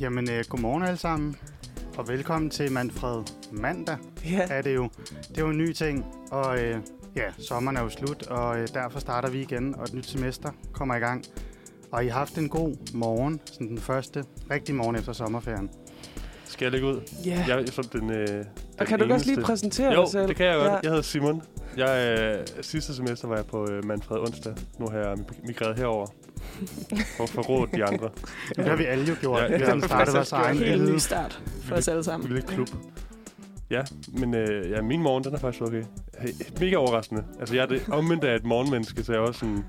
Jamen, 0.00 0.30
øh, 0.30 0.44
godmorgen 0.48 0.82
alle 0.82 0.96
sammen, 0.98 1.36
og 1.98 2.08
velkommen 2.08 2.50
til 2.50 2.72
Manfred 2.72 3.22
Mandag, 3.52 3.96
Ja. 4.30 4.46
er 4.50 4.62
det 4.62 4.74
jo. 4.74 4.88
Det 5.28 5.38
er 5.38 5.42
jo 5.42 5.48
en 5.50 5.58
ny 5.58 5.72
ting, 5.72 6.04
og 6.30 6.58
øh, 6.62 6.80
ja, 7.16 7.22
sommeren 7.38 7.76
er 7.76 7.82
jo 7.82 7.88
slut, 7.88 8.26
og 8.26 8.58
øh, 8.58 8.68
derfor 8.74 9.00
starter 9.00 9.30
vi 9.30 9.40
igen, 9.40 9.74
og 9.74 9.84
et 9.84 9.94
nyt 9.94 10.06
semester 10.06 10.50
kommer 10.72 10.94
i 10.94 10.98
gang. 10.98 11.24
Og 11.92 12.04
I 12.04 12.08
har 12.08 12.18
haft 12.18 12.38
en 12.38 12.48
god 12.48 12.76
morgen, 12.94 13.40
sådan 13.44 13.68
den 13.68 13.78
første 13.78 14.24
rigtige 14.50 14.76
morgen 14.76 14.96
efter 14.96 15.12
sommerferien. 15.12 15.70
Skal 16.44 16.64
jeg 16.64 16.72
lægge 16.72 16.86
ud? 16.86 17.00
ja. 17.24 17.44
Jeg 17.48 17.60
er 17.60 17.70
som 17.70 17.84
den, 17.84 18.10
øh, 18.10 18.28
den 18.28 18.44
Og 18.80 18.86
kan 18.86 18.98
du 18.98 19.04
ikke 19.04 19.14
også 19.14 19.26
lige 19.26 19.34
eneste- 19.34 19.46
præsentere 19.46 19.92
Jo, 19.92 20.00
dig 20.02 20.10
selv? 20.10 20.28
det 20.28 20.36
kan 20.36 20.46
jeg 20.46 20.54
godt. 20.56 20.66
Ja. 20.68 20.74
Jeg 20.82 20.90
hedder 20.90 21.02
Simon. 21.02 21.42
Jeg, 21.76 22.18
øh, 22.18 22.46
sidste 22.62 22.94
semester 22.94 23.28
var 23.28 23.36
jeg 23.36 23.46
på 23.46 23.70
øh, 23.70 23.84
Manfred 23.84 24.18
onsdag. 24.18 24.54
Nu 24.78 24.88
har 24.88 24.98
jeg 24.98 25.16
migreret 25.44 25.76
herover. 25.78 26.06
For 27.16 27.22
at 27.24 27.30
forråde 27.30 27.70
de 27.76 27.84
andre. 27.84 28.10
Det 28.56 28.64
har 28.64 28.76
vi 28.76 28.84
alle 28.84 29.04
jo 29.04 29.14
gjort. 29.20 29.42
Ja, 29.42 29.46
vi 29.48 29.54
det 29.54 29.68
har 29.68 29.80
startet 29.86 30.14
vores 30.14 30.32
egen 30.32 30.56
Helt 30.58 30.70
lille... 30.70 30.92
ny 30.92 30.98
start 30.98 31.42
for 31.62 31.74
os 31.76 31.88
alle 31.88 32.04
sammen. 32.04 32.28
Lille 32.28 32.42
klub. 32.42 32.68
Ja, 33.70 33.82
men 34.08 34.34
øh, 34.34 34.70
ja, 34.70 34.82
min 34.82 35.02
morgen, 35.02 35.24
den 35.24 35.34
er 35.34 35.38
faktisk 35.38 35.62
okay. 35.62 35.82
Hey, 36.18 36.28
mega 36.60 36.76
overraskende. 36.76 37.24
Altså, 37.40 37.54
jeg 37.54 37.62
er 37.62 37.66
det 37.66 37.82
omvendt 37.92 38.24
af 38.24 38.36
et 38.36 38.44
morgenmenneske, 38.44 39.04
så 39.04 39.12
jeg 39.12 39.20
også 39.20 39.40
sådan, 39.40 39.64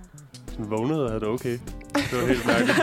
sådan 0.48 0.70
vågnede 0.70 1.04
og 1.04 1.10
havde 1.10 1.20
det 1.20 1.28
okay. 1.30 1.60
Det 1.94 2.22
var 2.22 2.28
helt 2.28 2.46
mærkeligt. 2.48 2.78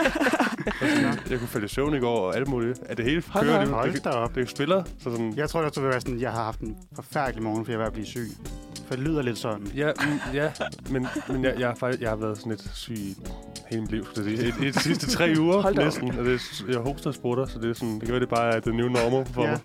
Sådan, 0.79 1.19
jeg 1.29 1.39
kunne 1.39 1.47
falde 1.47 1.65
i 1.65 1.69
søvn 1.69 1.95
i 1.95 1.99
går 1.99 2.19
og 2.19 2.35
alt 2.35 2.47
muligt. 2.47 2.79
Er 2.85 2.95
det 2.95 3.05
hele 3.05 3.23
Hold 3.29 3.45
kører 3.45 3.57
op. 3.59 3.65
det? 3.65 3.73
Hold 3.73 3.93
Det, 3.93 4.03
da 4.03 4.09
op. 4.09 4.35
det 4.35 4.43
er 4.43 4.47
spiller, 4.47 4.83
så 4.83 5.03
sådan... 5.03 5.33
Jeg 5.37 5.49
tror, 5.49 5.61
at 5.61 5.75
du 5.75 5.81
vil 5.81 5.89
være 5.89 6.01
sådan, 6.01 6.19
jeg 6.19 6.31
har 6.31 6.43
haft 6.43 6.59
en 6.59 6.77
forfærdelig 6.95 7.43
morgen, 7.43 7.65
for 7.65 7.71
jeg 7.71 7.75
er 7.75 7.79
ved 7.79 7.87
at 7.87 7.93
blive 7.93 8.05
syg. 8.05 8.27
For 8.87 8.95
det 8.95 9.03
lyder 9.03 9.21
lidt 9.21 9.37
sådan. 9.37 9.67
Ja, 9.75 9.91
mm, 10.05 10.19
ja 10.33 10.51
men, 10.89 11.07
men 11.29 11.43
jeg, 11.43 11.55
jeg, 11.59 11.67
har 11.67 11.75
faktisk, 11.75 12.01
jeg 12.01 12.09
har 12.09 12.15
været 12.17 12.37
sådan 12.37 12.49
lidt 12.51 12.69
syg 12.73 12.97
hele 13.69 13.81
mit 13.81 13.91
liv, 13.91 14.05
skulle 14.05 14.31
jeg 14.31 14.37
sige. 14.39 14.53
I, 14.63 14.67
i 14.67 14.71
de 14.71 14.79
sidste 14.79 15.07
tre 15.07 15.33
uger 15.39 15.61
Hold 15.61 15.77
op. 15.77 15.83
næsten. 15.83 16.11
Og 16.19 16.25
det, 16.25 16.33
er- 16.33 16.65
jeg 16.69 16.79
hoster 16.79 17.07
og 17.09 17.13
sprutter, 17.13 17.45
så 17.45 17.59
det, 17.59 17.69
er 17.69 17.73
sådan, 17.73 17.93
det 17.93 18.01
kan 18.03 18.11
være, 18.11 18.19
det 18.19 18.29
bare 18.29 18.55
er 18.55 18.59
the 18.59 18.71
new 18.71 18.87
normal 18.87 19.25
for 19.33 19.43
Ja. 19.43 19.49
mig. 19.51 19.59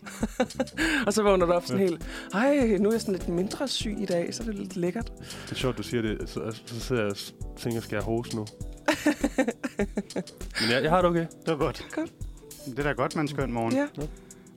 Og 1.07 1.13
så 1.13 1.23
vågner 1.23 1.47
du 1.47 1.53
op 1.53 1.67
sådan 1.67 1.83
Ja. 1.83 1.89
helt, 1.89 2.07
ej, 2.35 2.77
nu 2.81 2.89
er 2.89 2.93
jeg 2.93 3.01
sådan 3.01 3.15
lidt 3.15 3.29
mindre 3.29 3.69
syg 3.69 3.97
i 4.01 4.07
dag, 4.07 4.35
så 4.35 4.43
er 4.43 4.47
det 4.47 4.55
lidt 4.55 4.77
lækkert. 4.77 5.13
Det 5.45 5.51
er 5.51 5.55
sjovt, 5.55 5.79
du 5.79 5.83
siger 5.83 6.03
det. 6.03 6.19
Så, 6.27 6.61
så 6.67 6.81
sidder 6.81 7.03
jeg 7.03 7.11
og 7.11 7.17
tænker, 7.59 7.81
skal 7.81 7.97
jeg 7.97 8.05
hoste 8.05 8.37
nu? 8.37 8.47
men 10.61 10.71
jeg, 10.71 10.83
jeg 10.83 10.91
har 10.91 11.03
det 11.03 11.11
okay. 11.11 11.21
Det 11.21 11.29
var 11.47 11.57
godt. 11.57 11.87
Godt. 11.95 12.11
Det 12.67 12.79
er 12.79 12.83
da 12.83 12.93
godt, 12.93 13.17
man 13.17 13.29
skøn 13.29 13.53
morgen. 13.53 13.73
Ja. 13.75 13.87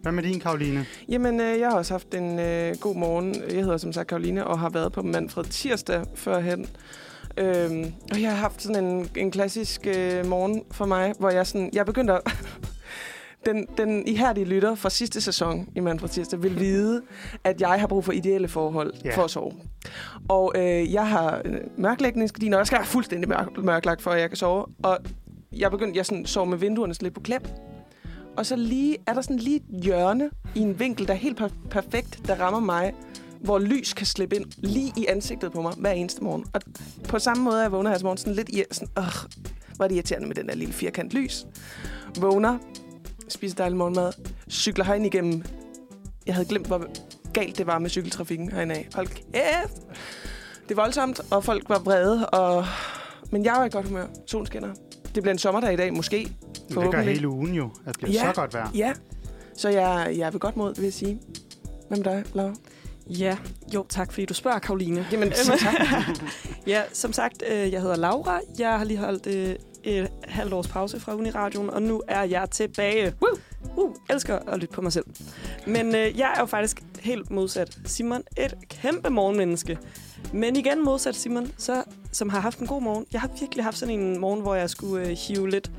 Hvad 0.03 0.11
med 0.11 0.23
din, 0.23 0.39
Karoline? 0.39 0.85
Jamen, 1.09 1.39
øh, 1.39 1.59
jeg 1.59 1.69
har 1.69 1.77
også 1.77 1.93
haft 1.93 2.13
en 2.13 2.39
øh, 2.39 2.75
god 2.79 2.95
morgen. 2.95 3.35
Jeg 3.49 3.59
hedder 3.63 3.77
som 3.77 3.93
sagt 3.93 4.07
Karoline, 4.07 4.47
og 4.47 4.59
har 4.59 4.69
været 4.69 4.91
på 4.91 5.01
Manfred 5.01 5.43
tirsdag 5.43 6.03
førhen. 6.15 6.65
Øhm, 7.37 7.93
og 8.11 8.21
jeg 8.21 8.29
har 8.29 8.37
haft 8.37 8.61
sådan 8.61 8.83
en, 8.85 9.09
en 9.17 9.31
klassisk 9.31 9.87
øh, 9.87 10.25
morgen 10.25 10.63
for 10.71 10.85
mig, 10.85 11.13
hvor 11.19 11.29
jeg 11.29 11.47
sådan, 11.47 11.69
jeg 11.73 11.85
begyndte 11.85 12.13
at... 12.13 12.21
den, 13.45 13.67
den 13.77 14.07
ihærdige 14.07 14.45
lytter 14.45 14.75
fra 14.75 14.89
sidste 14.89 15.21
sæson 15.21 15.67
i 15.75 15.79
Manfred 15.79 16.09
tirsdag 16.09 16.43
vil 16.43 16.59
vide, 16.59 17.01
at 17.43 17.61
jeg 17.61 17.79
har 17.79 17.87
brug 17.87 18.05
for 18.05 18.11
ideelle 18.11 18.47
forhold 18.47 18.93
Ja. 19.05 19.15
for 19.15 19.23
at 19.23 19.31
sove. 19.31 19.51
Og 20.29 20.51
øh, 20.55 20.93
jeg 20.93 21.07
har 21.07 21.41
øh, 21.45 21.53
mørklægningsgardiner, 21.77 22.57
og 22.57 22.59
jeg 22.59 22.67
skal 22.67 22.77
være 22.79 22.87
fuldstændig 22.87 23.29
mørk, 23.29 23.57
mørklagt, 23.57 24.01
for 24.01 24.11
at 24.11 24.21
jeg 24.21 24.29
kan 24.29 24.37
sove. 24.37 24.65
Og 24.83 24.97
jeg 25.51 25.71
begyndte, 25.71 25.97
jeg 25.97 26.05
sådan, 26.05 26.25
sov 26.25 26.47
med 26.47 26.57
vinduerne 26.57 26.93
lidt 27.01 27.13
på 27.13 27.19
klem. 27.21 27.41
Og 28.37 28.45
så 28.45 28.55
lige, 28.55 28.97
er 29.07 29.13
der 29.13 29.21
sådan 29.21 29.37
lige 29.37 29.55
et 29.55 29.83
hjørne 29.83 30.29
i 30.55 30.59
en 30.59 30.79
vinkel, 30.79 31.07
der 31.07 31.13
er 31.13 31.17
helt 31.17 31.37
per- 31.37 31.69
perfekt, 31.69 32.21
der 32.27 32.35
rammer 32.35 32.59
mig, 32.59 32.93
hvor 33.41 33.59
lys 33.59 33.93
kan 33.93 34.05
slippe 34.05 34.35
ind 34.35 34.45
lige 34.57 34.93
i 34.97 35.05
ansigtet 35.09 35.51
på 35.51 35.61
mig 35.61 35.73
hver 35.77 35.91
eneste 35.91 36.23
morgen. 36.23 36.45
Og 36.53 36.61
på 37.09 37.19
samme 37.19 37.43
måde 37.43 37.57
er 37.57 37.61
jeg 37.61 37.71
vågner 37.71 37.89
her 37.89 37.97
til 37.97 38.05
morgen 38.05 38.17
sådan 38.17 38.33
lidt 38.33 38.49
i, 38.49 38.63
sådan, 38.71 38.89
Åh, 38.97 39.03
hvor 39.75 39.83
er 39.85 39.87
det 39.87 39.95
irriterende 39.95 40.27
med 40.27 40.35
den 40.35 40.47
der 40.47 40.55
lille 40.55 40.73
firkant 40.73 41.11
lys. 41.13 41.45
Vågner, 42.19 42.57
spiser 43.29 43.55
dejlig 43.55 43.77
morgenmad, 43.77 44.11
cykler 44.49 44.85
herind 44.85 45.05
igennem. 45.05 45.43
Jeg 46.25 46.35
havde 46.35 46.47
glemt, 46.47 46.67
hvor 46.67 46.85
galt 47.33 47.57
det 47.57 47.67
var 47.67 47.79
med 47.79 47.89
cykeltrafikken 47.89 48.51
herinde 48.51 48.75
af. 48.75 48.87
Hold 48.95 49.07
kæft! 49.07 49.81
Det 50.63 50.71
er 50.71 50.75
voldsomt, 50.75 51.21
og 51.31 51.43
folk 51.43 51.69
var 51.69 51.79
vrede, 51.79 52.29
og... 52.29 52.65
men 53.31 53.45
jeg 53.45 53.53
var 53.53 53.65
i 53.65 53.69
godt 53.69 53.87
humør. 53.87 54.07
Solen 54.27 54.45
skinner. 54.47 54.73
Det 55.15 55.23
bliver 55.23 55.31
en 55.31 55.37
sommerdag 55.39 55.73
i 55.73 55.75
dag, 55.75 55.93
måske. 55.93 56.35
Det 56.69 56.91
gør 56.91 57.01
hele 57.01 57.27
ugen 57.27 57.53
jo. 57.53 57.65
at 57.65 57.71
Det 57.85 57.97
bliver 57.97 58.11
Ja. 58.11 58.33
så 58.33 58.41
godt 58.41 58.53
vejr. 58.53 58.69
Ja, 58.75 58.93
så 59.57 59.69
jeg, 59.69 60.13
jeg 60.17 60.27
er 60.27 60.31
ved 60.31 60.39
godt 60.39 60.57
mod, 60.57 60.75
vil 60.75 60.83
jeg 60.83 60.93
sige. 60.93 61.19
Hvad 61.87 61.97
med 61.97 62.05
dig, 62.05 62.23
Laura? 62.33 62.53
Ja, 63.07 63.37
jo 63.73 63.85
tak 63.89 64.11
fordi 64.11 64.25
du 64.25 64.33
spørger, 64.33 64.59
Karoline. 64.59 65.07
Jamen, 65.11 65.27
øh, 65.27 65.33
tak. 65.35 65.73
Ja, 66.67 66.81
som 66.93 67.13
sagt, 67.13 67.43
øh, 67.51 67.71
jeg 67.71 67.81
hedder 67.81 67.95
Laura. 67.95 68.39
Jeg 68.59 68.77
har 68.77 68.83
lige 68.85 68.97
holdt 68.97 69.27
øh, 69.27 69.55
et 69.83 70.07
halvt 70.27 70.53
års 70.53 70.67
pause 70.67 70.99
fra 70.99 71.15
Uniradioen, 71.15 71.69
og 71.69 71.81
nu 71.81 72.01
er 72.07 72.23
jeg 72.23 72.49
tilbage. 72.51 73.13
Woo! 73.21 73.37
Uh, 73.85 73.95
elsker 74.09 74.39
at 74.47 74.59
lytte 74.59 74.73
på 74.73 74.81
mig 74.81 74.93
selv. 74.93 75.05
Men 75.67 75.95
øh, 75.95 76.19
jeg 76.19 76.33
er 76.35 76.39
jo 76.39 76.45
faktisk 76.45 76.83
helt 77.03 77.31
modsat 77.31 77.77
Simon. 77.85 78.21
Et 78.37 78.53
kæmpe 78.69 79.09
morgenmenneske. 79.09 79.77
Men 80.33 80.55
igen 80.55 80.83
modsat 80.85 81.15
Simon, 81.15 81.51
så, 81.57 81.83
som 82.11 82.29
har 82.29 82.39
haft 82.39 82.59
en 82.59 82.67
god 82.67 82.81
morgen. 82.81 83.05
Jeg 83.13 83.21
har 83.21 83.29
virkelig 83.39 83.63
haft 83.63 83.77
sådan 83.77 83.99
en 83.99 84.19
morgen, 84.19 84.41
hvor 84.41 84.55
jeg 84.55 84.69
skulle 84.69 85.07
øh, 85.07 85.17
hive 85.27 85.49
lidt 85.49 85.71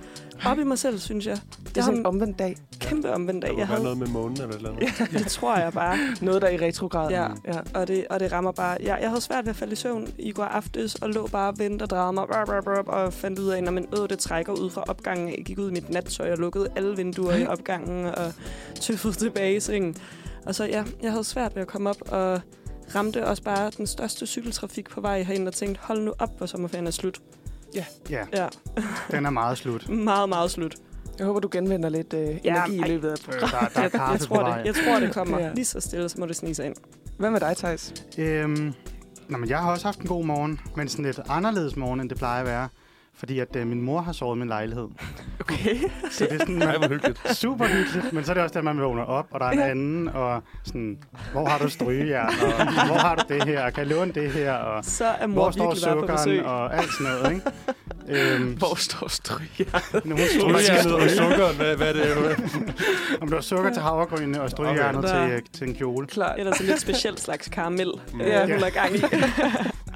op 0.46 0.58
i 0.58 0.64
mig 0.64 0.78
selv, 0.78 0.98
synes 0.98 1.26
jeg. 1.26 1.38
Det 1.68 1.76
er 1.76 1.82
sådan 1.82 1.98
en 2.00 2.06
omvendt 2.06 2.38
dag. 2.38 2.56
kæmpe 2.80 3.12
omvendt 3.12 3.42
Der 3.42 3.48
dag. 3.48 3.54
må 3.56 3.60
Jeg 3.60 3.68
være 3.68 3.76
havde, 3.76 3.82
noget 3.82 3.98
med 3.98 4.06
månen 4.06 4.32
eller 4.40 4.48
et 4.48 4.56
eller 4.56 4.70
andet. 4.70 5.10
det 5.12 5.26
tror 5.26 5.56
jeg 5.56 5.72
bare. 5.72 5.98
Noget, 6.22 6.42
der 6.42 6.48
er 6.48 6.52
i 6.52 6.56
retrograd. 6.56 7.10
Ja. 7.10 7.22
ja. 7.46 7.58
Og 7.74 7.88
det, 7.88 8.06
og 8.10 8.20
det 8.20 8.32
rammer 8.32 8.52
bare... 8.52 8.76
Jeg, 8.80 8.98
jeg 9.00 9.08
havde 9.08 9.20
svært 9.20 9.44
ved 9.44 9.50
at 9.50 9.56
falde 9.56 9.72
i 9.72 9.76
søvn 9.76 10.08
i 10.18 10.32
går 10.32 10.44
aftes, 10.44 10.94
og 10.94 11.08
lå 11.10 11.26
bare 11.26 11.48
og 11.52 11.58
ventede 11.58 11.82
og 11.82 11.90
drejede 11.90 12.12
mig, 12.12 12.26
brr, 12.26 12.44
brr, 12.44 12.82
brr, 12.82 12.90
og 12.92 13.12
fandt 13.12 13.38
ud 13.38 13.48
af, 13.48 13.58
at 13.58 13.72
man 13.72 13.86
øh, 14.02 14.08
det 14.08 14.18
trækker 14.18 14.52
ud 14.52 14.70
fra 14.70 14.84
opgangen. 14.88 15.28
Jeg 15.28 15.44
gik 15.44 15.58
ud 15.58 15.70
i 15.70 15.72
mit 15.72 15.90
nattøj 15.90 16.32
og 16.32 16.38
lukkede 16.38 16.68
alle 16.76 16.96
vinduer 16.96 17.34
i 17.34 17.46
opgangen, 17.46 18.06
og 18.06 18.32
tøffede 18.80 19.14
tilbage 19.14 19.56
i 19.56 19.60
sengen. 19.60 19.96
Og 20.46 20.54
så 20.54 20.64
ja, 20.64 20.84
jeg 21.02 21.10
havde 21.10 21.24
svært 21.24 21.54
ved 21.54 21.62
at 21.62 21.68
komme 21.68 21.90
op, 21.90 21.96
og 22.08 22.40
ramte 22.94 23.26
også 23.26 23.42
bare 23.42 23.70
den 23.76 23.86
største 23.86 24.26
cykeltrafik 24.26 24.90
på 24.90 25.00
vej 25.00 25.22
herind, 25.22 25.48
og 25.48 25.54
tænkte, 25.54 25.80
hold 25.84 26.00
nu 26.02 26.12
op, 26.18 26.36
hvor 26.38 26.46
sommerferien 26.46 26.86
er 26.86 26.90
slut. 26.90 27.20
Ja, 27.74 27.84
Ja, 28.10 28.24
den 29.10 29.26
er 29.26 29.30
meget 29.30 29.58
slut. 29.58 29.88
meget, 30.10 30.28
meget 30.28 30.50
slut. 30.50 30.74
Jeg 31.18 31.26
håber, 31.26 31.40
du 31.40 31.48
genvinder 31.52 31.88
lidt 31.88 32.14
øh, 32.14 32.28
Ja, 32.44 32.64
energi 32.64 32.76
i 32.76 32.82
løbet 32.82 33.08
af 33.08 33.12
Øh, 33.12 33.24
programmet. 33.40 33.74
der, 33.74 33.88
der 33.88 34.00
er 34.04 34.10
Jeg, 34.12 34.20
tror 34.20 34.42
det, 34.56 34.64
jeg 34.66 34.74
tror, 34.74 35.00
det 35.00 35.14
kommer 35.14 35.38
Ja. 35.40 35.52
lige 35.54 35.64
så 35.64 35.80
stille, 35.80 36.08
så 36.08 36.16
må 36.20 36.26
det 36.26 36.36
snige 36.36 36.54
sig 36.54 36.66
ind. 36.66 36.74
Hvad 37.18 37.30
med 37.30 37.40
dig, 37.40 37.56
Thijs? 37.56 37.94
Øhm, 38.18 38.72
nå, 39.28 39.38
men 39.38 39.48
jeg 39.48 39.58
har 39.58 39.70
også 39.70 39.86
haft 39.86 39.98
en 40.00 40.06
god 40.06 40.24
morgen, 40.24 40.60
men 40.76 40.88
sådan 40.88 41.04
lidt 41.04 41.20
anderledes 41.28 41.76
morgen, 41.76 42.00
end 42.00 42.08
det 42.08 42.18
plejer 42.18 42.40
at 42.40 42.46
være. 42.46 42.68
Fordi 43.16 43.38
at 43.38 43.56
øh, 43.56 43.66
min 43.66 43.82
mor 43.82 44.00
har 44.00 44.12
sovet 44.12 44.36
i 44.36 44.38
min 44.38 44.48
lejlighed. 44.48 44.88
Okay. 45.40 45.76
Så 46.10 46.24
det 46.24 46.32
er 46.32 46.38
sådan, 46.38 46.54
Nej, 46.68 46.76
hvor 46.78 46.88
hyggeligt. 46.88 47.36
super 47.36 47.64
hyggeligt, 47.66 48.12
men 48.12 48.24
så 48.24 48.32
er 48.32 48.34
det 48.34 48.42
også 48.42 48.54
der, 48.54 48.62
man 48.62 48.80
vågner 48.80 49.02
op, 49.02 49.26
og 49.30 49.40
der 49.40 49.46
er 49.46 49.50
en 49.50 49.58
anden, 49.58 50.08
og 50.08 50.42
sådan, 50.64 50.98
hvor 51.32 51.48
har 51.48 51.58
du 51.58 51.68
strygejern, 51.68 52.28
og 52.28 52.86
hvor 52.86 52.94
har 52.98 53.14
du 53.14 53.34
det 53.34 53.44
her, 53.44 53.70
kan 53.70 53.78
jeg 53.88 53.96
låne 53.96 54.12
det 54.12 54.30
her, 54.32 54.52
og 54.52 54.84
Så 54.84 55.04
er 55.04 55.26
mor 55.26 55.34
hvor 55.42 55.50
står 55.50 55.74
sukkeren, 55.74 56.44
og 56.44 56.76
alt 56.76 56.92
sådan 56.92 57.12
noget, 57.12 57.32
ikke? 57.34 58.34
Øhm, 58.34 58.52
Hvor 58.58 58.74
står 58.74 59.08
stryger? 59.08 60.00
nu, 60.04 60.16
hun 60.16 60.18
Strygejernet 60.40 60.94
og 60.94 61.10
sukkeren, 61.10 61.56
hvad, 61.56 61.76
hvad 61.76 61.88
er 61.88 61.92
det? 61.92 62.38
om 63.20 63.28
du 63.28 63.34
har 63.34 63.42
sukker 63.42 63.72
til 63.72 63.82
havregrynene 63.82 64.42
og 64.42 64.50
strygejernet 64.50 65.04
Okay. 65.04 65.26
til, 65.28 65.32
øh, 65.36 65.42
til 65.52 65.68
en 65.68 65.74
kjole. 65.74 66.06
Klart. 66.06 66.38
Eller 66.38 66.52
sådan 66.52 66.66
lidt 66.66 66.80
specielt 66.80 67.20
slags 67.20 67.48
karamel, 67.48 67.92
Ja. 68.20 68.46
ja. 68.46 68.54
hun 68.54 68.64
er 68.64 68.70
gang 68.70 68.94
i. 68.96 68.98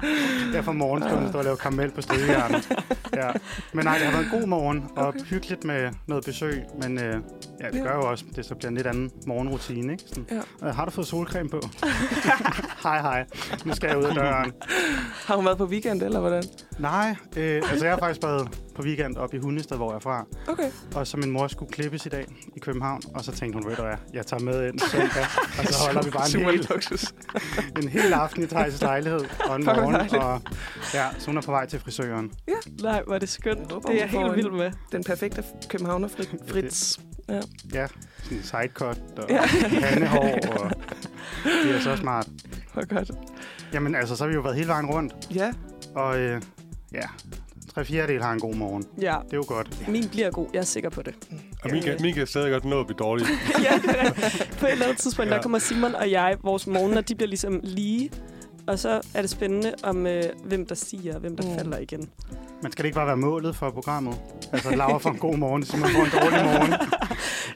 Der 0.53 0.61
for 0.61 0.71
morgen 0.71 1.03
skal 1.03 1.15
hun 1.17 1.29
stå 1.29 1.37
og 1.37 1.43
lave 1.43 1.57
karamel 1.57 1.91
på 1.91 2.01
strygejernet. 2.01 2.69
Ja. 3.15 3.27
Men 3.73 3.85
nej, 3.85 3.97
det 3.97 4.05
har 4.07 4.11
været 4.11 4.33
en 4.33 4.39
god 4.39 4.47
morgen, 4.47 4.83
og 4.95 5.07
Okay. 5.07 5.19
hyggeligt 5.19 5.63
med 5.63 5.89
noget 6.07 6.25
besøg, 6.25 6.63
men 6.81 6.99
øh, 6.99 7.15
ja, 7.61 7.69
det 7.71 7.83
gør 7.83 7.95
jo 7.95 8.09
også, 8.09 8.25
det 8.35 8.45
så 8.45 8.55
bliver 8.55 8.69
en 8.69 8.75
lidt 8.75 8.87
anden 8.87 9.11
morgenrutine, 9.27 9.91
ikke? 9.91 10.03
Sådan, 10.07 10.25
Ja. 10.61 10.67
øh, 10.67 10.75
har 10.75 10.85
du 10.85 10.91
fået 10.91 11.07
solcreme 11.07 11.49
på? 11.49 11.61
hej, 12.83 13.01
hej. 13.01 13.25
Nu 13.65 13.73
skal 13.75 13.87
jeg 13.87 13.97
ud 13.97 14.03
af 14.03 14.13
døren. 14.15 14.51
Har 15.25 15.35
hun 15.35 15.45
været 15.45 15.57
på 15.57 15.65
weekend, 15.65 16.01
eller 16.01 16.19
hvordan? 16.19 16.43
Nej, 16.79 17.15
øh, 17.37 17.61
altså 17.71 17.85
jeg 17.85 17.93
har 17.93 17.99
faktisk 17.99 18.23
været 18.23 18.49
på 18.79 18.83
weekend 18.83 19.17
op 19.17 19.33
i 19.33 19.37
Hundested, 19.37 19.77
hvor 19.77 19.89
jeg 19.91 19.95
er 19.95 19.99
fra. 19.99 20.25
Okay. 20.47 20.71
Og 20.95 21.07
så 21.07 21.17
min 21.17 21.31
mor 21.31 21.47
skulle 21.47 21.71
klippes 21.71 22.05
i 22.05 22.09
dag 22.09 22.25
i 22.55 22.59
København, 22.59 23.01
og 23.15 23.23
så 23.23 23.31
tænkte 23.31 23.57
hun, 23.59 23.69
ved 23.69 23.75
du 23.75 23.81
hvad, 23.81 23.95
jeg 24.13 24.25
tager 24.25 24.43
med 24.43 24.67
ind 24.67 24.79
søndag, 24.79 25.25
og 25.59 25.65
så 25.65 25.79
holder 25.85 26.01
vi 26.03 26.09
bare 26.09 26.25
en 26.25 26.31
Super 26.31 26.51
hel, 26.51 26.67
luksus. 26.69 27.13
en 27.83 27.87
hel 27.89 28.13
aften 28.13 28.43
i 28.43 28.47
Thijs 28.47 28.81
lejlighed 28.81 29.19
og 29.49 29.55
en 29.55 29.65
morgen. 29.65 29.93
dejligt. 29.93 30.13
Og, 30.13 30.41
ja, 30.93 31.05
så 31.19 31.25
hun 31.25 31.37
er 31.37 31.41
på 31.41 31.51
vej 31.51 31.65
til 31.65 31.79
frisøren. 31.79 32.31
Nej, 32.81 33.01
hvor 33.05 33.15
er 33.15 33.19
det 33.19 33.29
skønt. 33.29 33.59
Jeg 33.59 33.67
håber, 33.71 33.89
Det 33.89 33.95
er 34.01 34.05
jeg 34.05 34.09
helt 34.09 34.35
vild 34.35 34.51
med. 34.51 34.71
Den 34.91 35.03
perfekte 35.03 35.43
københavner 35.69 36.07
frit. 36.07 36.35
Frits. 36.47 36.99
Ja, 37.29 37.41
sådan 37.41 38.37
en 38.37 38.43
sidecut 38.43 38.97
og 39.17 39.29
Ja. 39.29 39.41
pandehår, 39.81 40.19
og 40.63 40.71
det 41.63 41.75
er 41.75 41.79
så 41.81 41.95
smart. 41.95 42.27
Hvor 42.73 42.95
godt. 42.95 43.11
Jamen 43.73 43.95
altså, 43.95 44.15
så 44.15 44.23
har 44.23 44.29
vi 44.29 44.35
jo 44.35 44.41
været 44.41 44.55
hele 44.55 44.67
vejen 44.67 44.85
rundt, 44.85 45.13
Ja. 45.35 45.53
og 45.95 46.19
øh, 46.19 46.41
ja, 46.93 47.01
tre 47.75 47.85
fjerdedel 47.85 48.21
har 48.21 48.31
en 48.33 48.39
god 48.39 48.55
morgen. 48.55 48.83
Ja, 49.01 49.15
Det 49.25 49.33
er 49.33 49.37
jo 49.37 49.45
godt. 49.47 49.87
min 49.89 50.07
bliver 50.09 50.31
god. 50.31 50.47
Jeg 50.53 50.59
er 50.59 50.63
sikker 50.63 50.89
på 50.89 51.01
det. 51.01 51.13
Og 51.63 51.69
min 51.71 51.83
kan, 51.83 51.97
min 52.01 52.13
kan 52.13 52.27
stadig 52.27 52.51
godt 52.51 52.65
nå 52.65 52.79
at 52.79 52.85
blive 52.87 52.97
dårlig. 52.97 53.25
ja, 53.71 53.77
det 53.87 53.95
er- 53.99 54.11
på 54.59 54.65
et 54.65 54.71
eller 54.71 54.85
andet 54.85 54.97
tidspunkt, 54.97 55.29
Ja. 55.31 55.35
der 55.35 55.41
kommer 55.41 55.59
Simon 55.59 55.95
og 55.95 56.11
jeg, 56.11 56.37
vores 56.43 56.67
morgener, 56.67 57.01
de 57.01 57.15
bliver 57.15 57.27
ligesom 57.29 57.59
lige. 57.63 58.09
Og 58.69 58.79
så 58.79 59.01
er 59.13 59.21
det 59.21 59.29
spændende 59.29 59.73
om, 59.83 60.07
øh, 60.07 60.23
hvem 60.43 60.65
der 60.65 60.75
stiger 60.75 61.13
og 61.13 61.19
hvem 61.19 61.37
der 61.37 61.43
Mm. 61.43 61.49
mm. 61.49 61.55
falder 61.57 61.77
igen. 61.77 62.09
Men 62.63 62.71
skal 62.71 62.83
det 62.83 62.87
ikke 62.87 62.95
bare 62.95 63.07
være 63.07 63.17
målet 63.17 63.55
for 63.55 63.69
programmet? 63.71 64.15
Altså, 64.53 64.75
Laura 64.75 64.97
får 64.97 65.09
en 65.09 65.17
god 65.17 65.37
morgen, 65.37 65.63
Simon 65.65 65.89
får 65.89 66.03
en 66.03 66.11
dårlig 66.21 66.43
morgen. 66.45 66.73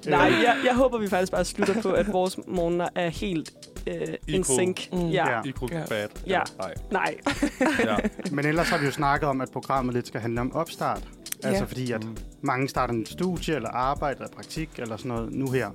Nej, 0.07 0.27
Øh, 0.29 0.43
jeg, 0.43 0.55
jeg 0.65 0.75
håber, 0.75 0.97
vi 0.97 1.07
faktisk 1.09 1.31
bare 1.31 1.45
slutter 1.45 1.81
på, 1.81 1.91
at 1.91 2.13
vores 2.13 2.39
morgener 2.47 2.87
er 2.95 3.09
helt 3.09 3.51
øh, 3.87 3.95
in 4.27 4.41
Equal. 4.41 4.45
sync. 4.45 4.87
Mm. 4.93 4.99
Ja. 5.07 5.29
Ja. 5.29 5.41
Equal 5.49 5.71
Ja. 5.73 5.83
bad. 5.89 6.07
Ja. 6.27 6.41
Nej. 6.59 6.73
Nej. 6.91 7.15
Ja. 7.85 7.95
Men 8.31 8.45
ellers 8.45 8.69
har 8.69 8.77
vi 8.77 8.85
jo 8.85 8.91
snakket 8.91 9.29
om, 9.29 9.41
at 9.41 9.49
programmet 9.53 9.93
lidt 9.95 10.07
skal 10.07 10.21
handle 10.21 10.41
om 10.41 10.55
opstart. 10.55 11.07
Ja. 11.43 11.47
Altså 11.49 11.65
fordi, 11.65 11.91
at 11.91 12.03
Mm. 12.03 12.17
mange 12.41 12.69
starter 12.69 12.93
en 12.93 13.05
studie, 13.05 13.55
eller 13.55 13.69
arbejde, 13.69 14.15
eller 14.19 14.35
praktik, 14.35 14.69
eller 14.77 14.97
sådan 14.97 15.09
noget 15.11 15.33
nu 15.33 15.51
her. 15.51 15.69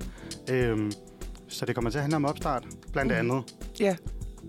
Øhm, 0.51 0.93
så 1.49 1.67
det 1.67 1.75
kommer 1.75 1.91
til 1.91 1.99
at 1.99 2.03
handle 2.03 2.17
om 2.17 2.25
opstart, 2.25 2.65
blandt 2.93 3.13
Mhm. 3.13 3.19
andet. 3.31 3.55
Ja. 3.81 3.97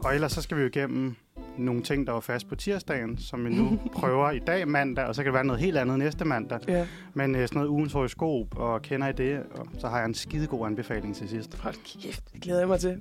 Og 0.03 0.15
ellers 0.15 0.31
så 0.31 0.41
skal 0.41 0.57
vi 0.57 0.61
jo 0.61 0.67
igennem 0.67 1.15
nogle 1.57 1.81
ting, 1.81 2.07
der 2.07 2.13
var 2.13 2.19
fast 2.19 2.49
på 2.49 2.55
tirsdagen, 2.55 3.17
som 3.17 3.45
vi 3.45 3.49
nu 3.49 3.79
prøver 3.99 4.31
i 4.31 4.39
dag 4.39 4.67
mandag, 4.67 5.05
og 5.05 5.15
så 5.15 5.21
kan 5.23 5.25
det 5.25 5.33
være 5.33 5.43
noget 5.45 5.61
helt 5.61 5.77
andet 5.77 5.99
næste 5.99 6.25
mandag. 6.25 6.59
Ja. 6.67 6.85
Men 7.13 7.35
øh, 7.35 7.41
sådan 7.41 7.57
noget 7.57 7.69
ugens 7.69 7.93
horoskop, 7.93 8.57
og 8.57 8.81
kender 8.81 9.07
I 9.07 9.11
det, 9.13 9.39
og 9.51 9.67
så 9.79 9.87
har 9.87 9.97
jeg 9.97 10.05
en 10.05 10.13
skidegod 10.13 10.67
anbefaling 10.67 11.15
til 11.15 11.29
sidst. 11.29 11.57
Hold 11.57 11.75
kæft, 12.01 12.23
det 12.33 12.41
glæder 12.41 12.59
jeg 12.59 12.67
mig 12.67 12.79
til. 12.79 12.97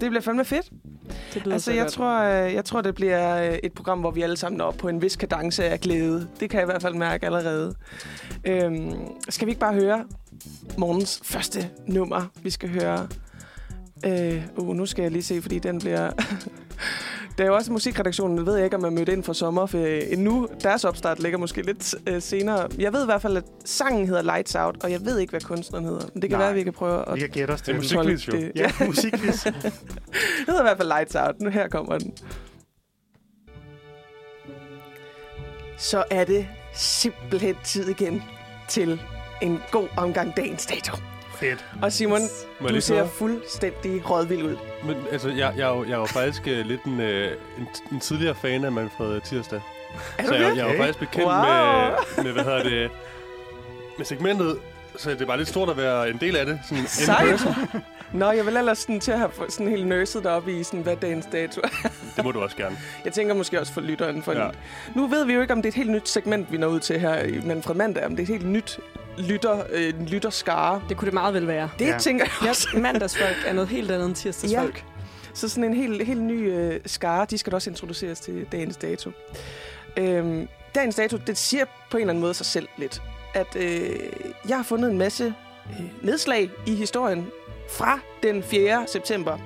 Det 0.00 0.10
bliver 0.10 0.20
fandme 0.20 0.44
fedt. 0.44 0.70
Det 1.34 1.52
Altså, 1.52 1.64
så 1.64 1.72
jeg 1.72 1.82
godt. 1.82 1.92
tror, 1.92 2.22
øh, 2.22 2.54
jeg 2.54 2.64
tror, 2.64 2.82
det 2.82 2.94
bliver 2.94 3.50
øh, 3.52 3.58
et 3.62 3.72
program, 3.72 4.00
hvor 4.00 4.10
vi 4.10 4.22
alle 4.22 4.36
sammen 4.36 4.58
når 4.58 4.64
op 4.64 4.74
på 4.76 4.88
en 4.88 5.02
vis 5.02 5.16
kadence 5.16 5.64
af 5.64 5.80
glæde. 5.80 6.28
Det 6.40 6.50
kan 6.50 6.60
jeg 6.60 6.64
i 6.64 6.70
hvert 6.70 6.82
fald 6.82 6.94
mærke 6.94 7.26
allerede. 7.26 7.74
Øhm, 8.44 8.92
skal 9.28 9.46
vi 9.46 9.50
ikke 9.50 9.60
bare 9.60 9.74
høre 9.74 10.04
morgens 10.78 11.20
første 11.24 11.70
nummer, 11.86 12.22
vi 12.42 12.50
skal 12.50 12.68
høre? 12.68 13.08
Øh, 14.06 14.42
uh, 14.56 14.76
nu 14.76 14.86
skal 14.86 15.02
jeg 15.02 15.10
lige 15.10 15.22
se, 15.22 15.42
fordi 15.42 15.58
den 15.58 15.78
bliver... 15.78 16.10
Der 17.38 17.44
er 17.44 17.48
jo 17.48 17.54
også 17.54 17.72
musikredaktionen, 17.72 18.36
jeg 18.38 18.46
ved 18.46 18.58
ikke, 18.64 18.76
om 18.76 18.82
man 18.82 18.94
mødte 18.94 19.12
ind 19.12 19.22
for 19.24 19.32
sommerferie 19.32 20.12
endnu. 20.12 20.48
Deres 20.62 20.84
opstart 20.84 21.20
ligger 21.20 21.38
måske 21.38 21.62
lidt 21.62 21.94
øh, 22.06 22.22
senere. 22.22 22.68
Jeg 22.78 22.92
ved 22.92 23.02
i 23.02 23.04
hvert 23.04 23.22
fald, 23.22 23.36
at 23.36 23.44
sangen 23.64 24.06
hedder 24.06 24.22
Lights 24.22 24.54
Out, 24.54 24.76
og 24.84 24.90
jeg 24.92 25.00
ved 25.04 25.18
ikke, 25.18 25.30
hvad 25.30 25.40
kunstneren 25.40 25.84
hedder. 25.84 26.06
Men 26.14 26.22
det 26.22 26.30
kan 26.30 26.38
Nej. 26.38 26.44
være, 26.44 26.50
at 26.50 26.56
vi 26.56 26.62
kan 26.62 26.72
prøve 26.72 27.08
at 27.08 27.14
Vi 27.14 27.20
kan 27.20 27.28
gætte 27.28 27.52
os 27.52 27.60
Det 27.62 27.76
er 27.76 27.80
til. 27.80 27.96
musikquiz, 27.98 28.28
jo. 28.28 28.50
Ja, 28.56 28.70
musikquiz. 28.86 29.44
Det 29.44 29.72
hedder 30.46 30.60
i 30.60 30.64
hvert 30.64 30.76
fald 30.76 30.88
Lights 30.88 31.14
Out. 31.14 31.40
Nu 31.40 31.50
her 31.50 31.68
kommer 31.68 31.98
den. 31.98 32.12
Så 35.78 36.04
er 36.10 36.24
det 36.24 36.46
simpelthen 36.74 37.54
tid 37.64 37.88
igen 37.88 38.22
til 38.68 39.00
en 39.42 39.58
god 39.72 39.88
omgang 39.96 40.36
dagens 40.36 40.66
dato. 40.66 40.96
Fedt. 41.40 41.64
Og 41.82 41.92
Simon, 41.92 42.20
Må 42.60 42.66
jeg 42.68 42.74
du 42.76 42.80
ser 42.80 43.06
fuldstændig 43.06 44.10
rådvild 44.10 44.42
ud. 44.42 44.56
Men, 44.84 44.96
altså, 45.12 45.28
jeg, 45.28 45.52
jeg, 45.56 45.68
er 45.70 45.74
jo- 45.74 45.84
jeg 45.84 45.92
er 45.92 45.96
jo 45.98 46.06
faktisk 46.06 46.42
uh, 46.46 46.52
lidt 46.52 46.84
en, 46.84 47.00
uh, 47.00 47.06
en, 47.06 47.68
en 47.92 48.00
tidligere 48.00 48.34
fan 48.34 48.64
af 48.64 48.72
Manfred 48.72 49.20
Tirsdag. 49.20 49.60
Er 50.18 50.26
Så 50.26 50.34
jeg, 50.34 50.40
jeg 50.42 50.50
er 50.50 50.54
jo 50.64 50.64
Okay. 50.68 50.78
faktisk 50.78 50.98
bekendt 50.98 51.26
Wow. 51.26 51.34
med, 51.36 52.24
med, 52.24 52.32
hvad 52.32 52.44
hedder 52.44 52.62
det, 52.62 52.90
med 53.98 54.06
segmentet. 54.06 54.58
Så 54.96 55.10
det 55.10 55.20
er 55.22 55.26
bare 55.26 55.36
lidt 55.36 55.48
stort 55.48 55.68
at 55.68 55.76
være 55.76 56.10
en 56.10 56.18
del 56.20 56.36
af 56.36 56.46
det. 56.46 56.60
Sådan 56.68 56.86
Sejt. 56.86 57.28
person. 57.30 57.54
Nå, 58.12 58.30
jeg 58.30 58.46
vil 58.46 58.56
ellers 58.56 58.78
sådan 58.78 59.00
til 59.00 59.12
at 59.12 59.18
have 59.18 59.30
sådan 59.48 59.68
helt 59.68 59.86
nørset 59.86 60.24
deroppe 60.24 60.52
i 60.60 60.62
sådan, 60.62 60.80
hvad 60.80 60.96
dagens 60.96 61.26
dato 61.32 61.60
er. 61.64 61.88
Det 62.16 62.24
må 62.24 62.32
du 62.32 62.40
også 62.42 62.56
gerne. 62.56 62.76
Jeg 63.04 63.12
tænker 63.12 63.34
måske 63.34 63.60
også 63.60 63.72
for 63.72 63.80
lytteren. 63.80 64.22
For 64.22 64.32
Ja. 64.32 64.44
ja. 64.44 64.50
Nu 64.94 65.06
ved 65.06 65.24
vi 65.24 65.32
jo 65.34 65.40
ikke, 65.40 65.52
om 65.52 65.62
det 65.62 65.68
er 65.68 65.72
et 65.72 65.74
helt 65.76 65.90
nyt 65.90 66.08
segment, 66.08 66.52
vi 66.52 66.56
når 66.58 66.66
ud 66.68 66.80
til 66.80 67.00
her 67.00 67.22
i 67.22 67.40
Manfred 67.44 67.74
Mandag. 67.74 68.04
Om 68.06 68.10
det 68.10 68.18
er 68.18 68.22
et 68.22 68.28
helt 68.28 68.46
nyt 68.48 68.78
lytter, 69.18 69.62
øh, 69.72 70.00
lytterskare. 70.00 70.82
Det 70.88 70.96
kunne 70.96 71.06
det 71.06 71.14
meget 71.14 71.34
vel 71.34 71.46
være. 71.46 71.70
Det 71.78 71.84
Ja. 71.84 71.90
ja. 71.90 71.98
tænker 71.98 72.24
jeg 72.40 72.50
også. 72.50 72.68
Ja, 72.74 72.80
mandagsfolk 72.80 73.36
er 73.46 73.52
noget 73.52 73.68
helt 73.68 73.90
andet 73.90 74.06
end 74.06 74.14
tirsdagsfolk. 74.14 74.84
Så 75.34 75.48
sådan 75.48 75.64
en 75.64 75.74
helt, 75.74 76.06
helt 76.06 76.22
ny 76.22 76.52
øh, 76.52 76.80
skare, 76.86 77.26
de 77.30 77.38
skal 77.38 77.50
da 77.50 77.54
også 77.56 77.70
introduceres 77.70 78.20
til 78.20 78.46
dagens 78.52 78.76
dato. 78.76 79.10
Øhm, 79.96 80.48
dagens 80.74 80.94
dato, 80.96 81.16
det 81.26 81.38
siger 81.38 81.64
på 81.90 81.96
en 81.96 82.00
eller 82.00 82.10
anden 82.12 82.20
måde 82.22 82.34
sig 82.34 82.46
selv 82.46 82.68
lidt, 82.78 83.02
at 83.34 83.56
øh, 83.56 83.90
jeg 84.48 84.56
har 84.56 84.64
fundet 84.64 84.90
en 84.90 84.98
masse 84.98 85.34
øh, 85.70 85.86
nedslag 86.06 86.50
i 86.66 86.74
historien 86.74 87.26
fra 87.70 87.98
den 88.22 88.42
4. 88.42 88.84
september. 88.92 89.38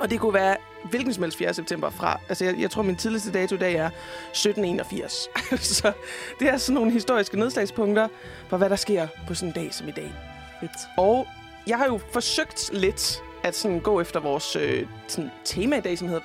Og 0.00 0.10
det 0.10 0.20
kunne 0.20 0.34
være 0.34 0.56
hvilken 0.90 1.14
som 1.14 1.22
helst 1.22 1.38
4. 1.38 1.54
september 1.54 1.90
fra. 1.90 2.20
Altså, 2.28 2.44
jeg, 2.44 2.58
jeg 2.58 2.70
tror, 2.70 2.82
min 2.82 2.96
tidligste 2.96 3.32
dato 3.32 3.54
i 3.54 3.58
dag 3.58 3.74
er 3.74 3.86
1781. 4.30 5.28
så 5.76 5.92
det 6.40 6.48
er 6.48 6.56
sådan 6.56 6.74
nogle 6.74 6.92
historiske 6.92 7.38
nedslagspunkter 7.38 8.08
for, 8.48 8.56
hvad 8.56 8.70
der 8.70 8.76
sker 8.76 9.06
på 9.28 9.34
sådan 9.34 9.48
en 9.48 9.54
dag 9.54 9.74
som 9.74 9.88
i 9.88 9.90
dag. 9.90 10.12
Fedt. 10.60 10.70
Og 10.98 11.26
jeg 11.66 11.78
har 11.78 11.86
jo 11.86 12.00
forsøgt 12.12 12.70
lidt 12.72 13.22
at 13.44 13.56
sådan 13.56 13.80
gå 13.80 14.00
efter 14.00 14.20
vores 14.20 14.56
øh, 14.56 14.86
sådan 15.08 15.30
tema 15.44 15.76
i 15.76 15.80
dag, 15.80 15.98
som 15.98 16.08
hedder 16.08 16.22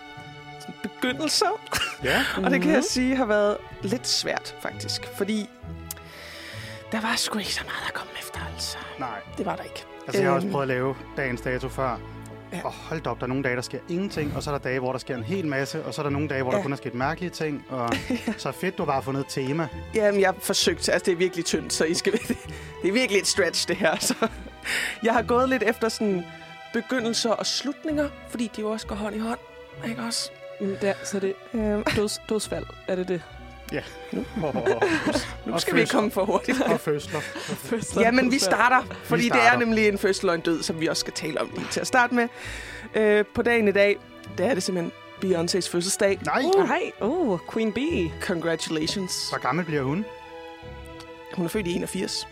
sådan 0.60 0.75
begyndelser. 0.83 1.48
Ja. 2.03 2.24
Og 2.44 2.51
det 2.51 2.62
kan 2.62 2.71
jeg 2.71 2.83
sige 2.83 3.15
har 3.15 3.25
været 3.25 3.57
lidt 3.81 4.07
svært, 4.07 4.56
faktisk. 4.62 5.07
Fordi 5.18 5.50
der 6.92 7.01
var 7.01 7.13
sgu 7.15 7.39
ikke 7.39 7.53
så 7.53 7.63
meget 7.63 7.88
at 7.88 7.94
komme 7.94 8.12
efter, 8.19 8.39
altså. 8.53 8.77
Nej. 9.00 9.19
Det 9.38 9.45
var 9.45 9.56
der 9.56 9.63
ikke. 9.63 9.86
Altså, 10.07 10.21
jeg 10.21 10.30
har 10.30 10.36
også 10.36 10.48
Øhm. 10.48 10.51
prøvet 10.51 10.63
at 10.63 10.68
lave 10.68 10.95
dagens 11.18 11.42
dato 11.42 11.69
før. 11.69 12.00
Ja. 12.54 12.62
Og 12.64 12.72
hold 12.72 13.08
op, 13.08 13.18
der 13.18 13.24
er 13.24 13.28
nogle 13.28 13.44
dage, 13.44 13.56
der 13.56 13.62
sker 13.62 13.80
ingenting, 13.90 14.36
og 14.36 14.44
så 14.44 14.50
er 14.50 14.58
der 14.58 14.60
dage, 14.70 14.80
hvor 14.80 14.92
der 14.92 15.00
sker 15.00 15.16
en 15.16 15.24
hel 15.24 15.48
masse, 15.48 15.86
og 15.86 15.94
så 15.94 16.02
er 16.02 16.04
der 16.04 16.10
nogle 16.10 16.28
dage, 16.28 16.44
hvor 16.44 16.52
ja. 16.52 16.58
Der 16.58 16.64
kun 16.64 16.72
er 16.74 16.78
sket 16.78 16.94
mærkelige 16.96 17.30
ting, 17.30 17.66
og 17.70 17.90
så 18.38 18.52
fedt, 18.52 18.78
du 18.78 18.84
har 18.84 18.92
bare 18.92 19.04
fundet 19.04 19.22
et 19.22 19.28
tema. 19.30 19.68
Jamen, 19.96 20.22
jeg 20.22 20.28
har 20.28 20.36
forsøgt. 20.40 20.90
Altså, 20.90 21.06
det 21.06 21.12
er 21.12 21.16
virkelig 21.16 21.46
tyndt, 21.46 21.74
så 21.74 21.86
I 21.86 21.94
skal... 21.94 22.14
det 22.82 22.88
er 22.88 22.92
virkelig 22.92 23.20
et 23.20 23.28
stretch, 23.28 23.68
det 23.68 23.76
her. 23.76 23.96
Så 24.00 24.28
jeg 25.04 25.14
har 25.14 25.22
gået 25.22 25.50
lidt 25.50 25.64
efter 25.64 25.90
sådan 25.90 26.26
begyndelser 26.74 27.32
og 27.32 27.46
slutninger, 27.46 28.10
fordi 28.30 28.52
de 28.56 28.62
jo 28.62 28.70
også 28.70 28.88
går 28.88 28.96
hånd 28.96 29.16
i 29.16 29.20
hånd. 29.20 29.40
Ikke 29.90 30.02
også? 30.02 30.32
Jamen, 30.62 30.78
der, 30.82 30.94
så 31.04 31.18
er 31.18 31.22
det 31.22 31.34
Øhm, 31.54 31.84
døds, 31.96 32.22
dødsfald. 32.30 32.66
Er 32.88 32.96
det 32.96 33.08
det? 33.08 33.22
Nu 34.12 34.25
Og 35.54 35.62
skal 35.62 35.75
vi 35.75 35.80
ikke 35.80 35.92
komme 35.92 36.12
for 36.12 36.25
hurtigt. 36.25 36.62
Og 36.74 36.80
fødsler. 36.80 37.19
Fødsler, 37.46 38.02
Ja, 38.02 38.12
men 38.12 38.31
vi 38.31 38.40
starter, 38.40 38.96
fordi 39.04 39.24
det 39.24 39.31
er 39.31 39.36
starter. 39.42 39.60
nemlig 39.60 39.88
en 39.88 39.98
fødsel 39.98 40.30
og 40.30 40.36
en 40.36 40.42
død, 40.42 40.64
som 40.64 40.80
vi 40.80 40.88
også 40.88 41.00
skal 41.00 41.14
tale 41.14 41.42
om 41.42 41.50
lige 41.56 41.68
til 41.72 41.80
at 41.80 41.88
starte 41.88 42.16
med. 42.16 42.28
Øh, 42.96 43.25
på 43.36 43.42
dagen 43.42 43.68
i 43.68 43.72
dag, 43.72 43.98
der 44.38 44.46
er 44.46 44.54
det 44.54 44.64
simpelthen 44.64 44.92
Beyoncés 45.25 45.72
fødselsdag. 45.72 46.19
Nej, 46.25 46.44
Uh, 46.58 46.68
hej. 46.68 46.92
Uh, 47.02 47.40
Queen 47.54 47.74
Bee. 47.74 48.12
Congratulations. 48.22 49.30
hvor 49.30 49.38
gammel 49.40 49.66
bliver 49.66 49.84
hun? 49.84 50.06
Hun 51.34 51.46
er 51.46 51.50
født 51.50 51.68
i 51.68 51.75
81. 51.75 52.28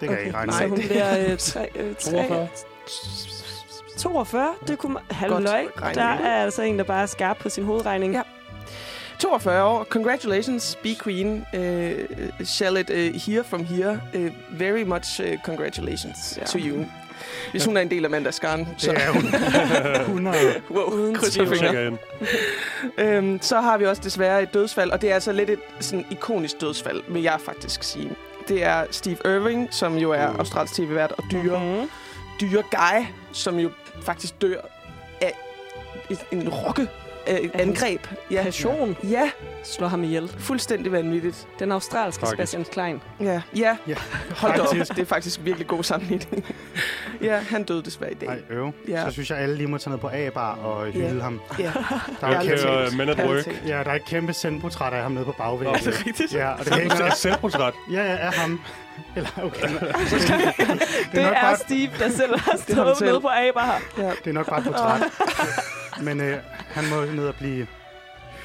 Det 0.00 0.08
kan 0.08 0.18
jeg 0.18 0.26
ikke 0.26 0.36
regne 0.36 0.52
Nej, 0.52 0.68
hun 0.68 0.78
det- 0.78 0.86
bliver 0.88 1.30
øh, 1.32 1.38
tre, 1.38 1.68
øh, 1.74 1.94
tre, 1.96 2.10
42. 2.12 2.48
42? 3.98 4.54
Det 4.68 4.78
kunne 4.78 4.92
man... 4.92 5.02
Halløj. 5.10 5.64
Der 5.94 6.02
er 6.02 6.42
altså 6.44 6.62
en, 6.62 6.78
der 6.78 6.84
bare 6.84 7.02
er 7.02 7.06
skarp 7.06 7.36
på 7.38 7.48
sin 7.48 7.64
hovedregning. 7.64 8.14
Ja. 8.14 8.22
42 9.22 9.62
år. 9.64 9.84
Congratulations, 9.84 10.78
be 10.82 10.94
queen. 11.04 11.46
Uh, 11.54 12.44
shall 12.46 12.76
it 12.76 12.90
uh, 12.90 13.20
hear 13.26 13.42
from 13.42 13.64
here? 13.64 14.00
Uh, 14.14 14.30
very 14.50 14.82
much 14.84 15.20
uh, 15.20 15.38
congratulations 15.44 16.34
Ja. 16.36 16.40
ja. 16.42 16.46
to 16.46 16.58
you. 16.58 16.84
Hvis 17.50 17.64
hun 17.64 17.76
er 17.76 17.80
en 17.80 17.90
del 17.90 18.04
af 18.04 18.10
mandagsgaren. 18.10 18.68
Så, 18.78 18.90
er 18.92 19.10
hun. 19.12 19.24
100. 20.24 20.36
wow, 20.70 21.12
krydser 21.14 21.44
tvivl. 21.44 21.58
fingre. 21.58 21.98
Øhm, 22.98 23.38
så 23.42 23.60
har 23.60 23.78
vi 23.78 23.86
også 23.86 24.02
desværre 24.04 24.42
et 24.42 24.54
dødsfald, 24.54 24.90
og 24.90 25.00
det 25.02 25.10
er 25.10 25.14
altså 25.14 25.32
lidt 25.32 25.50
et 25.50 25.58
sådan 25.80 26.04
ikonisk 26.10 26.60
dødsfald, 26.60 27.02
vil 27.08 27.22
jeg 27.22 27.38
faktisk 27.44 27.82
sige. 27.82 28.10
Det 28.48 28.64
er 28.64 28.84
Steve 28.90 29.16
Irving, 29.24 29.68
som 29.74 29.96
jo 29.96 30.10
er 30.10 30.30
Mm. 30.30 30.36
australsk 30.38 30.74
tv-vært, 30.74 31.12
og 31.18 31.24
dyre, 31.32 31.58
Mhm. 31.60 31.90
dyre 32.40 32.62
Guy, 32.70 33.04
som 33.32 33.58
jo 33.58 33.70
faktisk 34.02 34.42
dør 34.42 34.60
af 35.20 35.32
en 36.32 36.48
rokke 36.48 36.88
øh, 37.28 37.50
angreb. 37.54 38.06
Ja. 38.30 38.42
Passion 38.42 38.96
ja, 39.04 39.30
slår 39.64 39.88
ham 39.88 40.04
ihjel. 40.04 40.34
fuldstændig 40.38 40.92
vanvittigt. 40.92 41.46
Den 41.58 41.72
australske 41.72 42.20
Faktisk. 42.20 42.30
Sebastian 42.50 42.64
Klein. 42.64 43.02
Ja, 43.20 43.42
ja. 43.56 43.76
Ja, 43.86 43.94
hold 44.36 44.54
da 44.54 44.60
op. 44.62 44.74
Det 44.88 44.98
er 44.98 45.04
faktisk 45.04 45.40
virkelig 45.44 45.66
god 45.66 45.82
sammenligning. 45.84 46.44
ja, 47.22 47.36
han 47.38 47.64
døde 47.64 47.82
desværre 47.82 48.12
i 48.12 48.14
dag. 48.14 48.28
Nej, 48.28 48.38
øv. 48.50 48.72
Ja. 48.88 49.04
Så 49.04 49.10
synes 49.10 49.30
jeg, 49.30 49.38
alle 49.38 49.56
lige 49.56 49.66
må 49.66 49.78
tage 49.78 49.90
ned 49.92 49.98
på 50.00 50.10
A-bar 50.12 50.54
og 50.54 50.86
hylde 50.86 51.14
Ja. 51.16 51.22
ham. 51.22 51.40
Ja, 51.58 51.72
Der 52.20 52.26
er, 52.26 52.34
Ærligt 52.34 52.60
kæmpe. 52.62 52.96
Men 52.96 53.08
at 53.08 53.18
Work. 53.28 53.46
ja, 53.66 53.82
der 53.84 53.90
er 53.90 53.94
et 53.94 54.04
kæmpe 54.04 54.32
selvportræt 54.32 54.92
af 54.92 55.02
ham 55.02 55.12
nede 55.12 55.24
på 55.24 55.32
bagvæggen. 55.38 55.74
Er 55.74 55.78
det 55.78 56.06
rigtigt? 56.06 56.34
Ja, 56.34 56.50
og 56.50 56.58
det 56.58 56.66
Det 56.66 56.74
hænger 56.74 56.94
er 56.94 56.98
et 57.04 57.04
også. 57.10 57.18
selvportræt. 57.22 57.74
Ja, 57.92 58.02
ja, 58.04 58.16
af 58.16 58.32
ham. 58.32 58.60
Eller, 59.16 59.30
okay. 59.42 59.68
Det 59.68 61.22
nok 61.22 61.24
er 61.34 61.40
bare- 61.40 61.56
Steve, 61.56 61.90
der 61.98 62.08
selv 62.10 62.38
har 62.38 62.50
ham 62.50 62.58
stået 62.94 63.12
med 63.12 63.20
på 63.20 63.28
Aber. 63.28 63.80
Ja. 63.98 64.10
Det 64.10 64.26
er 64.26 64.32
nok 64.32 64.48
bare 64.48 64.58
et 64.58 64.64
portræt. 64.64 65.02
Men 66.00 66.20
øh, 66.20 66.38
han 66.70 66.84
må 66.90 67.04
ned 67.04 67.26
og 67.26 67.34
blive 67.34 67.66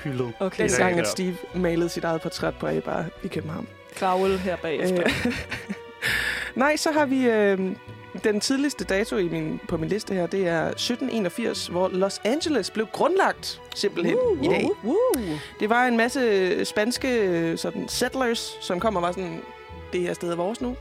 hyldet. 0.04 0.34
Okay, 0.39 0.70
Den 0.70 0.77
gang, 0.77 1.00
at 1.00 1.08
Steve 1.08 1.38
malede 1.56 1.89
sit 1.89 2.04
eget 2.04 2.22
portræt 2.22 2.56
på 2.56 2.68
A-bar 2.68 3.06
i 3.24 3.27
København. 3.27 3.68
Gravl 4.00 4.38
her 4.38 4.56
bagefter. 4.56 5.04
Øh, 5.25 5.34
Nej, 6.56 6.75
så 6.75 6.92
har 6.92 7.06
vi 7.06 7.25
øh, 7.25 7.75
den 8.24 8.39
tidligste 8.39 8.86
dato 8.86 9.18
i 9.18 9.30
min, 9.30 9.60
på 9.68 9.77
min 9.77 9.89
liste 9.89 10.13
her. 10.13 10.27
Det 10.27 10.48
er 10.48 10.68
1781, 10.68 11.68
hvor 11.68 11.88
Los 11.88 12.22
Angeles 12.24 12.72
blev 12.72 12.88
grundlagt 12.92 13.62
simpelthen 13.75 14.16
uh, 14.16 14.46
i 14.46 14.48
dag. 14.48 14.70
Uh, 14.84 14.96
uh. 15.18 15.39
Det 15.60 15.70
var 15.70 15.86
en 15.86 15.98
masse 15.98 16.66
spanske 16.66 17.54
sådan, 17.58 17.88
settlers, 17.88 18.58
som 18.62 18.80
kom 18.80 18.96
og 18.96 19.01
var 19.01 19.12
sådan, 19.12 19.42
det 19.94 20.01
her 20.01 20.13
sted 20.13 20.32
er 20.32 20.36
vores 20.36 20.62
nu. 20.62 20.75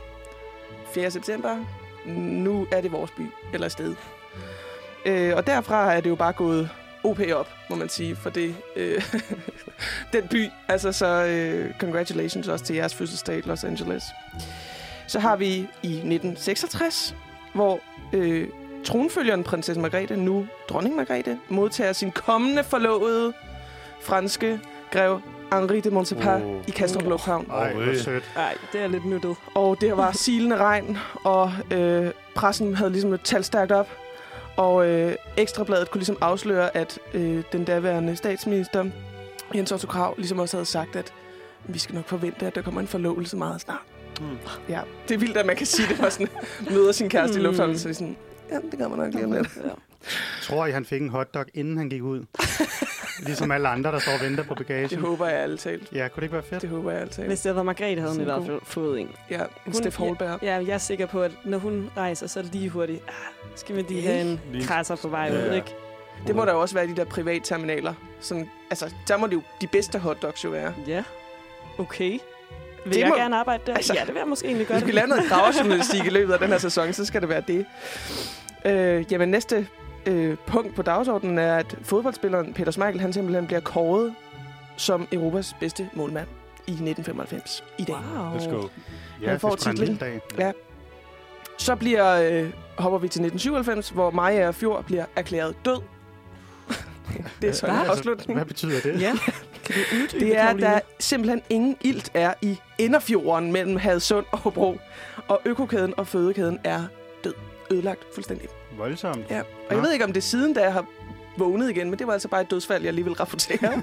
4. 0.95 1.11
september. 1.11 1.57
Nu 2.07 2.67
er 2.73 2.81
det 2.81 2.93
vores 2.93 3.11
by, 3.11 3.23
eller 3.53 3.69
sted. 3.69 3.95
Øh, 5.07 5.37
og 5.37 5.47
derfra 5.47 5.93
er 5.95 6.01
det 6.01 6.11
jo 6.11 6.15
bare 6.15 6.33
gået 6.33 6.71
OP 7.05 7.21
op, 7.35 7.49
må 7.71 7.77
man 7.77 7.89
sige, 7.89 8.17
for 8.17 8.31
det, 8.31 8.55
øh, 8.77 9.03
den 10.13 10.29
by. 10.29 10.47
Altså, 10.69 10.93
så 10.93 11.07
øh, 11.07 11.75
congratulations 11.79 12.49
også 12.49 12.65
til 12.65 12.77
jeres 12.77 12.95
fødselsdag, 12.95 13.43
Los 13.47 13.65
Angeles. 13.65 14.05
Så 15.07 15.19
har 15.19 15.37
vi 15.37 15.47
i 15.83 15.93
1966, 15.93 17.15
hvor 17.55 17.81
øh, 18.13 18.49
tronfølgeren 18.85 19.45
prinsesse 19.45 19.81
Margrethe, 19.81 20.17
nu 20.17 20.47
dronning 20.69 20.97
Margrethe, 20.97 21.39
modtager 21.49 21.93
sin 21.93 22.11
kommende 22.11 22.65
forlovede 22.65 23.33
franske 24.03 24.61
grev 24.91 25.21
Henri 25.53 25.81
de 25.81 25.91
Montespan 25.91 26.43
Åh. 26.43 26.51
oh. 26.51 26.61
i 26.69 26.71
Kastrup 26.71 27.03
Åh. 27.03 27.09
Lufthavn. 27.09 27.47
Ej, 27.51 27.73
hvor 27.73 27.95
sødt. 27.99 28.31
Nej, 28.37 28.55
det 28.73 28.81
er 28.81 28.87
lidt 28.87 29.05
nuttet. 29.05 29.37
Og 29.55 29.81
det 29.81 29.97
var 29.97 30.13
silende 30.13 30.57
regn, 30.57 30.99
og 31.25 31.53
øh, 31.71 32.11
pressen 32.35 32.75
havde 32.75 32.91
ligesom 32.91 33.13
et 33.13 33.21
tal 33.21 33.45
stærkt 33.45 33.73
op. 33.73 33.89
Og 34.57 34.87
øh, 34.89 35.15
Ekstrabladet 35.37 35.91
kunne 35.91 35.99
ligesom 35.99 36.19
afsløre, 36.21 36.77
at 36.77 36.99
øh, 37.15 37.43
den 37.53 37.65
daværende 37.65 38.17
statsminister, 38.17 38.85
Jens 39.55 39.73
Otto 39.73 39.87
Krav, 39.87 40.15
ligesom 40.17 40.39
også 40.39 40.57
havde 40.57 40.67
sagt, 40.67 40.97
at 40.97 41.13
vi 41.69 41.79
skal 41.79 41.95
nok 41.95 42.09
forvente, 42.09 42.47
at 42.47 42.55
der 42.55 42.63
kommer 42.63 42.81
en 42.81 42.87
forlovelse 42.87 43.37
meget 43.37 43.61
snart. 43.61 43.79
Mm. 44.21 44.27
Ja, 44.69 44.81
det 45.09 45.15
er 45.15 45.19
vildt, 45.19 45.37
at 45.37 45.47
man 45.47 45.57
kan 45.57 45.67
sige 45.67 45.89
det, 45.89 46.01
når 46.01 46.09
sådan 46.09 46.29
møder 46.75 46.93
sin 46.93 47.09
kæreste 47.09 47.33
mm. 47.39 47.39
i 47.39 47.43
Mm. 47.43 47.45
lufthavnen, 47.47 47.79
så 47.79 47.89
er 47.89 47.91
det 47.91 47.97
sådan, 47.97 48.17
ja, 48.51 48.59
det 48.71 48.79
kommer 48.79 48.97
nok 48.97 49.15
lige 49.15 49.25
om 49.25 49.33
lidt. 49.33 49.49
Ja. 49.65 49.71
Tror 50.43 50.67
I, 50.67 50.71
han 50.71 50.85
fik 50.85 51.01
en 51.03 51.09
hotdog, 51.09 51.45
inden 51.55 51.77
han 51.79 51.89
gik 51.89 52.03
ud? 52.03 52.21
ligesom 53.19 53.51
alle 53.51 53.69
andre, 53.69 53.93
der 53.93 53.99
står 53.99 54.13
og 54.13 54.21
venter 54.21 54.45
på 54.45 54.55
Det 54.55 54.67
bagagen. 54.67 54.99
håber 55.01 55.27
jeg 55.27 55.39
alle 55.39 55.59
talt. 55.59 55.93
Ja, 55.93 56.09
kunne 56.09 56.21
det 56.21 56.23
ikke 56.23 56.33
være 56.33 56.43
fedt? 56.43 56.63
Det 56.63 56.71
håber 56.71 56.91
jeg 56.91 57.01
alle 57.01 57.13
talt. 57.13 57.27
Hvis 57.29 57.41
det 57.41 57.55
været 57.55 57.67
Margrethe, 57.67 58.01
havde 58.01 58.13
hun 58.13 58.21
i 58.21 58.25
hvert 58.25 58.43
fald 58.47 58.61
fået 58.65 59.01
en. 59.01 59.09
Ja, 59.31 59.41
en 59.41 59.47
Hun- 59.65 59.75
Steff 59.75 59.97
Holberg. 59.99 60.39
Ja, 60.43 60.55
jeg 60.55 60.69
er 60.75 60.79
sikker 60.79 61.07
på, 61.07 61.23
at 61.23 61.31
når 61.45 61.59
hun 61.59 61.91
rejser, 61.97 62.27
så 62.27 62.39
er 62.39 62.43
det 62.43 62.53
lige 62.53 62.69
hurtigt. 62.69 63.03
Ah, 63.09 63.15
skal 63.57 63.77
vi 63.77 63.83
lige 63.89 64.03
have 64.03 64.21
en 64.21 64.41
krasser 64.63 64.97
på 64.97 65.09
vej 65.09 65.31
Ja. 65.33 65.49
ud, 65.51 65.55
ikke? 65.55 65.75
Det 66.27 66.37
må 66.37 66.45
der 66.45 66.53
jo 66.53 66.61
også 66.61 66.75
være 66.75 66.87
de 66.87 66.97
der 66.97 67.05
privatterminaler. 67.05 67.95
Sådan, 68.21 68.51
altså, 68.71 68.93
der 69.09 69.17
må 69.17 69.27
det 69.27 69.33
jo 69.33 69.43
de 69.61 69.67
bedste 69.67 69.99
hotdogs 69.99 70.45
jo 70.45 70.49
være. 70.51 70.75
Ja. 70.87 71.03
Okay. 71.79 72.19
Vil 72.85 72.95
Det 72.95 73.01
jeg 73.01 73.09
må- 73.09 73.15
gerne 73.17 73.37
arbejde 73.37 73.63
der? 73.67 73.75
Altså, 73.75 73.95
ja, 73.95 74.01
det 74.01 74.09
vil 74.15 74.21
jeg 74.21 74.29
måske 74.29 74.47
egentlig 74.47 74.67
gøre. 74.67 74.79
Hvis 74.79 74.87
vi 74.87 74.91
det. 74.91 74.95
laver 74.95 75.07
noget 75.07 75.25
gravejournalistik 75.31 76.05
i 76.07 76.11
løbet 76.11 76.33
af 76.33 76.39
den 76.39 76.49
her 76.49 76.59
sæson, 76.59 76.93
så 76.93 77.05
skal 77.05 77.21
det 77.21 77.29
være 77.29 77.43
det. 77.49 77.67
Øh, 78.65 79.13
jamen, 79.13 79.29
næste 79.29 79.67
øh, 80.07 80.37
punkt 80.47 80.75
på 80.75 80.83
dagsordenen 80.83 81.39
er, 81.39 81.57
at 81.57 81.79
fodboldspilleren 81.83 82.55
Peter 82.55 82.71
Schmeichel, 82.73 83.01
han 83.01 83.13
simpelthen 83.13 83.47
bliver 83.47 83.61
kåret 83.61 84.15
som 84.77 85.09
Europas 85.13 85.57
bedste 85.61 85.89
målmand 85.95 86.27
i 86.67 86.71
1995 86.71 87.65
i 87.79 87.85
dag. 87.85 87.97
Wow. 87.97 88.37
Let's 88.37 88.51
go. 88.51 88.69
Ja, 89.23 89.31
Han 89.31 89.41
får 89.41 89.55
titlen. 89.57 89.97
dag. 89.97 90.53
Så 91.59 91.77
bliver, 91.77 92.21
øh, 92.43 92.51
hopper 92.79 92.99
vi 92.99 93.09
til 93.09 93.21
1997, 93.23 93.89
hvor 93.91 94.11
Maja 94.11 94.51
Fjord 94.51 94.85
bliver 94.85 95.05
erklæret 95.17 95.55
død. 95.65 95.81
det 97.41 97.49
er 97.49 97.53
så 97.53 97.67
en 97.67 97.73
Hvad? 97.75 97.87
afslutning. 97.87 98.39
Hvad 98.39 98.47
betyder 98.47 98.81
det? 98.81 99.01
Ja. 99.01 99.13
Kan 99.65 99.75
du 99.75 99.97
uddybe, 100.03 100.25
Det 100.25 100.39
er, 100.39 100.47
at 100.47 100.57
der 100.57 100.81
simpelthen 101.01 101.43
ingen 101.51 101.77
ilt 101.81 102.11
er 102.15 102.35
i 102.43 102.59
Inderfjorden 102.79 103.53
mellem 103.53 103.77
Hadsund 103.77 104.27
og 104.33 104.39
Hobro. 104.39 104.79
Og 105.29 105.41
økokæden 105.45 105.95
og 105.97 106.07
fødekæden 106.07 106.59
er 106.65 106.85
død. 107.25 107.35
Ødelagt 107.71 108.01
fuldstændig. 108.15 108.49
Voldsomt. 108.79 109.31
Ja. 109.31 109.41
Og 109.41 109.47
Nå. 109.71 109.77
jeg 109.77 109.83
ved 109.83 109.93
ikke, 109.93 110.05
om 110.05 110.13
det 110.13 110.21
er 110.21 110.23
siden, 110.25 110.55
da 110.55 110.63
jeg 110.63 110.73
har 110.73 110.87
vågnet 111.39 111.71
igen, 111.71 111.91
men 111.91 111.99
det 111.99 112.07
var 112.07 112.13
altså 112.13 112.29
bare 112.29 112.41
et 112.41 112.51
dødsfald, 112.51 112.85
jeg 112.85 112.93
lige 112.93 113.05
vil 113.05 113.15
rapportere. 113.15 113.83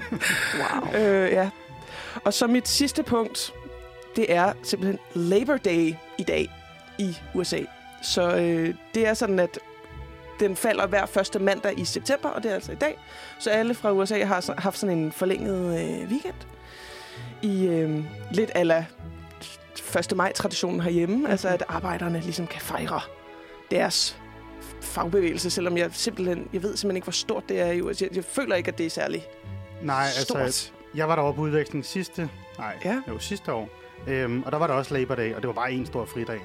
Wow. 0.94 1.00
øh, 1.02 1.30
ja. 1.32 1.50
Og 2.24 2.34
så 2.34 2.46
mit 2.46 2.68
sidste 2.68 3.02
punkt, 3.02 3.52
det 4.16 4.32
er 4.32 4.52
simpelthen 4.62 4.98
Labor 5.14 5.56
Day 5.56 5.94
i 6.18 6.22
dag 6.22 6.50
i 6.98 7.16
USA. 7.34 7.58
Så 8.02 8.36
øh, 8.36 8.74
det 8.94 9.06
er 9.06 9.14
sådan, 9.14 9.38
at 9.38 9.58
den 10.40 10.56
falder 10.56 10.86
hver 10.86 11.06
første 11.06 11.38
mandag 11.38 11.78
i 11.78 11.84
september, 11.84 12.28
og 12.28 12.42
det 12.42 12.50
er 12.50 12.54
altså 12.54 12.72
i 12.72 12.74
dag. 12.74 12.98
Så 13.38 13.50
alle 13.50 13.74
fra 13.74 13.92
USA 13.92 14.24
har 14.24 14.40
så- 14.40 14.54
haft 14.58 14.78
sådan 14.78 14.98
en 14.98 15.12
forlænget 15.12 15.66
øh, 15.80 16.08
weekend. 16.10 16.34
I 17.42 17.66
øh, 17.66 18.04
lidt 18.30 18.50
ala 18.54 18.84
1. 19.98 20.16
maj-traditionen 20.16 20.80
herhjemme. 20.80 21.30
Altså, 21.30 21.48
at 21.48 21.62
arbejderne 21.68 22.20
ligesom 22.20 22.46
kan 22.46 22.60
fejre 22.60 23.00
deres 23.70 24.18
fagbevægelse, 24.84 25.50
selvom 25.50 25.76
jeg 25.76 25.88
simpelthen, 25.92 26.48
jeg 26.52 26.62
ved 26.62 26.76
simpelthen 26.76 26.96
ikke, 26.96 27.04
hvor 27.04 27.12
stort 27.12 27.48
det 27.48 27.60
er 27.60 27.70
i 27.72 27.80
USA. 27.80 28.04
Jeg, 28.04 28.16
jeg 28.16 28.24
føler 28.24 28.56
ikke, 28.56 28.68
at 28.68 28.78
det 28.78 28.86
er 28.86 28.90
særlig 28.90 29.26
Nej, 29.82 30.06
stort. 30.10 30.40
altså, 30.40 30.70
jeg 30.94 31.08
var 31.08 31.16
deroppe 31.16 31.38
på 31.38 31.42
udveksling 31.42 31.84
sidste, 31.84 32.28
nej, 32.58 32.74
Ja. 32.84 33.00
jo, 33.08 33.18
sidste 33.18 33.52
år. 33.52 33.68
Øhm, 34.06 34.42
og 34.42 34.52
der 34.52 34.58
var 34.58 34.66
der 34.66 34.74
også 34.74 34.94
Labor 34.94 35.14
Day, 35.14 35.34
og 35.34 35.40
det 35.42 35.46
var 35.48 35.54
bare 35.54 35.72
en 35.72 35.86
stor 35.86 36.04
fridag. 36.04 36.40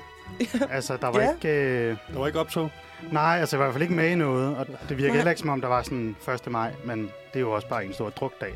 altså, 0.69 0.97
der 1.01 1.07
var 1.07 1.21
Ja. 1.21 1.31
ikke... 1.33 1.49
Øh, 1.49 1.97
Der 2.13 2.19
var 2.19 2.27
ikke 2.27 2.39
optog. 2.39 2.69
nej, 3.11 3.37
altså, 3.39 3.55
jeg 3.55 3.59
var 3.59 3.65
i 3.65 3.67
hvert 3.67 3.73
fald 3.73 3.81
ikke 3.83 3.93
med 3.95 4.09
i 4.09 4.15
noget, 4.15 4.57
og 4.57 4.67
det 4.67 4.97
virker 4.97 5.07
Nej. 5.07 5.15
heller 5.15 5.29
ikke, 5.31 5.39
som 5.39 5.49
om 5.49 5.61
der 5.61 5.67
var 5.67 5.83
sådan 5.83 6.15
1. 6.45 6.51
maj, 6.51 6.71
men 6.85 6.99
det 7.03 7.35
er 7.35 7.39
jo 7.39 7.51
også 7.51 7.67
bare 7.67 7.85
en 7.85 7.93
stor 7.93 8.09
drukdag. 8.09 8.53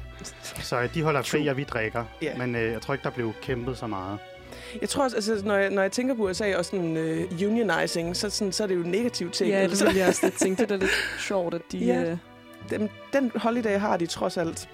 Så 0.61 0.81
øh, 0.81 0.93
de 0.93 1.03
holder 1.03 1.21
fri, 1.21 1.47
og 1.47 1.57
vi 1.57 1.63
drikker. 1.63 2.05
Ja. 2.21 2.37
Men 2.37 2.55
øh, 2.55 2.71
jeg 2.71 2.81
tror 2.81 2.93
ikke, 2.93 3.03
der 3.03 3.09
blev 3.09 3.33
kæmpet 3.41 3.77
så 3.77 3.87
meget. 3.87 4.19
Jeg 4.81 4.89
tror 4.89 5.03
også, 5.03 5.15
altså, 5.15 5.41
når, 5.45 5.55
jeg, 5.55 5.69
når 5.69 5.81
jeg 5.81 5.91
tænker 5.91 6.15
på 6.15 6.23
USA 6.29 6.57
og 6.57 6.65
sådan 6.65 6.97
uh, 6.97 7.47
unionizing, 7.47 8.15
så, 8.15 8.29
sådan, 8.29 8.51
så 8.53 8.63
er 8.63 8.67
det 8.67 8.75
jo 8.75 8.79
en 8.81 8.91
negativ 8.91 9.31
ting. 9.31 9.49
Ja, 9.49 9.55
altså. 9.57 9.85
det 9.85 9.93
vil 9.93 9.99
jeg 9.99 10.07
også 10.09 10.19
lidt 10.25 10.39
tænke. 10.43 10.61
Det 10.63 10.71
er 10.71 10.77
da 10.77 10.85
lidt 10.85 10.91
sjovt, 11.19 11.53
at 11.53 11.61
de... 11.71 11.77
Ja. 11.77 12.01
øh, 12.11 12.17
den, 12.69 12.89
den 13.13 13.31
holiday 13.35 13.77
har 13.79 13.97
de 13.97 14.05
trods 14.05 14.37
alt. 14.37 14.69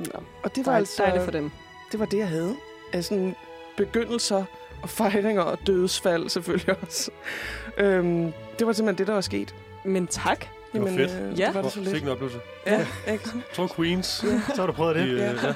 Nå, 0.00 0.06
Og 0.42 0.56
det 0.56 0.66
var, 0.66 0.72
dejligt, 0.72 0.90
altså, 0.90 1.02
dejligt 1.02 1.24
for 1.24 1.30
dem. 1.30 1.50
det 1.92 2.00
var 2.00 2.06
det, 2.06 2.18
jeg 2.18 2.28
havde. 2.28 2.54
Altså 2.92 3.08
sådan 3.08 3.34
begyndelser 3.76 4.44
og 4.82 4.90
fejringer 4.90 5.42
og 5.42 5.58
dødsfald 5.66 6.28
selvfølgelig 6.28 6.76
også. 6.82 7.10
Øhm, 7.78 8.32
det 8.58 8.66
var 8.66 8.72
simpelthen 8.72 8.98
det, 8.98 9.06
der 9.06 9.12
var 9.14 9.20
sket. 9.20 9.54
Men 9.84 10.06
tak. 10.06 10.44
Det 10.72 10.80
var 10.82 10.88
fedt. 10.88 11.10
Øh, 11.32 11.38
Ja. 11.38 11.46
det 11.46 11.54
var 11.54 11.62
det 11.62 11.72
så 11.72 11.78
lidt. 11.80 11.90
Sikke 11.90 12.04
en 12.04 12.12
oplevelse. 12.12 12.38
Ja, 12.66 12.78
ikke? 13.12 13.24
Jeg 13.34 13.42
tror 13.54 13.70
Queens. 13.76 14.06
Så 14.54 14.60
har 14.60 14.66
du 14.66 14.72
prøvet 14.72 14.96
det? 14.96 15.06
De, 15.06 15.12
øh, 15.12 15.18
Ja. 15.18 15.54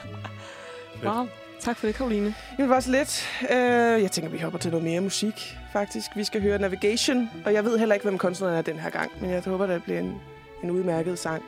ja. 1.02 1.16
Wow. 1.16 1.26
Tak 1.60 1.76
for 1.76 1.86
det, 1.86 1.94
Karoline. 1.94 2.34
Jamen, 2.58 2.70
bare 2.70 2.82
så 2.82 2.90
lidt. 2.90 3.28
Øh, 3.50 4.02
jeg 4.02 4.10
tænker, 4.12 4.30
vi 4.30 4.38
hopper 4.38 4.58
til 4.58 4.70
noget 4.70 4.84
mere 4.84 5.00
musik, 5.00 5.56
faktisk. 5.72 6.16
Vi 6.16 6.24
skal 6.24 6.42
høre 6.42 6.58
Navigation, 6.58 7.30
og 7.44 7.52
jeg 7.52 7.64
ved 7.64 7.78
heller 7.78 7.94
ikke, 7.94 8.04
hvem 8.04 8.18
kunstneren 8.18 8.54
er 8.54 8.62
den 8.62 8.78
her 8.78 8.90
gang, 8.90 9.10
men 9.20 9.30
jeg 9.30 9.42
håber, 9.46 9.66
det 9.66 9.82
bliver 9.82 10.00
en, 10.00 10.20
en 10.64 10.70
udmærket 10.70 11.18
sang. 11.18 11.42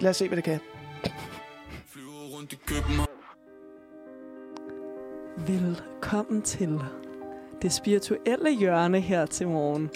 Lad 0.00 0.10
os 0.10 0.16
se, 0.16 0.28
hvad 0.28 0.36
det 0.36 0.44
kan. 0.44 0.60
Flyver 1.86 2.36
rundt 2.36 2.52
i 2.52 2.56
København 2.66 3.08
Velkommen 5.46 6.42
til 6.42 6.80
det 7.62 7.72
spirituelle 7.72 8.58
hjørne 8.58 9.00
her 9.00 9.26
til 9.26 9.48
morgen. 9.48 9.90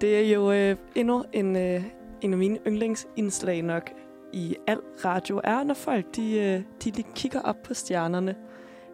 det 0.00 0.16
er 0.16 0.34
jo 0.34 0.52
øh, 0.52 0.76
endnu 0.94 1.24
en, 1.32 1.56
øh, 1.56 1.82
en 2.20 2.32
af 2.32 2.38
mine 2.38 2.58
yndlingsindslag 2.66 3.62
nok 3.62 3.90
i 4.36 4.56
al 4.66 4.78
radio 5.04 5.40
er, 5.44 5.62
når 5.64 5.74
folk 5.74 6.16
de, 6.16 6.38
øh, 6.38 6.62
de 6.84 6.90
lige 6.90 7.06
kigger 7.14 7.40
op 7.40 7.56
på 7.64 7.74
stjernerne, 7.74 8.34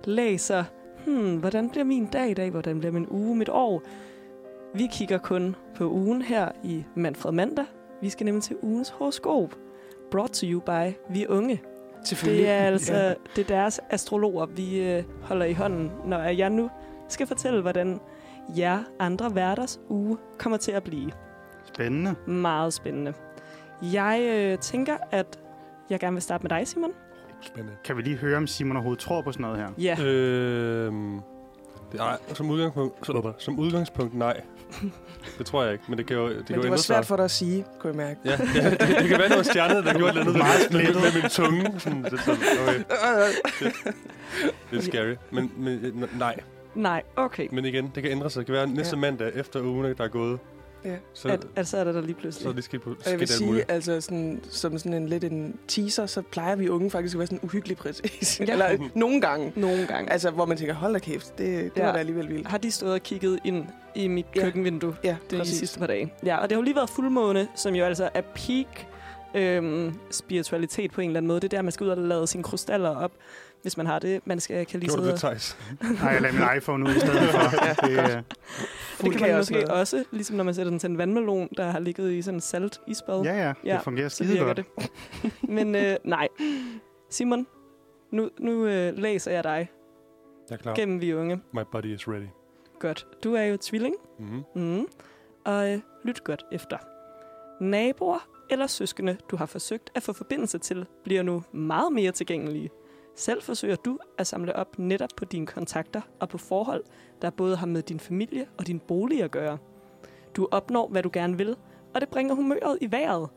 læser, 0.05 0.65
hmm, 1.07 1.37
hvordan 1.37 1.71
bliver 1.71 1.85
min 1.85 2.07
dag 2.07 2.31
i 2.31 2.35
dag, 2.35 2.51
hvordan 2.51 2.79
bliver 2.79 2.93
min 2.93 3.07
uge, 3.11 3.37
mit 3.37 3.49
år. 3.49 3.83
Vi 4.75 4.89
kigger 4.93 5.19
kun 5.19 5.57
på 5.75 5.91
ugen 5.91 6.23
her 6.23 6.49
i 6.65 6.85
Manfred 6.95 7.33
Mandag. 7.33 7.65
Vi 8.01 8.11
skal 8.11 8.25
nemlig 8.25 8.43
til 8.43 8.57
ugens 8.63 8.89
horoskop. 8.89 9.55
Brought 10.11 10.33
to 10.33 10.47
you 10.47 10.61
by 10.61 10.93
Vi 11.11 11.27
Unge. 11.27 11.63
Det 12.11 12.49
er 12.49 12.59
altså 12.73 12.95
Ja. 12.95 13.15
det 13.37 13.43
er 13.51 13.57
deres 13.57 13.81
astrologer, 13.91 14.47
vi 14.47 14.83
øh, 14.91 15.05
holder 15.23 15.47
i 15.47 15.53
hånden, 15.53 15.91
når 16.07 16.19
jeg 16.23 16.51
nu 16.51 16.71
skal 17.09 17.27
fortælle, 17.27 17.61
hvordan 17.63 18.01
jer 18.57 18.79
andre 18.99 19.35
værters 19.35 19.81
uge 19.89 20.17
kommer 20.39 20.59
til 20.59 20.73
at 20.73 20.83
blive. 20.83 21.11
Spændende. 21.65 22.15
Meget 22.27 22.73
spændende. 22.73 23.15
Jeg 23.83 24.21
øh, 24.23 24.59
tænker, 24.59 24.97
at 25.11 25.39
jeg 25.91 26.01
gerne 26.01 26.15
vil 26.15 26.23
starte 26.23 26.43
med 26.43 26.51
dig, 26.51 26.69
Simon. 26.69 26.91
Spændende. 27.41 27.77
Kan 27.85 27.97
vi 27.97 28.03
lige 28.03 28.17
høre, 28.17 28.37
om 28.37 28.47
Simon 28.47 28.77
overhovedet 28.77 29.03
tror 29.05 29.23
på 29.23 29.33
sådan 29.33 29.43
noget 29.43 29.59
her? 29.59 29.69
Ja, 29.79 29.95
det, 31.93 31.99
nej, 31.99 32.17
som 32.35 32.51
udgangspunkt, 32.51 33.07
så, 33.07 33.33
som 33.39 33.59
udgangspunkt 33.59 34.15
nej. 34.15 34.41
Det 35.39 35.47
tror 35.47 35.63
jeg 35.63 35.73
ikke, 35.73 35.85
men 35.89 35.99
det 35.99 36.07
kan 36.07 36.17
jo, 36.17 36.29
det 36.29 36.35
kan 36.37 36.45
Men 36.49 36.49
jo 36.49 36.55
det 36.55 36.59
var 36.59 36.65
ændre 36.67 36.79
svært 36.79 37.05
sig. 37.05 37.07
for 37.09 37.17
dig 37.17 37.25
at 37.25 37.31
sige, 37.31 37.65
kunne 37.81 37.89
jeg 37.91 37.97
mærke. 37.97 38.21
Ja, 38.25 38.31
ja 38.31 38.71
det, 38.71 38.81
det, 38.81 39.09
kan 39.09 39.19
være 39.19 39.29
noget 39.29 39.47
stjerne, 39.47 39.75
der 39.75 39.95
gjorde 39.99 40.05
et 40.05 40.09
eller 40.09 40.21
andet 40.23 40.37
Meget 40.37 40.61
splittet. 40.63 40.95
med, 40.97 41.23
min 41.23 41.31
tunge. 41.31 41.81
Sådan, 41.81 42.03
det, 42.05 42.21
sådan, 42.21 42.41
okay, 42.69 42.79
det 44.71 44.79
er 44.79 44.83
scary. 44.83 45.15
Men, 45.31 45.53
men 45.57 45.85
øh, 45.85 46.19
nej, 46.19 46.41
nej, 46.75 47.03
okay. 47.17 47.49
men 47.53 47.65
igen, 47.65 47.93
det 47.95 48.03
kan 48.03 48.13
ændre 48.13 48.31
sig. 48.31 48.41
Det 48.41 48.47
kan 48.47 48.55
være 48.55 48.67
næste 48.67 48.97
Ja. 48.97 49.01
mandag 49.01 49.31
efter 49.35 49.61
ugen, 49.63 49.95
der 49.99 50.05
er 50.05 50.09
gået. 50.09 50.39
Ja. 50.85 50.97
Så, 51.15 51.29
At, 51.29 51.47
at 51.57 51.69
så 51.69 51.77
er 51.77 51.85
der 51.85 51.93
der 51.93 52.01
lige 52.01 52.11
så 52.13 52.19
er 52.19 52.21
pludselig. 52.21 52.57
det 52.57 52.65
skidt 52.65 52.83
på 52.83 52.91
Og 52.91 52.97
jeg 52.97 53.05
skidt 53.07 53.21
vil 53.21 53.29
sige, 53.29 53.47
muligt. 53.47 53.71
altså 53.73 54.01
sådan, 54.01 54.41
som 54.51 54.79
sådan 54.79 54.95
en 54.95 55.09
lidt 55.09 55.25
en 55.25 55.57
teaser, 55.69 56.07
så 56.07 56.23
plejer 56.23 56.57
vi 56.57 56.69
unge 56.69 56.91
faktisk 56.91 57.15
at 57.15 57.19
være 57.19 57.27
sådan 57.27 57.41
uhyggelig 57.43 57.77
præcis. 57.77 58.41
Ja. 58.41 58.53
Eller 58.53 58.89
nogle 58.95 59.21
gange. 59.21 59.53
Nogle 59.57 59.87
gange. 59.87 60.13
Altså, 60.13 60.31
hvor 60.31 60.45
man 60.47 60.57
tænker, 60.57 60.75
hold 60.75 60.93
da 60.93 60.99
kæft, 60.99 61.39
det, 61.39 61.49
det 61.75 61.81
Ja. 61.81 61.85
var 61.87 61.93
da 61.93 61.99
alligevel 61.99 62.29
vildt. 62.29 62.47
Har 62.49 62.59
de 62.59 62.71
stået 62.71 62.93
og 62.93 63.01
kigget 63.03 63.39
ind 63.45 63.67
i 63.95 64.09
mit 64.09 64.27
Ja. 64.37 64.43
køkkenvindue 64.43 64.97
Ja, 65.05 65.17
de 65.31 65.37
præcis. 65.39 65.59
sidste 65.59 65.79
par 65.79 65.87
dage? 65.87 66.13
Ja, 66.27 66.37
og 66.37 66.43
det 66.43 66.53
har 66.57 66.61
jo 66.61 66.65
lige 66.65 66.77
været 66.77 66.91
fuldmåne, 66.91 67.49
som 67.57 67.75
jo 67.75 67.85
altså 67.85 68.11
er 68.15 68.21
peak 68.35 68.87
øhm, 69.35 69.95
spiritualitet 70.11 70.91
på 70.93 71.01
en 71.01 71.07
eller 71.11 71.19
anden 71.19 71.29
måde. 71.29 71.41
Det 71.41 71.53
er 71.53 71.57
der, 71.57 71.63
man 71.63 71.73
skal 71.73 71.85
ud 71.85 71.91
og 71.91 71.99
lade 71.99 72.27
sine 72.27 72.43
krystaller 72.43 72.97
op, 72.97 73.13
hvis 73.63 73.77
man 73.77 73.87
har 73.87 73.99
det. 73.99 74.27
Man 74.27 74.41
skal 74.41 74.67
kan 74.67 74.81
lige 74.81 74.89
Gjorde 74.89 75.01
du 75.01 75.05
sidde 75.05 75.13
det, 75.13 75.21
Thijs? 75.21 75.57
Nej, 76.03 76.11
jeg 76.13 76.21
lader 76.23 76.35
min 76.49 76.57
iPhone 76.57 76.91
ud 76.91 76.95
i 76.95 77.01
stedet 77.01 77.29
for. 77.31 77.39
Det, 77.87 77.93
øh, 77.93 77.99
og- 78.99 79.05
det 79.05 79.13
kan 79.13 79.21
man 79.29 79.37
måske 79.37 79.55
noget. 79.55 79.69
også, 79.71 80.05
ligesom 80.11 80.37
når 80.37 80.45
man 80.45 80.55
sætter 80.55 80.71
den 80.71 80.79
til 80.79 80.91
en 80.91 80.99
vandmelon, 80.99 81.49
der 81.57 81.65
har 81.71 81.79
ligget 81.79 82.13
i 82.13 82.23
sådan 82.23 82.37
en 82.37 82.41
salt 82.41 82.81
isbad. 82.87 83.23
ja, 83.23 83.35
ja, 83.47 83.53
Ja, 83.65 83.75
det 83.75 83.83
fungerer 83.83 84.09
skide 84.09 84.39
godt. 84.39 84.57
det. 84.57 84.67
Men 85.43 85.75
øh, 85.75 85.97
nej. 86.05 86.29
Simon, 87.11 87.47
nu, 88.11 88.31
nu 88.41 88.67
øh, 88.67 88.99
læser 88.99 89.31
jeg 89.31 89.45
dig 89.45 89.69
Jeg 90.51 90.55
er 90.55 90.59
klar. 90.63 90.75
gennem 90.75 91.01
vi 91.01 91.15
unge. 91.15 91.41
My 91.53 91.61
body 91.73 91.87
is 91.87 92.09
ready. 92.09 92.27
Godt. 92.79 93.07
Du 93.25 93.35
er 93.35 93.43
jo 93.43 93.57
tvilling. 93.57 93.95
Mm-hmm. 94.19 94.43
Mm. 94.55 94.87
Og 95.45 95.73
øh, 95.73 95.81
lyt 96.05 96.25
godt 96.25 96.45
efter. 96.53 96.77
Naboer 97.61 98.29
eller 98.51 98.67
søskende, 98.67 99.17
du 99.31 99.37
har 99.37 99.47
forsøgt 99.47 99.91
at 99.95 100.03
få 100.03 100.13
forbindelse 100.13 100.59
til, 100.59 100.87
bliver 101.05 101.23
nu 101.23 101.43
meget 101.53 101.93
mere 101.93 102.13
tilgængelige. 102.13 102.71
Selv 103.17 103.43
forsøger 103.43 103.77
du 103.77 103.99
at 104.19 104.27
samle 104.27 104.57
op 104.57 104.79
netop 104.79 105.11
på 105.17 105.25
dine 105.25 105.47
kontakter 105.47 106.01
og 106.21 106.29
på 106.29 106.39
forhold, 106.39 106.85
der 107.23 107.31
både 107.31 107.57
har 107.57 107.67
med 107.67 107.83
din 107.83 108.01
familie 108.01 108.47
og 108.59 108.67
din 108.67 108.79
bolig 108.79 109.23
at 109.23 109.31
gøre. 109.31 109.59
Du 110.37 110.49
opnår, 110.51 110.89
hvad 110.89 111.03
du 111.03 111.11
gerne 111.13 111.37
vil, 111.37 111.57
og 111.95 112.01
det 112.01 112.09
bringer 112.09 112.35
humøret 112.35 112.79
i 112.81 112.91
vejret. 112.91 113.29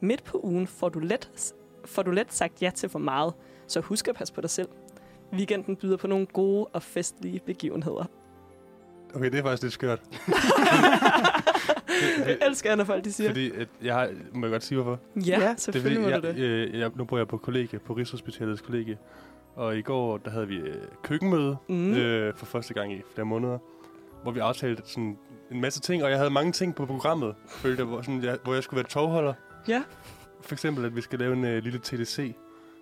Midt 0.00 0.24
på 0.24 0.40
ugen 0.42 0.66
får 0.66 0.88
du 0.88 0.98
let, 0.98 1.54
får 1.84 2.02
du 2.02 2.10
let 2.10 2.32
sagt 2.32 2.62
ja 2.62 2.70
til 2.74 2.88
for 2.88 2.98
meget, 2.98 3.34
så 3.66 3.80
husk 3.80 4.08
at 4.08 4.14
passe 4.14 4.34
på 4.34 4.40
dig 4.40 4.50
selv. 4.50 4.68
Weekenden 5.32 5.76
byder 5.76 5.96
på 5.96 6.06
nogle 6.06 6.26
gode 6.26 6.66
og 6.66 6.82
festlige 6.82 7.40
begivenheder. 7.46 8.04
Okay, 9.14 9.30
det 9.30 9.38
er 9.38 9.42
faktisk 9.42 9.62
lidt 9.62 9.72
skørt. 9.72 10.00
Jeg 12.26 12.38
elsker, 12.48 12.74
når 12.74 12.84
folk 12.84 13.04
de 13.04 13.12
siger. 13.12 13.30
Fordi 13.30 13.50
at 13.50 13.68
jeg 13.82 13.94
har, 13.94 14.10
må 14.32 14.46
jeg 14.46 14.52
godt 14.52 14.62
sige, 14.64 14.82
hvorfor? 14.82 15.00
Ja, 15.16 15.20
Ja, 15.26 15.32
ja 15.40 15.46
Det 15.48 15.52
er 15.52 15.56
selvfølgelig 15.56 16.02
fordi, 16.04 16.20
må 16.20 16.26
jeg, 16.28 16.36
du 16.36 16.40
det. 16.40 16.44
øh, 16.74 16.78
jeg, 16.80 16.90
nu 16.94 17.04
bor 17.04 17.16
jeg 17.16 17.28
på 17.28 17.36
kollegie, 17.38 17.78
på 17.78 17.92
Rigshospitalets 17.92 18.60
kollegie. 18.62 18.98
Og 19.56 19.78
i 19.78 19.82
går, 19.82 20.16
der 20.18 20.30
havde 20.30 20.48
vi 20.48 20.56
øh, 20.56 20.74
køkkenmøde 21.02 21.56
Mm. 21.68 21.74
mm. 21.74 21.94
øh, 21.94 22.34
for 22.36 22.46
første 22.46 22.74
gang 22.74 22.92
i 22.92 23.02
flere 23.14 23.26
måneder. 23.26 23.58
Hvor 24.22 24.32
vi 24.32 24.40
aftalte 24.40 24.82
sådan 24.86 25.18
en 25.50 25.60
masse 25.60 25.80
ting, 25.80 26.04
og 26.04 26.10
jeg 26.10 26.18
havde 26.18 26.30
mange 26.30 26.52
ting 26.52 26.74
på 26.74 26.86
programmet, 26.86 27.34
følte 27.48 27.80
jeg, 27.80 27.86
hvor, 27.86 28.02
sådan, 28.02 28.24
jeg, 28.24 28.38
hvor 28.44 28.54
jeg 28.54 28.62
skulle 28.62 28.78
være 28.78 28.88
tovholder. 28.88 29.34
Ja. 29.68 29.82
For 30.40 30.54
eksempel, 30.54 30.84
at 30.84 30.96
vi 30.96 31.00
skal 31.00 31.18
lave 31.18 31.32
en 31.32 31.44
øh, 31.44 31.62
lille 31.62 31.78
TDC, 31.78 32.34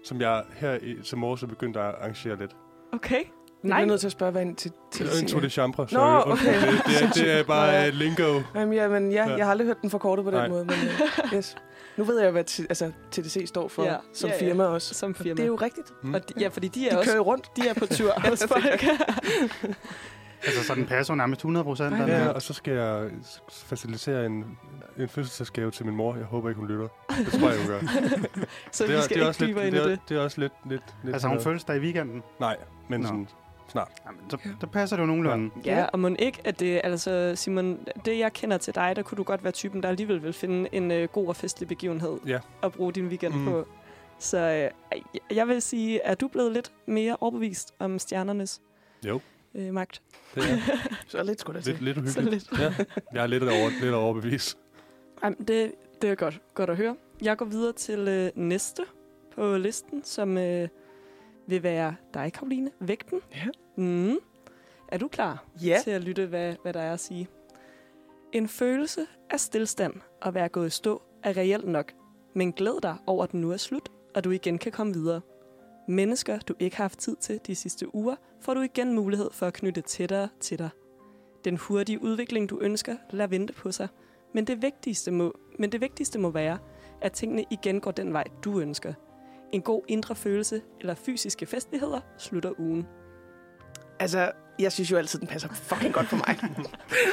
som 0.04 0.20
jeg 0.20 0.42
her 0.54 0.74
i, 0.82 0.96
som 1.02 1.18
morges 1.18 1.42
er 1.42 1.46
begyndt 1.46 1.76
at 1.76 1.82
arrangere 1.82 2.36
lidt. 2.38 2.56
Okay. 2.92 3.20
Jeg 3.66 3.70
Nej. 3.70 3.78
bliver 3.80 3.86
nødt 3.92 4.00
til 4.00 4.08
at 4.08 4.12
spørge, 4.12 4.32
hvad 4.32 4.42
en 4.42 4.54
til, 4.56 4.72
til 4.92 5.06
En 5.22 5.28
Tour 5.28 5.40
de 5.40 5.50
Chambre, 5.50 5.82
Nå, 5.82 5.88
sorry. 5.88 6.30
Undskyld, 6.30 6.50
okay. 6.50 6.72
det, 6.72 6.82
det, 6.86 7.02
er, 7.02 7.10
det 7.12 7.40
er 7.40 7.44
bare 7.54 7.88
uh, 7.88 7.94
lingo. 7.94 8.40
Jamen, 8.54 8.74
ja, 8.74 8.88
men 8.88 9.12
ja, 9.12 9.28
Ja. 9.30 9.36
jeg 9.36 9.44
har 9.44 9.50
aldrig 9.50 9.66
hørt 9.66 9.82
den 9.82 9.90
forkortet 9.90 10.24
på 10.24 10.30
den 10.30 10.38
Nej. 10.38 10.48
måde. 10.48 10.64
Men, 10.64 10.74
uh, 11.24 11.34
yes. 11.34 11.56
Nu 11.96 12.04
ved 12.04 12.20
jeg, 12.20 12.30
hvad 12.30 12.44
t- 12.50 12.66
altså, 12.68 12.92
TDC 13.10 13.42
står 13.46 13.68
for 13.68 13.82
Ja. 13.84 13.92
ja. 13.92 13.96
som 14.14 14.30
Ja, 14.30 14.34
ja. 14.44 14.48
firma 14.48 14.64
også. 14.64 14.94
Som 14.94 15.14
firma. 15.14 15.30
Det 15.34 15.40
er 15.42 15.46
jo 15.46 15.54
rigtigt. 15.56 15.92
Mm. 16.02 16.14
Og 16.14 16.28
de, 16.28 16.34
ja, 16.40 16.48
fordi 16.48 16.68
de 16.68 16.88
er 16.88 16.92
De 16.92 16.98
også 16.98 17.10
kører 17.12 17.22
rundt. 17.22 17.46
de 17.56 17.68
er 17.68 17.74
på 17.74 17.86
tur 17.86 18.12
Ja, 18.24 18.30
hos 18.30 18.38
det 18.38 18.50
er 18.50 18.54
folk. 18.60 18.84
Altså, 20.46 20.64
så 20.64 20.74
den 20.74 20.86
passer 20.86 21.14
jo 21.14 21.16
nærmest 21.16 21.38
100 21.38 21.64
procent. 21.64 21.98
Ja, 22.08 22.28
og 22.28 22.42
så 22.42 22.52
skal 22.54 22.74
jeg 22.74 23.08
facilitere 23.52 24.26
en, 24.26 24.44
en 24.98 25.08
fødselsdagsgave 25.08 25.70
til 25.70 25.86
min 25.86 25.96
mor. 25.96 26.16
Jeg 26.16 26.24
håber 26.24 26.48
ikke, 26.48 26.58
hun 26.60 26.68
lytter. 26.68 26.88
Det 27.18 27.40
tror 27.40 27.48
jeg, 27.50 27.58
hun 27.58 27.66
gør. 27.66 27.80
så 28.72 28.86
vi 28.86 28.92
er- 28.92 29.00
skal 29.00 29.16
er 29.16 29.20
ikke 29.20 29.28
også 29.28 29.44
lidt, 29.44 29.50
dybere 29.56 29.66
ind 29.66 29.76
i 29.76 29.78
det. 29.78 29.84
Er, 29.84 29.88
det. 29.90 30.00
det 30.08 30.16
er 30.16 30.20
også 30.20 30.40
lidt... 30.40 30.52
lidt, 30.70 30.82
lidt 31.04 31.14
Altså, 31.14 31.28
hun 31.28 31.40
fødselsdag 31.40 31.76
i 31.76 31.80
weekenden. 31.80 32.22
Nej, 32.40 32.56
men 32.88 33.00
Nå. 33.00 33.06
sådan 33.06 33.28
snart. 33.68 33.92
Jamen, 34.06 34.20
så, 34.30 34.38
så 34.60 34.66
passer 34.66 34.96
det 34.96 35.00
jo 35.02 35.06
nogenlunde. 35.06 35.50
Ja, 35.64 35.84
og 35.92 35.98
må 35.98 36.10
ikke, 36.18 36.40
at 36.44 36.60
det, 36.60 36.80
altså 36.84 37.32
Simon, 37.36 37.78
det 38.04 38.18
jeg 38.18 38.32
kender 38.32 38.58
til 38.58 38.74
dig, 38.74 38.96
der 38.96 39.02
kunne 39.02 39.16
du 39.16 39.22
godt 39.22 39.44
være 39.44 39.52
typen, 39.52 39.82
der 39.82 39.88
alligevel 39.88 40.22
vil 40.22 40.32
finde 40.32 40.68
en 40.72 40.90
øh, 40.90 41.08
god 41.08 41.28
og 41.28 41.36
festlig 41.36 41.68
begivenhed 41.68 42.18
Ja. 42.26 42.38
at 42.62 42.72
bruge 42.72 42.92
din 42.92 43.06
weekend 43.08 43.34
Mm. 43.34 43.44
på. 43.44 43.66
Så 44.18 44.70
øh, 44.92 45.00
jeg 45.36 45.48
vil 45.48 45.62
sige, 45.62 46.00
er 46.00 46.14
du 46.14 46.28
blevet 46.28 46.52
lidt 46.52 46.72
mere 46.86 47.16
overbevist 47.20 47.74
om 47.78 47.98
stjernernes 47.98 48.60
Jo. 49.06 49.20
øh, 49.54 49.74
magt? 49.74 50.02
Det 50.34 50.42
er 50.42 50.56
Så 51.08 51.22
lidt 51.22 51.40
skulle 51.40 51.60
der 51.60 51.66
lidt, 51.66 51.76
til. 51.76 51.84
lidt 51.84 51.96
Så 52.12 52.20
uhyggeligt. 52.20 52.50
lidt. 52.58 52.60
Ja, 52.78 52.84
jeg 53.14 53.22
er 53.22 53.26
lidt 53.26 53.42
over, 53.42 53.70
lidt 53.82 53.94
overbevist. 53.94 54.58
Jamen, 55.24 55.38
det, 55.48 55.72
det 56.02 56.10
er 56.10 56.14
godt, 56.14 56.40
godt 56.54 56.70
at 56.70 56.76
høre. 56.76 56.96
Jeg 57.22 57.36
går 57.36 57.44
videre 57.46 57.72
til 57.72 57.98
øh, 58.08 58.30
næste 58.34 58.82
på 59.34 59.56
listen, 59.56 60.04
som 60.04 60.38
øh, 60.38 60.68
vil 61.46 61.62
være 61.62 61.94
dig, 62.14 62.32
Karoline. 62.32 62.70
Vægten. 62.80 63.20
Ja. 63.34 63.46
Mm. 63.76 64.16
Er 64.88 64.98
du 64.98 65.08
klar 65.08 65.44
Ja. 65.62 65.80
til 65.84 65.90
at 65.90 66.04
lytte, 66.04 66.26
hvad, 66.26 66.54
hvad 66.62 66.72
der 66.72 66.80
er 66.80 66.92
at 66.92 67.00
sige? 67.00 67.28
En 68.32 68.48
følelse 68.48 69.06
af 69.30 69.40
stillstand 69.40 69.94
og 70.22 70.34
være 70.34 70.48
gået 70.48 70.66
i 70.66 70.70
stå 70.70 71.02
er 71.22 71.36
reelt 71.36 71.68
nok, 71.68 71.92
men 72.34 72.52
glæd 72.52 72.80
dig 72.82 72.96
over, 73.06 73.24
at 73.24 73.32
den 73.32 73.40
nu 73.40 73.50
er 73.52 73.56
slut, 73.56 73.88
og 74.14 74.24
du 74.24 74.30
igen 74.30 74.58
kan 74.58 74.72
komme 74.72 74.92
videre. 74.92 75.20
Mennesker, 75.88 76.38
du 76.38 76.54
ikke 76.58 76.76
har 76.76 76.84
haft 76.84 76.98
tid 76.98 77.16
til 77.16 77.40
de 77.46 77.54
sidste 77.54 77.94
uger, 77.94 78.16
får 78.40 78.54
du 78.54 78.60
igen 78.60 78.94
mulighed 78.94 79.30
for 79.32 79.46
at 79.46 79.52
knytte 79.52 79.80
tættere 79.80 80.28
til 80.40 80.58
dig. 80.58 80.68
Den 81.44 81.56
hurtige 81.56 82.02
udvikling, 82.02 82.50
du 82.50 82.58
ønsker, 82.60 82.96
lader 83.10 83.26
vente 83.28 83.52
på 83.52 83.72
sig, 83.72 83.88
men 84.34 84.44
det 84.46 84.62
vigtigste 84.62 85.10
må, 85.10 85.38
men 85.58 85.72
det 85.72 85.80
vigtigste 85.80 86.18
må 86.18 86.30
være, 86.30 86.58
at 87.00 87.12
tingene 87.12 87.44
igen 87.50 87.80
går 87.80 87.90
den 87.90 88.12
vej, 88.12 88.24
du 88.44 88.60
ønsker. 88.60 88.92
En 89.56 89.62
god 89.62 89.82
indre 89.88 90.14
følelse 90.14 90.62
eller 90.80 90.94
fysiske 90.94 91.46
festligheder 91.46 92.00
slutter 92.18 92.60
ugen. 92.60 92.86
Altså, 94.00 94.30
jeg 94.58 94.72
synes 94.72 94.90
jo 94.90 94.96
altid, 94.96 95.18
den 95.18 95.28
passer 95.28 95.48
fucking 95.48 95.94
godt 95.94 96.08
på 96.08 96.16
mig. 96.16 96.38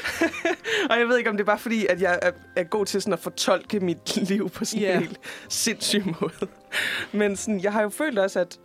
og 0.90 1.00
jeg 1.00 1.08
ved 1.08 1.18
ikke, 1.18 1.30
om 1.30 1.38
det 1.38 1.44
er 1.44 1.46
bare 1.46 1.60
fordi, 1.60 1.86
at 1.86 2.02
jeg 2.02 2.20
er, 2.22 2.32
er 2.56 2.64
god 2.64 2.86
til 2.86 3.02
sådan 3.02 3.14
at 3.14 3.20
fortolke 3.20 3.80
mit 3.80 4.16
liv 4.30 4.50
på 4.50 4.66
sådan 4.66 4.82
Ja. 4.82 4.94
en 4.96 5.00
helt 5.00 5.20
sindssyg 5.50 6.04
måde. 6.22 6.48
Men 7.12 7.36
sådan, 7.36 7.60
jeg 7.64 7.72
har 7.74 7.82
jo 7.82 7.90
følt 7.90 8.20
også, 8.20 8.40
at 8.40 8.60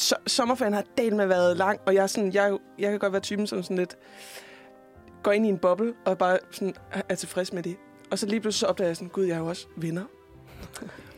so- 0.00 0.22
sommerferien 0.26 0.74
har 0.74 0.84
delt 0.98 1.16
med 1.16 1.26
været 1.26 1.56
lang, 1.56 1.80
og 1.86 1.94
jeg, 1.94 2.02
er 2.02 2.06
sådan, 2.06 2.32
jeg, 2.32 2.58
jeg 2.78 2.90
kan 2.90 2.98
godt 2.98 3.12
være 3.12 3.22
typen, 3.22 3.46
som 3.46 3.62
sådan 3.62 3.76
lidt 3.78 3.96
går 5.22 5.32
ind 5.32 5.46
i 5.46 5.48
en 5.48 5.58
boble 5.58 5.94
og 6.06 6.18
bare 6.18 6.38
sådan 6.50 6.74
er- 6.92 7.02
er 7.08 7.14
tilfreds 7.14 7.52
med 7.52 7.62
det. 7.62 7.76
Og 8.10 8.18
så 8.18 8.26
lige 8.26 8.40
pludselig 8.40 8.60
så 8.60 8.66
opdager 8.66 8.88
jeg 8.88 8.96
sådan, 8.96 9.08
gud, 9.08 9.24
jeg 9.24 9.36
har 9.36 9.42
jo 9.42 9.48
også 9.48 9.66
venner 9.76 10.04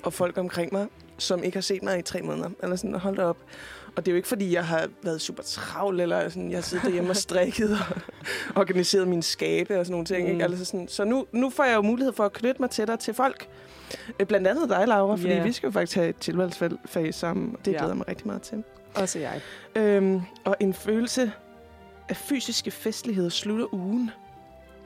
og 0.02 0.12
folk 0.12 0.38
omkring 0.38 0.72
mig, 0.72 0.86
som 1.18 1.42
ikke 1.44 1.56
har 1.56 1.62
set 1.62 1.82
mig 1.82 1.98
i 1.98 2.02
tre 2.02 2.22
måneder. 2.22 2.50
Eller 2.62 2.76
sådan, 2.76 2.94
hold 2.94 3.16
da 3.16 3.22
op. 3.24 3.36
Og 3.96 4.06
det 4.06 4.10
er 4.10 4.12
jo 4.12 4.16
ikke, 4.16 4.28
fordi 4.28 4.52
jeg 4.52 4.64
har 4.66 4.88
været 5.02 5.20
super 5.20 5.42
travl, 5.42 6.00
eller 6.00 6.28
sådan, 6.28 6.50
jeg 6.50 6.56
har 6.56 6.62
siddet 6.62 6.84
derhjemme 6.86 7.10
og 7.10 7.16
strikket 7.16 7.70
og 7.70 7.96
organiseret 8.60 9.08
mine 9.08 9.22
skabe 9.22 9.78
og 9.78 9.86
sådan 9.86 9.92
nogle 9.92 10.06
ting. 10.06 10.26
Mm. 10.26 10.32
Ikke? 10.32 10.44
Altså 10.44 10.64
sådan, 10.64 10.88
så 10.88 11.04
nu, 11.04 11.26
nu 11.32 11.50
får 11.50 11.64
jeg 11.64 11.76
jo 11.76 11.82
mulighed 11.82 12.12
for 12.12 12.24
at 12.24 12.32
knytte 12.32 12.62
mig 12.62 12.70
tættere 12.70 12.96
til 12.96 13.14
folk. 13.14 13.48
Øh, 14.20 14.26
Blandt 14.26 14.46
andet 14.46 14.68
dig, 14.68 14.84
Laura, 14.88 15.16
fordi 15.16 15.28
Ja. 15.28 15.42
vi 15.42 15.52
skal 15.52 15.66
jo 15.66 15.70
faktisk 15.72 15.96
have 15.96 16.08
et 16.08 16.16
tilvalgsfag 16.16 17.14
sammen. 17.14 17.52
og 17.58 17.64
Det 17.64 17.72
Ja. 17.72 17.76
glæder 17.76 17.90
jeg 17.90 17.96
mig 17.96 18.08
rigtig 18.08 18.26
meget 18.26 18.42
til. 18.42 18.64
Også 18.94 19.18
jeg. 19.18 19.40
Øhm, 19.76 20.20
og 20.44 20.56
en 20.60 20.74
følelse 20.74 21.32
af 22.08 22.16
fysiske 22.16 22.70
festligheder 22.70 23.28
slutter 23.28 23.74
ugen. 23.74 24.10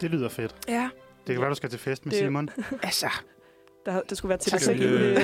Det 0.01 0.11
lyder 0.11 0.29
fedt. 0.29 0.55
Ja. 0.69 0.89
Det 1.27 1.35
kan 1.35 1.41
være, 1.41 1.51
du 1.51 1.55
skal 1.55 1.71
til 1.71 1.79
fest 1.79 2.07
med 2.07 2.13
Det- 2.13 2.19
Simon. 2.21 2.51
Altså, 2.83 3.09
Der, 3.87 4.01
det 4.01 4.19
skulle 4.19 4.29
være 4.31 4.39
til 4.39 4.53
Tak 4.53 4.61
have. 4.61 5.15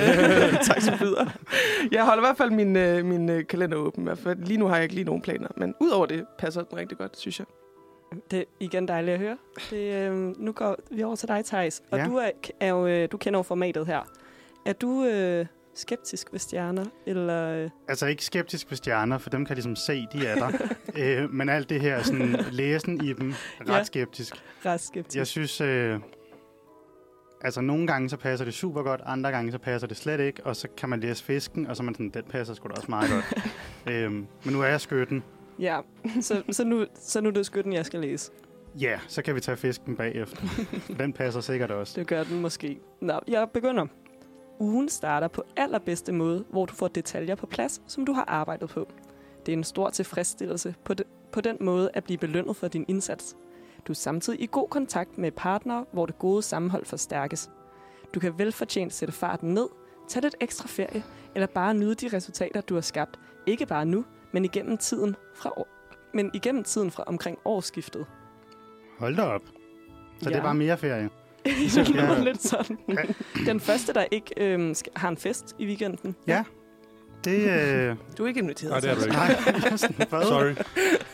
tak 0.68 0.82
du 0.82 1.04
videre. 1.04 1.30
Jeg 1.92 2.04
holder 2.04 2.22
i 2.22 2.26
hvert 2.26 2.36
fald 2.36 2.50
min, 2.50 2.76
øh, 2.76 3.04
min 3.04 3.28
øh, 3.28 3.46
kalender 3.46 3.76
åben. 3.76 4.02
i 4.02 4.04
hvert 4.06 4.18
fald. 4.18 4.38
Lige 4.38 4.58
nu 4.58 4.66
har 4.66 4.74
jeg 4.74 4.82
ikke 4.82 4.94
lige 4.94 5.04
nogen 5.04 5.22
planer. 5.22 5.48
Men 5.56 5.74
udover 5.80 6.06
det 6.06 6.24
passer 6.38 6.62
den 6.62 6.78
rigtig 6.78 6.98
godt, 6.98 7.18
synes 7.18 7.38
jeg. 7.38 7.46
Det 8.30 8.38
er 8.38 8.44
igen 8.60 8.88
dejligt 8.88 9.14
at 9.14 9.20
høre. 9.20 9.36
Det, 9.70 9.94
øh, 10.10 10.12
nu 10.40 10.52
går 10.52 10.76
vi 10.90 11.02
over 11.02 11.16
til 11.16 11.28
dig, 11.28 11.44
Thijs. 11.44 11.82
Og 11.90 11.98
Ja. 11.98 12.04
du, 12.04 12.16
er, 12.16 12.30
er 12.60 12.68
jo, 12.68 12.86
øh, 12.86 13.08
du 13.12 13.16
kender 13.16 13.38
jo 13.38 13.42
formatet 13.42 13.86
her. 13.86 14.00
Er 14.66 14.72
du 14.72 15.04
øh, 15.04 15.46
skeptisk 15.74 16.32
ved 16.32 16.38
stjerner? 16.40 16.84
Eller, 17.06 17.50
øh, 17.64 17.70
Altså 17.88 18.06
ikke 18.06 18.24
skeptisk 18.24 18.70
ved 18.70 18.76
stjerner, 18.76 19.18
for 19.18 19.30
dem 19.30 19.44
kan 19.44 19.48
jeg 19.50 19.56
ligesom 19.56 19.76
se, 19.76 20.06
de 20.12 20.26
er 20.26 20.34
der. 20.34 20.50
øh, 21.24 21.30
men 21.30 21.48
alt 21.48 21.68
det 21.70 21.80
her, 21.80 22.02
sådan 22.02 22.36
læsen 22.50 23.04
i 23.04 23.12
dem, 23.12 23.34
ret 23.60 23.68
Ja. 23.78 23.82
skeptisk. 23.84 24.34
ret 24.66 24.80
skeptisk? 24.80 25.16
Jeg 25.16 25.26
synes, 25.26 25.60
øh, 25.60 25.98
altså 27.44 27.60
nogle 27.60 27.86
gange 27.86 28.08
så 28.08 28.16
passer 28.16 28.44
det 28.44 28.54
super 28.54 28.82
godt, 28.82 29.00
andre 29.06 29.30
gange 29.30 29.52
så 29.52 29.58
passer 29.58 29.88
det 29.88 29.96
slet 29.96 30.20
ikke, 30.20 30.46
og 30.46 30.56
så 30.56 30.68
kan 30.76 30.88
man 30.88 31.00
læse 31.00 31.24
fisken, 31.24 31.66
og 31.66 31.76
så 31.76 31.82
er 31.82 31.84
man 31.84 31.94
sådan, 31.94 32.10
den 32.10 32.24
passer 32.30 32.54
sgu 32.54 32.68
da 32.68 32.74
også 32.74 32.90
meget 32.90 33.10
godt. 33.10 33.44
øhm, 33.94 34.26
men 34.44 34.54
nu 34.54 34.60
er 34.60 34.66
jeg 34.66 34.80
skytten. 34.80 35.22
Ja, 35.58 35.80
så, 36.20 36.42
så, 36.50 36.64
nu, 36.64 36.86
så 36.94 37.20
nu 37.20 37.28
er 37.28 37.32
det 37.32 37.46
skytten, 37.46 37.72
jeg 37.72 37.86
skal 37.86 38.00
læse. 38.00 38.32
Ja, 38.80 38.98
så 39.08 39.22
kan 39.22 39.34
vi 39.34 39.40
tage 39.40 39.56
fisken 39.56 39.96
bagefter. 39.96 40.42
den 40.98 41.12
passer 41.12 41.40
sikkert 41.40 41.70
også. 41.70 42.00
Det 42.00 42.08
gør 42.08 42.24
den 42.24 42.40
måske. 42.40 42.78
Nå, 43.00 43.20
jeg 43.28 43.48
begynder. 43.52 43.86
Ugen 44.58 44.88
starter 44.88 45.28
på 45.28 45.44
allerbedste 45.56 46.12
måde, 46.12 46.44
hvor 46.50 46.66
du 46.66 46.74
får 46.74 46.88
detaljer 46.88 47.34
på 47.34 47.46
plads, 47.46 47.82
som 47.86 48.06
du 48.06 48.12
har 48.12 48.24
arbejdet 48.28 48.68
på. 48.68 48.88
Det 49.46 49.52
er 49.52 49.56
en 49.56 49.64
stor 49.64 49.90
tilfredsstillelse 49.90 50.74
på, 50.84 50.94
de, 50.94 51.04
på 51.32 51.40
den 51.40 51.56
måde 51.60 51.90
at 51.94 52.04
blive 52.04 52.18
belønnet 52.18 52.56
for 52.56 52.68
din 52.68 52.84
indsats. 52.88 53.36
Du 53.86 53.92
er 53.92 53.94
samtidig 53.94 54.40
i 54.42 54.48
god 54.52 54.68
kontakt 54.68 55.18
med 55.18 55.30
partnere, 55.32 55.84
hvor 55.92 56.06
det 56.06 56.18
gode 56.18 56.42
sammenhold 56.42 56.84
forstærkes. 56.84 57.50
Du 58.14 58.20
kan 58.20 58.38
velfortjent 58.38 58.92
sætte 58.92 59.14
farten 59.14 59.54
ned, 59.54 59.68
tage 60.08 60.22
lidt 60.22 60.34
ekstra 60.40 60.68
ferie, 60.68 61.02
eller 61.34 61.46
bare 61.46 61.74
nyde 61.74 61.94
de 61.94 62.16
resultater, 62.16 62.60
du 62.60 62.74
har 62.74 62.80
skabt. 62.80 63.18
Ikke 63.46 63.66
bare 63.66 63.84
nu, 63.86 64.04
men 64.32 64.44
igennem 64.44 64.78
tiden 64.78 65.16
fra, 65.34 65.50
år, 65.56 65.68
men 66.14 66.30
igennem 66.34 66.64
tiden 66.64 66.90
fra 66.90 67.02
omkring 67.06 67.38
årsskiftet. 67.44 68.06
Hold 68.98 69.16
da 69.16 69.22
op. 69.22 69.42
Så 70.20 70.24
ja. 70.24 70.28
det 70.30 70.36
er 70.36 70.42
bare 70.42 70.54
mere 70.54 70.78
ferie. 70.78 71.10
Jeg 71.76 71.88
lyder 71.88 72.12
Ja. 72.16 72.22
lidt 72.22 72.42
sådan. 72.42 72.78
Den 73.46 73.60
første, 73.60 73.92
der 73.94 74.04
ikke 74.10 74.34
øhm, 74.36 74.74
skal, 74.74 74.92
har 74.96 75.08
en 75.08 75.16
fest 75.16 75.56
i 75.58 75.66
weekenden. 75.66 76.16
Ja, 76.26 76.44
det... 77.24 77.48
Øh, 77.50 77.96
Du 78.18 78.24
er 78.24 78.28
ikke 78.28 78.40
inviteret. 78.40 78.70
Nej, 78.70 78.80
det 78.80 78.90
er 78.90 78.94
du 78.94 79.00
ikke. 79.00 79.12
nej, 79.16 79.36
jeg 79.46 79.72
er 79.72 79.76
sådan, 79.76 79.96
hvad? 80.08 80.22
Sorry. 80.24 80.54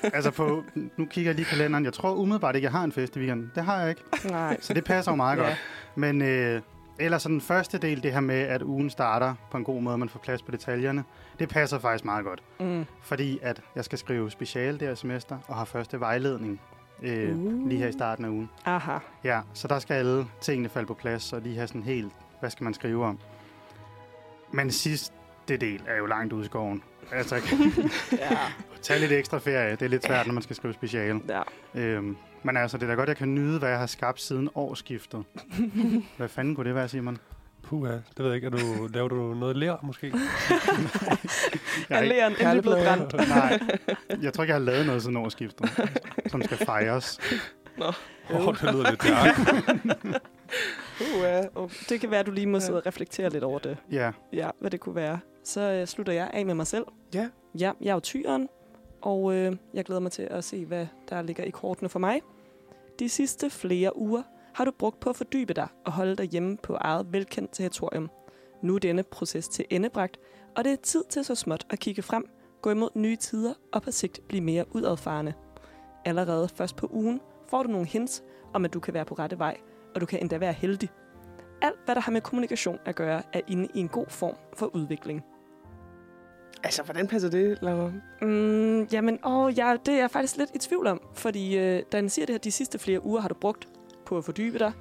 Altså 0.02 0.30
på, 0.30 0.64
nu 0.96 1.06
kigger 1.06 1.30
jeg 1.30 1.36
lige 1.36 1.46
kalenderen. 1.46 1.84
Jeg 1.84 1.92
tror 1.92 2.14
umiddelbart 2.14 2.54
ikke, 2.56 2.64
jeg 2.64 2.72
har 2.72 2.84
en 2.84 2.92
fest 2.92 3.16
i 3.16 3.18
weekenden. 3.18 3.52
Det 3.54 3.64
har 3.64 3.80
jeg 3.80 3.88
ikke. 3.90 4.02
Nej. 4.30 4.56
Så 4.60 4.74
det 4.74 4.84
passer 4.84 5.12
jo 5.12 5.16
meget 5.16 5.38
Ja. 5.38 5.42
godt. 5.42 5.56
Men 5.94 6.22
øh, 6.22 6.60
ellers 6.98 7.22
så 7.22 7.28
den 7.28 7.40
første 7.40 7.78
del, 7.78 8.02
det 8.02 8.12
her 8.12 8.20
med, 8.20 8.40
at 8.40 8.62
ugen 8.62 8.90
starter 8.90 9.34
på 9.50 9.56
en 9.56 9.64
god 9.64 9.82
måde, 9.82 9.98
man 9.98 10.08
får 10.08 10.18
plads 10.18 10.42
på 10.42 10.50
detaljerne, 10.50 11.04
det 11.38 11.48
passer 11.48 11.78
faktisk 11.78 12.04
meget 12.04 12.24
godt. 12.24 12.42
Mm. 12.60 12.84
Fordi 13.02 13.38
at 13.42 13.60
jeg 13.76 13.84
skal 13.84 13.98
skrive 13.98 14.30
special 14.30 14.72
det 14.80 14.88
her 14.88 14.94
semester, 14.94 15.38
og 15.48 15.56
har 15.56 15.64
første 15.64 16.00
vejledning 16.00 16.60
øh, 17.02 17.38
uh. 17.38 17.68
lige 17.68 17.78
her 17.80 17.88
i 17.88 17.92
starten 17.92 18.24
af 18.24 18.28
ugen. 18.28 18.50
Aha. 18.64 18.98
Ja, 19.24 19.40
så 19.54 19.68
der 19.68 19.78
skal 19.78 19.94
alle 19.94 20.26
tingene 20.40 20.68
falde 20.68 20.86
på 20.86 20.94
plads, 20.94 21.32
og 21.32 21.40
lige 21.40 21.54
have 21.56 21.66
sådan 21.68 21.82
helt, 21.82 22.12
hvad 22.40 22.50
skal 22.50 22.64
man 22.64 22.74
skrive 22.74 23.04
om. 23.04 23.18
Men 24.52 24.70
sidste 25.48 25.66
del 25.66 25.80
er 25.86 25.96
jo 25.98 26.06
langt 26.06 26.32
ude 26.32 26.42
i 26.42 26.46
skoven. 26.46 26.82
Altså, 27.12 27.34
Ja. 28.12 28.38
tage 28.82 29.00
lidt 29.00 29.12
ekstra 29.12 29.38
ferie. 29.38 29.70
Det 29.70 29.82
er 29.82 29.88
lidt 29.88 30.04
svært, 30.04 30.26
når 30.26 30.34
man 30.34 30.42
skal 30.42 30.56
skrive 30.56 30.74
special. 30.74 31.20
ja. 31.28 31.42
Øhm, 31.74 32.16
men 32.42 32.56
altså, 32.56 32.76
det 32.76 32.82
er 32.84 32.88
da 32.88 32.94
godt, 32.94 33.08
jeg 33.08 33.16
kan 33.16 33.34
nyde, 33.34 33.58
hvad 33.58 33.68
jeg 33.68 33.78
har 33.78 33.86
skabt 33.86 34.20
siden 34.20 34.48
årsskiftet. 34.54 35.24
hvad 36.16 36.28
fanden 36.28 36.54
kunne 36.54 36.66
det 36.66 36.74
være, 36.74 36.88
Simon? 36.88 37.18
Puha, 37.62 37.92
det 37.92 38.02
ved 38.18 38.26
jeg 38.26 38.34
ikke. 38.34 38.46
Er 38.46 38.50
du, 38.50 38.88
laver 38.92 39.08
du 39.08 39.34
noget 39.34 39.56
lær, 39.56 39.76
måske? 39.82 40.06
Jeg 41.90 41.98
Er 41.98 42.04
læren 42.04 42.32
endelig 42.40 42.62
blevet 42.62 42.78
brændt? 42.86 43.28
nej, 43.28 43.58
jeg 44.22 44.32
tror 44.32 44.44
ikke, 44.44 44.52
jeg 44.54 44.60
har 44.60 44.66
lavet 44.66 44.86
noget 44.86 45.02
siden 45.02 45.16
årsskiftet, 45.16 45.90
som 46.26 46.42
skal 46.42 46.56
fejres. 46.56 47.18
Åh, 47.80 48.46
oh, 48.48 48.54
det 48.54 48.62
lyder 48.74 48.90
lidt 48.90 49.02
dark. 49.02 49.38
Uh, 51.00 51.22
ja. 51.22 51.42
oh, 51.54 51.70
det 51.88 52.00
kan 52.00 52.10
være, 52.10 52.20
at 52.20 52.26
du 52.26 52.30
lige 52.32 52.46
må 52.46 52.60
sidde 52.60 52.78
og 52.78 52.86
reflektere 52.86 53.30
lidt 53.30 53.44
over 53.44 53.58
det. 53.58 53.76
Ja, 53.90 54.10
Ja, 54.32 54.50
hvad 54.60 54.70
det 54.70 54.80
kunne 54.80 54.94
være. 54.94 55.18
Så 55.50 55.60
øh, 55.60 55.86
slutter 55.86 56.12
jeg 56.12 56.30
af 56.32 56.46
med 56.46 56.54
mig 56.54 56.66
selv. 56.66 56.86
Ja. 57.14 57.28
Ja, 57.58 57.72
jeg 57.80 57.90
er 57.90 57.94
jo 57.94 58.00
tyren, 58.00 58.48
og 59.00 59.34
øh, 59.34 59.56
jeg 59.74 59.84
glæder 59.84 60.00
mig 60.00 60.12
til 60.12 60.22
at 60.22 60.44
se, 60.44 60.66
hvad 60.66 60.86
der 61.08 61.22
ligger 61.22 61.44
i 61.44 61.50
kortene 61.50 61.88
for 61.88 61.98
mig. 61.98 62.20
De 62.98 63.08
sidste 63.08 63.50
flere 63.50 63.96
uger 63.96 64.22
har 64.54 64.64
du 64.64 64.70
brugt 64.78 65.00
på 65.00 65.10
at 65.10 65.16
fordybe 65.16 65.54
dig 65.54 65.68
og 65.84 65.92
holde 65.92 66.16
dig 66.16 66.26
hjemme 66.26 66.56
på 66.56 66.74
eget 66.74 67.12
velkendt 67.12 67.52
territorium. 67.52 68.10
Nu 68.62 68.74
er 68.74 68.78
denne 68.78 69.02
proces 69.02 69.48
til 69.48 69.64
endebragt, 69.70 70.18
og 70.56 70.64
det 70.64 70.72
er 70.72 70.76
tid 70.76 71.04
til 71.10 71.24
så 71.24 71.34
småt 71.34 71.66
at 71.70 71.78
kigge 71.78 72.02
frem, 72.02 72.24
gå 72.62 72.70
imod 72.70 72.90
nye 72.94 73.16
tider 73.16 73.54
og 73.72 73.82
på 73.82 73.90
sigt 73.90 74.20
blive 74.28 74.42
mere 74.42 74.64
udadfarende. 74.74 75.32
Allerede 76.04 76.48
først 76.48 76.76
på 76.76 76.88
ugen 76.92 77.20
får 77.48 77.62
du 77.62 77.68
nogle 77.68 77.86
hints 77.86 78.22
om, 78.54 78.64
at 78.64 78.74
du 78.74 78.80
kan 78.80 78.94
være 78.94 79.04
på 79.04 79.14
rette 79.14 79.38
vej, 79.38 79.56
og 79.94 80.00
du 80.00 80.06
kan 80.06 80.20
endda 80.20 80.38
være 80.38 80.52
heldig. 80.52 80.88
Alt, 81.62 81.78
hvad 81.84 81.94
der 81.94 82.00
har 82.00 82.12
med 82.12 82.20
kommunikation 82.20 82.78
at 82.84 82.94
gøre, 82.94 83.22
er 83.32 83.40
inde 83.48 83.68
i 83.74 83.80
en 83.80 83.88
god 83.88 84.06
form 84.08 84.34
for 84.56 84.66
udvikling. 84.66 85.24
Altså, 86.62 86.82
hvordan 86.82 87.06
passer 87.06 87.30
det, 87.30 87.58
Laura? 87.62 87.90
Mm, 88.22 88.82
jamen, 88.82 89.18
åh, 89.24 89.58
ja, 89.58 89.76
det 89.86 89.94
er 89.94 89.98
jeg 89.98 90.10
faktisk 90.10 90.36
lidt 90.36 90.50
i 90.54 90.58
tvivl 90.58 90.86
om, 90.86 91.00
fordi 91.14 91.58
øh, 91.58 91.82
da 91.92 91.96
han 91.96 92.08
siger 92.08 92.26
det 92.26 92.32
her, 92.32 92.38
de 92.38 92.52
sidste 92.52 92.78
flere 92.78 93.04
uger 93.04 93.20
har 93.20 93.28
du 93.28 93.34
brugt 93.34 93.68
på 94.06 94.18
at 94.18 94.24
fordybe 94.24 94.58
dig. 94.58 94.72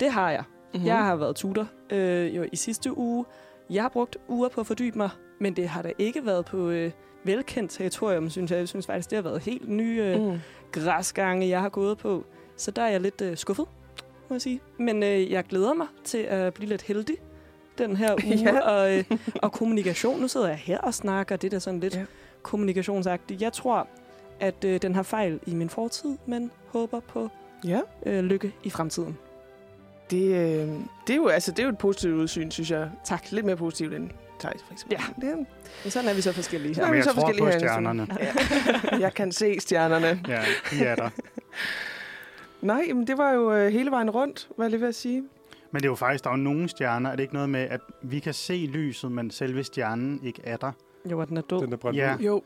Det 0.00 0.12
har 0.12 0.30
jeg. 0.30 0.44
Mm-hmm. 0.48 0.80
Mm. 0.80 0.86
Jeg 0.86 0.96
har 1.04 1.16
været 1.16 1.36
tutor 1.36 1.66
øh, 1.90 2.36
jo 2.36 2.46
i 2.52 2.56
sidste 2.56 2.98
uge. 2.98 3.24
Jeg 3.70 3.82
har 3.82 3.88
brugt 3.88 4.16
uger 4.28 4.48
på 4.48 4.60
at 4.60 4.66
fordybe 4.66 4.98
mig, 4.98 5.10
men 5.40 5.56
det 5.56 5.68
har 5.68 5.82
da 5.82 5.92
ikke 5.98 6.26
været 6.26 6.44
på 6.44 6.68
øh, 6.70 6.90
velkendt 7.24 7.70
territorium, 7.70 8.30
synes 8.30 8.50
jeg. 8.50 8.58
Jeg 8.58 8.68
synes 8.68 8.86
faktisk, 8.86 9.10
det 9.10 9.16
har 9.16 9.22
været 9.22 9.42
helt 9.42 9.68
nye 9.68 10.02
øh. 10.02 10.22
Mm. 10.22 10.38
græsgange, 10.72 11.48
jeg 11.48 11.60
har 11.60 11.68
gået 11.68 11.98
på. 11.98 12.24
Så 12.56 12.70
der 12.70 12.82
er 12.82 12.88
jeg 12.88 13.00
lidt 13.00 13.20
øh, 13.20 13.36
skuffet, 13.36 13.66
må 14.28 14.34
jeg 14.34 14.42
sige. 14.42 14.60
Men 14.78 15.02
øh, 15.02 15.30
jeg 15.30 15.44
glæder 15.44 15.74
mig 15.74 15.86
til 16.04 16.18
at 16.18 16.54
blive 16.54 16.68
lidt 16.68 16.82
heldig 16.82 17.16
den 17.78 17.96
her 17.96 18.14
uge. 18.26 18.36
Ja. 18.36 18.58
og, 18.60 18.98
øh, 18.98 19.04
og 19.42 19.52
kommunikation, 19.52 20.20
nu 20.20 20.28
sidder 20.28 20.48
jeg 20.48 20.56
her 20.56 20.78
og 20.78 20.94
snakker, 20.94 21.36
det 21.36 21.46
er 21.46 21.50
da 21.50 21.58
sådan 21.58 21.80
lidt 21.80 21.94
Ja. 21.94 21.98
ja. 22.00 22.04
kommunikationsagtigt. 22.42 23.42
Jeg 23.42 23.52
tror, 23.52 23.88
at 24.40 24.64
øh, 24.64 24.82
den 24.82 24.94
har 24.94 25.02
fejl 25.02 25.40
i 25.46 25.54
min 25.54 25.68
fortid, 25.70 26.16
men 26.26 26.50
håber 26.68 27.00
på 27.00 27.28
Ja, 27.64 27.80
øh, 28.06 28.24
lykke 28.24 28.52
i 28.64 28.70
fremtiden. 28.70 29.18
det, 30.10 30.22
øh, 30.26 30.68
det, 31.06 31.12
er 31.12 31.16
jo, 31.16 31.28
altså, 31.28 31.50
det 31.50 31.58
er 31.58 31.62
jo 31.62 31.68
et 31.68 31.78
positivt 31.78 32.14
udsyn, 32.14 32.50
synes 32.50 32.70
jeg. 32.70 32.90
Tak. 33.04 33.30
Lidt 33.32 33.46
mere 33.46 33.56
positivt 33.56 33.94
end 33.94 34.10
Thijs, 34.40 34.62
for 34.66 34.72
eksempel. 34.72 34.98
Ja. 35.00 35.26
Det 35.28 35.36
Men 35.84 35.90
sådan 35.90 36.08
er 36.08 36.14
vi 36.14 36.20
så 36.20 36.32
forskellige 36.32 36.74
Så 36.74 36.80
her. 36.80 36.86
er 36.86 36.90
men 36.90 36.96
jeg 36.96 37.04
så 37.04 37.10
tror 37.10 37.20
forskellige 37.20 37.42
på 37.42 37.46
herinde, 37.46 37.68
stjernerne. 37.68 38.06
Ja. 38.90 38.98
jeg 39.04 39.14
kan 39.14 39.32
se 39.32 39.60
stjernerne. 39.60 40.20
Ja, 40.28 40.42
de 40.70 40.84
er 40.84 40.94
der. 40.94 41.08
Nej, 42.62 42.82
men 42.94 43.06
det 43.06 43.18
var 43.18 43.32
jo 43.32 43.52
øh, 43.54 43.72
hele 43.72 43.90
vejen 43.90 44.10
rundt, 44.10 44.48
var 44.56 44.64
jeg 44.64 44.70
lige 44.70 44.80
ved 44.80 44.88
at 44.88 44.94
sige. 44.94 45.22
Men 45.76 45.82
det 45.82 45.86
er 45.88 45.90
jo 45.90 45.94
faktisk, 45.94 46.24
der 46.24 46.30
er 46.30 46.34
jo 46.36 46.42
nogle 46.42 46.68
stjerner. 46.68 47.10
Er 47.10 47.16
det 47.16 47.22
ikke 47.22 47.34
noget 47.34 47.50
med, 47.50 47.60
at 47.60 47.80
vi 48.02 48.18
kan 48.18 48.34
se 48.34 48.52
lyset, 48.72 49.12
men 49.12 49.30
selve 49.30 49.64
stjernen 49.64 50.20
ikke 50.24 50.40
er 50.44 50.56
der? 50.56 50.72
Jo, 51.10 51.20
at 51.20 51.28
den 51.28 51.36
er 51.36 51.40
død. 51.40 51.60
Den 51.60 51.72
er 51.72 51.76
brændt 51.76 51.98
Ja. 51.98 52.14
ud. 52.14 52.20
Jo, 52.20 52.42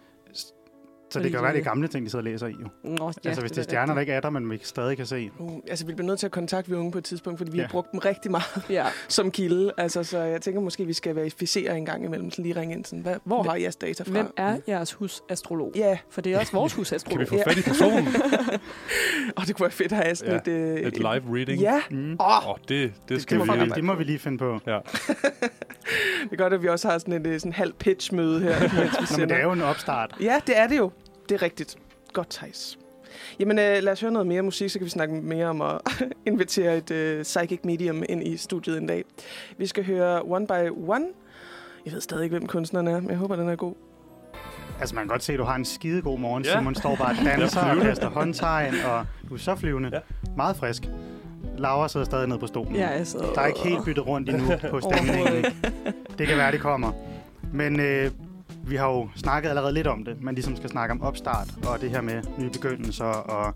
Så 1.11 1.21
det 1.21 1.31
kan 1.31 1.43
være, 1.43 1.53
det 1.53 1.59
er 1.61 1.65
gamle 1.65 1.89
ting, 1.89 2.05
de 2.07 2.11
sidder 2.11 2.25
og 2.25 2.31
læser 2.33 2.47
i. 2.47 2.51
Jo. 2.51 2.67
Nå, 2.85 3.13
ja, 3.25 3.29
altså, 3.29 3.41
hvis 3.41 3.51
det 3.53 3.59
er 3.59 3.63
stjerner, 3.63 3.95
der 3.95 4.01
ikke 4.01 4.13
er 4.13 4.21
der, 4.21 4.31
men 4.31 4.51
vi 4.51 4.61
stadig 4.63 4.97
kan 4.97 5.07
se. 5.07 5.31
uh, 5.39 5.59
altså 5.69 5.87
vi 5.87 5.95
bliver 5.95 6.07
nødt 6.07 6.19
til 6.19 6.27
at 6.27 6.33
kontakte 6.33 6.71
vi 6.71 6.77
unge 6.77 6.93
på 6.93 6.99
et 6.99 7.05
tidspunkt, 7.05 7.39
fordi 7.39 7.51
vi 7.51 7.57
Ja. 7.59 7.63
har 7.65 7.71
brugt 7.71 7.93
dem 7.93 8.01
rigtig 8.01 8.31
meget 8.31 8.65
Ja. 8.71 8.87
som 9.09 9.31
kilde. 9.31 9.73
Altså, 9.79 10.05
så 10.05 10.19
jeg 10.19 10.41
tænker 10.41 10.61
måske, 10.61 10.87
vi 10.87 10.93
skal 10.93 11.17
verificere 11.17 11.79
en 11.79 11.87
gang 11.87 12.05
imellem, 12.05 12.31
så 12.31 12.43
lige 12.43 12.61
ringe 12.61 12.75
ind. 12.75 12.85
Sådan, 12.85 13.03
hvad, 13.03 13.17
hvor 13.25 13.43
har 13.43 13.55
I 13.55 13.63
jeres 13.63 13.77
data 13.77 14.03
fra? 14.03 14.11
Hvem 14.11 14.33
er 14.37 14.57
jeres 14.69 14.93
husastrolog? 14.93 15.73
Ja, 15.77 15.99
For 16.11 16.21
det 16.21 16.33
er 16.35 16.39
også 16.39 16.53
vores 16.53 16.73
Kan 16.73 16.79
vi 16.79 16.81
husastrolog. 16.81 17.29
få 17.29 17.39
fat 17.47 17.59
i 17.59 17.63
personen? 17.63 18.09
og 19.37 19.43
det 19.47 19.57
kunne 19.57 19.65
være 19.65 19.71
fedt 19.71 19.93
at 19.93 19.99
have 20.05 20.15
sådan 20.15 20.41
Ja, 20.47 20.53
et... 20.53 20.79
Øh, 20.79 20.81
Et 20.81 20.97
live 20.97 21.23
reading? 21.37 21.61
Ja, 21.61 21.81
Mm. 21.91 22.17
åh, 22.21 22.49
Åh, 22.51 22.57
det, 22.57 22.69
det 22.69 22.93
Det, 23.09 23.23
skal 23.23 23.37
det, 23.39 23.45
vi 23.45 23.47
må 23.51 23.55
vi, 23.57 23.61
lige... 23.65 23.75
det 23.75 23.85
må 23.85 23.95
vi 23.95 24.05
lige 24.05 24.19
finde 24.19 24.39
på. 24.39 24.59
Ja. 24.67 24.79
det 26.25 26.33
er 26.33 26.37
godt, 26.37 26.53
at 26.53 26.63
vi 26.63 26.69
også 26.69 26.89
har 26.91 26.99
sådan 26.99 27.15
et 27.15 27.27
øh, 27.27 27.41
sådan 27.41 27.53
halv 27.53 27.73
pitch-møde 27.73 28.41
her, 28.41 28.61
mens 28.61 28.73
vi 28.73 29.17
Nå, 29.17 29.19
men 29.19 29.29
det 29.29 29.37
er 29.37 29.43
jo 29.43 29.53
en 29.53 29.63
opstart. 29.63 30.15
Ja, 30.21 30.41
det 30.47 30.59
er 30.59 30.67
det 30.67 30.79
jo. 30.79 30.91
Det 31.31 31.37
er 31.37 31.43
rigtigt. 31.43 31.77
Godt, 32.13 32.31
Thijs. 32.31 32.79
Jamen, 33.41 33.59
øh, 33.59 33.83
lad 33.83 33.93
os 33.93 34.01
høre 34.01 34.13
noget 34.13 34.27
mere 34.27 34.43
musik, 34.43 34.71
så 34.71 34.79
kan 34.79 34.85
vi 34.85 34.91
snakke 34.91 35.15
mere 35.15 35.47
om 35.47 35.63
at 35.63 35.81
invitere 36.27 36.77
et 36.77 36.91
øh, 36.91 37.23
psychic 37.23 37.61
medium 37.65 38.03
ind 38.09 38.27
i 38.27 38.37
studiet 38.37 38.79
en 38.79 38.87
dag. 38.87 39.05
Vi 39.59 39.67
skal 39.67 39.87
høre 39.87 40.23
One 40.23 40.47
by 40.47 40.71
One. 40.89 41.05
Jeg 41.85 41.93
ved 41.93 42.01
stadig 42.01 42.25
ikke, 42.25 42.39
hvem 42.39 42.47
kunstneren 42.47 42.89
er, 42.89 43.01
men 43.01 43.11
jeg 43.11 43.19
håber, 43.19 43.37
den 43.37 43.49
er 43.49 43.57
god. 43.57 43.75
Altså, 44.81 44.95
man 44.95 45.05
kan 45.05 45.09
godt 45.09 45.23
se, 45.23 45.33
at 45.33 45.39
du 45.39 45.45
har 45.45 45.55
en 45.55 45.65
skide 45.65 46.03
god 46.03 46.19
morgen. 46.19 46.45
Ja. 46.45 46.59
Simon 46.59 46.75
står 46.75 46.97
bare 46.97 47.11
og 47.11 47.25
danser 47.41 47.61
Jeg 47.61 47.71
er 47.71 47.77
og 47.77 47.83
kaster 47.83 48.11
håndtegn, 48.11 48.75
og 48.85 49.07
du 49.29 49.35
er 49.35 49.39
så 49.39 49.57
flyvende. 49.57 49.91
Ja. 49.93 49.99
Meget 50.37 50.57
frisk. 50.57 50.83
Laura 51.59 51.89
sidder 51.89 52.07
stadig 52.07 52.29
nede 52.29 52.39
på 52.39 52.47
stolen. 52.47 52.77
Ja, 52.77 52.89
altså. 52.89 53.19
Der 53.35 53.41
er 53.41 53.47
ikke 53.47 53.61
helt 53.61 53.85
byttet 53.85 54.07
rundt 54.07 54.29
endnu 54.29 54.47
på 54.71 54.81
stemningen. 54.91 55.45
Det 56.19 56.27
kan 56.27 56.37
være, 56.37 56.53
det 56.53 56.61
kommer. 56.61 56.93
Men 57.53 57.81
øh, 57.81 58.11
vi 58.67 58.77
har 58.77 58.87
jo 58.89 59.09
snakket 59.17 59.49
allerede 59.49 59.73
lidt 59.75 59.87
om 59.87 60.05
det. 60.05 60.23
Man 60.23 60.35
ligesom 60.35 60.57
skal 60.57 60.71
snakke 60.71 60.93
om 60.93 61.03
opstart 61.03 61.49
og 61.67 61.81
det 61.81 61.91
her 61.91 62.01
med 62.01 62.23
nye 62.39 62.51
begyndelser 62.51 63.05
og 63.05 63.55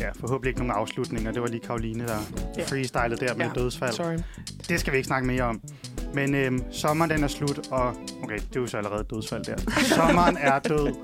ja, 0.00 0.08
forhåbentlig 0.20 0.48
ikke 0.50 0.60
nogen 0.60 0.80
afslutninger. 0.80 1.32
Det 1.32 1.42
var 1.42 1.48
lige 1.48 1.60
Karoline, 1.60 2.06
der 2.06 2.16
Ja. 2.58 2.62
freestylede 2.64 3.16
der 3.26 3.34
med 3.34 3.46
Ja, 3.46 3.52
dødsfald. 3.60 3.92
Sorry. 3.92 4.18
Det 4.68 4.80
skal 4.80 4.92
vi 4.92 4.96
ikke 4.96 5.06
snakke 5.06 5.26
mere 5.26 5.42
om. 5.42 5.60
Men 6.14 6.34
øh, 6.34 6.52
sommeren 6.70 7.10
den 7.10 7.24
er 7.24 7.28
slut, 7.28 7.68
og 7.70 7.94
okay, 8.22 8.36
det 8.38 8.56
er 8.56 8.60
jo 8.60 8.66
så 8.66 8.76
allerede 8.76 9.04
dødsfald 9.10 9.44
der. 9.44 9.56
Sommeren 9.96 10.36
er 10.40 10.58
død, 10.58 10.94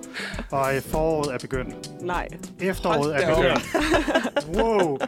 og 0.50 0.76
øh, 0.76 0.82
foråret 0.82 1.34
er 1.34 1.38
begyndt. 1.38 2.02
Nej. 2.02 2.28
Efteråret 2.60 2.98
Hold 2.98 3.12
er 3.12 3.34
begyndt. 3.36 4.58
wow! 4.58 4.98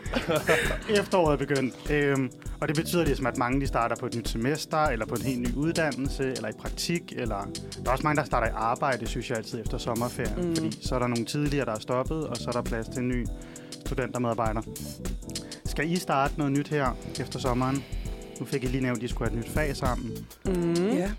Efteråret 0.90 1.32
er 1.32 1.36
begyndt. 1.46 1.90
Øhm, 1.90 2.30
og 2.60 2.68
det 2.68 2.76
betyder 2.76 3.04
ligesom, 3.04 3.26
at 3.26 3.36
mange 3.38 3.60
de 3.60 3.66
starter 3.66 3.96
på 3.96 4.06
et 4.06 4.14
nyt 4.14 4.28
semester, 4.28 4.78
eller 4.78 5.06
på 5.06 5.14
en 5.14 5.22
helt 5.22 5.40
ny 5.40 5.54
uddannelse, 5.54 6.24
eller 6.32 6.48
i 6.48 6.52
praktik, 6.60 7.12
eller... 7.16 7.48
Der 7.84 7.86
er 7.86 7.92
også 7.92 8.04
mange, 8.04 8.16
der 8.20 8.24
starter 8.32 8.46
i 8.46 8.50
arbejde, 8.54 9.06
synes 9.06 9.30
jeg 9.30 9.38
altid, 9.38 9.60
efter 9.60 9.78
sommerferien. 9.78 10.48
Mm. 10.48 10.56
Fordi 10.56 10.78
så 10.86 10.94
er 10.94 10.98
der 10.98 11.06
nogle 11.06 11.24
tidligere, 11.24 11.64
der 11.66 11.72
er 11.72 11.78
stoppet, 11.78 12.26
og 12.26 12.36
så 12.36 12.44
er 12.48 12.52
der 12.52 12.62
plads 12.62 12.86
til 12.88 12.98
en 12.98 13.08
ny 13.08 13.26
studentermedarbejder. 13.86 14.60
Skal 15.66 15.90
I 15.92 15.96
starte 15.96 16.34
noget 16.36 16.52
nyt 16.52 16.68
her 16.68 16.96
efter 17.20 17.38
sommeren? 17.38 17.84
Nu 18.40 18.46
fik 18.46 18.64
I 18.64 18.66
lige 18.66 18.82
nævnt, 18.82 18.98
at 18.98 19.04
I 19.04 19.08
skulle 19.08 19.30
have 19.30 19.40
et 19.40 19.46
nyt 19.46 19.52
fag 19.54 19.76
sammen. 19.76 20.10
Mm. 20.44 20.74
Ja. 20.88 21.10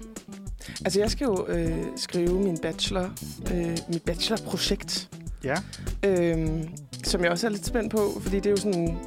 Altså, 0.85 0.99
jeg 0.99 1.11
skal 1.11 1.25
jo 1.25 1.45
øh, 1.47 1.77
skrive 1.95 2.39
min 2.43 2.57
bachelor, 2.57 3.09
øh, 3.53 3.77
mit 3.89 4.03
bachelorprojekt, 4.03 5.09
Ja, 5.43 5.55
øhm, 6.05 6.67
som 7.03 7.23
jeg 7.23 7.31
også 7.31 7.47
er 7.47 7.51
lidt 7.51 7.65
spændt 7.65 7.91
på, 7.91 8.11
fordi 8.21 8.35
det 8.35 8.45
er 8.45 8.49
jo 8.51 8.57
sådan, 8.57 8.97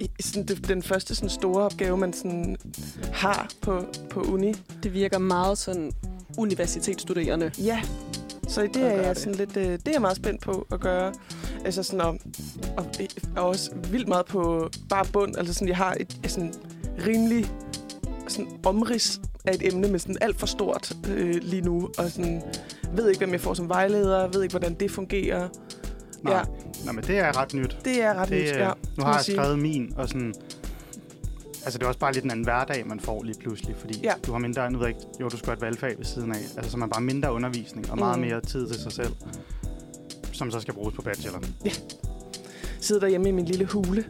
i- 0.00 0.10
sådan 0.20 0.46
det, 0.46 0.68
den 0.68 0.82
første 0.82 1.14
sådan 1.14 1.28
store 1.30 1.62
opgave, 1.64 1.96
man 1.96 2.12
sådan 2.12 2.56
har 3.12 3.48
på, 3.62 3.84
på 4.10 4.20
uni. 4.20 4.54
Det 4.82 4.94
virker 4.94 5.18
meget 5.18 5.58
sådan 5.58 5.92
universitetsstuderende. 6.38 7.50
Ja, 7.58 7.82
så 8.48 8.62
det 8.74 8.82
er 8.82 8.90
jeg 8.90 9.14
det. 9.14 9.18
sådan 9.18 9.34
lidt, 9.34 9.56
øh, 9.56 9.64
det 9.64 9.88
er 9.88 9.92
jeg 9.92 10.00
meget 10.00 10.16
spændt 10.16 10.40
på 10.42 10.66
at 10.72 10.80
gøre. 10.80 11.12
Altså 11.64 11.82
sådan, 11.82 12.00
og, 12.00 12.18
og, 12.76 12.86
og 13.36 13.48
også 13.48 13.70
vildt 13.90 14.08
meget 14.08 14.26
på 14.26 14.70
bare 14.88 15.04
bund. 15.12 15.36
Altså 15.38 15.54
sådan, 15.54 15.68
jeg 15.68 15.76
har 15.76 15.94
et, 16.00 16.16
et 16.24 16.30
sådan 16.30 16.54
rimelig 17.06 17.46
sådan 18.28 18.50
omrids 18.66 19.20
af 19.44 19.54
et 19.54 19.66
emne, 19.72 19.88
men 19.88 19.98
sådan 19.98 20.16
alt 20.20 20.38
for 20.40 20.46
stort 20.46 20.92
øh, 21.08 21.34
lige 21.42 21.62
nu. 21.62 21.88
Og 21.98 22.10
sådan, 22.10 22.42
ved 22.94 23.08
ikke, 23.08 23.18
hvem 23.18 23.32
jeg 23.32 23.40
får 23.40 23.54
som 23.54 23.68
vejleder, 23.68 24.28
ved 24.28 24.42
ikke, 24.42 24.52
hvordan 24.52 24.74
det 24.74 24.90
fungerer. 24.90 25.48
nej. 26.22 26.34
Ja. 26.34 26.42
Nå, 26.86 26.92
men 26.92 27.04
det 27.04 27.18
er 27.18 27.36
ret 27.40 27.54
nyt. 27.54 27.76
Det 27.84 28.02
er 28.02 28.14
ret 28.14 28.28
Det, 28.28 28.42
nyt, 28.42 28.50
øh, 28.52 28.58
ja. 28.58 28.70
nu 28.98 29.04
har 29.04 29.10
jeg 29.10 29.16
jeg 29.16 29.24
sige. 29.24 29.36
skrevet 29.36 29.58
min, 29.58 29.92
og 29.96 30.08
sådan, 30.08 30.34
altså 31.64 31.78
det 31.78 31.84
er 31.84 31.88
også 31.88 31.98
bare 32.00 32.12
lidt 32.12 32.24
en 32.24 32.30
anden 32.30 32.44
hverdag, 32.44 32.86
man 32.86 33.00
får 33.00 33.22
lige 33.22 33.38
pludselig, 33.40 33.76
fordi 33.76 33.98
Ja. 34.02 34.08
ja. 34.08 34.14
du 34.26 34.32
har 34.32 34.38
mindre, 34.38 34.70
nu 34.70 34.78
ved 34.78 34.88
ikke, 34.88 35.00
jo, 35.20 35.28
du 35.28 35.36
skal 35.36 35.46
have 35.46 35.54
et 35.56 35.60
valgfag 35.62 35.98
ved 35.98 36.04
siden 36.04 36.32
af, 36.32 36.38
altså 36.56 36.70
så 36.70 36.76
man 36.76 36.90
bare 36.90 37.00
mindre 37.02 37.32
undervisning 37.32 37.90
og 37.90 37.98
meget 37.98 38.18
Mm. 38.18 38.24
mere 38.24 38.40
tid 38.40 38.68
til 38.68 38.80
sig 38.82 38.92
selv, 38.92 39.12
som 40.32 40.50
så 40.50 40.60
skal 40.60 40.74
bruges 40.74 40.94
på 40.94 41.02
bachelor. 41.02 41.40
Sidder 42.80 43.00
derhjemme 43.00 43.28
i 43.28 43.32
min 43.32 43.44
lille 43.44 43.64
hule. 43.64 44.04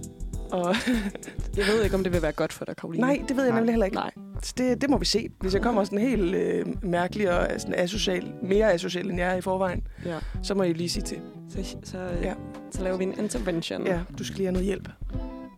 Og 0.53 0.75
Jeg 1.57 1.67
ved 1.67 1.83
ikke, 1.85 1.97
om 1.97 2.03
det 2.05 2.13
vil 2.13 2.23
være 2.23 2.33
godt 2.33 2.53
for 2.53 2.65
dig, 2.65 2.77
Karoline. 2.77 3.01
nej, 3.01 3.23
det 3.29 3.37
ved 3.37 3.45
jeg 3.45 3.51
Nej. 3.53 3.61
nemlig 3.61 3.73
heller 3.73 3.87
ikke. 3.87 3.95
Nej. 3.97 4.11
Så 4.43 4.55
Det, 4.59 4.81
det 4.81 4.91
må 4.91 4.99
vi 4.99 5.05
se. 5.05 5.29
Hvis 5.41 5.55
jeg 5.55 5.63
kommer 5.63 5.85
sådan 5.85 5.99
helt 5.99 6.35
øh, 6.35 6.67
mærkelig 6.83 7.31
og 7.39 7.61
sådan 7.61 7.75
asocial, 7.79 8.33
mere 8.43 8.73
asocial 8.73 9.11
end 9.11 9.19
jeg 9.21 9.33
er 9.33 9.37
i 9.37 9.41
forvejen, 9.41 9.83
Ja. 10.05 10.19
så 10.43 10.55
må 10.55 10.63
I 10.63 10.73
lige 10.73 10.89
sige 10.89 11.03
til. 11.03 11.19
Så, 11.51 11.77
så, 11.85 11.99
Ja. 11.99 12.29
ja. 12.29 12.35
så 12.71 12.83
laver 12.83 12.97
vi 12.97 13.05
en 13.05 13.15
intervention. 13.19 13.87
Ja, 13.87 14.01
du 14.19 14.25
skal 14.25 14.37
lige 14.37 14.47
have 14.47 14.53
noget 14.53 14.67
hjælp. 14.67 14.89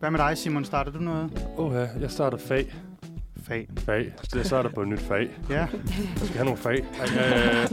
Hvad 0.03 0.11
med 0.11 0.19
dig, 0.21 0.38
Simon? 0.38 0.65
Starter 0.65 0.93
du 0.93 0.99
noget 0.99 1.31
Åh, 1.59 1.75
ja, 1.75 1.87
jeg 2.01 2.11
starter 2.11 2.38
fag. 2.38 2.75
fag? 3.47 3.69
Fag. 3.79 4.12
Så 4.23 4.38
jeg 4.38 4.47
starter 4.47 4.71
på 4.71 4.83
et 4.83 4.88
nyt 4.88 5.01
fag. 5.01 5.29
Ja, 5.51 5.55
Jeg 5.59 5.69
skal 6.17 6.29
have 6.33 6.45
nogle 6.45 6.59
fag. 6.59 6.79
Øh, 7.03 7.71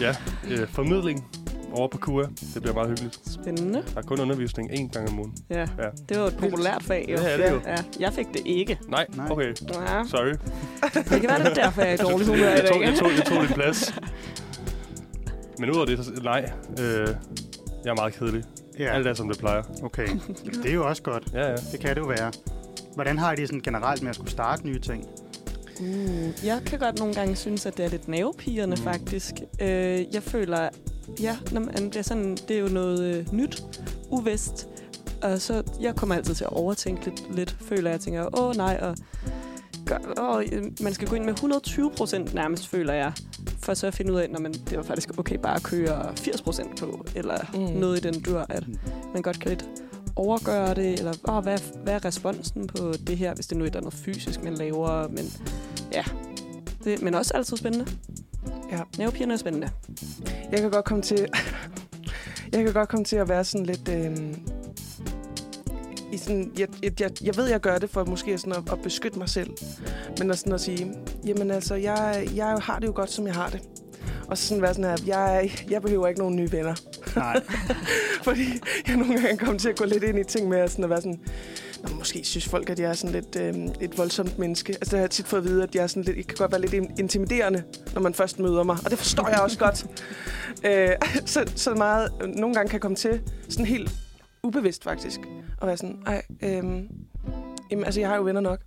ja, 0.00 0.14
øh, 0.50 0.68
formidling 0.68 1.26
over 1.72 1.88
på 1.88 1.98
KUA. 1.98 2.22
Det 2.54 2.62
bliver 2.62 2.74
meget 2.74 2.88
hyggeligt. 2.88 3.20
Spændende. 3.30 3.82
Der 3.94 3.98
er 3.98 4.02
kun 4.02 4.20
undervisning 4.20 4.70
én 4.70 4.88
gang 4.92 5.10
om 5.10 5.18
ugen. 5.18 5.34
Ja. 5.50 5.60
Ja. 5.60 5.66
Det 6.08 6.18
var 6.20 6.26
et 6.26 6.36
populært 6.38 6.82
fag, 6.82 7.06
jo. 7.12 7.16
Det 7.16 7.32
er 7.32 7.36
det 7.36 7.50
jo. 7.50 7.60
Ja. 7.66 7.76
Jeg 8.00 8.12
fik 8.12 8.26
det 8.32 8.42
ikke. 8.46 8.78
Nej, 8.88 9.06
Nej. 9.16 9.26
okay. 9.30 9.48
Ja. 9.68 10.04
Sorry. 10.08 10.32
Det 10.94 11.20
kan 11.20 11.28
være, 11.30 11.38
det 11.38 11.46
er 11.50 11.54
derfor, 11.54 11.82
jeg 11.82 11.90
er 11.90 11.94
i 11.94 11.96
dårlig 12.10 12.26
humør 12.26 12.38
i 12.48 12.50
Jeg 12.50 12.64
tog, 12.68 12.80
dag. 12.80 12.88
jeg 12.88 12.98
tog, 12.98 13.08
jeg 13.16 13.24
tog 13.26 13.42
din 13.42 13.54
plads. 13.54 13.94
Men 15.58 15.70
udover 15.70 15.86
det, 15.86 16.04
så 16.04 16.10
nej. 16.22 16.50
Øh, 16.80 17.08
jeg 17.84 17.90
er 17.90 17.94
meget 17.94 18.14
kedelig. 18.14 18.44
Ja. 18.84 18.94
Alt 18.94 19.06
er, 19.06 19.14
som 19.14 19.28
det 19.28 19.38
plejer. 19.38 19.62
okay. 19.82 20.08
Det 20.62 20.66
er 20.70 20.74
jo 20.74 20.88
også 20.88 21.02
godt. 21.02 21.24
Ja, 21.32 21.48
ja. 21.50 21.56
Det 21.72 21.80
kan 21.80 21.94
det 21.96 22.00
jo 22.00 22.06
være. 22.06 22.32
Hvordan 22.94 23.18
har 23.18 23.32
I 23.32 23.36
det 23.36 23.48
sådan 23.48 23.60
generelt 23.60 24.02
med 24.02 24.08
at 24.10 24.14
skulle 24.14 24.30
starte 24.30 24.66
nye 24.66 24.78
ting? 24.80 25.06
Uh, 25.80 26.46
jeg 26.46 26.60
kan 26.66 26.78
godt 26.78 26.98
nogle 26.98 27.14
gange 27.14 27.36
synes, 27.36 27.66
at 27.66 27.76
det 27.76 27.84
er 27.84 27.88
lidt 27.88 28.08
nervepigerne, 28.08 28.76
Mm. 28.76 28.82
faktisk. 28.82 29.34
Øh, 29.60 30.14
jeg 30.14 30.22
føler, 30.22 30.68
ja, 31.20 31.36
når 31.52 31.60
man 31.60 31.90
bliver 31.90 32.02
sådan, 32.02 32.36
det 32.48 32.56
er 32.56 32.60
jo 32.60 32.68
noget 32.68 33.14
øh, 33.14 33.32
nyt, 33.32 33.62
uvist. 34.10 34.68
Og 35.22 35.40
så, 35.40 35.62
jeg 35.80 35.96
kommer 35.96 36.14
altid 36.14 36.34
til 36.34 36.44
at 36.44 36.52
overtænke 36.52 37.04
lidt, 37.04 37.36
lidt 37.36 37.56
føler 37.60 37.90
jeg. 37.90 38.00
tænker, 38.00 38.40
åh 38.40 38.56
nej, 38.56 38.78
og 38.82 38.96
gør, 39.86 40.42
øh, 40.52 40.62
man 40.82 40.94
skal 40.94 41.08
gå 41.08 41.16
ind 41.16 41.24
med 41.24 41.32
120 41.32 41.90
procent 41.96 42.34
nærmest, 42.34 42.68
føler 42.68 42.92
jeg. 42.92 43.12
For 43.58 43.74
så 43.74 43.86
at 43.86 43.94
finde 43.94 44.12
ud 44.12 44.18
af, 44.18 44.28
at 44.34 44.60
det 44.70 44.76
var 44.76 44.82
faktisk 44.82 45.18
okay 45.18 45.36
bare 45.42 45.54
at 45.54 45.62
køre 45.62 46.16
80 46.16 46.42
procent 46.42 46.80
på, 46.80 47.06
eller 47.14 47.36
mm. 47.54 47.60
noget 47.60 48.04
i 48.04 48.08
den 48.08 48.20
dur, 48.22 48.46
at 48.48 48.64
man 49.12 49.22
godt 49.22 49.40
kan 49.40 49.48
lidt 49.48 49.64
overgøre 50.16 50.74
det, 50.74 50.98
eller 50.98 51.12
åh, 51.28 51.42
hvad, 51.42 51.58
hvad 51.82 51.94
er 51.94 52.04
responsen 52.04 52.66
på 52.66 52.92
det 53.06 53.16
her, 53.16 53.34
hvis 53.34 53.46
det 53.46 53.58
nu 53.58 53.64
er 53.64 53.70
noget 53.70 53.94
fysisk, 53.94 54.44
man 54.44 54.54
laver, 54.54 55.08
men 55.08 55.24
ja, 55.92 56.04
det, 56.84 57.02
men 57.02 57.14
også 57.14 57.34
altid 57.34 57.56
spændende. 57.56 57.86
Ja. 58.72 58.80
Nervepigerne 58.98 59.32
er 59.32 59.38
spændende. 59.38 59.70
Jeg 60.52 60.60
kan 60.60 60.70
godt 60.70 60.84
komme 60.84 61.02
til... 61.02 61.18
jeg 62.52 62.64
kan 62.64 62.72
godt 62.72 62.88
komme 62.88 63.04
til 63.04 63.16
at 63.16 63.28
være 63.28 63.44
sådan 63.44 63.66
lidt... 63.66 63.88
Øh, 63.88 64.34
i 66.12 66.16
sådan, 66.16 66.52
jeg, 66.58 66.68
jeg, 66.82 67.00
jeg, 67.00 67.10
jeg 67.24 67.36
ved, 67.36 67.48
jeg 67.48 67.60
gør 67.60 67.78
det 67.78 67.90
for 67.90 68.04
måske 68.04 68.38
sådan 68.38 68.52
at, 68.52 68.72
at 68.72 68.82
beskytte 68.82 69.18
mig 69.18 69.28
selv. 69.28 69.50
Men 70.18 70.30
at, 70.30 70.38
sådan 70.38 70.52
at 70.52 70.60
sige, 70.60 70.94
jamen 71.26 71.50
altså, 71.50 71.74
jeg, 71.74 72.28
jeg 72.34 72.58
har 72.62 72.78
det 72.78 72.86
jo 72.86 72.92
godt, 72.94 73.10
som 73.10 73.26
jeg 73.26 73.34
har 73.34 73.48
det. 73.48 73.60
Og 74.26 74.38
så 74.38 74.48
sådan 74.48 74.62
være 74.62 74.74
sådan 74.74 74.90
her, 74.90 74.96
jeg, 75.06 75.50
jeg 75.70 75.82
behøver 75.82 76.08
ikke 76.08 76.20
nogen 76.20 76.36
nye 76.36 76.52
venner. 76.52 76.74
Nej. 77.16 77.40
Fordi 78.26 78.46
jeg 78.88 78.96
nogle 78.96 79.20
gange 79.20 79.36
kommer 79.36 79.58
til 79.58 79.68
at 79.68 79.78
gå 79.78 79.84
lidt 79.84 80.02
ind 80.02 80.18
i 80.18 80.24
ting 80.24 80.48
med 80.48 80.58
at, 80.58 80.70
sådan 80.70 80.84
at 80.84 80.90
være 80.90 81.00
sådan... 81.00 81.20
Nå, 81.82 81.94
måske 81.94 82.24
synes 82.24 82.48
folk, 82.48 82.70
at 82.70 82.78
jeg 82.80 82.90
er 82.90 82.94
sådan 82.94 83.12
lidt 83.12 83.36
øh, 83.36 83.54
et 83.80 83.98
voldsomt 83.98 84.38
menneske. 84.38 84.72
Altså, 84.72 84.90
det 84.90 84.98
har 84.98 85.02
jeg 85.02 85.10
tit 85.10 85.26
fået 85.26 85.40
at 85.40 85.48
vide, 85.48 85.62
at 85.62 85.74
jeg, 85.74 85.82
er 85.82 85.86
sådan 85.86 86.02
lidt, 86.02 86.16
jeg 86.16 86.26
kan 86.26 86.36
godt 86.38 86.52
være 86.52 86.60
lidt 86.60 86.72
in- 86.72 86.94
intimiderende, 86.98 87.62
når 87.94 88.00
man 88.00 88.14
først 88.14 88.38
møder 88.38 88.62
mig. 88.62 88.76
Og 88.84 88.90
det 88.90 88.98
forstår 88.98 89.28
jeg 89.28 89.40
også 89.40 89.58
godt. 89.58 89.86
Øh, 90.64 90.88
så, 91.26 91.52
så 91.56 91.74
meget... 91.74 92.12
Nogle 92.36 92.54
gange 92.54 92.68
kan 92.68 92.72
jeg 92.72 92.80
komme 92.80 92.96
til 92.96 93.20
sådan 93.48 93.66
helt 93.66 93.90
ubevidst, 94.42 94.84
faktisk. 94.84 95.20
Og 95.60 95.66
være 95.66 95.76
sådan, 95.76 96.02
ej, 96.06 96.22
øh, 96.42 96.54
jamen, 97.70 97.84
altså, 97.84 98.00
jeg 98.00 98.08
har 98.08 98.16
jo 98.16 98.22
venner 98.22 98.40
nok. 98.40 98.60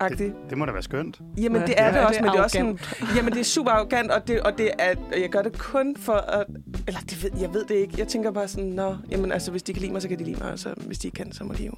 Agtigt. 0.00 0.34
Det 0.50 0.58
må 0.58 0.64
da 0.66 0.72
være 0.72 0.82
skønt. 0.82 1.20
Jamen, 1.36 1.60
Ja, 1.60 1.66
det 1.66 1.74
er 1.78 1.86
ja, 1.86 1.92
det 1.92 2.06
også, 2.06 2.12
det 2.12 2.18
er 2.18 2.22
men 2.22 2.32
det 2.32 2.38
er 2.38 2.42
også 2.42 2.58
sådan, 2.58 2.78
jamen, 3.16 3.32
det 3.32 3.40
er 3.40 3.44
super 3.44 3.70
arrogant, 3.70 4.10
og, 4.10 4.28
det, 4.28 4.40
og 4.40 4.58
det 4.58 4.70
er, 4.78 4.94
og 5.12 5.20
jeg 5.20 5.28
gør 5.30 5.42
det 5.42 5.58
kun 5.58 5.96
for 5.96 6.12
at, 6.12 6.46
eller 6.86 7.00
det 7.00 7.22
ved, 7.22 7.30
jeg 7.40 7.54
ved 7.54 7.64
det 7.64 7.74
ikke. 7.74 7.94
Jeg 7.98 8.08
tænker 8.08 8.30
bare 8.30 8.48
sådan, 8.48 8.68
nå, 8.70 8.96
jamen, 9.10 9.32
altså, 9.32 9.50
hvis 9.50 9.62
de 9.62 9.72
kan 9.72 9.80
lide 9.80 9.92
mig, 9.92 10.02
så 10.02 10.08
kan 10.08 10.18
de 10.18 10.24
lide 10.24 10.40
mig, 10.40 10.52
og 10.52 10.58
så, 10.58 10.74
hvis 10.76 10.98
de 10.98 11.08
ikke 11.08 11.16
kan, 11.16 11.32
så 11.32 11.44
må 11.44 11.52
de 11.54 11.66
jo 11.66 11.72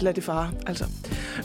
lad 0.00 0.14
det 0.14 0.24
fare, 0.24 0.50
altså. 0.66 0.84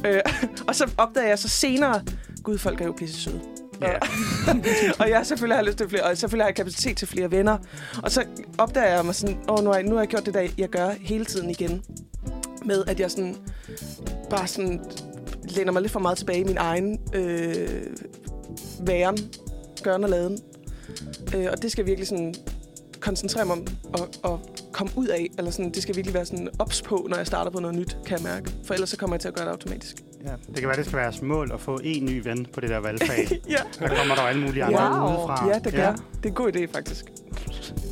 Øh, 0.05 0.21
og 0.67 0.75
så 0.75 0.93
opdager 0.97 1.27
jeg 1.27 1.39
så 1.39 1.47
senere, 1.49 2.01
gud, 2.43 2.57
folk 2.57 2.81
er 2.81 2.85
jo 2.85 2.91
pisse 2.91 3.21
søde. 3.21 3.41
Ja. 3.81 3.93
og 4.99 5.09
jeg 5.09 5.25
selvfølgelig 5.25 5.57
har 5.57 5.63
lyst 5.63 5.77
til 5.77 5.89
flere, 5.89 6.03
og 6.03 6.17
selvfølgelig 6.17 6.43
har 6.43 6.49
jeg 6.49 6.55
kapacitet 6.55 6.97
til 6.97 7.07
flere 7.07 7.31
venner. 7.31 7.57
Og 8.03 8.11
så 8.11 8.25
opdager 8.57 8.95
jeg 8.95 9.05
mig 9.05 9.15
sådan, 9.15 9.37
åh, 9.49 9.63
nu 9.63 9.69
har 9.69 9.77
jeg, 9.77 9.83
nu 9.83 9.95
har 9.95 10.01
jeg 10.01 10.07
gjort 10.07 10.25
det, 10.25 10.33
der 10.33 10.47
jeg 10.57 10.69
gør 10.69 10.89
hele 10.89 11.25
tiden 11.25 11.49
igen. 11.49 11.83
Med 12.65 12.83
at 12.87 12.99
jeg 12.99 13.11
sådan, 13.11 13.35
bare 14.29 14.47
sådan, 14.47 14.81
læner 15.43 15.71
mig 15.71 15.81
lidt 15.81 15.91
for 15.91 15.99
meget 15.99 16.17
tilbage 16.17 16.39
i 16.39 16.43
min 16.43 16.57
egen 16.57 16.99
øh, 17.13 17.67
væren, 18.79 19.17
gøren 19.83 20.03
og 20.03 20.09
laden. 20.09 20.39
Øh, 21.35 21.47
og 21.51 21.61
det 21.61 21.71
skal 21.71 21.81
jeg 21.81 21.87
virkelig 21.87 22.07
sådan 22.07 22.35
koncentrere 22.99 23.45
mig 23.45 23.53
om 23.53 23.67
og, 23.93 24.09
og 24.23 24.55
komme 24.71 24.93
ud 24.95 25.07
af. 25.07 25.27
Eller 25.37 25.51
sådan, 25.51 25.71
det 25.71 25.83
skal 25.83 25.95
virkelig 25.95 26.13
være 26.13 26.25
sådan 26.25 26.49
ops 26.59 26.81
på, 26.81 27.07
når 27.09 27.17
jeg 27.17 27.27
starter 27.27 27.51
på 27.51 27.59
noget 27.59 27.75
nyt, 27.75 27.97
kan 28.05 28.17
jeg 28.17 28.23
mærke. 28.23 28.51
For 28.63 28.73
ellers 28.73 28.89
så 28.89 28.97
kommer 28.97 29.15
jeg 29.15 29.21
til 29.21 29.27
at 29.27 29.33
gøre 29.33 29.45
det 29.45 29.51
automatisk. 29.51 29.95
Ja. 30.25 30.31
Det 30.47 30.55
kan 30.59 30.67
være, 30.67 30.77
det 30.77 30.85
skal 30.85 30.95
være 30.95 31.03
jeres 31.05 31.21
mål 31.21 31.51
at 31.53 31.59
få 31.59 31.79
en 31.83 32.05
ny 32.05 32.21
ven 32.23 32.47
på 32.53 32.61
det 32.61 32.69
der 32.69 32.77
valgfag. 32.77 33.27
ja. 33.49 33.57
Der 33.79 33.87
kommer 33.95 34.15
der 34.15 34.21
alle 34.21 34.41
mulige 34.41 34.63
andre 34.63 34.99
Wow. 35.01 35.09
udefra. 35.09 35.47
ja, 35.47 35.59
det 35.59 35.73
gør 35.73 35.83
ja. 35.83 35.91
Det 35.91 36.25
er 36.25 36.27
en 36.29 36.33
god 36.33 36.55
idé, 36.55 36.71
faktisk. 36.73 37.05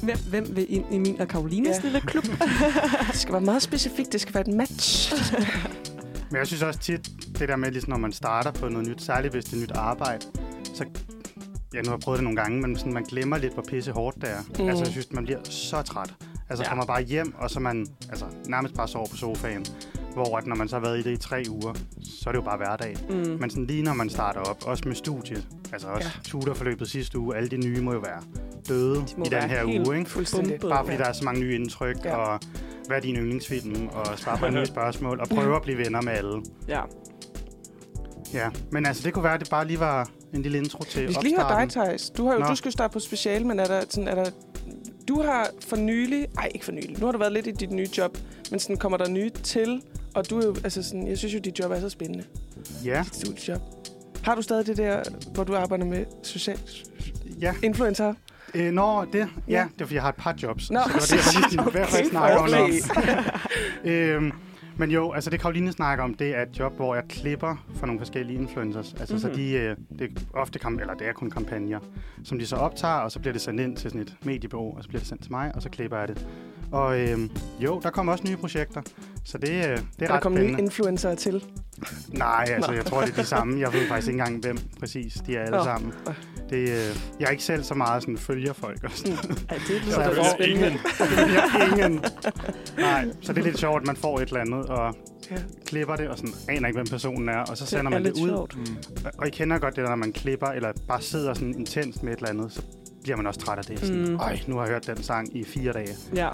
Hvem, 0.03 0.17
hvem 0.29 0.55
vil 0.55 0.65
ind 0.73 0.85
i 0.93 0.97
min 0.97 1.21
og 1.21 1.27
Karolines 1.27 1.77
Ja. 1.77 1.81
lille 1.83 2.01
klub? 2.01 2.23
Det 3.11 3.15
skal 3.15 3.33
være 3.33 3.41
meget 3.41 3.61
specifikt. 3.61 4.11
Det 4.13 4.21
skal 4.21 4.33
være 4.33 4.49
et 4.49 4.55
match. 4.55 5.13
Men 6.31 6.37
jeg 6.37 6.47
synes 6.47 6.61
også 6.63 6.79
tit, 6.79 7.09
det 7.39 7.49
der 7.49 7.55
med, 7.55 7.71
ligesom, 7.71 7.89
når 7.89 7.97
man 7.97 8.11
starter 8.13 8.51
på 8.51 8.69
noget 8.69 8.87
nyt, 8.87 9.01
særligt 9.01 9.33
hvis 9.33 9.45
det 9.45 9.53
er 9.57 9.61
nyt 9.61 9.71
arbejde, 9.71 10.25
så 10.75 10.85
ja, 11.73 11.81
nu 11.81 11.89
har 11.89 11.95
jeg 11.95 11.99
prøvet 11.99 12.17
det 12.17 12.23
nogle 12.23 12.37
gange, 12.41 12.61
men 12.61 12.77
sådan, 12.77 12.93
man 12.93 13.03
glemmer 13.03 13.37
lidt, 13.37 13.53
hvor 13.53 13.63
pisse 13.69 13.91
hårdt 13.91 14.15
det 14.15 14.29
er. 14.29 14.41
Mm. 14.63 14.69
Altså, 14.69 14.83
jeg 14.83 14.91
synes, 14.91 15.07
man 15.11 15.23
bliver 15.25 15.39
så 15.43 15.81
træt. 15.81 16.13
Altså, 16.49 16.63
ja. 16.63 16.69
kommer 16.69 16.85
bare 16.85 17.01
hjem, 17.01 17.33
og 17.37 17.49
så 17.49 17.59
man 17.59 17.87
altså, 18.09 18.25
nærmest 18.47 18.73
bare 18.75 18.87
sover 18.87 19.07
på 19.07 19.15
sofaen. 19.17 19.65
Hvor 20.13 20.37
at 20.37 20.47
når 20.47 20.55
man 20.55 20.67
så 20.67 20.75
har 20.75 20.81
været 20.83 20.99
i 20.99 21.01
det 21.01 21.11
i 21.11 21.17
tre 21.17 21.43
uger, 21.49 21.73
så 22.03 22.23
er 22.29 22.31
det 22.31 22.39
jo 22.39 22.43
bare 22.43 22.57
hverdag. 22.57 22.95
Mm. 23.09 23.15
Men 23.39 23.49
sådan 23.49 23.65
lige 23.65 23.83
når 23.83 23.93
man 23.93 24.09
starter 24.09 24.39
op, 24.39 24.67
også 24.67 24.83
med 24.85 24.95
studiet, 24.95 25.47
altså 25.73 25.87
også 25.87 26.09
Ja. 26.15 26.21
tutorforløbet 26.23 26.89
sidste 26.89 27.19
uge, 27.19 27.35
alle 27.37 27.49
de 27.49 27.57
nye 27.57 27.81
må 27.81 27.93
jo 27.93 27.99
være 27.99 28.21
døde 28.69 28.95
De 28.95 29.01
i 29.25 29.29
den 29.29 29.49
her 29.49 29.65
uge, 29.65 29.97
ikke? 29.99 30.09
Fuldstændig. 30.09 30.59
Bare 30.59 30.83
fordi 30.85 30.97
Ja. 30.97 31.03
der 31.03 31.09
er 31.09 31.13
så 31.13 31.23
mange 31.25 31.41
nye 31.41 31.55
indtryk, 31.55 32.05
Ja. 32.05 32.15
og 32.15 32.39
hvad 32.87 32.97
er 32.97 33.01
din 33.01 33.15
yndlingsfilm, 33.15 33.87
og 33.87 34.19
svare 34.19 34.37
på 34.37 34.47
nye 34.57 34.65
spørgsmål, 34.65 35.19
og 35.19 35.27
prøve 35.29 35.55
at 35.55 35.61
blive 35.61 35.77
venner 35.77 36.01
med 36.01 36.13
alle. 36.13 36.41
Ja. 36.67 36.81
Ja, 38.33 38.49
men 38.71 38.85
altså 38.85 39.03
det 39.03 39.13
kunne 39.13 39.23
være, 39.23 39.33
at 39.33 39.39
det 39.39 39.49
bare 39.49 39.67
lige 39.67 39.79
var 39.79 40.09
en 40.33 40.41
lille 40.41 40.57
intro 40.57 40.83
til 40.83 41.07
Vi 41.07 41.13
skal 41.13 41.23
lige 41.23 41.41
høre 41.41 41.61
dig. 41.61 41.69
Thijs. 41.69 42.09
Du, 42.09 42.25
har 42.25 42.33
jo, 42.33 42.39
Nå. 42.39 42.45
du 42.45 42.55
skal 42.55 42.69
jo 42.69 42.71
starte 42.71 42.93
på 42.93 42.99
special, 42.99 43.45
men 43.45 43.59
er 43.59 43.65
der, 43.65 43.81
sådan, 43.89 44.07
er 44.07 44.15
der... 44.15 44.29
Du 45.07 45.21
har 45.21 45.49
for 45.67 45.75
nylig... 45.75 46.27
Ej, 46.37 46.49
ikke 46.53 46.65
for 46.65 46.71
nylig. 46.71 46.99
Nu 46.99 47.05
har 47.05 47.11
du 47.11 47.17
været 47.17 47.33
lidt 47.33 47.47
i 47.47 47.51
dit 47.51 47.71
nye 47.71 47.87
job. 47.97 48.17
Men 48.51 48.59
sådan, 48.59 48.77
kommer 48.77 48.97
der 48.97 49.09
nye 49.09 49.29
til? 49.29 49.81
Og 50.19 50.29
du 50.29 50.39
er 50.39 50.45
jo... 50.45 50.55
Altså 50.63 50.83
sådan, 50.83 51.07
jeg 51.07 51.17
synes 51.17 51.33
jo, 51.33 51.39
dit 51.39 51.59
job 51.59 51.71
er 51.71 51.79
så 51.79 51.89
spændende. 51.89 52.23
Ja, 52.85 53.01
Dit 53.05 53.15
studiejob. 53.15 53.61
Har 54.23 54.35
du 54.35 54.41
stadig 54.41 54.65
det 54.67 54.77
der, 54.77 55.03
hvor 55.33 55.43
du 55.43 55.55
arbejder 55.55 55.85
med 55.85 56.05
social 56.23 56.59
ja. 57.41 57.53
influencer? 57.63 58.13
Øh, 58.55 58.71
når 58.71 59.05
det, 59.05 59.19
ja, 59.19 59.27
Ja. 59.47 59.67
det 59.73 59.81
er 59.81 59.85
fordi, 59.85 59.95
jeg 59.95 60.01
har 60.03 60.09
et 60.09 60.15
par 60.15 60.35
jobs. 60.43 60.71
Nå. 60.71 60.79
Så 60.79 61.15
det 61.15 61.25
var 61.25 61.31
det, 61.31 61.33
jeg 61.33 61.33
lige 61.41 61.51
sådan, 61.51 61.67
i 61.67 61.71
hvert 61.71 61.89
fald 61.89 62.15
Okay, 62.15 62.59
om. 62.59 63.03
okay. 63.83 64.15
øhm, 64.15 64.31
men 64.77 64.91
jo, 64.91 65.11
altså 65.11 65.29
det 65.29 65.39
Karoline 65.41 65.71
snakker 65.71 66.03
om, 66.03 66.13
det 66.13 66.35
er 66.35 66.41
et 66.41 66.59
job, 66.59 66.75
hvor 66.75 66.95
jeg 66.95 67.03
klipper 67.09 67.65
for 67.75 67.85
nogle 67.85 67.99
forskellige 67.99 68.39
influencers. 68.39 68.93
Altså 68.99 69.13
mm-hmm. 69.13 69.19
så 69.19 69.27
Mhm. 69.27 69.35
de, 69.37 69.51
øh, 69.51 69.75
det 69.99 70.01
er 70.01 70.21
ofte, 70.39 70.59
kamp- 70.59 70.81
eller 70.81 70.93
det 70.93 71.07
er 71.07 71.13
kun 71.13 71.29
kampagner, 71.29 71.79
som 72.23 72.39
de 72.39 72.45
så 72.45 72.55
optager, 72.55 72.93
og 72.93 73.11
så 73.11 73.19
bliver 73.19 73.33
det 73.33 73.41
sendt 73.41 73.61
ind 73.61 73.77
til 73.77 73.89
sådan 73.89 74.01
et 74.01 74.15
mediebureau, 74.23 74.77
og 74.77 74.83
så 74.83 74.89
bliver 74.89 74.99
det 74.99 75.07
sendt 75.09 75.21
til 75.23 75.31
mig, 75.31 75.51
og 75.55 75.61
så 75.61 75.69
klipper 75.69 75.97
jeg 75.97 76.07
det. 76.07 76.27
Og 76.71 76.99
øhm, 76.99 77.29
jo, 77.59 77.79
der 77.83 77.89
kommer 77.89 78.11
også 78.11 78.23
nye 78.27 78.37
projekter, 78.37 78.81
så 79.25 79.37
det, 79.37 79.49
øh, 79.49 79.53
det 79.53 79.65
er 79.67 79.77
Der 79.99 80.11
ret 80.13 80.21
kommer 80.21 80.39
nye 80.39 80.55
influencer 80.59 81.15
til. 81.15 81.43
Nej, 82.09 82.45
altså 82.47 82.71
Nå. 82.71 82.77
jeg 82.77 82.85
tror, 82.85 83.01
det 83.01 83.09
er 83.17 83.21
de 83.21 83.27
samme. 83.27 83.59
Jeg 83.59 83.73
ved 83.73 83.87
faktisk 83.87 84.07
ikke 84.07 84.19
engang, 84.19 84.41
hvem 84.41 84.57
præcis 84.79 85.13
de 85.27 85.35
er 85.35 85.41
alle 85.41 85.57
Nå. 85.57 85.63
sammen. 85.63 85.93
Det, 86.49 86.57
øh, 86.69 86.97
jeg 87.19 87.25
er 87.25 87.29
ikke 87.29 87.43
selv 87.43 87.63
så 87.63 87.73
meget 87.73 88.01
sådan 88.03 88.17
følger 88.17 88.53
folk 88.53 88.83
og 88.83 88.91
sådan 88.91 89.11
ja, 89.51 89.55
det 89.55 89.61
Så 89.67 89.99
lyder 89.99 90.01
jeg 90.01 90.15
får 90.15 90.35
spændende. 90.35 90.67
ingen. 90.67 90.79
Jeg 91.35 91.49
er 91.59 91.75
ingen. 91.85 92.03
Nej, 92.77 93.07
så 93.21 93.33
det 93.33 93.39
er 93.39 93.45
lidt 93.45 93.59
sjovt, 93.59 93.81
at 93.81 93.87
man 93.87 93.95
får 93.95 94.19
et 94.19 94.27
eller 94.27 94.41
andet 94.41 94.65
og 94.65 94.95
Ja. 95.31 95.35
klipper 95.65 95.95
det, 95.95 96.07
og 96.07 96.17
sådan 96.17 96.33
aner 96.49 96.67
ikke, 96.67 96.77
hvem 96.77 96.87
personen 96.87 97.29
er, 97.29 97.37
og 97.37 97.57
så 97.57 97.63
Det 97.63 97.69
sender 97.69 97.85
er 97.85 97.89
man 97.89 98.03
det 98.05 98.13
lidt 98.15 98.23
ud. 98.25 98.29
sjovt. 98.29 98.57
Mm. 98.57 98.65
Og- 99.17 99.27
I 99.27 99.29
kender 99.29 99.59
godt 99.59 99.75
det, 99.75 99.83
der, 99.83 99.89
når 99.89 99.95
man 99.95 100.13
klipper, 100.13 100.47
eller 100.47 100.71
bare 100.87 101.01
sidder 101.01 101.33
sådan 101.33 101.55
intens 101.57 102.03
med 102.03 102.13
et 102.13 102.17
eller 102.17 102.29
andet, 102.29 102.51
så 102.51 102.61
bliver 103.03 103.17
man 103.17 103.27
også 103.27 103.39
træt 103.39 103.57
af 103.57 103.63
det. 103.63 103.79
Sådan, 103.79 104.01
Mm. 104.01 104.07
mm. 104.09 104.15
Øj, 104.15 104.37
nu 104.47 104.55
har 104.55 104.63
jeg 104.63 104.71
hørt 104.73 104.87
den 104.87 105.03
sang 105.03 105.37
i 105.37 105.43
fire 105.43 105.73
dage. 105.73 105.95
Ja. 106.15 106.29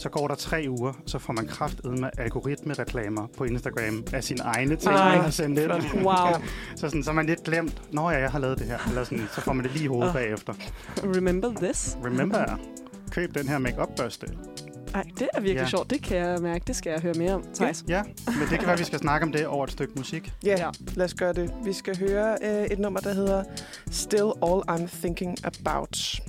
Så 0.00 0.08
går 0.08 0.28
der 0.28 0.34
tre 0.34 0.66
uger, 0.68 0.92
så 1.06 1.18
får 1.18 1.32
man 1.32 1.46
kraftedme 1.46 2.20
algoritmereklamer 2.20 3.26
på 3.36 3.44
Instagram 3.44 4.04
af 4.12 4.24
sine 4.24 4.42
egne 4.42 4.76
ting, 4.76 4.94
Ej, 4.94 5.14
man 5.14 5.24
har 5.24 5.30
sendt 5.30 5.58
ind. 5.58 5.70
Wow. 5.94 6.12
Ja. 6.12 6.32
Så, 6.76 6.80
sådan, 6.88 7.02
så 7.02 7.10
er 7.10 7.14
man 7.14 7.26
lidt 7.26 7.42
glemt, 7.42 7.82
når 7.92 8.10
jeg 8.10 8.30
har 8.30 8.38
lavet 8.38 8.58
det 8.58 8.66
her. 8.66 8.78
Eller 8.88 9.04
sådan, 9.04 9.28
så 9.34 9.40
får 9.40 9.52
man 9.52 9.64
det 9.64 9.72
lige 9.72 9.84
i 9.84 9.86
hovedet 9.86 10.08
Åh. 10.08 10.14
bagefter. 10.14 10.52
Remember 11.16 11.52
this? 11.62 11.98
Remember, 12.04 12.44
køb 13.10 13.34
den 13.34 13.48
her 13.48 13.58
make 13.58 13.76
børste 13.96 14.26
Ej, 14.94 15.02
det 15.18 15.28
er 15.34 15.40
virkelig 15.40 15.60
Ja. 15.62 15.66
sjovt. 15.68 15.90
Det 15.90 16.02
kan 16.02 16.16
jeg 16.16 16.38
mærke. 16.42 16.64
Det 16.66 16.76
skal 16.76 16.90
jeg 16.90 17.00
høre 17.00 17.14
mere 17.14 17.34
om. 17.34 17.44
Thijs. 17.54 17.84
Ja, 17.88 18.02
men 18.26 18.48
det 18.50 18.58
kan 18.58 18.68
være, 18.68 18.78
vi 18.78 18.84
skal 18.84 18.98
snakke 18.98 19.26
om 19.26 19.32
det 19.32 19.46
over 19.46 19.64
et 19.64 19.70
stykke 19.72 19.92
musik. 19.96 20.32
Ja, 20.44 20.54
Ja. 20.58 20.70
lad 20.94 21.04
os 21.04 21.14
gøre 21.14 21.32
det. 21.32 21.52
Vi 21.64 21.72
skal 21.72 21.98
høre 21.98 22.36
øh, 22.44 22.64
et 22.64 22.78
nummer, 22.78 23.00
der 23.00 23.14
hedder 23.14 23.44
Still 23.90 24.30
All 24.42 24.62
I'm 24.70 25.00
Thinking 25.00 25.36
About. 25.44 26.20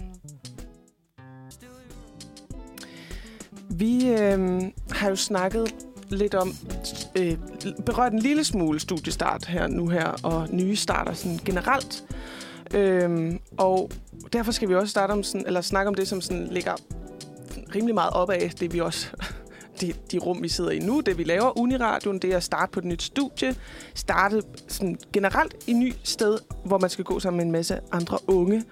Vi 3.82 4.10
øh, 4.10 4.62
har 4.92 5.10
jo 5.10 5.16
snakket 5.16 5.76
lidt 6.10 6.36
om, 6.36 6.54
øh, 7.18 7.38
berørt 7.86 8.14
en 8.14 8.20
lille 8.20 8.44
smule 8.44 8.80
studiestart 8.80 9.46
her 9.46 9.68
nu 9.68 9.88
her, 9.88 10.08
og 10.24 10.48
nye 10.52 10.76
starter 10.76 11.14
sådan 11.14 11.40
generelt. 11.46 12.04
Øhm, 12.74 13.40
og 13.58 13.92
derfor 14.34 14.52
skal 14.52 14.70
vi 14.70 14.76
også 14.76 14.92
starte 14.92 15.12
om 15.12 15.24
sådan, 15.24 15.48
eller 15.48 15.62
snakke 15.62 15.90
om 15.90 15.96
det, 15.96 16.08
som 16.08 16.22
sådan 16.22 16.48
ligger 16.48 16.74
rimelig 17.76 17.96
meget 17.96 18.14
op 18.14 18.30
af 18.30 18.52
det, 18.60 18.74
vi 18.74 18.80
også 18.80 19.08
de, 19.82 19.94
de 20.12 20.18
rum, 20.18 20.44
vi 20.44 20.48
sidder 20.48 20.72
i 20.72 20.80
nu, 20.80 21.00
det 21.00 21.18
vi 21.18 21.24
laver, 21.24 21.60
Uniradioen, 21.60 22.20
det 22.20 22.32
er 22.32 22.38
at 22.38 22.44
starte 22.44 22.72
på 22.72 22.80
et 22.80 22.86
nyt 22.86 23.04
studie, 23.04 23.56
starte 23.94 24.42
sådan 24.68 24.98
generelt 25.14 25.56
et 25.68 25.76
nyt 25.76 26.00
sted, 26.04 26.38
hvor 26.66 26.78
man 26.78 26.90
skal 26.90 27.06
gå 27.06 27.20
sammen 27.20 27.38
med 27.38 27.46
en 27.46 27.52
masse 27.52 27.80
andre 27.92 28.18
unge, 28.28 28.64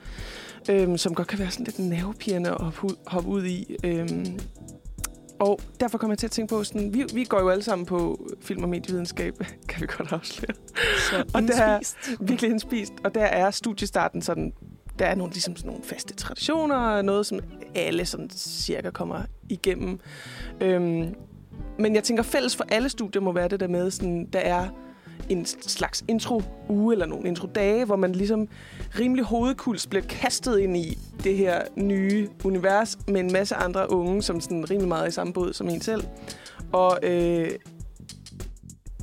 øhm, 0.69 0.97
som 0.97 1.15
godt 1.15 1.27
kan 1.27 1.39
være 1.39 1.51
sådan 1.51 1.65
lidt 1.65 1.79
nervepirrende 1.79 2.49
at 2.49 2.57
hoppe 2.61 2.83
ud, 2.83 2.95
hoppe 3.07 3.29
ud 3.29 3.45
i. 3.45 3.75
Øhm, 3.83 4.39
og 5.39 5.59
derfor 5.79 5.97
kommer 5.97 6.13
jeg 6.13 6.17
til 6.17 6.27
at 6.27 6.31
tænke 6.31 6.49
på, 6.49 6.63
sådan, 6.63 6.93
vi, 6.93 7.05
vi 7.13 7.23
går 7.23 7.39
jo 7.39 7.49
alle 7.49 7.63
sammen 7.63 7.85
på 7.85 8.29
film- 8.41 8.63
og 8.63 8.69
medievidenskab, 8.69 9.37
kan 9.69 9.81
vi 9.81 9.87
godt 9.97 10.11
afsløre. 10.11 10.55
Så 11.09 11.25
Og 11.35 11.41
det 11.41 11.59
er-. 11.59 11.95
Virkelig 12.19 12.51
indspist. 12.51 12.93
Og 13.03 13.15
der 13.15 13.25
er 13.25 13.51
studiestarten 13.51 14.21
sådan, 14.21 14.53
der 14.99 15.05
er 15.05 15.15
nogle, 15.15 15.33
ligesom 15.33 15.55
sådan 15.55 15.69
nogle 15.69 15.83
faste 15.83 16.13
traditioner, 16.13 16.75
og 16.75 17.05
noget, 17.05 17.25
som 17.25 17.39
alle 17.75 18.05
sådan 18.05 18.29
cirka 18.29 18.89
kommer 18.89 19.21
igennem. 19.49 19.99
Øhm, 20.61 21.15
men 21.79 21.95
jeg 21.95 22.03
tænker, 22.03 22.23
fælles 22.23 22.55
for 22.55 22.65
alle 22.69 22.89
studier 22.89 23.21
må 23.21 23.31
være 23.31 23.47
det 23.47 23.59
der 23.59 23.67
med, 23.67 23.91
sådan, 23.91 24.25
der 24.33 24.39
er 24.39 24.67
en 25.29 25.45
slags 25.45 26.03
intro-uge 26.07 26.93
eller 26.93 27.05
nogle 27.05 27.27
intro-dage, 27.27 27.85
hvor 27.85 27.95
man 27.95 28.11
ligesom 28.11 28.47
rimelig 28.99 29.25
hovedkuls 29.25 29.87
bliver 29.87 30.05
kastet 30.05 30.59
ind 30.59 30.77
i 30.77 30.97
det 31.23 31.37
her 31.37 31.61
nye 31.75 32.27
univers 32.43 32.97
med 33.07 33.19
en 33.19 33.33
masse 33.33 33.55
andre 33.55 33.91
unge, 33.91 34.21
som 34.21 34.41
sådan 34.41 34.69
rimelig 34.69 34.87
meget 34.87 35.03
er 35.03 35.07
i 35.07 35.11
samme 35.11 35.33
båd 35.33 35.53
som 35.53 35.69
en 35.69 35.81
selv. 35.81 36.03
Og 36.71 36.99
øh, 37.03 37.49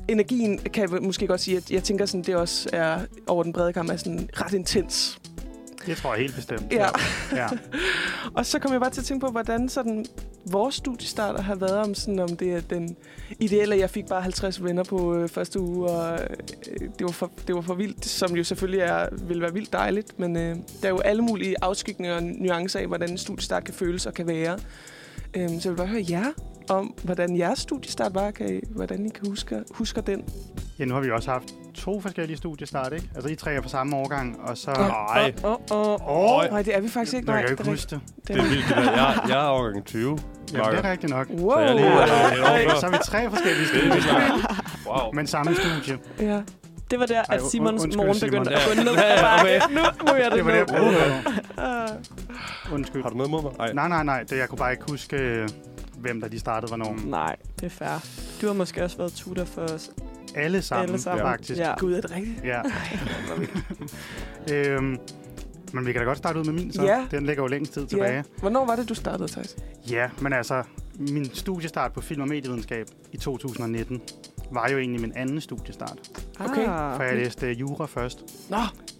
energien 0.07 0.57
kan 0.57 0.91
jeg 0.91 1.01
måske 1.01 1.27
godt 1.27 1.41
sige, 1.41 1.57
at 1.57 1.71
jeg 1.71 1.83
tænker, 1.83 2.05
sådan, 2.05 2.23
det 2.23 2.35
også 2.35 2.69
er 2.73 2.99
over 3.27 3.43
den 3.43 3.53
brede 3.53 3.73
kamp 3.73 3.91
er 3.91 3.95
sådan 3.95 4.29
ret 4.33 4.53
intens. 4.53 5.19
Det 5.85 5.97
tror 5.97 6.13
jeg 6.13 6.21
helt 6.21 6.35
bestemt. 6.35 6.73
Ja. 6.73 6.87
ja. 7.35 7.47
Og 8.37 8.45
så 8.45 8.59
kom 8.59 8.71
jeg 8.71 8.81
bare 8.81 8.89
til 8.89 9.01
at 9.01 9.05
tænke 9.05 9.25
på, 9.25 9.31
hvordan 9.31 9.69
sådan 9.69 10.05
vores 10.51 10.75
studiestarter 10.75 11.41
har 11.41 11.55
været, 11.55 11.77
om, 11.77 11.95
sådan, 11.95 12.19
om 12.19 12.37
det 12.37 12.53
er 12.53 12.61
den 12.61 12.97
ideelle, 13.39 13.77
jeg 13.77 13.89
fik 13.89 14.07
bare 14.07 14.21
50 14.21 14.63
venner 14.63 14.83
på 14.83 15.15
øh, 15.15 15.29
første 15.29 15.59
uge, 15.59 15.89
og 15.89 16.19
øh, 16.19 16.79
det, 16.79 17.05
var 17.05 17.11
for, 17.11 17.31
det 17.47 17.55
var 17.55 17.61
for 17.61 17.73
vildt, 17.73 18.05
som 18.05 18.35
jo 18.35 18.43
selvfølgelig 18.43 18.79
er, 18.79 19.07
vil 19.11 19.41
være 19.41 19.53
vildt 19.53 19.73
dejligt, 19.73 20.19
men 20.19 20.37
øh, 20.37 20.55
der 20.81 20.87
er 20.87 20.89
jo 20.89 20.99
alle 20.99 21.21
mulige 21.21 21.55
afskygninger 21.61 22.15
og 22.15 22.23
nuancer 22.23 22.79
af, 22.79 22.87
hvordan 22.87 23.11
en 23.11 23.17
studiestart 23.17 23.63
kan 23.63 23.73
føles 23.73 24.05
og 24.05 24.13
kan 24.13 24.27
være. 24.27 24.59
Øh, 25.33 25.49
så 25.49 25.59
jeg 25.63 25.71
vil 25.71 25.77
bare 25.77 25.87
høre 25.87 26.05
jer 26.09 26.31
om, 26.69 26.93
hvordan 27.03 27.37
jeres 27.37 27.59
studiestart 27.59 28.15
var, 28.15 28.31
kan 28.31 28.55
I, 28.55 28.59
hvordan 28.69 29.05
I 29.05 29.09
kan 29.09 29.29
huske, 29.29 29.63
husker 29.71 30.01
den. 30.01 30.23
ja, 30.79 30.85
nu 30.85 30.93
har 30.93 31.01
vi 31.01 31.11
også 31.11 31.31
haft 31.31 31.43
to 31.75 32.01
forskellige 32.01 32.37
studiestart, 32.37 32.93
ikke? 32.93 33.09
Altså, 33.15 33.29
I 33.29 33.35
tre 33.35 33.53
er 33.53 33.61
på 33.61 33.69
samme 33.69 33.95
årgang, 33.95 34.39
og 34.41 34.57
så... 34.57 34.71
Ja. 34.79 34.87
Nej, 34.87 35.33
Åh, 35.43 35.55
åh, 35.71 35.97
Åh, 36.37 36.43
Nej, 36.51 36.61
det 36.61 36.75
er 36.75 36.81
vi 36.81 36.89
faktisk 36.89 37.15
ikke. 37.15 37.27
Nej, 37.27 37.35
jeg 37.35 37.47
kan 37.47 37.57
det 37.57 37.63
ikke 37.63 37.71
huske 37.71 37.89
det. 37.89 38.01
det 38.27 38.37
er 38.37 38.41
vildt. 38.43 38.69
Jeg, 38.69 39.19
jeg 39.29 39.39
er 39.45 39.47
overgang 39.47 39.85
20. 39.85 40.19
Jamen, 40.53 40.71
det 40.71 40.85
er 40.85 40.91
rigtigt 40.91 41.09
nok. 41.09 41.27
Wow. 41.29 41.51
Så 41.51 41.59
jeg 41.59 41.75
lige 41.75 41.87
øh, 42.71 42.79
Så 42.79 42.85
er 42.87 42.91
vi 42.91 42.97
tre 43.03 43.29
forskellige 43.29 43.63
er 43.63 43.67
studier. 43.99 44.55
Wow. 44.87 45.11
men 45.13 45.27
samme 45.27 45.55
studie. 45.55 45.99
Ja. 46.19 46.41
Det 46.91 46.99
var 46.99 47.05
der, 47.05 47.19
Ej, 47.21 47.25
at 47.35 47.41
Simons 47.51 47.71
undskyld, 47.83 47.97
morgen 47.97 48.15
Simon. 48.15 48.31
begyndte 48.31 48.55
at 48.55 48.61
Ja. 48.75 48.81
gå 48.81 48.83
ned 48.83 48.93
Ja, 48.93 49.03
ad 49.03 49.17
ja, 49.17 49.59
bakke. 49.59 49.75
Nu 49.75 49.81
må 50.07 50.15
jeg 50.15 50.31
det 50.31 50.37
Det 50.37 50.45
var 50.45 50.51
det, 50.51 50.57
jeg. 51.57 51.97
Uh, 52.69 52.73
Undskyld. 52.73 53.01
Har 53.03 53.09
du 53.09 53.15
noget 53.17 53.31
mod 53.31 53.41
mig? 53.41 53.51
Nej. 53.57 53.73
Nej, 53.73 53.87
nej, 53.87 54.03
nej. 54.03 54.23
Det, 54.29 54.37
jeg 54.37 54.49
kunne 54.49 54.57
bare 54.57 54.71
ikke 54.71 54.83
huske, 54.89 55.15
øh, 55.17 55.49
hvem 55.99 56.21
der 56.21 56.27
de 56.27 56.39
startede, 56.39 56.67
hvornår. 56.69 56.97
Nej, 57.05 57.35
det 57.59 57.65
er 57.65 57.69
fair. 57.69 58.05
Du 58.41 58.47
har 58.47 58.53
måske 58.53 58.83
også 58.83 58.97
været 58.97 59.13
tutor 59.13 59.45
for 59.45 59.61
os. 59.61 59.91
Alle 60.35 60.61
sammen, 60.61 60.89
Alle 60.89 61.01
sammen. 61.01 61.25
faktisk. 61.25 61.59
Ja. 61.59 61.73
Gud, 61.79 61.93
er 61.93 62.01
det 62.01 62.11
rigtigt? 62.11 62.43
Ja. 62.43 62.61
øhm, 64.53 64.97
men 65.73 65.85
vi 65.85 65.91
kan 65.91 66.01
da 66.01 66.05
godt 66.05 66.17
starte 66.17 66.39
ud 66.39 66.45
med 66.45 66.53
min, 66.53 66.71
så. 66.73 66.83
Ja. 66.83 67.05
Den 67.11 67.25
ligger 67.25 67.43
jo 67.43 67.47
længst 67.47 67.73
tid 67.73 67.85
tilbage. 67.87 68.15
Ja. 68.15 68.23
Hvornår 68.39 68.65
var 68.65 68.75
det, 68.75 68.89
du 68.89 68.93
startede, 68.93 69.31
Thijs? 69.31 69.55
Ja, 69.89 70.09
men 70.21 70.33
altså, 70.33 70.63
min 70.99 71.25
studiestart 71.33 71.93
på 71.93 72.01
film- 72.01 72.21
og 72.21 72.27
medievidenskab 72.27 72.87
i 73.11 73.17
2019 73.17 74.01
var 74.51 74.69
jo 74.69 74.77
egentlig 74.77 75.01
min 75.01 75.13
anden 75.15 75.41
studiestart. 75.41 75.97
Okay. 76.39 76.67
Ah. 76.67 76.95
For 76.95 77.03
jeg 77.03 77.15
læste 77.15 77.51
jura 77.51 77.85
først. 77.85 78.23
Nå, 78.49 78.57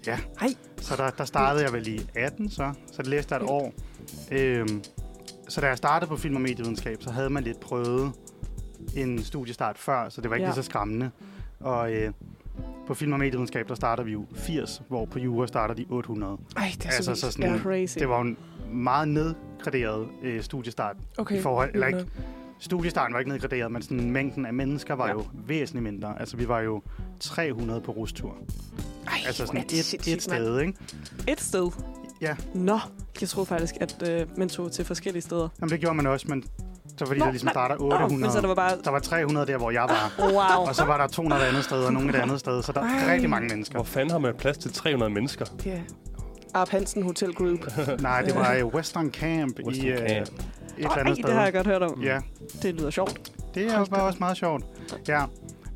Ja. 0.07 0.19
Hej. 0.39 0.49
Så 0.81 0.95
der, 0.95 1.09
der 1.09 1.25
startede 1.25 1.63
jeg 1.65 1.73
vel 1.73 1.87
i 1.87 2.09
18, 2.15 2.49
så. 2.49 2.73
Så 2.91 3.01
det 3.01 3.07
læste 3.07 3.35
jeg 3.35 3.43
et 3.43 3.49
år. 3.49 3.73
Øhm, 4.31 4.83
så 5.47 5.61
da 5.61 5.67
jeg 5.67 5.77
startede 5.77 6.09
på 6.09 6.17
film- 6.17 6.35
og 6.35 6.41
medievidenskab, 6.41 7.03
så 7.03 7.11
havde 7.11 7.29
man 7.29 7.43
lidt 7.43 7.59
prøvet 7.59 8.11
en 8.95 9.23
studiestart 9.23 9.77
før, 9.77 10.09
så 10.09 10.21
det 10.21 10.29
var 10.29 10.35
ikke 10.35 10.43
Ja. 10.43 10.49
lige 10.49 10.55
så 10.55 10.61
skræmmende. 10.63 11.09
Og 11.59 11.93
øh, 11.93 12.11
på 12.87 12.93
film- 12.93 13.13
og 13.13 13.19
medievidenskab, 13.19 13.67
der 13.67 13.75
starter 13.75 14.03
vi 14.03 14.11
jo 14.11 14.25
80, 14.35 14.81
hvor 14.87 15.05
på 15.05 15.19
jura 15.19 15.47
starter 15.47 15.75
de 15.75 15.85
800. 15.89 16.37
Ej, 16.57 16.71
det 16.77 16.85
er 16.85 16.89
Altså, 16.89 17.15
så 17.15 17.21
så 17.21 17.31
sådan-. 17.31 17.59
Crazy. 17.59 17.97
Det 17.99 18.09
var 18.09 18.15
jo 18.15 18.21
en 18.23 18.37
meget 18.71 19.07
nedgraderet 19.07 20.07
øh, 20.23 20.41
studiestart. 20.43 20.95
Okay. 21.17 21.37
i 21.39 21.41
forhold- 21.41 21.69
eller 21.73 21.87
ikke-. 21.87 22.05
Studiestarten 22.59 23.13
var 23.13 23.19
ikke 23.19 23.31
nedgraderet, 23.31 23.71
men 23.71 23.81
sådan, 23.81 24.11
mængden 24.11 24.45
af 24.45 24.53
mennesker 24.53 24.93
var 24.93 25.07
Ja. 25.07 25.13
jo 25.13 25.23
væsentligt 25.33 25.83
mindre. 25.83 26.19
Altså, 26.19 26.37
vi 26.37 26.47
var 26.47 26.59
jo 26.59 26.81
300 27.19 27.81
på 27.81 27.91
rustur. 27.91 28.35
Ej, 29.07 29.13
Altså 29.27 29.45
sådan 29.45 29.63
det 29.69 29.93
et, 29.93 30.07
et 30.13 30.21
sted, 30.21 30.59
ikke? 30.59 30.73
Et 31.27 31.41
sted? 31.41 31.71
Ja. 32.21 32.35
Nå, 32.53 32.79
jeg 33.21 33.29
troede 33.29 33.47
faktisk, 33.47 33.75
at 33.81 34.09
øh, 34.09 34.25
man 34.37 34.49
tog 34.49 34.71
til 34.71 34.85
forskellige 34.85 35.21
steder. 35.21 35.49
Jamen, 35.61 35.71
det 35.71 35.79
gjorde 35.79 35.95
man 35.95 36.07
også, 36.07 36.25
men 36.29 36.43
så 36.97 37.05
fordi 37.05 37.19
Nå, 37.19 37.25
der 37.25 37.31
ligesom 37.31 37.49
starter 37.49 37.75
Nå, 37.77 37.85
800. 37.85 38.21
men 38.21 38.31
så 38.31 38.41
der 38.41 38.47
var 38.47 38.55
bare... 38.55 38.71
Der 38.83 38.91
var 38.91 38.99
300 38.99 39.47
der, 39.47 39.57
hvor 39.57 39.71
jeg 39.71 39.81
var. 39.89 40.13
Wow. 40.19 40.67
Og 40.67 40.75
så 40.75 40.85
var 40.85 40.97
der 40.97 41.07
200 41.07 41.41
et 41.41 41.47
andet 41.47 41.63
sted, 41.63 41.77
og 41.83 41.93
nogle 41.93 42.09
et 42.09 42.15
andet 42.15 42.39
sted. 42.39 42.63
Så 42.63 42.71
der 42.71 42.81
er 42.81 42.85
Ej. 43.07 43.13
rigtig 43.13 43.29
mange 43.29 43.47
mennesker. 43.47 43.75
Hvor 43.75 43.83
fanden 43.83 44.11
har 44.11 44.19
man 44.19 44.35
plads 44.37 44.57
til 44.57 44.73
300 44.73 45.11
mennesker? 45.13 45.45
Ja. 45.65 45.79
Arp 46.53 46.69
Hansen 46.69 47.03
Hotel 47.03 47.33
Group. 47.35 47.59
Nej, 48.01 48.21
det 48.21 48.35
var 48.35 48.53
i 48.53 48.63
Western 48.63 49.11
Camp 49.11 49.59
Western 49.65 49.85
i 49.85 49.89
øh, 49.89 49.97
Camp. 49.97 50.09
et 50.09 50.15
Ej, 50.17 50.25
eller 50.77 50.91
andet 50.97 51.17
det 51.17 51.33
har 51.33 51.41
jeg 51.41 51.47
sted. 51.47 51.53
godt 51.53 51.67
hørt 51.67 51.81
om. 51.81 52.01
Ja, 52.01 52.19
Det 52.61 52.75
lyder 52.75 52.89
sjovt. 52.89 53.31
det 53.55 53.73
er 53.73 53.79
jo 53.79 53.85
bare 53.85 54.03
også 54.03 54.19
meget 54.19 54.37
sjovt. 54.37 54.63
Ja, 55.07 55.23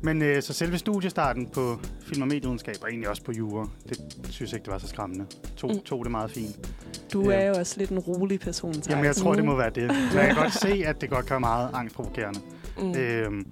men 0.02 0.22
øh, 0.22 0.42
så 0.42 0.52
selve 0.52 0.78
studiestarten 0.78 1.46
på 1.46 1.78
film- 2.06 2.22
og 2.22 2.28
medievidenskab, 2.28 2.74
og 2.82 2.88
egentlig 2.88 3.08
også 3.08 3.22
på 3.22 3.32
jura, 3.32 3.68
det 3.88 3.98
synes 4.30 4.52
jeg 4.52 4.58
ikke, 4.58 4.64
det 4.64 4.72
var 4.72 4.78
så 4.78 4.86
skræmmende. 4.86 5.26
To, 5.56 5.68
Mm. 5.68 5.78
to 5.80 6.02
det 6.02 6.10
meget 6.10 6.30
fint. 6.30 6.74
Du 7.12 7.30
Ja. 7.30 7.36
er 7.36 7.46
jo 7.46 7.54
også 7.54 7.74
lidt 7.78 7.90
en 7.90 7.98
rolig 7.98 8.40
person, 8.40 8.72
Thijs. 8.72 8.88
Jamen, 8.88 9.04
jeg 9.04 9.16
tror, 9.16 9.34
det 9.34 9.44
må 9.44 9.56
være 9.56 9.70
det. 9.70 9.90
Så 10.12 10.18
jeg 10.18 10.26
kan 10.26 10.36
godt 10.36 10.52
se, 10.52 10.82
at 10.86 11.00
det 11.00 11.10
godt 11.10 11.26
kan 11.26 11.30
være 11.32 11.40
meget 11.40 11.70
angstprovokerende. 11.74 12.40
Mm. 12.78 12.96
Øhm, 12.96 13.46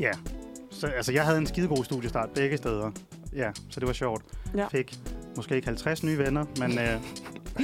ja, 0.00 0.10
så 0.70 0.86
altså, 0.86 1.12
jeg 1.12 1.24
havde 1.24 1.38
en 1.38 1.46
skidegod 1.46 1.84
studiestart 1.84 2.30
begge 2.30 2.56
steder. 2.56 2.90
Ja, 3.36 3.50
så 3.70 3.80
det 3.80 3.86
var 3.86 3.92
sjovt. 3.92 4.22
Ja. 4.56 4.66
Fik 4.68 4.98
måske 5.36 5.56
ikke 5.56 5.66
50 5.66 6.02
nye 6.02 6.18
venner, 6.18 6.44
men 6.58 6.78
øh, 6.78 7.00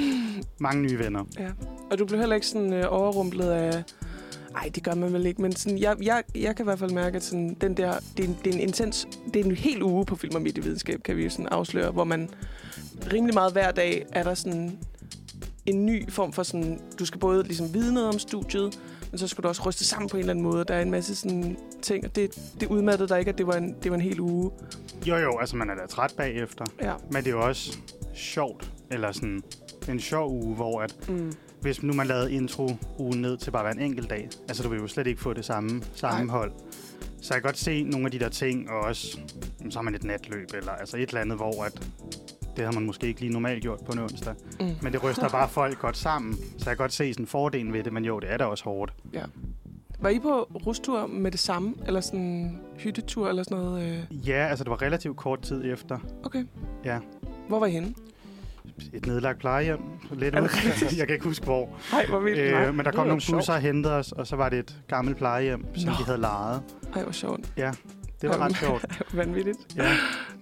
mange 0.61 0.83
nye 0.83 0.99
venner. 0.99 1.25
Og 1.91 1.99
du 1.99 2.05
blev 2.07 2.19
heller 2.21 2.35
ikke 2.35 2.47
sådan 2.47 2.73
øh, 2.73 2.85
overrumplet 2.89 3.51
af... 3.51 3.83
Ej, 4.57 4.71
det 4.75 4.83
gør 4.85 4.95
man 4.95 5.13
vel 5.13 5.27
ikke, 5.27 5.43
men 5.43 5.57
sådan, 5.57 5.79
jeg, 5.79 5.97
jeg, 6.03 6.23
jeg 6.35 6.57
kan 6.57 6.65
i 6.65 6.67
hvert 6.67 6.79
fald 6.79 6.91
mærke, 6.91 7.17
at 7.17 7.23
sådan, 7.25 7.57
den 7.61 7.77
der, 7.77 7.95
det, 8.17 8.25
er 8.25 8.29
en, 8.29 8.37
det 8.45 8.51
er 8.51 8.55
en 8.55 8.61
intens... 8.61 9.09
Det 9.35 9.41
er 9.41 9.45
en 9.45 9.51
hel 9.57 9.83
uge 9.83 10.05
på 10.07 10.17
film- 10.17 10.35
og 10.35 10.43
medievidenskab, 10.43 11.03
kan 11.03 11.17
vi 11.17 11.29
sådan 11.29 11.47
afsløre, 11.47 11.91
hvor 11.91 12.05
man 12.05 12.31
rimelig 13.13 13.35
meget 13.35 13.53
hver 13.53 13.71
dag 13.71 14.07
er 14.13 14.23
der 14.23 14.35
sådan 14.35 14.79
en 15.67 15.87
ny 15.87 16.11
form 16.11 16.33
for 16.33 16.43
sådan... 16.43 16.81
Du 16.99 17.05
skal 17.05 17.21
både 17.21 17.43
ligesom 17.43 17.75
vide 17.75 17.95
noget 17.95 18.09
om 18.09 18.19
studiet, 18.19 18.81
men 19.11 19.19
så 19.19 19.29
skal 19.29 19.43
du 19.45 19.49
også 19.49 19.63
ryste 19.67 19.85
sammen 19.85 20.09
på 20.09 20.17
en 20.17 20.21
eller 20.21 20.33
anden 20.33 20.45
måde. 20.45 20.65
Der 20.65 20.75
er 20.75 20.83
en 20.83 20.91
masse 20.91 21.15
sådan 21.17 21.57
ting, 21.83 22.05
og 22.05 22.17
det, 22.17 22.39
det 22.61 22.69
udmattede 22.69 23.09
dig 23.09 23.19
ikke, 23.19 23.29
at 23.29 23.39
det 23.39 23.47
var 23.47 23.55
en, 23.55 23.75
det 23.83 23.91
var 23.91 23.97
en 23.97 24.03
hel 24.03 24.21
uge. 24.21 24.51
Jo, 25.07 25.17
jo, 25.17 25.39
altså 25.39 25.57
man 25.57 25.71
er 25.71 25.75
da 25.75 25.87
træt 25.87 26.15
bagefter. 26.17 26.65
Ja. 26.83 26.95
Men 27.11 27.25
det 27.25 27.27
er 27.31 27.35
jo 27.35 27.47
også 27.47 27.79
sjovt, 28.15 28.71
eller 28.91 29.13
sådan 29.13 29.43
en 29.89 30.01
sjov 30.01 30.31
uge, 30.45 30.55
hvor 30.55 30.81
at, 30.81 31.09
Mm. 31.09 31.33
Hvis 31.61 31.83
nu 31.83 31.93
man 31.93 32.07
lavede 32.07 32.33
intro 32.33 32.77
ugen 32.99 33.21
ned 33.21 33.37
til 33.37 33.51
bare 33.51 33.71
en 33.71 33.81
enkelt 33.81 34.11
dag, 34.11 34.29
altså 34.49 34.63
du 34.63 34.69
vil 34.69 34.81
jo 34.81 34.87
slet 34.87 35.07
ikke 35.07 35.21
få 35.21 35.33
det 35.33 35.45
samme 35.45 35.83
sammenhold. 35.95 36.53
Så 37.21 37.35
jeg 37.35 37.43
kan 37.43 37.49
godt 37.49 37.59
se 37.59 37.83
nogle 37.83 38.07
af 38.07 38.11
de 38.11 38.19
der 38.19 38.29
ting, 38.29 38.71
og 38.71 38.81
også, 38.81 39.19
så 39.71 39.79
har 39.79 39.83
man 39.83 39.95
et 39.95 40.05
natløb, 40.05 40.49
eller 40.55 40.73
altså 40.73 40.97
et 40.97 41.09
eller 41.09 41.21
andet, 41.21 41.37
hvor 41.37 41.65
at 41.65 41.73
det 42.57 42.65
havde 42.65 42.75
man 42.75 42.87
måske 42.87 43.07
ikke 43.07 43.21
lige 43.21 43.33
normalt 43.33 43.63
gjort 43.63 43.81
på 43.87 43.93
en 43.93 43.99
onsdag. 43.99 44.35
Mm. 44.61 44.67
Men 44.83 44.93
det 44.93 45.05
ryster 45.05 45.29
bare 45.29 45.49
folk 45.49 45.79
godt 45.79 45.97
sammen. 45.97 46.35
Så 46.35 46.43
jeg 46.59 46.65
kan 46.67 46.77
godt 46.77 46.93
se 46.93 47.13
sådan 47.13 47.27
fordelen 47.27 47.73
ved 47.73 47.85
det, 47.85 47.93
men 47.93 48.05
jo, 48.05 48.19
det 48.19 48.33
er 48.33 48.37
da 48.37 48.45
også 48.45 48.65
hårdt. 48.65 48.93
Var 50.01 50.09
I 50.09 50.19
på 50.19 50.43
rustur 50.67 51.07
med 51.07 51.31
det 51.31 51.41
samme? 51.41 51.75
Eller 51.87 52.01
sådan 52.01 52.59
hyttetur 52.79 53.29
eller 53.29 53.43
sådan 53.43 53.65
noget? 53.65 54.07
øh? 54.11 54.29
Ja, 54.29 54.47
altså 54.47 54.65
det 54.65 54.71
var 54.71 54.83
relativt 54.83 55.17
kort 55.17 55.43
tid 55.43 55.73
efter. 55.73 55.99
Okay. 56.25 56.45
Ja. 56.85 56.99
Hvor 57.49 57.59
var 57.59 57.67
I 57.67 57.71
henne? 57.71 57.95
Et 58.93 59.07
nedlagt 59.07 59.39
plejehjem. 59.39 59.79
Lidt 60.13 60.35
Er 60.35 60.41
ud. 60.41 60.49
det? 60.49 60.99
Jeg 60.99 61.07
kan 61.07 61.15
ikke 61.15 61.25
huske 61.25 61.45
hvor. 61.45 61.77
Ej, 61.93 62.07
hvor 62.07 62.21
vildt. 62.21 62.39
Øh, 62.39 62.53
Nej, 62.53 62.71
men 62.71 62.79
der 62.79 62.85
det 62.85 62.95
kom 62.95 63.07
nogle 63.07 63.23
busser 63.33 63.53
og 63.53 63.61
hentede 63.61 63.95
os, 63.95 64.13
og 64.13 64.27
så 64.27 64.37
var 64.37 64.49
det 64.49 64.59
et 64.59 64.77
gammelt 64.89 65.17
plejehjem, 65.19 65.65
som 65.77 65.91
Nå. 65.91 65.97
de 65.99 66.05
havde 66.05 66.19
lejet. 66.21 66.63
Ej, 66.97 67.03
hvor 67.03 67.13
sjovt. 67.13 67.53
Det 68.23 68.31
var 68.31 68.39
ret 68.39 68.57
sjovt. 68.57 68.85
Vanvittigt. 69.15 69.59
Ja. 69.77 69.93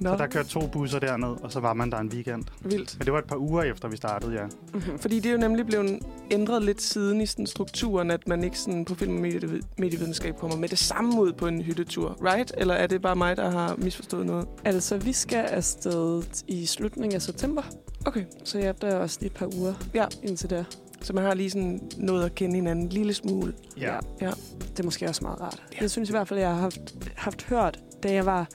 Nå, 0.01 0.11
Så 0.11 0.17
der 0.17 0.27
kørte 0.27 0.49
to 0.49 0.67
busser 0.67 0.99
derned, 0.99 1.29
og 1.43 1.53
så 1.53 1.61
var 1.61 1.75
man 1.75 1.91
der 1.91 1.99
en 1.99 2.09
weekend. 2.15 2.45
vildt. 2.61 2.97
Men 2.99 3.05
det 3.05 3.13
var 3.13 3.19
et 3.19 3.25
par 3.25 3.37
uger 3.37 3.63
efter, 3.63 3.89
vi 3.89 3.97
startede, 3.97 4.33
ja. 4.33 4.45
Mhm. 4.75 4.99
Fordi 4.99 5.17
det 5.21 5.27
er 5.29 5.33
jo 5.33 5.39
nemlig 5.39 5.67
blevet 5.67 5.99
ændret 6.31 6.63
lidt 6.63 6.83
siden 6.83 7.21
i 7.21 7.27
sådan 7.27 7.47
strukturen, 7.47 8.11
at 8.11 8.29
man 8.29 8.45
ikke 8.45 8.59
sådan 8.59 8.85
på 8.85 8.95
film- 8.95 9.17
og 9.17 9.23
medie- 9.29 9.61
medievidenskab 9.79 10.37
kommer 10.39 10.57
med 10.57 10.69
det 10.69 10.79
samme 10.79 11.21
ud 11.21 11.33
på 11.33 11.47
en 11.47 11.63
hyttetur, 11.63 12.17
right? 12.25 12.53
Eller 12.57 12.75
er 12.75 12.87
det 12.87 13.03
bare 13.03 13.17
mig, 13.17 13.37
der 13.37 13.51
har 13.51 13.75
misforstået 13.79 14.27
noget? 14.27 14.47
Altså, 14.65 14.97
vi 14.97 15.13
skal 15.13 15.45
afsted 15.45 16.23
i 16.49 16.67
slutningen 16.67 17.15
af 17.17 17.23
september, 17.23 17.63
Okay, 18.07 18.25
så 18.45 18.75
der 18.83 18.89
er 18.89 18.97
også 18.99 19.19
lige 19.21 19.31
et 19.31 19.37
par 19.37 19.47
uger 19.59 19.75
Ja. 19.95 20.07
indtil 20.23 20.51
der. 20.51 20.65
Så 21.03 21.13
man 21.13 21.25
har 21.25 21.35
lige 21.35 21.51
sådan 21.51 21.81
noget 21.97 22.25
at 22.25 22.35
kende 22.35 22.55
hinanden 22.55 22.85
en 22.85 22.93
lille 22.93 23.15
smule. 23.15 23.53
Ja. 23.81 23.95
Ja. 24.21 24.31
Det 24.61 24.81
er 24.81 24.85
måske 24.85 25.09
også 25.09 25.25
meget 25.25 25.41
rart. 25.41 25.63
Ja. 25.73 25.79
Jeg 25.81 25.91
synes 25.91 26.09
i 26.09 26.13
hvert 26.13 26.29
fald, 26.29 26.41
jeg 26.41 26.49
har 26.49 26.61
haft, 26.61 26.95
haft 27.17 27.43
hørt, 27.43 27.81
da 28.03 28.13
jeg 28.13 28.27
var 28.27 28.49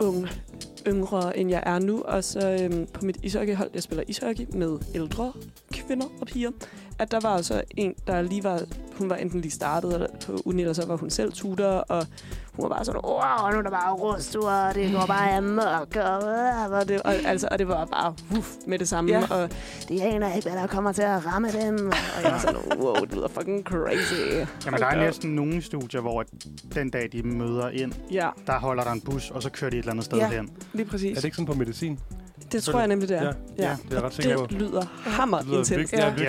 ung, 0.00 0.28
yngre 0.86 1.38
end 1.38 1.50
jeg 1.50 1.62
er 1.66 1.78
nu, 1.78 2.02
og 2.02 2.24
så 2.24 2.58
øhm, 2.62 2.86
på 2.86 3.04
mit 3.04 3.16
ishockeyhold, 3.22 3.70
jeg 3.74 3.82
spiller 3.82 4.04
ishockey 4.08 4.46
med 4.52 4.78
ældre 4.94 5.32
kvinder 5.88 6.06
og 6.20 6.26
piger, 6.26 6.50
at 6.98 7.10
der 7.10 7.20
var 7.22 7.42
så 7.42 7.62
en, 7.76 7.94
der 8.06 8.22
lige 8.22 8.44
var, 8.44 8.60
hun 8.98 9.10
var 9.10 9.16
enten 9.16 9.40
lige 9.40 9.52
startet 9.52 9.94
eller 9.94 10.06
på 10.26 10.42
uni, 10.44 10.62
eller 10.62 10.72
så 10.72 10.86
var 10.86 10.96
hun 10.96 11.10
selv 11.10 11.32
tutor, 11.32 11.64
og 11.66 12.06
hun 12.52 12.62
var 12.62 12.68
bare 12.68 12.84
sådan, 12.84 13.00
wow, 13.04 13.50
nu 13.52 13.58
er 13.58 13.62
der 13.62 13.70
bare 13.70 13.92
rustur, 13.94 14.50
og 14.50 14.74
det 14.74 14.92
går 14.92 15.06
bare 15.06 15.36
amok, 15.36 15.96
og, 15.96 16.28
øh, 16.28 16.70
og, 16.72 16.88
det, 16.88 17.02
og, 17.02 17.14
altså, 17.24 17.48
og 17.50 17.58
det 17.58 17.68
var 17.68 17.84
bare 17.84 18.14
uff, 18.38 18.50
med 18.66 18.78
det 18.78 18.88
samme, 18.88 19.10
Ja. 19.10 19.18
ja. 19.20 19.34
og 19.42 19.50
det 19.88 20.00
aner 20.00 20.34
ikke, 20.34 20.48
hvad 20.50 20.60
der 20.60 20.66
kommer 20.66 20.92
til 20.92 21.02
at 21.02 21.26
ramme 21.26 21.48
dem, 21.52 21.86
og 21.86 22.22
jeg 22.24 22.32
var 22.32 22.38
sådan, 22.38 22.56
wow, 22.82 22.94
det 22.94 23.14
lyder 23.14 23.28
fucking 23.28 23.64
crazy. 23.64 24.14
Jamen, 24.66 24.80
der 24.80 24.86
er 24.86 24.96
næsten 24.96 25.34
nogle 25.34 25.62
studier, 25.62 26.00
hvor 26.00 26.24
den 26.74 26.90
dag, 26.90 27.08
de 27.12 27.22
møder 27.22 27.68
ind, 27.68 27.92
Ja, 28.10 28.28
der 28.46 28.58
holder 28.58 28.84
der 28.84 28.92
en 28.92 29.00
bus, 29.00 29.30
og 29.30 29.42
så 29.42 29.50
kører 29.50 29.70
de 29.70 29.76
et 29.76 29.82
eller 29.82 29.92
andet 29.92 30.04
sted 30.04 30.18
Ja. 30.18 30.28
hen. 30.28 30.50
Lige 30.72 30.86
præcis. 30.86 31.10
Er 31.10 31.14
det 31.14 31.24
ikke 31.24 31.36
sådan 31.36 31.46
på 31.46 31.58
medicin? 31.58 31.98
Det 32.52 32.62
tror 32.62 32.78
jeg 32.78 32.88
nemlig, 32.88 33.08
det 33.08 33.18
er. 33.18 33.22
Ja, 33.22 33.32
Ja. 33.58 33.76
det 33.90 33.98
er 33.98 34.02
ret 34.02 34.14
sikker 34.14 34.36
på. 34.38 34.46
Det 34.46 34.52
lyder 34.52 34.82
hammer 35.10 35.38
Det 35.38 35.46
lyder 35.46 35.58
intens. 35.58 35.92
ja, 35.92 35.98
Ja. 35.98 36.08
virkelig. 36.08 36.26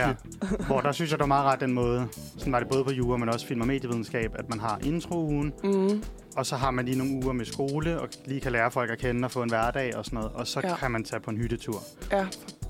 Ja. 0.60 0.66
Hvor 0.68 0.82
der 0.82 0.92
synes 0.92 1.12
jeg, 1.12 1.20
det 1.20 1.24
var 1.24 1.28
meget 1.28 1.46
ret 1.46 1.60
den 1.60 1.74
måde. 1.74 2.08
Sådan 2.38 2.54
var 2.54 2.60
det 2.60 2.70
både 2.70 2.84
på 2.84 2.92
jura, 2.92 3.18
men 3.18 3.30
også 3.30 3.48
film- 3.48 3.62
og 3.62 3.68
medievidenskab, 3.68 4.32
at 4.40 4.50
man 4.50 4.60
har 4.60 4.80
introugen, 4.84 5.54
Mm. 5.64 6.04
og 6.38 6.46
så 6.46 6.56
har 6.56 6.72
man 6.72 6.86
lige 6.86 6.98
nogle 6.98 7.14
uger 7.24 7.34
med 7.34 7.46
skole, 7.46 8.00
og 8.00 8.08
lige 8.26 8.40
kan 8.42 8.52
lære 8.52 8.72
folk 8.72 8.92
at 8.92 8.98
kende 8.98 9.26
og 9.26 9.32
få 9.32 9.44
en 9.44 9.50
hverdag 9.50 9.96
og 9.98 10.06
sådan 10.06 10.18
noget. 10.18 10.32
Og 10.34 10.48
så 10.48 10.60
Ja. 10.64 10.70
ja. 10.70 10.76
kan 10.76 10.92
man 10.92 11.04
tage 11.04 11.20
på 11.20 11.30
en 11.32 11.38
hyttetur. 11.38 11.84
Ja, 12.12 12.26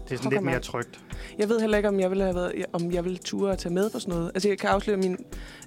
Det 0.10 0.16
er 0.16 0.18
sådan 0.18 0.32
lidt 0.32 0.44
mere 0.44 0.60
trygt. 0.60 1.00
jeg 1.38 1.50
ved 1.50 1.60
heller 1.60 1.78
ikke, 1.78 1.90
om 1.90 2.00
jeg 2.00 2.10
ville 2.10 2.24
have 2.24 2.36
været, 2.36 2.66
om 2.74 2.92
jeg 2.92 3.04
ville 3.04 3.18
ture 3.18 3.52
at 3.52 3.58
tage 3.58 3.74
med 3.74 3.90
på 3.90 4.00
sådan 4.00 4.14
noget. 4.14 4.32
Altså, 4.34 4.50
jeg 4.50 4.58
kan 4.58 4.70
afsløre 4.70 4.98
min... 4.98 5.18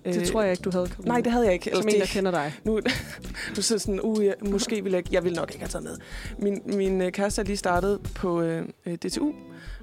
Det 0.04 0.28
tror 0.28 0.42
jeg 0.42 0.50
ikke, 0.50 0.62
du 0.62 0.70
havde 0.70 0.86
kommet 0.86 1.06
Nej, 1.06 1.20
det 1.20 1.32
havde 1.32 1.44
jeg 1.44 1.54
ikke. 1.54 1.70
Som 1.74 1.82
en, 1.82 1.88
det, 1.88 2.00
der 2.00 2.06
kender 2.06 2.30
dig. 2.30 2.54
Nu, 2.64 2.80
nu 3.56 3.62
sidder 3.62 3.80
sådan, 3.80 4.00
uh, 4.00 4.24
jeg, 4.24 4.34
måske 4.50 4.82
ville 4.82 4.90
jeg 4.90 4.98
ikke, 4.98 5.10
jeg 5.12 5.24
ville 5.24 5.36
nok 5.36 5.50
ikke 5.50 5.60
have 5.60 5.68
taget 5.68 5.84
med. 5.84 5.96
Min, 6.38 6.62
min 6.64 7.02
øh, 7.02 7.12
kæreste 7.12 7.42
er 7.42 7.46
lige 7.46 7.56
startet 7.56 8.00
på 8.14 8.42
øh, 8.42 8.68
øh, 8.86 8.94
DTU, 8.94 9.32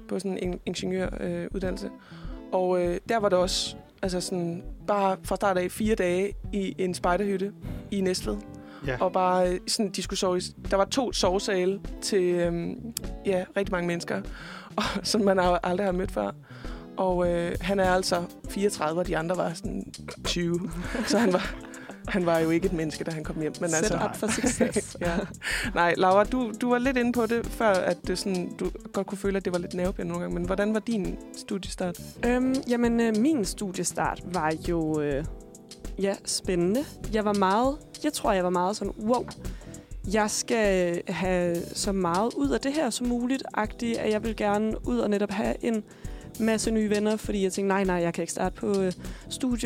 på 0.08 0.18
sådan 0.18 0.38
en 0.38 0.60
ingeniøruddannelse. 0.66 1.42
Øh, 1.42 1.48
uddannelse. 1.54 1.90
og 2.52 2.82
øh, 2.82 2.98
der 3.08 3.16
var 3.16 3.28
det 3.28 3.38
også, 3.38 3.76
altså 4.02 4.20
sådan, 4.20 4.62
bare 4.86 5.16
fra 5.24 5.36
start 5.36 5.58
af 5.58 5.70
fire 5.70 5.94
dage 5.94 6.32
i 6.52 6.74
en 6.78 6.94
spejderhytte 6.94 7.52
i 7.90 8.00
Næstved. 8.00 8.36
Ja. 8.86 8.96
Og 9.00 9.12
bare 9.12 9.48
øh, 9.48 9.60
sådan, 9.66 9.90
de 9.90 10.02
skulle 10.02 10.18
sove 10.18 10.38
i, 10.38 10.40
Der 10.70 10.76
var 10.76 10.84
to 10.84 11.12
sovesale 11.12 11.80
til 12.02 12.22
øhm, 12.22 12.94
ja, 13.26 13.44
rigtig 13.56 13.72
mange 13.72 13.86
mennesker, 13.86 14.22
og, 14.76 14.82
som 15.02 15.20
man 15.20 15.38
aldrig 15.62 15.86
har 15.86 15.92
mødt 15.92 16.10
før. 16.10 16.30
Og 16.96 17.28
øh, 17.28 17.56
han 17.60 17.80
er 17.80 17.90
altså 17.90 18.22
34, 18.48 19.00
og 19.00 19.06
de 19.06 19.16
andre 19.16 19.36
var 19.36 19.52
sådan 19.54 19.92
20. 20.24 20.70
Så 21.06 21.18
han 21.18 21.32
var, 21.32 21.54
han 22.14 22.26
var 22.26 22.38
jo 22.38 22.50
ikke 22.50 22.66
et 22.66 22.72
menneske, 22.72 23.04
da 23.04 23.10
han 23.10 23.24
kom 23.24 23.40
hjem. 23.40 23.52
Men 23.60 23.70
Set 23.70 23.76
altså, 23.76 23.94
up 23.94 24.16
for 24.16 24.26
success. 24.26 24.96
ja. 25.00 25.16
Nej, 25.74 25.94
Laura, 25.96 26.24
du, 26.24 26.52
du 26.60 26.70
var 26.70 26.78
lidt 26.78 26.96
inde 26.96 27.12
på 27.12 27.26
det 27.26 27.46
før, 27.46 27.70
at 27.70 27.96
det 28.06 28.18
sådan, 28.18 28.52
du 28.60 28.70
godt 28.92 29.06
kunne 29.06 29.18
føle, 29.18 29.36
at 29.36 29.44
det 29.44 29.52
var 29.52 29.58
lidt 29.58 29.74
nervepirrende 29.74 30.12
nogle 30.12 30.24
gange. 30.24 30.38
Men 30.38 30.46
hvordan 30.46 30.74
var 30.74 30.80
din 30.80 31.18
studiestart? 31.36 32.00
øhm, 32.26 32.54
jamen, 32.68 33.00
øh, 33.00 33.16
min 33.16 33.44
studiestart 33.44 34.22
var 34.24 34.54
jo 34.68 35.00
øh, 35.00 35.24
ja, 36.00 36.14
spændende. 36.24 36.84
Jeg 37.12 37.24
var 37.24 37.32
meget, 37.32 37.76
jeg 38.04 38.12
tror, 38.12 38.32
jeg 38.32 38.44
var 38.44 38.50
meget 38.50 38.76
sådan, 38.76 38.92
wow, 38.98 39.26
jeg 40.12 40.30
skal 40.30 41.02
have 41.08 41.56
så 41.74 41.92
meget 41.92 42.34
ud 42.34 42.48
af 42.48 42.60
det 42.60 42.72
her 42.72 42.90
som 42.90 43.06
muligt, 43.06 43.42
agtigt, 43.54 43.98
at 43.98 44.12
jeg 44.12 44.24
vil 44.24 44.36
gerne 44.36 44.88
ud 44.88 44.98
og 44.98 45.10
netop 45.10 45.30
have 45.30 45.64
en 45.64 45.84
masse 46.40 46.70
nye 46.70 46.90
venner, 46.90 47.16
fordi 47.16 47.42
jeg 47.42 47.52
tænkte, 47.52 47.68
nej, 47.68 47.84
nej, 47.84 47.96
jeg 47.96 48.14
kan 48.14 48.22
ikke 48.22 48.32
starte 48.32 48.56
på 48.56 48.80
øh, 48.80 48.92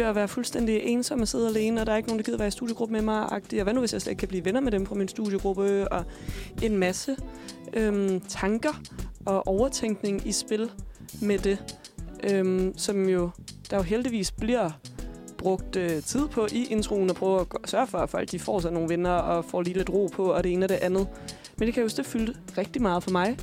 og 0.06 0.14
være 0.14 0.28
fuldstændig 0.28 0.80
ensom 0.82 1.20
og 1.20 1.28
sidde 1.28 1.48
alene, 1.48 1.80
og 1.80 1.86
der 1.86 1.92
er 1.92 1.96
ikke 1.96 2.08
nogen, 2.08 2.18
der 2.18 2.24
gider 2.24 2.38
være 2.38 2.48
i 2.48 2.50
studiegruppe 2.50 2.92
med 2.92 3.02
mig, 3.02 3.28
agtigt. 3.30 3.60
og 3.60 3.64
hvad 3.64 3.74
nu, 3.74 3.80
hvis 3.80 3.92
jeg 3.92 4.02
slet 4.02 4.10
ikke 4.10 4.20
kan 4.20 4.28
blive 4.28 4.44
venner 4.44 4.60
med 4.60 4.72
dem 4.72 4.86
fra 4.86 4.94
min 4.94 5.08
studiegruppe, 5.08 5.92
og 5.92 6.04
en 6.62 6.76
masse 6.76 7.16
øhm, 7.74 8.20
tanker 8.20 8.80
og 9.26 9.46
overtænkning 9.46 10.26
i 10.26 10.32
spil 10.32 10.70
med 11.22 11.38
det, 11.38 11.78
øhm, 12.30 12.72
som 12.76 13.08
jo, 13.08 13.30
der 13.70 13.76
jo 13.76 13.82
heldigvis 13.82 14.32
bliver 14.32 14.70
brugt 15.44 15.76
øh, 15.76 16.02
tid 16.02 16.28
på 16.28 16.46
i 16.52 16.66
introen 16.70 17.10
og 17.10 17.16
prøve 17.16 17.40
at 17.40 17.46
sørge 17.70 17.86
for, 17.86 17.98
at 17.98 18.10
folk 18.10 18.30
de 18.30 18.38
får 18.38 18.60
sig 18.60 18.72
nogle 18.72 18.88
venner 18.88 19.10
og 19.10 19.44
får 19.44 19.62
lige 19.62 19.76
lidt 19.76 19.90
ro 19.90 20.08
på, 20.12 20.24
og 20.32 20.44
det 20.44 20.52
ene 20.52 20.66
og 20.66 20.68
det 20.68 20.74
andet. 20.74 21.08
Men 21.56 21.66
det 21.66 21.74
kan 21.74 21.82
jo 21.82 21.88
det 21.88 22.06
fylde 22.06 22.34
rigtig 22.58 22.82
meget 22.82 23.02
for 23.02 23.10
mig, 23.10 23.38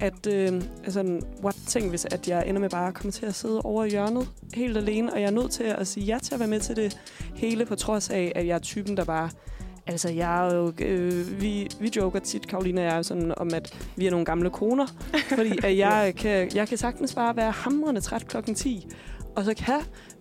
at 0.00 0.26
øh, 0.26 0.62
altså, 0.84 1.20
what, 1.42 1.56
tænk 1.66 1.88
hvis 1.88 2.04
at 2.04 2.28
jeg 2.28 2.48
ender 2.48 2.60
med 2.60 2.70
bare 2.70 2.88
at 2.88 2.94
komme 2.94 3.12
til 3.12 3.26
at 3.26 3.34
sidde 3.34 3.62
over 3.62 3.84
i 3.84 3.90
hjørnet 3.90 4.28
helt 4.54 4.76
alene, 4.76 5.12
og 5.12 5.20
jeg 5.20 5.26
er 5.26 5.30
nødt 5.30 5.50
til 5.50 5.64
at 5.64 5.86
sige 5.86 6.06
ja 6.06 6.18
til 6.22 6.34
at 6.34 6.40
være 6.40 6.48
med 6.48 6.60
til 6.60 6.76
det 6.76 7.00
hele, 7.34 7.66
på 7.66 7.74
trods 7.74 8.10
af, 8.10 8.32
at 8.34 8.46
jeg 8.46 8.54
er 8.54 8.58
typen, 8.58 8.96
der 8.96 9.04
bare 9.04 9.30
Altså, 9.88 10.08
jeg 10.08 10.48
er 10.48 10.54
jo, 10.54 10.72
øh, 10.78 11.40
vi, 11.40 11.68
vi 11.80 11.92
joker 11.96 12.18
tit, 12.18 12.48
Karoline 12.48 12.80
og 12.80 12.84
jeg, 12.84 13.04
sådan, 13.04 13.34
om, 13.36 13.50
at 13.54 13.78
vi 13.96 14.06
er 14.06 14.10
nogle 14.10 14.26
gamle 14.26 14.50
koner. 14.50 14.86
Fordi 15.28 15.58
at 15.64 15.78
jeg, 15.78 16.12
kan, 16.22 16.50
jeg 16.54 16.68
kan 16.68 16.78
sagtens 16.78 17.14
bare 17.14 17.36
være 17.36 17.50
hamrende 17.50 18.00
træt 18.00 18.26
klokken 18.28 18.54
10. 18.54 18.88
Og 19.36 19.44
så 19.44 19.54
kan 19.54 19.80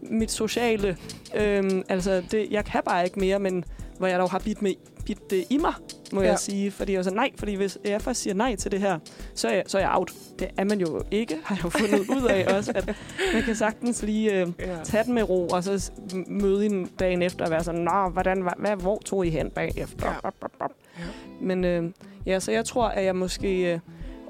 mit 0.10 0.32
sociale... 0.32 0.98
Øh, 1.36 1.64
altså, 1.90 2.24
det, 2.32 2.48
jeg 2.52 2.66
kan 2.66 2.82
bare 2.86 3.04
ikke 3.06 3.20
mere, 3.20 3.40
men 3.40 3.64
hvor 3.98 4.08
jeg 4.08 4.20
dog 4.20 4.30
har 4.32 4.40
bidt, 4.40 4.62
med, 4.62 4.74
bidt 5.06 5.30
det 5.30 5.44
i 5.50 5.58
mig, 5.58 5.74
må 6.14 6.22
ja. 6.22 6.28
Jeg 6.28 6.40
sige. 6.40 6.72
Fordi 6.72 6.92
jeg 6.92 6.98
var 6.98 7.04
sådan, 7.04 7.18
nej, 7.18 7.32
fordi 7.38 7.56
hvis 7.56 7.78
jeg 7.86 8.02
først 8.02 8.22
siger 8.22 8.34
nej 8.34 8.56
til 8.56 8.72
det 8.72 8.80
her, 8.80 9.00
så 9.36 9.48
er, 9.48 9.54
jeg, 9.54 9.64
så 9.68 9.78
er 9.78 9.82
jeg 9.82 9.92
out. 9.94 10.12
Det 10.40 10.48
er 10.58 10.64
man 10.64 10.80
jo 10.80 11.02
ikke, 11.12 11.38
har 11.44 11.56
jeg 11.56 11.64
jo 11.64 11.70
fundet 11.70 12.00
ud 12.00 12.28
af 12.30 12.46
også, 12.58 12.72
at 12.76 12.86
man 13.34 13.44
kan 13.44 13.56
sagtens 13.56 14.04
lige 14.04 14.42
øh, 14.42 14.48
Ja. 14.60 14.78
tage 14.84 15.04
den 15.04 15.14
med 15.14 15.30
ro, 15.30 15.48
og 15.48 15.64
så 15.64 15.92
møde 16.28 16.66
en 16.66 16.90
dagen 17.00 17.22
efter 17.22 17.46
og 17.46 17.52
være 17.52 17.64
sådan, 17.64 17.82
Nå, 17.82 18.10
hvordan, 18.10 18.46
var- 18.46 18.56
hvad, 18.60 18.76
hvor 18.76 19.02
tog 19.06 19.26
I 19.26 19.30
hen 19.30 19.50
bagefter? 19.50 20.08
Ja. 20.08 20.14
Bop, 20.24 20.34
bop, 20.42 20.52
bop. 20.60 20.72
Ja. 21.00 21.04
Men 21.42 21.64
øh, 21.64 21.84
ja, 22.26 22.40
så 22.40 22.52
jeg 22.52 22.66
tror, 22.66 22.88
at 22.88 23.06
jeg 23.06 23.16
måske 23.16 23.74
øh, 23.74 23.80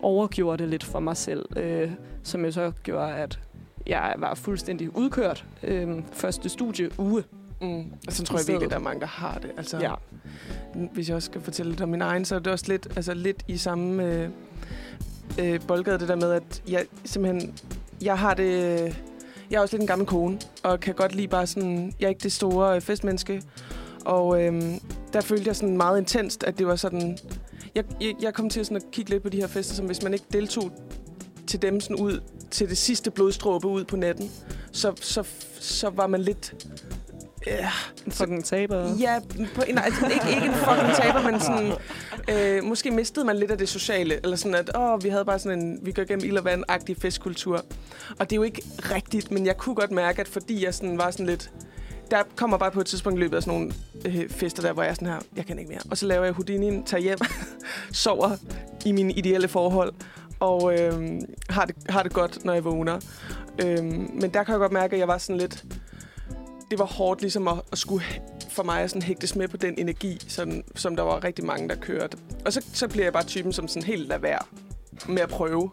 overgjorde 0.02 0.64
det 0.64 0.70
lidt 0.70 0.84
for 0.84 1.00
mig 1.00 1.18
selv, 1.18 1.46
øh, 1.58 1.92
som 2.24 2.46
jo 2.46 2.52
så 2.52 2.72
gjorde, 2.84 3.14
at 3.16 3.40
jeg 3.88 4.16
var 4.18 4.36
fuldstændig 4.36 4.98
udkørt 4.98 5.46
øh, 5.64 6.02
første 6.14 6.50
studieuge. 6.50 7.24
Mm. 7.62 7.94
Og 8.08 8.14
så 8.14 8.24
tror 8.24 8.38
jeg 8.38 8.48
virkelig, 8.48 8.56
stedet. 8.58 8.70
der 8.70 8.76
er 8.76 8.80
mange, 8.80 9.00
der 9.00 9.08
har 9.08 9.38
det. 9.38 9.52
Altså, 9.58 9.78
Ja. 9.80 9.94
Hvis 10.94 11.08
jeg 11.10 11.16
også 11.16 11.26
skal 11.26 11.42
fortælle 11.42 11.72
lidt 11.72 11.82
om 11.82 11.90
min 11.90 12.02
egen, 12.02 12.26
så 12.26 12.36
er 12.36 12.40
det 12.40 12.54
også 12.54 12.66
lidt, 12.68 12.88
altså 12.96 13.14
lidt 13.14 13.44
i 13.48 13.58
samme 13.58 14.04
øh, 14.04 14.30
øh, 15.40 15.60
boldgade, 15.68 16.00
det 16.00 16.08
der 16.08 16.16
med, 16.16 16.32
at 16.32 16.64
jeg 16.68 16.86
simpelthen, 17.06 17.54
jeg 18.02 18.18
har 18.18 18.34
det, 18.34 18.82
jeg 19.52 19.58
er 19.58 19.62
også 19.62 19.76
lidt 19.76 19.82
en 19.82 19.88
gammel 19.88 20.08
kone, 20.08 20.40
og 20.64 20.80
kan 20.80 20.94
godt 20.94 21.16
lide 21.16 21.28
bare 21.28 21.48
sådan, 21.48 21.94
jeg 22.00 22.06
er 22.06 22.10
ikke 22.10 22.24
det 22.24 22.32
store 22.32 22.76
øh, 22.76 22.82
festmenneske, 22.82 23.42
og 24.06 24.44
øh, 24.44 24.64
der 25.14 25.22
følte 25.22 25.48
jeg 25.48 25.56
sådan 25.56 25.78
meget 25.78 26.00
intenst, 26.00 26.44
at 26.44 26.58
det 26.58 26.68
var 26.68 26.76
sådan, 26.76 27.18
jeg, 27.76 27.84
jeg, 28.02 28.14
jeg 28.22 28.34
kom 28.34 28.50
til 28.50 28.66
sådan 28.66 28.78
at 28.78 28.84
kigge 28.92 29.12
lidt 29.12 29.24
på 29.24 29.30
de 29.30 29.38
her 29.38 29.48
fester, 29.48 29.76
som 29.76 29.86
hvis 29.86 30.04
man 30.04 30.14
ikke 30.14 30.26
deltog 30.34 30.72
til 31.48 31.62
dem 31.62 31.80
sådan 31.80 31.96
ud, 31.96 32.20
til 32.52 32.70
det 32.70 32.78
sidste 32.78 33.12
blodstråbe 33.12 33.68
ud 33.68 33.84
på 33.84 33.96
natten, 33.96 34.32
så, 34.72 34.94
så, 35.02 35.24
så 35.60 35.90
var 35.90 36.08
man 36.08 36.22
lidt... 36.22 36.54
Ja, 37.48 37.70
En 38.06 38.12
fucking 38.12 38.46
taber. 38.46 38.96
Ja, 39.00 39.20
på, 39.56 39.64
nej, 39.74 39.84
altså, 39.86 40.06
ikke, 40.06 40.36
ikke 40.36 40.48
en 40.48 40.54
fucking 40.54 40.96
taber, 40.96 41.32
men 41.32 41.40
sådan, 41.40 41.74
øh, 42.30 42.64
måske 42.64 42.92
mistede 42.92 43.26
man 43.26 43.36
lidt 43.38 43.52
af 43.52 43.58
det 43.58 43.70
sociale. 43.70 44.20
Eller 44.24 44.36
sådan, 44.36 44.56
at 44.56 44.78
åh, 44.78 45.04
vi 45.04 45.10
havde 45.10 45.26
bare 45.26 45.40
sådan 45.40 45.62
en, 45.62 45.80
vi 45.82 45.92
går 45.92 46.04
gennem 46.04 46.26
ild 46.26 46.38
og 46.38 46.46
vand-agtig 46.46 46.96
festkultur. 47.02 47.66
Og 48.20 48.30
det 48.30 48.32
er 48.32 48.36
jo 48.36 48.44
ikke 48.44 48.62
rigtigt, 48.78 49.32
men 49.32 49.46
jeg 49.46 49.58
kunne 49.58 49.76
godt 49.76 49.92
mærke, 49.92 50.22
at 50.22 50.28
fordi 50.28 50.66
jeg 50.66 50.74
sådan 50.74 50.98
var 50.98 51.12
sådan 51.12 51.26
lidt... 51.26 51.52
Der 52.12 52.24
kommer 52.36 52.58
bare 52.58 52.72
på 52.72 52.80
et 52.80 52.86
tidspunkt 52.86 53.20
i 53.20 53.22
løbet 53.22 53.38
af 53.38 53.44
sådan 53.44 53.60
nogle 53.60 53.74
øh, 54.06 54.30
fester 54.30 54.62
der, 54.62 54.74
hvor 54.74 54.84
jeg 54.84 54.90
er 54.90 54.94
sådan 54.94 55.08
her, 55.08 55.20
jeg 55.36 55.46
kan 55.46 55.60
ikke 55.60 55.70
mere. 55.70 55.82
Og 55.92 55.98
så 55.98 56.06
laver 56.06 56.26
jeg 56.26 56.34
Houdini'en, 56.34 56.86
tager 56.86 57.02
hjem, 57.02 57.18
sover 57.92 58.38
i 58.86 58.92
mine 58.92 59.14
ideelle 59.14 59.48
forhold, 59.48 59.94
og 60.46 60.80
øh, 60.80 61.22
har, 61.50 61.66
det, 61.66 61.76
har 61.90 62.04
det 62.04 62.14
godt, 62.14 62.46
når 62.46 62.54
jeg 62.54 62.64
vågner. 62.64 63.00
Øh, 63.64 63.84
men 64.14 64.30
der 64.34 64.44
kan 64.44 64.52
jeg 64.52 64.60
godt 64.60 64.72
mærke, 64.72 64.94
at 64.94 65.00
jeg 65.00 65.08
var 65.08 65.18
sådan 65.18 65.38
lidt... 65.38 65.66
Det 66.72 66.80
var 66.80 66.86
hårdt 66.86 67.22
ligesom 67.22 67.48
at, 67.48 67.62
at 67.72 67.78
skulle 67.78 68.06
for 68.50 68.64
mig 68.64 68.82
at 68.82 68.90
sådan 68.90 69.02
hægtes 69.02 69.36
med 69.36 69.48
på 69.48 69.58
den 69.58 69.74
energi, 69.78 70.18
sådan, 70.28 70.64
som 70.76 70.96
der 70.96 71.04
var 71.04 71.24
rigtig 71.24 71.46
mange, 71.46 71.70
der 71.70 71.76
kørte. 71.76 72.18
Og 72.46 72.54
så, 72.54 72.66
så 72.74 72.88
bliver 72.88 73.06
jeg 73.06 73.14
bare 73.14 73.24
typen, 73.24 73.54
som 73.54 73.68
sådan 73.68 73.84
helt 73.84 74.08
lader 74.08 74.22
være 74.22 74.40
med 75.08 75.22
at 75.22 75.30
prøve. 75.30 75.72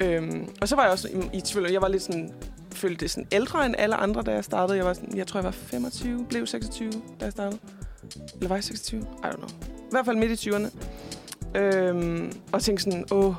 Øhm, 0.00 0.48
og 0.60 0.68
så 0.68 0.76
var 0.76 0.82
jeg 0.82 0.92
også 0.92 1.08
i, 1.08 1.36
i 1.36 1.40
tvivl. 1.40 1.70
Jeg 1.70 1.82
var 1.82 1.88
lidt 1.88 2.02
sådan 2.02 2.32
følte 2.76 3.00
det 3.00 3.10
sådan 3.10 3.28
ældre 3.32 3.66
end 3.66 3.74
alle 3.78 3.94
andre, 3.94 4.22
da 4.22 4.30
jeg 4.32 4.44
startede. 4.44 4.78
Jeg, 4.78 4.86
var 4.86 4.92
sådan, 4.92 5.16
jeg 5.16 5.26
tror, 5.26 5.40
jeg 5.40 5.44
var 5.44 5.50
25, 5.50 6.26
blev 6.28 6.46
26, 6.46 6.92
da 6.92 7.24
jeg 7.24 7.32
startede. 7.32 7.60
Eller 8.34 8.48
var 8.48 8.56
jeg 8.56 8.64
26? 8.64 9.00
I 9.00 9.26
don't 9.26 9.36
know. 9.36 9.48
I 9.76 9.90
hvert 9.90 10.04
fald 10.04 10.16
midt 10.16 10.46
i 10.46 10.50
20'erne. 10.50 10.70
Øhm, 11.58 12.32
og 12.52 12.62
tænkte 12.62 12.84
sådan, 12.84 13.04
åh, 13.10 13.34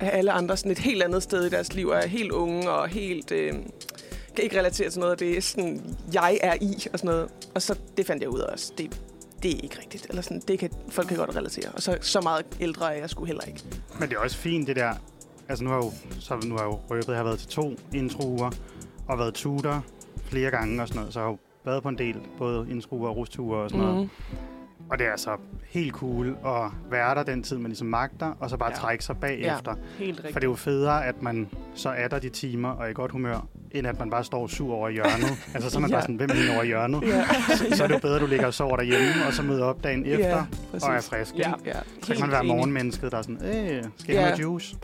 alle 0.00 0.32
andre 0.32 0.56
sådan 0.56 0.72
et 0.72 0.78
helt 0.78 1.02
andet 1.02 1.22
sted 1.22 1.44
i 1.44 1.48
deres 1.48 1.74
liv, 1.74 1.88
og 1.88 1.96
er 1.96 2.06
helt 2.06 2.32
unge 2.32 2.70
og 2.70 2.88
helt... 2.88 3.32
Øh, 3.32 3.54
kan 4.36 4.44
ikke 4.44 4.58
relatere 4.58 4.90
til 4.90 5.00
noget 5.00 5.12
af 5.12 5.18
det, 5.18 5.44
sådan, 5.44 5.96
jeg 6.12 6.38
er 6.42 6.54
i 6.60 6.74
og 6.92 6.98
sådan 6.98 7.10
noget. 7.10 7.28
Og 7.54 7.62
så 7.62 7.78
det 7.96 8.06
fandt 8.06 8.22
jeg 8.22 8.30
ud 8.30 8.38
af 8.38 8.52
også. 8.52 8.72
Det, 8.78 9.00
det 9.42 9.50
er 9.50 9.60
ikke 9.62 9.78
rigtigt. 9.78 10.06
Eller 10.08 10.22
sådan, 10.22 10.42
det 10.48 10.58
kan, 10.58 10.70
folk 10.88 11.08
kan 11.08 11.16
godt 11.16 11.36
relatere. 11.36 11.70
Og 11.74 11.82
så, 11.82 11.98
så 12.00 12.20
meget 12.20 12.46
ældre 12.60 12.94
er 12.94 13.00
jeg 13.00 13.10
sgu 13.10 13.24
heller 13.24 13.42
ikke. 13.42 13.60
Men 14.00 14.08
det 14.08 14.16
er 14.16 14.20
også 14.20 14.36
fint, 14.36 14.66
det 14.66 14.76
der... 14.76 14.94
Altså, 15.48 15.64
nu 15.64 15.70
har 15.70 15.76
jeg 15.76 15.84
jo, 15.84 15.92
så 16.20 16.40
nu 16.44 16.54
har 16.54 16.62
jeg 16.62 16.72
jo 16.72 16.78
røbet, 16.90 17.08
jeg 17.08 17.16
har 17.16 17.24
været 17.24 17.38
til 17.38 17.48
to 17.48 17.74
introuer, 17.94 18.50
og 19.08 19.18
været 19.18 19.34
tutor 19.34 19.84
flere 20.24 20.50
gange 20.50 20.82
og 20.82 20.88
sådan 20.88 21.00
noget. 21.00 21.12
Så 21.12 21.20
jeg 21.20 21.24
har 21.24 21.30
jo 21.30 21.38
været 21.64 21.82
på 21.82 21.88
en 21.88 21.98
del, 21.98 22.16
både 22.38 22.66
introuer 22.70 23.08
og 23.08 23.16
rusture 23.16 23.62
og 23.62 23.70
sådan 23.70 23.86
mm. 23.86 23.92
noget. 23.92 24.10
Og 24.90 24.98
det 24.98 25.06
er 25.06 25.10
altså 25.10 25.30
helt 25.68 25.92
cool 25.94 26.26
at 26.46 26.62
være 26.90 27.14
der 27.14 27.22
den 27.22 27.42
tid, 27.42 27.56
man 27.58 27.66
ligesom 27.70 27.86
magter, 27.86 28.32
og 28.40 28.50
så 28.50 28.56
bare 28.56 28.68
Ja. 28.70 28.74
ja. 28.76 28.80
trække 28.80 29.04
sig 29.04 29.16
bagefter. 29.16 29.74
Helt 29.98 30.16
For 30.16 30.24
rigtigt. 30.24 30.34
det 30.34 30.44
er 30.44 30.48
jo 30.50 30.54
federe, 30.54 31.06
at 31.06 31.22
man 31.22 31.48
så 31.74 31.88
er 31.88 32.08
der 32.08 32.18
de 32.18 32.28
timer 32.28 32.68
og 32.70 32.84
er 32.84 32.88
i 32.90 32.92
godt 32.92 33.10
humør, 33.12 33.46
end 33.70 33.86
at 33.86 33.98
man 33.98 34.10
bare 34.10 34.24
står 34.24 34.46
sur 34.46 34.74
over 34.74 34.88
i 34.88 34.92
hjørnet. 34.92 35.38
altså 35.54 35.70
så 35.70 35.78
er 35.78 35.80
man 35.80 35.90
Ja. 35.90 35.94
bare 35.96 36.02
sådan, 36.02 36.16
hvem 36.16 36.30
er 36.30 36.54
over 36.54 36.62
i 36.62 36.66
hjørnet? 36.66 37.02
Ja, 37.02 37.24
Så 37.74 37.82
er 37.84 37.86
det 37.86 37.94
jo 37.94 37.98
bedre, 38.00 38.14
at 38.14 38.20
du 38.20 38.26
ligger 38.26 38.46
og 38.46 38.54
sover 38.54 38.76
derhjemme, 38.76 39.26
og 39.26 39.32
så 39.32 39.42
møder 39.42 39.64
op 39.64 39.84
dagen 39.84 40.06
efter, 40.06 40.26
ja, 40.28 40.36
og 40.82 40.94
er 40.94 41.00
frisk. 41.00 41.34
Ja, 41.38 41.52
ja. 41.66 41.72
Så 42.02 42.12
kan 42.12 42.20
man 42.20 42.30
være 42.30 42.44
morgenmennesket, 42.44 43.12
der 43.12 43.18
er 43.18 43.22
sådan, 43.22 43.36
øh, 43.46 43.84
skal 43.96 44.14
jeg 44.14 44.20
Ja. 44.22 44.26
have 44.26 44.38
juice? 44.40 44.76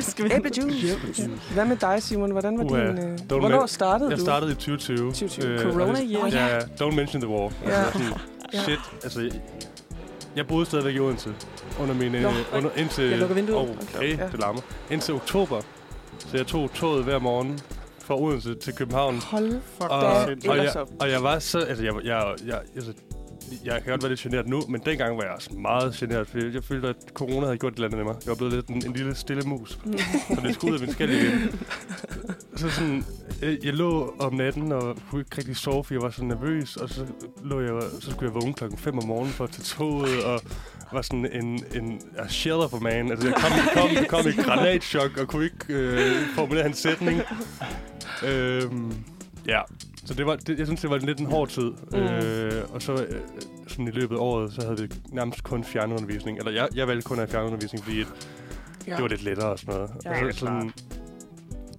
Skal 0.10 0.24
vi... 0.24 0.30
Æblejuice. 0.32 1.30
Hvad 1.54 1.64
med 1.64 1.76
dig, 1.76 2.02
Simon? 2.02 2.30
Hvordan 2.30 2.58
var 2.58 2.64
Uha, 2.64 2.86
din... 2.86 2.98
Don't 3.14 3.38
hvornår 3.38 3.66
startede 3.66 4.10
Jeg 4.10 4.18
du? 4.18 4.22
startede 4.24 4.52
i 4.52 4.54
2020. 4.54 5.12
2020. 5.12 5.58
Corona 5.72 5.84
og 5.90 5.96
det- 5.96 6.10
year. 6.10 6.26
Ja, 6.48 6.58
don't 6.58 6.94
mention 6.94 7.22
the 7.22 7.30
war. 7.30 7.52
Ja. 7.64 7.70
Altså, 7.70 7.92
sådan, 7.92 8.12
Ja. 8.52 8.62
shit, 8.62 8.78
altså... 9.02 9.30
jeg- 10.36 10.46
boede 10.46 10.66
stadigvæk 10.66 10.94
i 10.94 10.98
Odense 11.00 11.34
under 11.80 11.94
min... 11.94 12.12
Nå, 12.12 12.18
øh, 12.18 12.34
under, 12.56 12.70
indtil, 12.76 13.04
Jeg 13.04 13.18
lukker 13.18 13.34
vinduet. 13.34 13.58
Oh, 13.58 13.68
okay, 13.96 14.18
Ja. 14.18 14.26
det 14.32 14.40
larmer. 14.40 14.60
Indtil 14.90 15.14
oktober. 15.14 15.60
Så 16.18 16.36
jeg 16.36 16.46
tog 16.46 16.70
toget 16.74 17.04
hver 17.04 17.18
morgen 17.18 17.58
fra 18.04 18.20
Odense 18.20 18.54
til 18.54 18.74
København. 18.74 19.18
Hold 19.18 19.50
Fuck, 19.52 19.90
Og, 19.90 19.98
og, 19.98 20.30
ellers 20.32 20.74
jeg, 20.74 20.84
og 21.00 21.10
jeg 21.10 21.22
var 21.22 21.38
så... 21.38 21.58
Altså, 21.58 21.84
jeg, 21.84 21.92
jeg, 22.04 22.34
jeg, 22.46 22.60
altså, 22.76 22.92
jeg 23.64 23.82
kan 23.82 23.90
godt 23.90 24.02
være 24.02 24.10
lidt 24.10 24.20
generet 24.20 24.46
nu, 24.48 24.62
men 24.68 24.80
dengang 24.86 25.16
var 25.16 25.22
jeg 25.22 25.32
også 25.32 25.50
meget 25.54 25.94
generet, 25.94 26.28
fordi 26.28 26.54
jeg 26.54 26.64
følte, 26.64 26.88
at 26.88 26.96
corona 27.14 27.46
havde 27.46 27.58
gjort 27.58 27.72
et 27.72 27.76
eller 27.76 27.86
andet 27.88 27.98
med 27.98 28.04
mig. 28.14 28.14
Jeg 28.24 28.28
var 28.30 28.34
blevet 28.34 28.52
lidt 28.54 28.66
en, 28.66 28.86
en 28.86 28.92
lille 28.92 29.14
stille 29.14 29.42
mus. 29.42 29.70
Så 30.34 30.40
det 30.42 30.54
skulle 30.54 30.72
ud 30.74 30.78
af 30.80 30.86
min 30.86 30.92
skal 30.92 31.10
igen. 31.10 31.32
Så 32.56 32.70
sådan, 32.70 33.04
jeg, 33.42 33.58
jeg 33.64 33.74
lå 33.74 34.14
om 34.18 34.34
natten 34.34 34.72
og 34.72 34.96
kunne 35.10 35.20
ikke 35.20 35.38
rigtig 35.38 35.56
sove, 35.56 35.84
for 35.84 35.94
jeg 35.94 36.02
var 36.02 36.10
så 36.10 36.24
nervøs. 36.24 36.76
Og 36.76 36.88
så, 36.88 37.06
lå 37.44 37.60
jeg, 37.60 37.82
så 38.00 38.10
skulle 38.10 38.24
jeg 38.24 38.34
vågne 38.34 38.54
klokken 38.54 38.78
5 38.78 38.98
om 38.98 39.04
morgenen 39.06 39.32
for 39.32 39.44
at 39.44 39.50
tage 39.50 39.64
toget, 39.64 40.24
og 40.24 40.40
var 40.92 41.02
sådan 41.02 41.26
en, 41.32 41.64
en 41.74 42.00
a 42.18 42.28
shell 42.28 42.56
of 42.56 42.74
a 42.74 42.78
man. 42.78 43.10
Altså, 43.10 43.26
jeg 43.26 43.34
kom, 43.36 43.50
kom, 43.74 44.04
kom 44.08 44.26
i 44.28 44.42
granatchok 44.42 45.16
og 45.16 45.28
kunne 45.28 45.44
ikke 45.44 45.56
øh, 45.68 46.12
formulere 46.34 46.66
en 46.66 46.74
sætning. 46.74 47.20
Øhm, 48.26 48.92
ja, 49.46 49.60
så 50.06 50.14
det 50.14 50.26
var, 50.26 50.36
det, 50.36 50.58
jeg 50.58 50.66
synes, 50.66 50.80
det 50.80 50.90
var 50.90 50.98
lidt 50.98 51.20
en 51.20 51.26
hård 51.26 51.48
tid. 51.48 51.70
Mm. 51.92 51.98
Øh, 51.98 52.62
og 52.74 52.82
så 52.82 52.92
øh, 52.92 53.20
sådan 53.68 53.88
i 53.88 53.90
løbet 53.90 54.16
af 54.16 54.20
året, 54.20 54.52
så 54.52 54.60
havde 54.66 54.80
vi 54.80 54.88
nærmest 55.12 55.42
kun 55.44 55.64
fjernundervisning. 55.64 56.38
Eller 56.38 56.52
jeg, 56.52 56.68
jeg 56.74 56.88
valgte 56.88 57.02
kun 57.08 57.18
at 57.18 57.20
have 57.20 57.28
fjernundervisning, 57.30 57.84
fordi 57.84 58.04
Ja. 58.86 58.92
det 58.94 59.02
var 59.02 59.08
lidt 59.08 59.22
lettere 59.22 59.48
og 59.48 59.58
sådan 59.58 59.74
noget. 59.74 59.90
Ja, 60.04 60.26
Og 60.26 60.32
så, 60.32 60.38
sådan, 60.38 60.72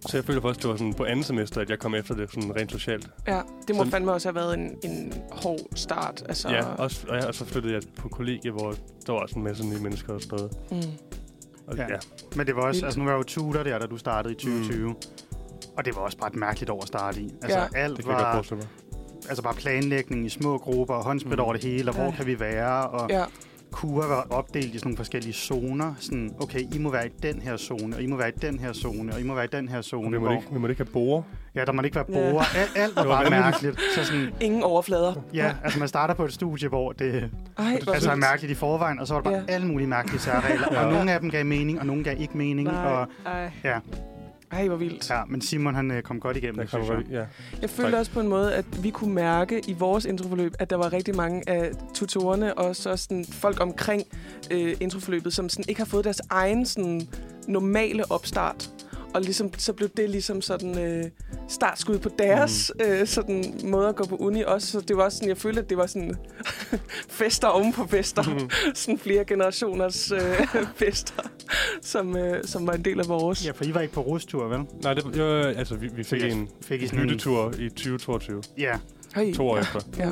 så 0.08 0.18
jeg 0.18 0.26
føler 0.26 0.42
faktisk, 0.42 0.62
det 0.64 0.70
var 0.70 0.76
sådan 0.78 0.94
på 0.94 1.06
andet 1.06 1.26
semester, 1.26 1.62
at 1.62 1.70
jeg 1.70 1.80
kom 1.80 1.96
efter 1.96 2.16
det 2.16 2.30
sådan 2.34 2.56
rent 2.56 2.72
socialt. 2.72 3.08
Ja, 3.28 3.42
det 3.68 3.76
må 3.76 3.84
Så- 3.84 3.90
fandme 3.92 4.12
også 4.12 4.28
have 4.28 4.36
været 4.36 4.54
en, 4.54 4.78
en 4.84 5.14
hård 5.32 5.60
start. 5.76 6.24
Altså, 6.28 6.42
Så... 6.42 6.50
Ja, 6.50 6.66
også, 6.66 7.06
og, 7.10 7.18
ja, 7.18 7.28
og 7.28 7.36
så 7.36 7.46
flyttede 7.46 7.74
jeg 7.74 7.82
på 7.96 8.10
kollegie, 8.10 8.52
hvor 8.52 8.76
der 9.08 9.14
var 9.14 9.20
også 9.20 9.36
en 9.36 9.44
masse 9.44 9.66
nye 9.68 9.80
mennesker 9.80 10.14
og 10.14 10.22
sådan 10.22 10.38
noget. 10.38 10.52
Mm. 10.72 10.92
Og, 11.68 11.78
Ja. 11.78 11.84
ja. 11.84 11.98
Men 12.36 12.48
det 12.48 12.56
var 12.56 12.62
også, 12.62 12.72
Vildt. 12.78 12.86
altså 12.86 13.00
nu 13.00 13.06
var 13.06 13.12
jeg 13.12 13.18
jo 13.18 13.24
tutor 13.24 13.64
der, 13.64 13.80
da 13.80 13.86
du 13.86 13.98
startede 13.98 14.34
i 14.34 14.38
2020. 14.38 14.88
Mm. 14.90 14.96
Og 15.78 15.86
det 15.86 15.96
var 15.96 16.02
også 16.02 16.18
bare 16.18 16.30
et 16.30 16.36
mærkeligt 16.36 16.70
år 16.70 16.82
at 16.82 16.88
starte 16.88 17.22
i. 17.22 17.34
Altså 17.42 17.60
Ja. 17.60 17.66
alt 17.76 17.98
Det 17.98 18.06
jeg 18.06 18.14
var 18.14 18.46
altså 19.30 19.44
bare 19.44 19.54
planlægning 19.54 20.26
i 20.26 20.30
små 20.30 20.58
grupper, 20.58 20.94
og 20.94 21.04
håndsprit 21.04 21.34
mm. 21.36 21.40
over 21.44 21.54
det 21.54 21.64
hele, 21.64 21.92
og 21.92 21.96
hvor 21.96 22.04
Ja. 22.06 22.12
kan 22.12 22.26
vi 22.26 22.40
være, 22.40 22.88
og 22.88 23.10
Ja, 23.10 23.24
kurer 23.76 24.08
var 24.08 24.28
opdelt 24.30 24.66
i 24.66 24.78
sådan 24.78 24.88
nogle 24.88 24.98
forskellige 24.98 25.34
zoner. 25.34 25.94
Sådan, 26.00 26.32
okay, 26.40 26.60
I 26.74 26.78
må 26.78 26.90
være 26.92 27.06
i 27.08 27.10
den 27.24 27.42
her 27.42 27.58
zone, 27.58 27.96
og 27.96 28.02
I 28.02 28.08
må 28.08 28.16
være 28.16 28.30
i 28.30 28.38
den 28.42 28.60
her 28.60 28.74
zone, 28.74 29.14
og 29.14 29.20
I 29.22 29.24
må 29.24 29.34
være 29.34 29.46
i 29.46 29.48
den 29.52 29.68
her 29.70 29.82
zone. 29.82 30.12
vi 30.12 30.18
må, 30.18 30.26
hvor- 30.26 30.36
ikke, 30.36 30.48
vi 30.52 30.60
må 30.60 30.68
ikke 30.68 30.80
have 30.84 30.92
borer. 30.94 31.22
Ja, 31.56 31.66
der 31.66 31.72
må 31.72 31.82
ikke 31.82 31.96
være 31.96 32.06
Ja. 32.10 32.14
borer. 32.32 32.44
Alt, 32.58 32.72
alt 32.76 32.96
var 32.96 33.02
Det 33.02 33.10
var 33.10 33.22
bare 33.22 33.30
mærkeligt. 33.30 33.80
Så 33.96 34.04
sådan, 34.06 34.30
ingen 34.42 34.64
overflader. 34.64 35.14
ja, 35.34 35.54
altså 35.64 35.80
man 35.80 35.88
starter 35.88 36.14
på 36.14 36.26
et 36.26 36.34
studie, 36.34 36.68
hvor 36.70 36.92
det 36.92 37.30
Ej, 37.58 37.80
altså 37.88 38.12
er 38.12 38.16
mærkeligt 38.16 38.52
i 38.52 38.56
forvejen, 38.56 39.00
og 39.00 39.08
så 39.08 39.14
var 39.14 39.22
der 39.22 39.30
bare 39.30 39.44
Ja. 39.48 39.54
alle 39.54 39.68
mulige 39.68 39.88
mærkelige 39.88 40.20
særregler. 40.20 40.68
Ja. 40.72 40.86
Og 40.86 40.92
nogle 40.94 41.12
af 41.12 41.20
dem 41.20 41.30
gav 41.30 41.46
mening, 41.46 41.80
og 41.80 41.86
nogle 41.86 42.04
gav 42.04 42.16
ikke 42.22 42.38
mening. 42.38 42.68
Nej, 42.68 42.86
Og, 42.92 43.08
ej. 43.26 43.52
ja, 43.64 43.80
Ej, 44.52 44.68
hvor 44.68 44.76
vildt. 44.78 45.10
ja, 45.10 45.26
men 45.26 45.42
Simon 45.42 45.76
han 45.76 45.92
øh, 45.92 46.02
kom 46.04 46.20
godt 46.20 46.38
igennem 46.38 46.58
det, 46.60 46.70
synes 46.70 46.90
jeg. 46.90 46.98
ja. 47.12 47.26
Jeg 47.62 47.70
følte 47.70 47.92
Tak. 47.92 48.00
også 48.00 48.12
på 48.12 48.20
en 48.20 48.28
måde, 48.28 48.54
at 48.56 48.84
vi 48.84 48.90
kunne 48.90 49.14
mærke 49.14 49.62
i 49.68 49.74
vores 49.74 50.06
introforløb, 50.06 50.54
at 50.60 50.70
der 50.70 50.76
var 50.76 50.94
rigtig 50.94 51.16
mange 51.16 51.50
af 51.50 51.72
tutorerne 51.94 52.58
og 52.58 52.76
så 52.76 52.96
sådan 52.98 53.26
folk 53.32 53.62
omkring 53.62 54.04
øh, 54.52 54.76
introforløbet, 54.80 55.34
som 55.34 55.50
sådan 55.50 55.66
ikke 55.68 55.82
har 55.82 55.86
fået 55.86 56.04
deres 56.06 56.22
egen 56.30 56.66
sådan, 56.66 57.02
normale 57.48 58.12
opstart. 58.12 58.70
Og 59.16 59.22
ligesom, 59.22 59.52
så 59.58 59.74
blev 59.74 59.90
det 59.90 60.10
ligesom 60.10 60.42
sådan 60.42 60.78
øh, 60.78 61.04
startskud 61.48 62.00
på 62.00 62.10
deres 62.20 62.72
mm. 62.80 62.86
øh, 62.86 63.08
sådan 63.08 63.60
måde 63.64 63.90
at 63.90 63.96
gå 63.96 64.06
på 64.06 64.16
uni 64.16 64.42
også. 64.42 64.68
Så 64.68 64.82
det 64.82 64.98
var 64.98 65.04
også 65.04 65.18
sådan, 65.18 65.30
jeg 65.30 65.38
følte, 65.38 65.62
at 65.62 65.70
det 65.70 65.78
var 65.78 65.86
sådan 65.86 66.16
fester 67.20 67.48
oven 67.48 67.74
på 67.74 67.88
fester. 67.88 68.24
Mhm. 68.24 68.50
sådan 68.76 68.98
flere 69.00 69.26
generationers 69.26 70.12
øh, 70.12 70.20
fester, 70.82 71.24
som, 71.82 72.18
øh, 72.18 72.44
som 72.44 72.68
var 72.68 72.74
en 72.74 72.86
del 72.86 73.00
af 73.00 73.08
vores. 73.08 73.46
Ja, 73.46 73.52
for 73.52 73.64
I 73.64 73.74
var 73.74 73.82
ikke 73.82 73.94
på 73.94 74.02
rustur, 74.02 74.48
vel? 74.48 74.60
Nej, 74.84 74.94
det, 74.94 75.18
jo, 75.18 75.26
altså, 75.42 75.76
vi, 75.76 75.88
vi 75.96 76.04
fik 76.04 76.24
en 76.24 76.50
Fik 76.62 76.82
I 76.82 76.86
en... 76.96 77.02
lyttetur 77.02 77.54
i 77.60 77.70
2022. 77.70 78.44
Ja, 78.58 78.78
Hey. 79.16 79.34
To 79.34 79.48
år 79.50 79.58
efter. 79.58 79.80
Ja. 79.98 80.04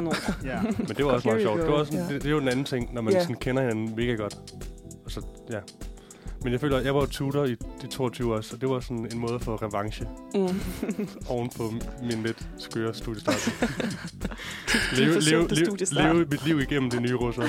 Ja. 0.45 0.61
Men 0.77 0.87
det 0.87 1.05
var 1.05 1.11
også 1.11 1.27
meget 1.27 1.41
sjovt. 1.41 1.61
Det, 1.61 1.67
var 1.69 1.83
sådan, 1.83 1.99
Ja. 1.99 2.13
det, 2.13 2.21
det 2.21 2.25
er 2.25 2.31
jo 2.31 2.37
en 2.37 2.47
anden 2.47 2.65
ting, 2.65 2.93
når 2.93 3.01
man 3.01 3.13
Ja. 3.13 3.21
sådan 3.21 3.35
kender 3.35 3.61
hinanden 3.61 3.95
mega 3.95 4.13
godt. 4.13 4.37
Og 5.05 5.11
så, 5.11 5.21
ja. 5.51 5.59
Men 6.43 6.53
jeg 6.53 6.61
føler, 6.61 6.77
at 6.77 6.85
jeg 6.85 6.95
var 6.95 7.05
tutor 7.05 7.45
i 7.45 7.55
de 7.81 7.87
22 7.91 8.35
år, 8.35 8.41
så 8.41 8.57
det 8.57 8.69
var 8.69 8.79
sådan 8.79 9.07
en 9.13 9.19
måde 9.19 9.39
få 9.39 9.55
revanche 9.55 10.07
Mm. 10.35 10.59
oven 11.29 11.49
på 11.57 11.73
min 12.03 12.23
lidt 12.23 12.37
skøre 12.57 12.93
studiestart. 12.93 13.49
Leve, 14.97 15.19
leve, 15.19 15.47
leve, 15.47 15.77
leve 15.91 16.25
mit 16.25 16.45
liv 16.45 16.59
igennem 16.59 16.89
det 16.89 17.01
nye 17.01 17.13
russer. 17.15 17.43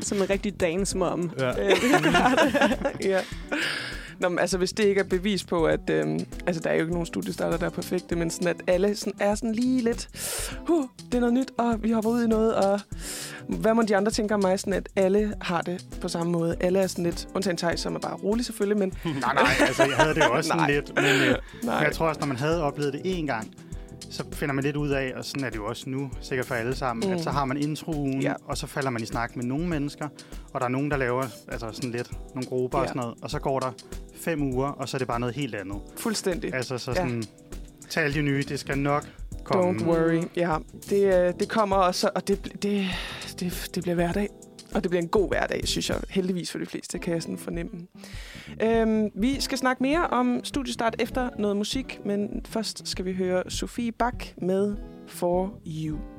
Som 0.00 0.18
en 0.22 0.30
rigtig 0.30 0.60
dance 0.60 0.96
mom. 0.96 1.30
Ja. 1.38 1.64
Øh, 1.64 1.76
ja. 3.10 3.20
Nå, 4.18 4.28
men, 4.28 4.38
altså, 4.38 4.58
hvis 4.58 4.72
det 4.72 4.84
ikke 4.84 4.98
er 5.00 5.04
bevis 5.04 5.44
på, 5.44 5.66
at 5.66 5.90
øhm, 5.90 6.20
altså, 6.46 6.62
der 6.62 6.70
er 6.70 6.74
jo 6.74 6.80
ikke 6.80 6.92
nogen 6.92 7.06
studiestarter, 7.06 7.56
der 7.58 7.66
er 7.66 7.70
perfekte, 7.70 8.16
men 8.16 8.30
sådan, 8.30 8.48
at 8.48 8.56
alle 8.66 8.96
sådan, 8.96 9.12
er 9.20 9.34
sådan 9.34 9.52
lige 9.52 9.82
lidt, 9.82 10.08
huh, 10.68 10.84
det 11.06 11.14
er 11.14 11.20
noget 11.20 11.34
nyt, 11.34 11.50
og 11.58 11.82
vi 11.82 11.90
hopper 11.90 12.10
ud 12.10 12.24
i 12.24 12.26
noget, 12.26 12.54
og 12.54 12.80
hvad 13.48 13.74
må 13.74 13.82
de 13.82 13.96
andre 13.96 14.12
tænke 14.12 14.34
om 14.34 14.40
mig? 14.40 14.60
Sådan, 14.60 14.72
at 14.72 14.88
alle 14.96 15.34
har 15.40 15.60
det 15.60 15.86
på 16.00 16.08
samme 16.08 16.32
måde. 16.32 16.56
Alle 16.60 16.78
er 16.78 16.86
sådan 16.86 17.04
lidt, 17.04 17.28
undtagen 17.34 17.56
Thijs, 17.56 17.80
som 17.80 17.94
er 17.94 17.98
bare 17.98 18.14
rolig 18.14 18.44
selvfølgelig, 18.44 18.78
men 18.78 18.94
Nej, 19.20 19.34
nej, 19.34 19.44
altså 19.60 19.82
jeg 19.84 19.96
havde 19.96 20.14
det 20.14 20.24
jo 20.24 20.32
også 20.32 20.48
sådan 20.48 20.70
lidt. 20.74 20.94
Men, 20.94 21.04
øh, 21.04 21.36
jeg 21.84 21.92
tror 21.92 22.08
også, 22.08 22.20
når 22.20 22.26
man 22.26 22.36
havde 22.36 22.62
oplevet 22.62 22.92
det 22.92 23.00
én 23.00 23.26
gang, 23.26 23.54
så 24.10 24.24
finder 24.32 24.54
man 24.54 24.64
lidt 24.64 24.76
ud 24.76 24.88
af, 24.88 25.12
og 25.16 25.24
sådan 25.24 25.44
er 25.44 25.50
det 25.50 25.56
jo 25.56 25.66
også 25.66 25.90
nu, 25.90 26.10
sikkert 26.20 26.46
for 26.46 26.54
alle 26.54 26.74
sammen, 26.76 27.06
Mm. 27.08 27.10
mm. 27.12 27.16
at 27.18 27.24
så 27.24 27.30
har 27.30 27.44
man 27.44 27.56
introen, 27.56 28.22
Ja. 28.22 28.28
ja. 28.28 28.34
og 28.44 28.56
så 28.56 28.66
falder 28.66 28.90
man 28.90 29.02
i 29.02 29.06
snak 29.06 29.36
med 29.36 29.44
nogle 29.44 29.68
mennesker, 29.68 30.08
og 30.52 30.60
der 30.60 30.66
er 30.66 30.70
nogen, 30.70 30.90
der 30.90 30.96
laver 30.96 31.22
altså 31.48 31.70
sådan 31.72 31.90
lidt 31.90 32.10
nogle 32.34 32.48
grupper 32.48 32.78
Ja. 32.78 32.82
og 32.82 32.88
sådan 32.88 33.00
noget, 33.00 33.14
og 33.22 33.30
så 33.30 33.38
går 33.38 33.60
der 33.60 33.72
fem 34.20 34.42
uger, 34.42 34.68
og 34.68 34.88
så 34.88 34.96
er 34.96 34.98
det 34.98 35.08
bare 35.08 35.20
noget 35.20 35.34
helt 35.34 35.54
andet. 35.54 35.76
Fuldstændig. 35.98 36.54
Altså 36.54 36.78
så 36.78 36.90
Ja. 36.90 36.96
sådan, 36.96 37.24
tal 37.90 38.02
alle 38.04 38.14
de 38.16 38.22
nye, 38.22 38.42
det 38.48 38.60
skal 38.60 38.78
nok 38.78 39.06
komme. 39.44 39.80
Don't 39.80 39.84
worry. 39.84 40.22
Ja, 40.36 40.56
det, 40.90 41.14
øh, 41.26 41.32
det 41.40 41.48
kommer 41.48 41.76
også, 41.76 42.10
og 42.14 42.28
det, 42.28 42.62
det, 42.62 42.86
det, 43.40 43.70
det 43.74 43.82
bliver 43.82 43.94
hverdag. 43.94 44.28
Og 44.74 44.82
det 44.82 44.90
bliver 44.90 45.02
en 45.02 45.08
god 45.08 45.28
hverdag, 45.28 45.68
synes 45.68 45.90
jeg. 45.90 46.00
Heldigvis 46.10 46.50
for 46.50 46.58
de 46.58 46.66
fleste, 46.66 46.98
kan 46.98 47.14
jeg 47.14 47.22
sådan 47.22 47.38
fornemme. 47.38 47.86
Øhm, 48.62 49.10
vi 49.14 49.40
skal 49.40 49.58
snakke 49.58 49.82
mere 49.82 50.06
om 50.06 50.40
studiestart 50.44 50.96
efter 50.98 51.30
noget 51.38 51.56
musik, 51.56 52.00
men 52.04 52.40
først 52.46 52.88
skal 52.88 53.04
vi 53.04 53.12
høre 53.12 53.42
Sofie 53.50 53.92
Bak 53.92 54.24
med 54.42 54.76
For 55.06 55.60
You. 55.66 56.13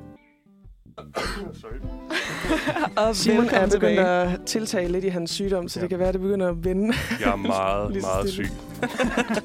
Og 2.96 3.16
Simon 3.16 3.48
er 3.48 3.66
begyndt 3.70 3.98
at 4.00 4.40
tiltage 4.46 4.88
lidt 4.88 5.04
i 5.04 5.08
hans 5.08 5.30
sygdom, 5.30 5.68
så 5.68 5.78
Ja. 5.78 5.82
det 5.82 5.90
kan 5.90 5.98
være, 5.98 6.08
at 6.08 6.14
det 6.14 6.20
begynder 6.22 6.48
at 6.48 6.64
vende. 6.64 6.94
Jeg 7.20 7.28
er 7.32 7.36
meget, 7.36 7.96
meget 8.10 8.30
syg. 8.30 8.46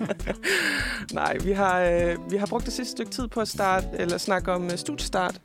Nej, 1.14 1.38
vi 1.44 1.52
har, 1.52 1.82
øh, 1.82 2.32
vi 2.32 2.38
har 2.38 2.46
brugt 2.46 2.66
det 2.66 2.74
sidste 2.74 2.92
stykke 2.92 3.12
tid 3.12 3.28
på 3.28 3.40
at 3.40 3.48
starte, 3.48 3.88
eller 3.94 4.18
snakke 4.18 4.52
om 4.52 4.64
øh, 4.66 4.78
studiestart, 4.78 5.42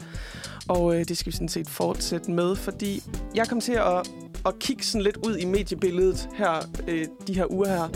og 0.69 0.95
øh, 1.01 1.05
det 1.09 1.19
skal 1.19 1.33
vi 1.33 1.37
sådan 1.37 1.49
set 1.49 1.69
fortsætte 1.69 2.31
med, 2.31 2.57
fordi 2.57 3.03
jeg 3.35 3.49
kom 3.49 3.61
til 3.61 3.73
at, 3.73 4.09
at 4.47 4.59
kigge 4.61 4.85
sådan 4.85 5.03
lidt 5.03 5.17
ud 5.27 5.37
i 5.37 5.45
mediebilledet 5.45 6.29
her, 6.35 6.69
øh, 6.89 7.07
de 7.27 7.35
her 7.35 7.53
uger 7.53 7.69
her, 7.69 7.89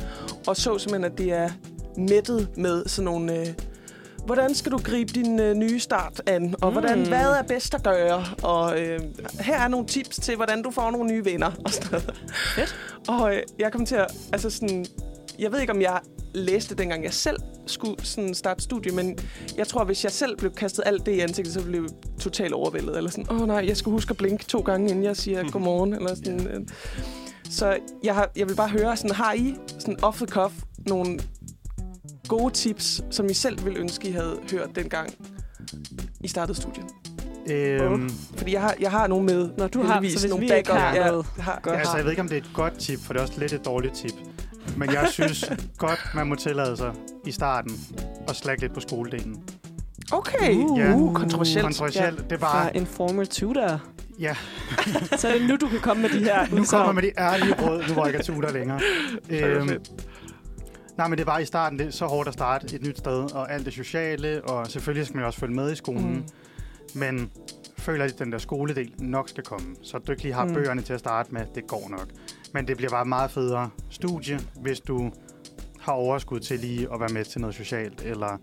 og 0.46 0.56
så 0.56 0.78
simpelthen, 0.78 1.12
at 1.12 1.18
det 1.18 1.32
er 1.32 1.50
mættet 1.96 2.48
med 2.56 2.84
sådan 2.86 3.04
nogle... 3.04 3.40
Øh, 3.40 3.46
Hvordan 4.27 4.55
skal 4.55 4.73
du 4.73 4.79
gribe 4.79 5.12
din 5.12 5.39
øh, 5.41 5.55
nye 5.55 5.81
start 5.81 6.23
an? 6.27 6.55
Og 6.62 6.71
hvordan, 6.73 6.99
Mm. 6.99 7.09
hvad 7.09 7.27
er 7.31 7.43
bedst 7.43 7.75
at 7.75 7.83
gøre? 7.83 8.25
Og 8.43 8.81
øh, 8.81 9.01
her 9.41 9.59
er 9.61 9.68
nogle 9.68 9.87
tips 9.87 10.16
til, 10.16 10.37
hvordan 10.37 10.62
du 10.62 10.71
får 10.71 10.91
nogle 10.91 11.12
nye 11.12 11.25
venner. 11.25 11.51
Og 11.64 11.73
sådan 11.73 11.91
noget. 11.91 12.23
Fedt. 12.55 12.77
Og 13.09 13.35
øh, 13.35 13.43
jeg 13.59 13.73
kom 13.73 13.87
til 13.87 13.95
at... 13.95 14.07
Altså 14.33 14.51
sådan, 14.51 14.87
jeg 15.39 15.53
ved 15.53 15.61
ikke, 15.61 15.73
om 15.73 15.81
jeg 15.83 16.01
læste 16.35 16.75
dengang 16.75 17.05
jeg 17.05 17.12
selv 17.12 17.37
skulle 17.66 18.05
sådan 18.05 18.35
starte 18.35 18.62
studie, 18.62 18.93
men 18.93 19.18
jeg 19.57 19.66
tror, 19.68 19.85
hvis 19.85 20.05
jeg 20.05 20.12
selv 20.12 20.37
blev 20.37 20.53
kastet 20.55 20.83
alt 20.87 21.07
det 21.07 21.12
i 21.12 21.21
ansigtet, 21.21 21.55
så 21.55 21.62
blev 21.64 21.83
jeg 21.83 21.91
totalt 22.21 22.53
overvældet. 22.53 22.97
Eller 22.97 23.11
sådan, 23.11 23.27
åh 23.31 23.41
oh, 23.41 23.47
nej, 23.49 23.64
jeg 23.68 23.77
skal 23.77 23.93
huske 23.93 24.11
at 24.11 24.16
blinke 24.16 24.45
to 24.45 24.61
gange, 24.61 24.91
inden 24.91 25.05
jeg 25.05 25.16
siger 25.16 25.43
godmorgen. 25.53 25.95
Eller 25.95 26.14
sådan, 26.14 26.47
øh. 26.47 26.61
Så 27.51 27.77
jeg, 28.05 28.14
har, 28.14 28.31
jeg 28.37 28.49
vil 28.49 28.55
bare 28.55 28.68
høre, 28.68 28.97
sådan, 28.97 29.11
har 29.11 29.33
I 29.33 29.55
sådan 29.79 30.05
off 30.05 30.16
the 30.16 30.27
cuff 30.27 30.55
nogle 30.87 31.18
gode 32.39 32.55
tips, 32.55 33.03
som 33.11 33.26
I 33.31 33.35
selv 33.35 33.64
ville 33.64 33.78
ønske, 33.78 34.09
I 34.09 34.12
havde 34.12 34.39
hørt 34.53 34.68
dengang 34.74 35.11
I 36.20 36.28
startede 36.28 36.57
studiet? 36.61 36.87
Øhm, 37.51 38.11
Fordi 38.37 38.53
jeg 38.53 38.61
har, 38.61 38.74
jeg 38.81 38.91
har 38.91 39.07
nogle 39.07 39.24
med. 39.26 39.51
Nå, 39.59 39.66
du 39.66 39.83
har- 39.83 40.18
så 40.18 40.28
nogle 40.28 40.47
vi 40.47 40.53
ikke 40.57 40.72
har 40.72 40.95
jeg 40.95 41.07
noget 41.11 41.26
har, 41.39 41.61
godt. 41.62 41.72
jeg 41.72 41.78
altså, 41.81 41.97
jeg 41.97 42.05
ved 42.05 42.11
ikke, 42.12 42.22
om 42.22 42.28
det 42.28 42.37
er 42.37 42.41
et 42.41 42.51
godt 42.55 42.78
tip, 42.78 43.01
for 43.05 43.12
det 43.12 43.20
er 43.20 43.26
også 43.26 43.41
lidt 43.41 43.53
et 43.53 43.64
dårligt 43.64 43.95
tip. 43.95 44.12
Men 44.76 44.93
jeg 44.93 45.09
synes 45.18 45.53
godt, 45.78 46.01
man 46.14 46.26
må 46.26 46.35
tillade 46.35 46.76
sig 46.76 46.93
i 47.26 47.33
starten 47.33 47.72
at 48.28 48.37
slække 48.37 48.62
lidt 48.62 48.74
på 48.74 48.81
skoledelen. 48.81 49.43
Okay, 50.12 50.55
Uh, 50.55 50.78
Ja. 50.78 50.95
uh, 50.95 51.14
kontroversielt. 51.14 51.64
Kontroversielt, 51.64 52.18
det 52.31 52.33
er 52.33 52.39
Fra 52.39 52.53
bare... 52.62 52.76
Informer 52.76 53.24
Tutor. 53.24 53.81
Ja, 54.20 54.37
Så 55.16 55.28
er 55.28 55.39
det 55.39 55.49
nu, 55.49 55.57
du 55.57 55.68
kan 55.68 55.81
komme 55.81 56.03
med 56.03 56.11
de 56.11 56.18
her 56.24 56.47
nu 56.55 56.64
kommer 56.64 56.93
med 56.93 57.03
de 57.03 57.11
ærlige 57.18 57.55
råd, 57.62 57.85
nu 57.89 57.93
hvor 57.95 58.07
jeg 58.07 58.14
ikke 58.14 58.18
er 58.18 58.35
tutor 58.35 58.51
længere. 58.51 58.81
Øhm. 59.31 59.68
Nej, 60.99 61.09
men 61.09 61.18
det 61.18 61.26
var 61.26 61.38
i 61.38 61.45
starten 61.45 61.78
det 61.78 61.86
er 61.86 61.91
så 61.91 62.07
hårdt 62.07 62.28
at 62.28 62.34
starte 62.34 62.76
et 62.76 62.82
nyt 62.82 62.99
sted, 62.99 63.34
og 63.34 63.53
alt 63.53 63.64
det 63.64 63.72
sociale, 63.74 64.45
og 64.45 64.66
selvfølgelig 64.66 65.07
skal 65.07 65.16
man 65.16 65.22
jo 65.22 65.26
også 65.26 65.38
følge 65.38 65.55
med 65.55 65.72
i 65.72 65.74
skolen. 65.74 66.12
Mm. 66.14 66.24
Men 67.01 67.30
føler, 67.78 68.05
at 68.05 68.18
den 68.18 68.32
der 68.32 68.38
skoledel 68.38 68.95
nok 68.99 69.28
skal 69.28 69.45
komme. 69.45 69.76
Så 69.82 69.99
du 69.99 70.12
ikke 70.12 70.22
lige 70.22 70.34
har 70.34 70.45
Mm. 70.45 70.53
bøgerne 70.55 70.82
til 70.82 70.93
at 70.93 70.99
starte 71.01 71.34
med, 71.34 71.41
det 71.55 71.66
går 71.66 71.88
nok. 71.91 72.07
Men 72.55 72.68
det 72.68 72.76
bliver 72.76 72.91
bare 72.91 73.05
meget 73.05 73.30
federe 73.30 73.70
studie, 73.91 74.38
hvis 74.61 74.80
du 74.80 75.12
har 75.80 75.93
overskud 75.93 76.41
til 76.41 76.59
lige 76.59 76.88
at 76.95 77.01
være 77.01 77.09
med 77.09 77.24
til 77.24 77.41
noget 77.41 77.57
socialt, 77.57 78.03
eller 78.03 78.38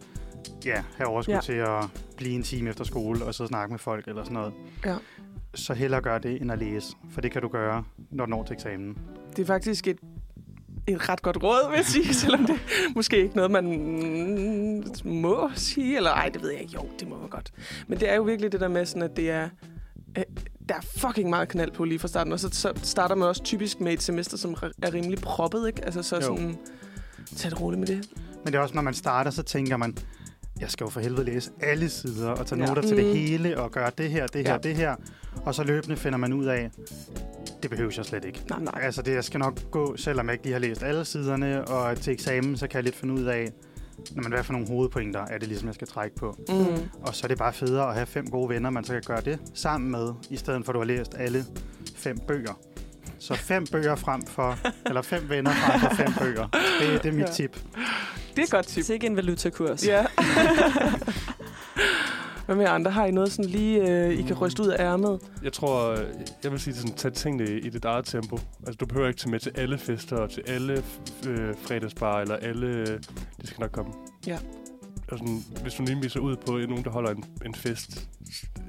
ja, 0.66 0.84
have 0.98 1.08
overskud 1.08 1.34
Ja. 1.34 1.39
til 1.41 1.54
at 1.54 1.84
blive 2.18 2.36
en 2.36 2.43
time 2.43 2.70
efter 2.70 2.84
skole, 2.84 3.26
og 3.26 3.34
så 3.34 3.48
snakke 3.48 3.72
med 3.74 3.80
folk, 3.80 4.08
eller 4.08 4.24
sådan 4.24 4.34
noget. 4.34 4.54
Ja. 4.86 4.95
Så 5.56 5.74
hellere 5.74 6.02
gør 6.02 6.18
det, 6.18 6.41
end 6.41 6.52
at 6.52 6.60
læse. 6.60 6.95
For 7.12 7.22
det 7.22 7.32
kan 7.32 7.41
du 7.41 7.48
gøre, 7.48 7.84
når 8.12 8.26
du 8.26 8.30
når 8.30 8.43
til 8.43 8.54
eksamen. 8.54 8.98
Det 9.36 9.39
er 9.41 9.45
faktisk 9.48 9.88
et, 9.88 10.00
et 10.88 11.10
ret 11.10 11.22
godt 11.22 11.44
råd, 11.44 11.70
vil 11.70 11.76
jeg 11.78 11.86
sige, 11.86 12.14
selvom 12.14 12.46
det 12.46 12.56
måske 12.96 13.18
ikke 13.24 13.36
noget, 13.36 13.52
man 13.52 13.66
mm, 13.66 15.12
må 15.14 15.50
sige. 15.56 15.98
Eller 15.98 16.12
ej, 16.12 16.30
det 16.30 16.42
ved 16.42 16.52
jeg 16.52 16.62
ikke. 16.62 16.74
Jo, 16.74 16.86
det 17.00 17.08
må 17.10 17.18
man 17.20 17.30
godt. 17.30 17.52
Men 17.88 18.00
det 18.00 18.10
er 18.12 18.16
jo 18.16 18.24
virkelig 18.24 18.52
det 18.52 18.60
der 18.62 18.68
med, 18.68 18.86
sådan, 18.86 19.02
at 19.04 19.16
det 19.18 19.30
er... 19.30 19.50
øh, 20.18 20.24
Der 20.70 20.76
er 20.76 20.82
fucking 20.98 21.30
meget 21.30 21.48
knald 21.50 21.72
på 21.72 21.84
lige 21.84 22.00
fra 22.00 22.08
starten, 22.08 22.34
og 22.34 22.40
så, 22.40 22.50
så 22.52 22.72
starter 22.84 23.16
man 23.16 23.28
også 23.28 23.44
typisk 23.44 23.80
med 23.82 23.94
et 23.94 24.02
semester, 24.04 24.38
som 24.38 24.56
er 24.82 24.94
rimelig 24.94 25.20
proppet, 25.20 25.68
ikke? 25.68 25.86
Altså 25.86 26.04
så 26.04 26.16
Jo. 26.16 26.22
sådan, 26.22 26.58
tag 27.36 27.52
det 27.52 27.62
roligt 27.62 27.80
med 27.80 27.88
det. 27.88 28.10
Men 28.44 28.54
det 28.54 28.56
er 28.56 28.60
også, 28.64 28.76
når 28.76 28.82
man 28.82 28.94
starter, 28.94 29.32
så 29.32 29.44
tænker 29.44 29.78
man, 29.78 29.98
jeg 30.60 30.72
skal 30.72 30.84
jo 30.86 30.90
for 30.90 31.00
helvede 31.00 31.24
læse 31.26 31.52
alle 31.62 31.90
sider, 31.90 32.30
og 32.30 32.48
tage 32.48 32.62
Ja. 32.62 32.68
noter 32.68 32.82
til 32.82 32.98
Mm. 32.98 33.04
det 33.04 33.18
hele, 33.18 33.60
og 33.62 33.72
gøre 33.72 33.92
det 33.98 34.10
her, 34.12 34.28
det 34.28 34.46
her, 34.48 34.52
ja. 34.54 34.58
det 34.58 34.76
her. 34.76 34.96
Og 35.46 35.56
så 35.56 35.64
løbende 35.64 35.96
finder 35.98 36.18
man 36.18 36.34
ud 36.34 36.46
af, 36.46 36.72
det 37.70 37.78
behøver 37.78 37.93
jeg 37.97 38.05
slet 38.05 38.26
ikke. 38.26 38.41
Nej, 38.49 38.59
nej. 38.59 38.82
Altså, 38.84 39.01
det 39.01 39.13
jeg 39.13 39.24
skal 39.24 39.39
nok 39.39 39.72
gå, 39.72 39.97
selvom 39.97 40.26
jeg 40.28 40.34
ikke 40.34 40.43
lige 40.43 40.53
har 40.53 40.59
læst 40.59 40.84
alle 40.84 41.05
siderne, 41.05 41.65
og 41.68 41.97
til 42.01 42.13
eksamen, 42.13 42.57
så 42.57 42.68
kan 42.68 42.76
jeg 42.76 42.84
lidt 42.84 42.95
finde 42.95 43.13
ud 43.13 43.24
af, 43.24 43.47
når 44.11 44.24
man 44.24 44.32
hvad 44.32 44.43
for 44.43 44.53
nogle 44.53 44.68
hovedpointer 44.68 45.26
er 45.26 45.38
det 45.38 45.47
ligesom, 45.47 45.68
jeg 45.68 45.76
skal 45.76 45.88
trække 45.88 46.15
på. 46.15 46.36
Mm. 46.49 46.89
Og 47.01 47.15
så 47.15 47.22
er 47.24 47.28
det 47.28 47.38
bare 47.38 47.53
federe 47.53 47.88
at 47.88 47.93
have 47.93 48.05
fem 48.05 48.28
gode 48.28 48.49
venner, 48.49 48.70
man 48.70 48.84
så 48.84 48.93
kan 48.93 49.01
gøre 49.05 49.22
det 49.22 49.39
sammen 49.53 49.91
med, 49.91 50.09
i 50.30 50.38
stedet 50.38 50.65
for 50.65 50.72
at 50.72 50.74
du 50.74 50.80
har 50.80 50.86
læst 50.86 51.15
alle 51.18 51.45
fem 51.95 52.18
bøger. 52.28 52.59
Så 53.20 53.34
fem 53.36 53.65
bøger 53.72 53.95
frem 53.95 54.22
for, 54.26 54.57
eller 54.88 55.01
fem 55.01 55.30
venner 55.30 55.51
frem 55.51 55.80
for 55.80 55.95
fem 55.95 56.13
bøger. 56.20 56.47
Det, 56.82 57.03
det 57.03 57.09
er 57.09 57.13
mit 57.13 57.22
Ja. 57.28 57.32
tip. 57.32 57.59
Det 58.36 58.39
er 58.39 58.43
et 58.43 58.51
godt 58.51 58.68
tip. 58.68 58.84
Det 58.84 58.89
er 58.89 58.93
ikke 58.93 59.07
en 59.07 59.15
valutakurs. 59.15 59.88
Ja. 59.88 60.05
Hvad 62.48 62.56
med 62.56 62.66
andre? 62.66 62.91
Har 62.91 63.06
I 63.06 63.12
noget 63.12 63.32
sådan 63.32 63.52
lige, 63.52 63.89
øh, 63.89 64.20
I 64.20 64.22
kan 64.22 64.36
ryste 64.36 64.64
ud 64.64 64.68
af 64.68 64.84
ærmet? 64.84 65.20
Jeg 65.43 65.54
tror, 65.54 65.91
øh, 65.91 66.00
jeg 66.43 66.52
vil 66.52 66.60
sige, 66.60 66.74
sådan, 66.74 66.95
tag 66.95 67.14
tingene 67.14 67.60
i 67.60 67.70
dit 67.70 67.86
eget 67.86 68.06
tempo. 68.06 68.39
Altså, 68.60 68.78
du 68.80 68.86
behøver 68.86 69.08
ikke 69.08 69.20
tage 69.20 69.32
med 69.32 69.39
til 69.39 69.52
alle 69.56 69.78
fester 69.78 70.18
og 70.18 70.30
til 70.30 70.43
alle 70.48 70.84
øh, 71.28 71.56
fredagsbar 71.62 72.22
eller 72.22 72.36
alle... 72.36 72.68
Øh, 72.68 72.88
det 73.41 73.50
skal 73.50 73.60
nok 73.62 73.72
komme. 73.72 73.93
Ja. 74.28 74.38
Sådan, 75.10 75.43
hvis 75.62 75.74
du 75.74 75.84
lige 75.84 76.02
viser 76.02 76.20
ud 76.20 76.36
på 76.36 76.52
nogen, 76.52 76.84
der 76.84 76.89
holder 76.89 77.12
en, 77.12 77.24
en 77.45 77.56
fest 77.56 78.10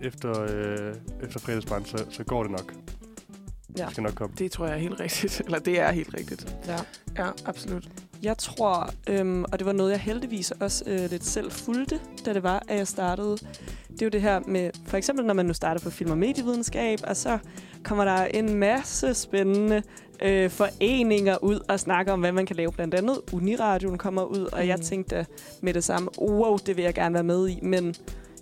efter, 0.03 0.43
øh, 0.43 0.95
efter 1.22 1.41
fredagsbaren, 1.41 1.85
så, 1.85 2.05
så 2.11 2.24
går 2.24 2.43
det 2.43 2.51
nok. 2.53 2.72
Ja. 3.79 3.85
Det 3.85 3.91
skal 3.91 4.03
nok 4.03 4.14
komme. 4.14 4.37
Det 4.39 4.53
tror 4.53 4.66
jeg 4.66 4.74
er 4.74 4.79
helt 4.79 5.01
rigtigt. 5.01 5.41
Eller 5.45 5.59
det 5.59 5.81
er 5.81 5.93
helt 5.93 6.14
rigtigt. 6.14 6.57
ja. 6.66 6.76
Ja, 7.18 7.31
absolut. 7.47 7.89
Jeg 8.23 8.39
tror, 8.39 8.91
øhm, 9.09 9.45
og 9.45 9.59
det 9.59 9.66
var 9.66 9.73
noget, 9.73 9.91
jeg 9.91 10.01
heldigvis 10.01 10.51
også 10.51 10.85
øh, 10.87 11.11
lidt 11.11 11.25
selv 11.25 11.51
fulgte, 11.51 12.01
da 12.27 12.35
det 12.35 12.43
var, 12.43 12.62
at 12.69 12.77
jeg 12.79 12.89
startede. 12.89 13.37
Det 13.93 14.03
er 14.03 14.07
jo 14.07 14.11
det 14.11 14.23
her 14.23 14.41
med, 14.47 14.71
for 14.87 14.97
eksempel 14.97 15.27
når 15.27 15.35
man 15.35 15.47
nu 15.47 15.53
starter 15.55 15.81
på 15.81 15.91
film- 15.91 16.11
og 16.11 16.19
medievidenskab, 16.19 16.99
og 17.07 17.16
så 17.16 17.39
kommer 17.85 18.05
der 18.05 18.25
en 18.25 18.55
masse 18.55 19.14
spændende 19.14 19.83
øh, 20.23 20.51
foreninger 20.51 21.37
ud 21.45 21.61
og 21.69 21.81
snakker 21.81 22.12
om, 22.12 22.21
hvad 22.21 22.33
man 22.33 22.47
kan 22.47 22.57
lave. 22.57 22.73
Blandt 22.73 22.95
andet 22.95 23.19
Uniradioen 23.33 23.99
kommer 23.99 24.23
ud, 24.23 24.47
og 24.53 24.66
jeg 24.66 24.77
Mm. 24.77 24.83
tænkte 24.83 25.27
med 25.61 25.75
det 25.75 25.85
samme, 25.85 26.09
wow, 26.19 26.57
det 26.66 26.77
vil 26.77 26.85
jeg 26.85 26.95
gerne 26.95 27.14
være 27.14 27.23
med 27.23 27.49
i. 27.49 27.59
Men 27.62 27.95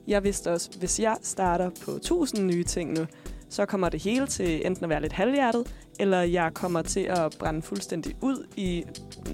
jeg 0.07 0.25
vidste 0.25 0.53
også, 0.53 0.71
hvis 0.79 1.01
jeg 1.01 1.17
starter 1.23 1.71
på 1.85 1.91
1000 1.91 2.47
nye 2.47 2.65
ting 2.65 2.93
nu, 2.99 3.07
så 3.51 3.67
kommer 3.67 3.89
det 3.89 4.03
hele 4.03 4.27
til 4.27 4.67
enten 4.67 4.85
at 4.85 4.91
være 4.91 5.01
lidt 5.03 5.13
halvhjertet, 5.13 5.67
eller 6.01 6.21
jeg 6.21 6.55
kommer 6.55 6.83
til 6.83 7.01
at 7.01 7.37
brænde 7.39 7.63
fuldstændig 7.63 8.17
ud 8.21 8.47
i 8.57 8.85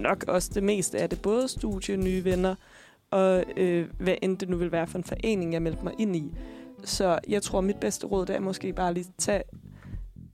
nok 0.01 0.25
også 0.29 0.51
det 0.55 0.63
meste 0.63 0.99
af 0.99 1.09
det. 1.09 1.23
Både 1.23 1.49
studie, 1.49 1.97
nye 1.97 2.25
venner, 2.25 2.55
og 3.11 3.45
øh, 3.57 3.89
hvad 3.99 4.15
end 4.23 4.39
det 4.39 4.49
nu 4.49 4.57
vil 4.57 4.73
være 4.73 4.87
for 4.87 4.99
en 4.99 5.05
forening, 5.05 5.53
jeg 5.53 5.63
meldte 5.63 5.85
mig 5.85 5.95
ind 5.99 6.17
i. 6.17 6.35
Så 6.85 7.19
jeg 7.29 7.43
tror, 7.43 7.61
mit 7.61 7.77
bedste 7.77 8.07
råd 8.07 8.27
det 8.27 8.37
er 8.37 8.41
måske 8.41 8.73
bare 8.73 8.95
lige 8.95 9.07
tage 9.19 9.43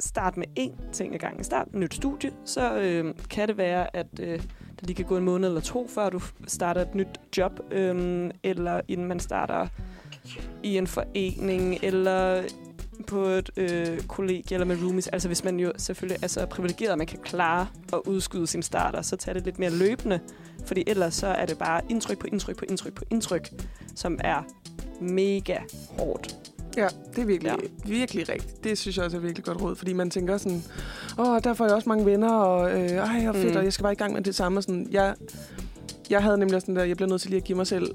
start 0.01 0.37
med 0.37 0.47
én 0.59 0.93
ting 0.93 1.14
ad 1.14 1.18
gangen. 1.18 1.45
Start 1.45 1.66
et 1.66 1.74
nyt 1.74 1.95
studie, 1.95 2.31
så 2.45 2.79
øh, 2.79 3.14
kan 3.31 3.49
det 3.49 3.57
være, 3.57 3.97
at 3.97 4.07
øh, 4.20 4.39
der 4.81 4.87
lige 4.87 4.95
kan 4.95 5.05
gå 5.05 5.16
en 5.16 5.24
måned 5.24 5.49
eller 5.49 5.61
to, 5.61 5.89
før 5.89 6.11
du 6.11 6.20
starter 6.47 6.81
et 6.81 6.95
nyt 6.95 7.20
job, 7.37 7.61
øh, 7.70 8.31
eller 8.43 8.81
inden 8.89 9.07
man 9.07 9.20
starter 9.20 9.66
i 10.62 10.79
en 10.79 10.87
forening, 10.87 11.79
eller 11.83 12.43
på 13.07 13.23
et 13.25 13.51
øh, 13.57 14.01
kollegie 14.01 14.55
eller 14.55 14.65
med 14.67 14.77
roomies. 14.83 15.09
Altså 15.09 15.29
hvis 15.29 15.45
man 15.45 15.61
jo 15.61 15.73
selvfølgelig 15.77 16.19
er 16.23 16.29
så 16.29 16.47
privilegeret, 16.47 16.93
at 16.93 16.99
man 16.99 17.07
kan 17.07 17.19
klare 17.25 17.67
at 17.93 17.99
udskyde 18.07 18.47
sin 18.47 18.63
starter, 18.63 19.03
så 19.03 19.17
tager 19.17 19.35
det 19.35 19.45
lidt 19.45 19.59
mere 19.59 19.71
løbende. 19.71 20.21
Fordi 20.67 20.85
ellers 20.87 21.15
så 21.15 21.27
er 21.27 21.47
det 21.47 21.59
bare 21.59 21.81
indtryk 21.89 22.19
på 22.19 22.27
indtryk 22.33 22.57
på 22.57 22.65
indtryk 22.69 22.93
på 22.95 23.05
indtryk, 23.11 23.49
som 23.95 24.19
er 24.25 24.43
mega 25.01 25.57
hårdt. 25.99 26.37
Ja, 26.77 26.89
det 27.17 27.23
er 27.23 27.27
virkelig, 27.27 27.53
Ja. 27.63 27.69
virkelig 27.91 28.29
rigtigt. 28.29 28.65
Det 28.65 28.79
synes 28.79 28.97
jeg 28.97 29.05
også 29.05 29.17
er 29.17 29.21
virkelig 29.21 29.45
godt 29.45 29.63
råd, 29.63 29.77
fordi 29.77 29.93
man 29.93 30.11
tænker 30.11 30.37
sådan, 30.37 30.63
åh, 31.19 31.39
der 31.45 31.55
får 31.55 31.65
jeg 31.65 31.75
også 31.75 31.89
mange 31.89 32.07
venner, 32.07 32.33
og 32.33 32.71
øh, 32.81 32.91
ej, 32.91 33.23
hvor 33.25 33.33
fedt, 33.33 33.51
Mm. 33.53 33.57
og 33.57 33.65
jeg 33.65 33.73
skal 33.73 33.83
bare 33.83 33.93
i 33.93 33.97
gang 33.97 34.13
med 34.13 34.23
det 34.23 34.35
samme. 34.35 34.59
Og 34.59 34.63
sådan, 34.63 34.89
jeg, 34.91 35.15
jeg 36.11 36.23
havde 36.23 36.39
nemlig 36.39 36.55
også 36.57 36.67
sådan 36.67 36.77
der, 36.77 36.85
jeg 36.85 36.97
bliver 36.97 37.09
nødt 37.09 37.21
til 37.21 37.31
lige 37.31 37.39
at 37.41 37.45
give 37.45 37.57
mig 37.57 37.67
selv 37.67 37.95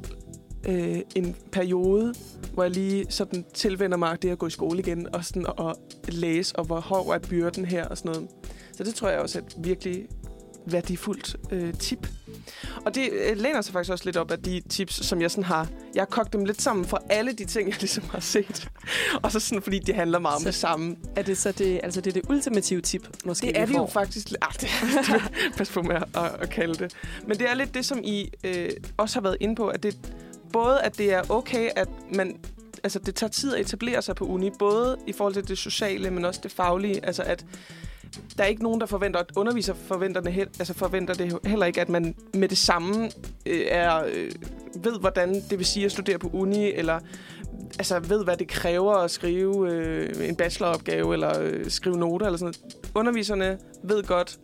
øh, 0.67 0.99
en 1.15 1.35
periode, 1.51 2.13
hvor 2.53 2.63
jeg 2.63 2.71
lige 2.71 3.05
sådan 3.09 3.45
tilvender 3.53 3.97
mig 3.97 4.21
det 4.21 4.29
at 4.29 4.37
gå 4.37 4.47
i 4.47 4.49
skole 4.49 4.79
igen, 4.79 5.15
og 5.15 5.25
sådan 5.25 5.45
at 5.59 5.75
læse, 6.13 6.55
og 6.55 6.65
hvor 6.65 6.79
hård 6.79 7.15
er 7.15 7.19
byrden 7.29 7.65
her, 7.65 7.85
og 7.87 7.97
sådan 7.97 8.11
noget. 8.11 8.27
Så 8.77 8.83
det 8.83 8.95
tror 8.95 9.09
jeg 9.09 9.19
også 9.19 9.39
er 9.39 9.43
et 9.43 9.55
virkelig 9.57 10.05
værdifuldt 10.65 11.35
øh, 11.51 11.73
tip. 11.73 12.07
Og 12.85 12.95
det 12.95 13.09
øh, 13.11 13.37
læner 13.37 13.61
sig 13.61 13.73
faktisk 13.73 13.91
også 13.91 14.05
lidt 14.05 14.17
op 14.17 14.31
af 14.31 14.39
de 14.39 14.61
tips, 14.69 15.05
som 15.05 15.21
jeg 15.21 15.31
sådan 15.31 15.43
har... 15.43 15.67
Jeg 15.95 16.01
har 16.01 16.05
kogt 16.05 16.33
dem 16.33 16.45
lidt 16.45 16.61
sammen 16.61 16.85
fra 16.85 16.99
alle 17.09 17.31
de 17.31 17.45
ting, 17.45 17.69
jeg 17.69 17.77
ligesom 17.79 18.03
har 18.09 18.19
set. 18.19 18.69
og 19.23 19.31
så 19.31 19.39
sådan, 19.39 19.61
fordi 19.61 19.79
det 19.79 19.95
handler 19.95 20.19
meget 20.19 20.35
om 20.35 20.41
Så- 20.41 20.47
det 20.47 20.55
samme. 20.55 20.95
Er 21.15 21.21
det 21.21 21.37
så 21.37 21.51
det, 21.51 21.79
altså 21.83 22.01
det, 22.01 22.17
er 22.17 22.21
det 22.21 22.29
ultimative 22.29 22.81
tip, 22.81 23.07
måske 23.25 23.47
Det 23.47 23.59
er 23.59 23.65
det 23.65 23.73
jo 23.73 23.85
faktisk... 23.85 24.31
Ah, 24.41 24.53
det, 24.53 24.69
det, 25.07 25.21
pas 25.57 25.69
på 25.69 25.81
med 25.81 25.95
at, 25.95 26.05
at 26.39 26.49
kalde 26.49 26.73
det. 26.73 26.93
Men 27.27 27.37
det 27.39 27.49
er 27.49 27.53
lidt 27.53 27.73
det, 27.73 27.85
som 27.85 27.99
I 28.03 28.31
øh, 28.43 28.69
også 28.97 29.15
har 29.15 29.21
været 29.21 29.37
inde 29.39 29.55
på, 29.55 29.67
at 29.67 29.83
det 29.83 29.97
både 30.53 30.81
at 30.81 30.97
det 30.97 31.13
er 31.13 31.21
okay, 31.29 31.69
at 31.75 31.87
man 32.15 32.37
altså, 32.83 32.99
det 32.99 33.15
tager 33.15 33.31
tid 33.31 33.55
at 33.55 33.61
etablere 33.61 34.01
sig 34.01 34.15
på 34.15 34.25
uni, 34.25 34.49
både 34.59 34.97
i 35.07 35.13
forhold 35.13 35.33
til 35.33 35.47
det 35.47 35.57
sociale, 35.57 36.11
men 36.11 36.25
også 36.25 36.39
det 36.43 36.51
faglige. 36.51 37.05
Altså, 37.05 37.23
at 37.23 37.45
der 38.37 38.43
er 38.43 38.47
ikke 38.47 38.63
nogen, 38.63 38.81
der 38.81 38.85
forventer, 38.85 39.19
at 39.19 39.25
underviser 39.35 39.73
forventer 39.73 40.21
det, 40.21 40.37
altså 40.37 40.73
forventer 40.73 41.13
det 41.13 41.39
heller 41.45 41.65
ikke, 41.65 41.81
at 41.81 41.89
man 41.89 42.15
med 42.33 42.49
det 42.49 42.57
samme 42.57 43.05
øh, 43.45 43.61
er, 43.67 44.03
øh, 44.13 44.31
ved, 44.75 44.99
hvordan 44.99 45.33
det 45.49 45.57
vil 45.57 45.65
sige 45.65 45.85
at 45.85 45.91
studere 45.91 46.17
på 46.17 46.29
uni, 46.33 46.71
eller 46.71 46.99
altså, 47.79 47.99
ved, 47.99 48.23
hvad 48.23 48.37
det 48.37 48.47
kræver 48.47 48.93
at 48.93 49.11
skrive 49.11 49.71
øh, 49.71 50.29
en 50.29 50.35
bacheloropgave, 50.35 51.13
eller 51.13 51.39
øh, 51.41 51.69
skrive 51.69 51.97
noter, 51.97 52.25
eller 52.25 52.37
sådan 52.37 52.53
noget. 52.63 52.91
Underviserne 52.95 53.57
ved 53.83 54.03
godt, 54.03 54.39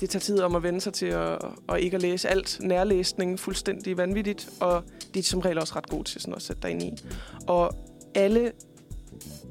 det 0.00 0.10
tager 0.10 0.20
tid 0.20 0.40
om 0.40 0.54
at 0.54 0.62
vende 0.62 0.80
sig 0.80 0.92
til 0.92 1.06
at, 1.06 1.38
at 1.68 1.80
ikke 1.80 1.94
at 1.94 2.02
læse 2.02 2.28
alt. 2.28 2.58
Nærlæsning 2.60 3.40
fuldstændig 3.40 3.96
vanvittigt, 3.96 4.48
og 4.60 4.84
de 5.14 5.18
er 5.18 5.22
som 5.22 5.40
regel 5.40 5.58
også 5.58 5.74
ret 5.76 5.88
gode 5.88 6.04
til 6.04 6.20
sådan 6.20 6.34
at 6.34 6.42
sætte 6.42 6.62
dig 6.62 6.70
ind 6.70 6.82
i. 6.82 6.92
Og 7.46 7.74
alle 8.14 8.52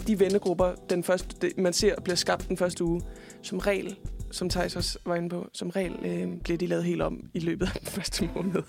de 0.07 0.19
vennegrupper, 0.19 0.71
den 0.89 1.03
første, 1.03 1.35
det, 1.41 1.57
man 1.57 1.73
ser 1.73 2.01
bliver 2.01 2.15
skabt 2.15 2.49
den 2.49 2.57
første 2.57 2.83
uge, 2.83 3.01
som 3.41 3.59
regel, 3.59 3.95
som 4.31 4.49
Thijs 4.49 4.75
også 4.75 4.99
var 5.05 5.15
inde 5.15 5.29
på, 5.29 5.49
som 5.53 5.69
regel 5.69 5.95
øh, 6.05 6.41
bliver 6.43 6.57
de 6.57 6.67
lavet 6.67 6.83
helt 6.83 7.01
om 7.01 7.29
i 7.33 7.39
løbet 7.39 7.65
af 7.65 7.71
den 7.81 7.87
første 7.87 8.29
måned. 8.35 8.63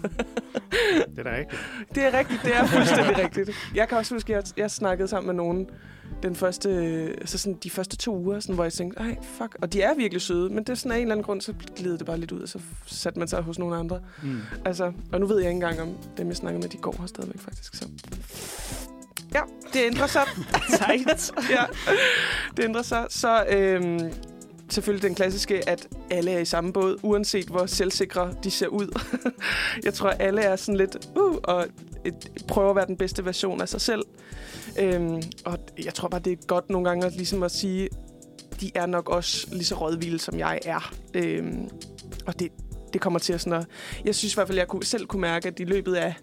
Det 1.17 1.19
er 1.19 1.23
da 1.23 1.37
rigtigt. 1.37 1.61
det 1.95 2.05
er 2.05 2.19
rigtigt, 2.19 2.41
det 2.45 2.57
er 2.57 2.67
fuldstændig 2.67 3.19
rigtigt. 3.25 3.51
Jeg 3.75 3.89
kan 3.89 3.99
også 3.99 4.15
huske, 4.15 4.37
at 4.37 4.53
jeg, 4.57 4.59
jeg 4.59 4.71
snakkede 4.71 5.09
sammen 5.09 5.27
med 5.27 5.45
nogen 5.45 5.71
den 6.23 6.37
første, 6.37 6.69
øh, 6.69 7.11
altså 7.11 7.39
sådan 7.39 7.59
de 7.63 7.71
første 7.71 7.97
to 7.97 8.17
uger, 8.17 8.41
sådan, 8.41 8.55
hvor 8.55 8.65
jeg 8.65 8.73
tænkte, 8.73 9.01
ej, 9.01 9.17
fuck. 9.23 9.57
Og 9.63 9.73
de 9.73 9.83
er 9.83 9.95
virkelig 9.95 10.23
søde, 10.23 10.49
men 10.49 10.59
det 10.59 10.69
er 10.69 10.75
sådan 10.75 10.93
af 10.93 10.97
en 10.97 11.03
eller 11.03 11.15
anden 11.15 11.25
grund, 11.25 11.41
så 11.41 11.55
gled 11.77 11.99
det 11.99 12.07
bare 12.07 12.19
lidt 12.19 12.33
ud, 12.33 12.41
og 12.41 12.49
så 12.49 12.61
satte 12.87 13.19
man 13.19 13.29
sig 13.29 13.43
hos 13.43 13.59
nogle 13.59 13.77
andre. 13.77 14.01
Mm. 14.23 14.41
Altså, 14.65 14.93
og 15.13 15.21
nu 15.21 15.27
ved 15.27 15.37
jeg 15.39 15.51
ikke 15.51 15.55
engang, 15.55 15.81
om 15.81 15.89
dem, 16.17 16.29
jeg 16.29 16.37
snakkede 16.37 16.63
med, 16.63 16.69
de 16.69 16.77
går 16.77 16.97
her 17.01 17.07
stadigvæk 17.07 17.41
faktisk. 17.41 17.75
Så. 17.75 17.89
Ja, 19.35 19.41
det 19.73 19.81
ændrer 19.87 20.07
sig. 20.07 20.23
Sejt. 20.79 21.33
ja, 21.57 21.65
det 22.57 22.65
ændrer 22.65 22.83
sig. 22.83 23.07
Så 23.11 23.45
øhm, 23.51 24.13
selvfølgelig 24.69 25.03
den 25.03 25.15
klassiske, 25.15 25.69
at 25.69 25.89
alle 26.11 26.31
er 26.31 26.39
i 26.39 26.45
samme 26.45 26.73
båd, 26.73 26.99
uanset 27.03 27.47
hvor 27.47 27.67
selvsikre 27.67 28.35
de 28.45 28.51
ser 28.51 28.67
ud. 28.67 29.01
jeg 29.85 29.95
tror, 29.95 30.11
alle 30.11 30.41
er 30.41 30.57
sådan 30.57 30.77
lidt, 30.77 30.97
uh, 31.17 31.37
og 31.43 31.67
et, 32.05 32.45
prøver 32.49 32.71
at 32.71 32.77
være 32.77 32.87
den 32.87 32.97
bedste 32.97 33.25
version 33.25 33.61
af 33.61 33.69
sig 33.69 33.81
selv. 33.81 34.03
Øhm, 34.79 35.23
og 35.45 35.59
jeg 35.85 35.95
tror 35.95 36.09
bare, 36.09 36.21
det 36.21 36.33
er 36.33 36.47
godt 36.47 36.71
nogle 36.71 36.89
gange 36.89 37.07
at, 37.07 37.13
ligesom 37.13 37.43
at 37.43 37.51
sige, 37.51 37.89
de 38.61 38.71
er 38.75 38.87
nok 38.87 39.09
også 39.09 39.47
lige 39.53 39.65
så 39.65 39.75
rådvilde, 39.75 40.19
som 40.19 40.39
jeg 40.39 40.59
er. 40.65 40.95
Øhm, 41.15 41.69
og 42.27 42.41
det, 42.41 42.53
det 42.93 43.01
kommer 43.01 43.19
til 43.19 43.33
at 43.33 43.41
sådan 43.41 43.59
at... 43.59 43.67
Jeg 44.05 44.15
synes 44.15 44.35
i 44.35 44.37
hvert 44.37 44.47
fald, 44.47 44.59
jeg 44.59 44.69
kunne, 44.69 44.85
selv 44.85 45.07
kunne 45.07 45.21
mærke, 45.21 45.49
at 45.49 45.61
i 45.61 45.65
løbet 45.65 45.95
af 45.95 46.15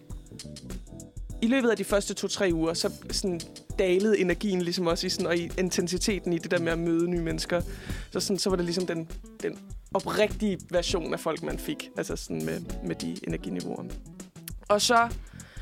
i 1.42 1.46
løbet 1.46 1.70
af 1.70 1.76
de 1.76 1.84
første 1.84 2.14
to-tre 2.14 2.50
uger, 2.52 2.74
så 2.74 2.92
sådan 3.10 3.40
dalede 3.78 4.20
energien 4.20 4.62
ligesom 4.62 4.86
også 4.86 5.06
i 5.06 5.10
sådan, 5.10 5.26
og 5.26 5.36
i 5.36 5.50
intensiteten 5.58 6.32
i 6.32 6.38
det 6.38 6.50
der 6.50 6.58
med 6.58 6.72
at 6.72 6.78
møde 6.78 7.10
nye 7.10 7.20
mennesker. 7.20 7.60
Så, 8.10 8.20
sådan, 8.20 8.38
så 8.38 8.50
var 8.50 8.56
det 8.56 8.64
ligesom 8.64 8.86
den, 8.86 9.08
den 9.42 9.58
oprigtige 9.94 10.58
version 10.70 11.12
af 11.12 11.20
folk, 11.20 11.42
man 11.42 11.58
fik. 11.58 11.88
Altså 11.96 12.16
sådan 12.16 12.44
med, 12.44 12.60
med 12.84 12.94
de 12.96 13.16
energiniveauer. 13.26 13.84
Og 14.68 14.82
så, 14.82 14.96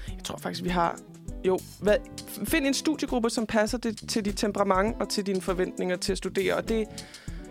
jeg 0.08 0.24
tror 0.24 0.38
faktisk, 0.38 0.64
vi 0.64 0.68
har... 0.68 1.00
Jo, 1.46 1.58
hvad, 1.80 1.96
find 2.44 2.66
en 2.66 2.74
studiegruppe, 2.74 3.30
som 3.30 3.46
passer 3.46 3.78
det, 3.78 4.08
til 4.08 4.24
dit 4.24 4.36
temperament 4.36 4.96
og 5.00 5.08
til 5.08 5.26
dine 5.26 5.40
forventninger 5.40 5.96
til 5.96 6.12
at 6.12 6.18
studere. 6.18 6.54
Og 6.54 6.68
det, 6.68 6.86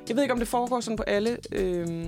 jeg 0.07 0.15
ved 0.15 0.23
ikke, 0.23 0.33
om 0.33 0.39
det 0.39 0.47
foregår 0.47 0.79
sådan 0.79 0.97
på 0.97 1.03
alle 1.03 1.37
øh, 1.51 2.07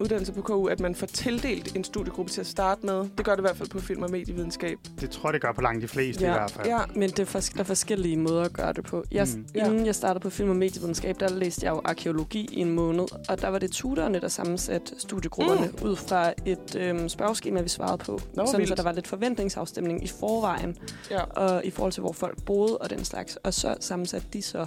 uddannelser 0.00 0.32
på 0.34 0.42
KU, 0.42 0.66
at 0.66 0.80
man 0.80 0.94
får 0.94 1.06
tildelt 1.06 1.76
en 1.76 1.84
studiegruppe 1.84 2.32
til 2.32 2.40
at 2.40 2.46
starte 2.46 2.86
med. 2.86 2.94
Det 3.18 3.24
gør 3.24 3.32
det 3.32 3.38
i 3.38 3.46
hvert 3.46 3.56
fald 3.56 3.68
på 3.68 3.80
film- 3.80 4.02
og 4.02 4.10
medievidenskab. 4.10 4.78
Det 5.00 5.10
tror 5.10 5.28
jeg, 5.28 5.32
det 5.34 5.42
gør 5.42 5.52
på 5.52 5.60
langt 5.60 5.82
de 5.82 5.88
fleste 5.88 6.22
i 6.22 6.26
Ja, 6.26 6.32
hvert 6.32 6.50
fald. 6.50 6.66
Ja, 6.66 6.78
Men 6.94 7.10
det 7.10 7.18
er, 7.18 7.24
fors- 7.38 7.52
der 7.54 7.60
er 7.60 7.64
forskellige 7.64 8.16
måder 8.16 8.42
at 8.42 8.52
gøre 8.52 8.72
det 8.72 8.84
på. 8.84 9.04
Jeg, 9.12 9.26
Mm. 9.36 9.46
Inden 9.54 9.86
jeg 9.86 9.94
startede 9.94 10.22
på 10.22 10.30
film- 10.30 10.50
og 10.50 10.56
medievidenskab, 10.56 11.20
der 11.20 11.28
læste 11.28 11.66
jeg 11.66 11.72
jo 11.72 11.80
arkeologi 11.84 12.48
i 12.52 12.60
en 12.60 12.70
måned, 12.72 13.06
og 13.28 13.40
der 13.40 13.48
var 13.48 13.58
det 13.58 13.70
tutorerne, 13.70 14.20
der 14.20 14.28
sammensatte 14.28 14.94
studiegrupperne 14.98 15.66
mm. 15.82 15.88
ud 15.88 15.96
fra 15.96 16.32
et 16.46 16.76
øhm, 16.78 17.08
spørgeskema, 17.08 17.60
vi 17.60 17.68
svarede 17.68 17.98
på. 17.98 18.20
Nå, 18.34 18.46
sådan, 18.46 18.58
vildt. 18.58 18.68
så 18.68 18.74
der 18.74 18.82
var 18.82 18.92
lidt 18.92 19.06
forventningsafstemning 19.06 20.04
i 20.04 20.06
forvejen, 20.20 20.76
ja. 21.10 21.22
og 21.22 21.64
i 21.64 21.70
forhold 21.70 21.92
til, 21.92 22.00
hvor 22.00 22.12
folk 22.12 22.42
boede 22.44 22.78
og 22.78 22.90
den 22.90 23.04
slags. 23.04 23.36
Og 23.36 23.54
så 23.54 23.74
sammensatte 23.80 24.26
de 24.32 24.42
så 24.42 24.66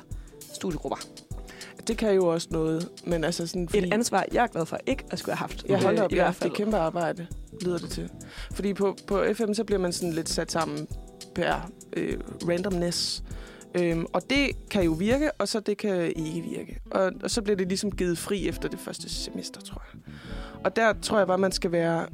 studiegrupper. 0.54 0.98
Det 1.90 1.98
kan 1.98 2.14
jo 2.14 2.28
også 2.28 2.48
noget, 2.52 2.90
men 3.06 3.24
altså 3.24 3.48
sådan... 3.48 3.70
Fordi, 3.70 3.88
Et 3.88 3.94
ansvar, 3.94 4.26
jeg 4.32 4.44
er 4.44 4.48
glad 4.48 4.66
for 4.66 4.78
ikke 4.86 5.04
at 5.12 5.20
skulle 5.20 5.36
have 5.36 5.50
haft. 5.50 5.84
Hold 5.84 5.98
øh, 5.98 6.04
op, 6.04 6.12
i 6.12 6.16
ja, 6.16 6.22
hvert 6.22 6.34
det 6.34 6.42
fald. 6.42 6.52
er 6.52 6.56
kæmpe 6.56 6.78
arbejde, 6.78 7.28
lyder 7.62 7.78
det 7.78 7.90
til. 7.90 8.10
Fordi 8.54 8.74
på, 8.74 8.98
på 9.08 9.24
FM, 9.34 9.54
så 9.54 9.64
bliver 9.64 9.80
man 9.80 9.94
sådan 9.94 10.14
lidt 10.14 10.30
sat 10.30 10.52
sammen 10.52 10.88
per 11.36 11.72
øh, 11.98 12.18
randomness. 12.50 13.24
Øhm, 13.76 14.06
og 14.14 14.30
det 14.30 14.70
kan 14.70 14.84
jo 14.84 14.92
virke, 14.92 15.32
og 15.32 15.48
så 15.48 15.60
det 15.60 15.78
kan 15.78 16.14
ikke 16.16 16.42
virke. 16.42 16.80
Og, 16.92 17.12
og 17.24 17.32
så 17.32 17.42
bliver 17.42 17.58
det 17.58 17.68
ligesom 17.68 17.92
givet 17.92 18.18
fri 18.18 18.48
efter 18.48 18.70
det 18.70 18.80
første 18.80 19.10
semester, 19.10 19.62
tror 19.62 19.84
jeg. 19.94 20.14
Og 20.64 20.76
der 20.76 20.94
tror 21.02 21.18
jeg 21.18 21.28
bare, 21.28 21.38
man 21.38 21.52
skal 21.52 21.72
være 21.72 22.06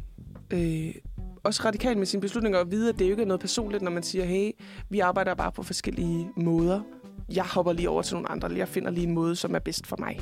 øh, 0.52 0.96
også 1.44 1.62
radikal 1.66 1.98
med 1.98 2.06
sine 2.06 2.22
beslutninger 2.22 2.60
og 2.60 2.72
vide, 2.72 2.90
at 2.90 3.00
det 3.00 3.06
jo 3.06 3.12
ikke 3.12 3.24
er 3.24 3.28
noget 3.28 3.42
personligt, 3.42 3.84
når 3.84 3.92
man 3.92 4.04
siger, 4.04 4.26
hey, 4.26 4.52
vi 4.90 5.00
arbejder 5.00 5.34
bare 5.34 5.52
på 5.52 5.64
forskellige 5.64 6.30
måder. 6.38 6.82
Jeg 7.30 7.44
hopper 7.44 7.74
lige 7.74 7.90
over 7.90 8.02
til 8.02 8.14
nogle 8.14 8.32
andre, 8.32 8.48
eller 8.48 8.58
jeg 8.58 8.68
finder 8.68 8.92
lige 8.92 9.08
en 9.08 9.14
måde, 9.14 9.36
som 9.36 9.56
er 9.56 9.60
bedst 9.60 9.88
for 9.88 9.98
mig. 10.00 10.20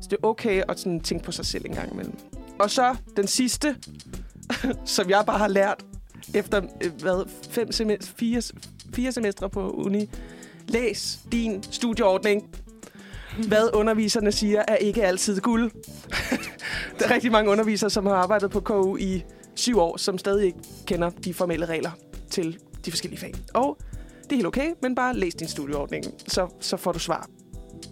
Så 0.00 0.08
det 0.10 0.12
er 0.12 0.26
okay 0.26 0.62
at 0.68 0.80
sådan 0.80 1.00
tænke 1.00 1.24
på 1.24 1.32
sig 1.32 1.46
selv 1.46 1.64
en 1.66 1.74
gang 1.74 1.92
imellem. 1.92 2.14
Og 2.58 2.70
så 2.70 2.96
den 3.16 3.26
sidste, 3.26 3.76
som 4.96 5.10
jeg 5.10 5.22
bare 5.26 5.38
har 5.38 5.48
lært 5.48 5.84
efter 6.34 6.62
øh, 6.84 6.92
hvad, 7.00 7.28
fem 7.50 7.72
semest- 7.72 8.12
fire, 8.16 8.42
fire 8.94 9.12
semestre 9.12 9.50
på 9.50 9.70
uni. 9.70 10.10
Læs 10.68 11.18
din 11.32 11.62
studieordning. 11.62 12.50
Hvad 13.48 13.70
underviserne 13.74 14.32
siger, 14.32 14.62
er 14.68 14.76
ikke 14.76 15.04
altid 15.04 15.40
guld. 15.40 15.70
der 16.98 17.06
er 17.06 17.10
rigtig 17.10 17.32
mange 17.32 17.50
undervisere, 17.50 17.90
som 17.90 18.06
har 18.06 18.14
arbejdet 18.14 18.50
på 18.50 18.60
KU 18.60 18.96
i 18.96 19.22
syv 19.54 19.78
år, 19.78 19.96
som 19.96 20.18
stadig 20.18 20.46
ikke 20.46 20.58
kender 20.86 21.10
de 21.10 21.34
formelle 21.34 21.66
regler 21.66 21.90
til 22.30 22.58
de 22.84 22.90
forskellige 22.90 23.20
fag. 23.20 23.34
Og 23.54 23.78
det 24.30 24.36
er 24.36 24.36
helt 24.36 24.46
okay, 24.46 24.70
men 24.82 24.94
bare 24.94 25.16
læs 25.16 25.34
din 25.34 25.48
studieordning, 25.48 26.04
så, 26.28 26.48
så 26.60 26.76
får 26.76 26.92
du 26.92 26.98
svar. 26.98 27.28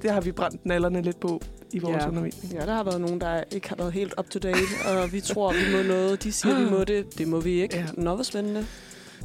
Det 0.03 0.11
har 0.11 0.21
vi 0.21 0.33
brændt 0.33 0.67
nallerne 0.67 1.03
lidt 1.03 1.21
på 1.21 1.41
i 1.73 1.79
vores 1.79 2.03
Ja. 2.03 2.09
undervisning. 2.09 2.53
Ja, 2.55 2.67
der 2.67 2.75
har 2.75 2.85
været 2.85 3.01
nogen, 3.01 3.21
der 3.21 3.43
ikke 3.53 3.69
har 3.69 3.77
været 3.77 3.93
helt 3.93 4.15
up 4.19 4.31
to 4.31 4.39
date, 4.39 4.59
og 4.89 5.13
vi 5.13 5.21
tror, 5.21 5.53
vi 5.53 5.77
må 5.77 5.83
noget. 5.83 6.23
De 6.23 6.33
siger, 6.33 6.65
vi 6.65 6.71
må 6.71 6.85
det. 6.85 7.19
Det 7.19 7.29
må 7.29 7.41
vi 7.41 7.63
ikke. 7.63 7.77
Ja. 7.77 7.81
Ja. 7.81 8.03
Nå, 8.03 8.15
hvor 8.15 8.23
spændende. 8.25 8.67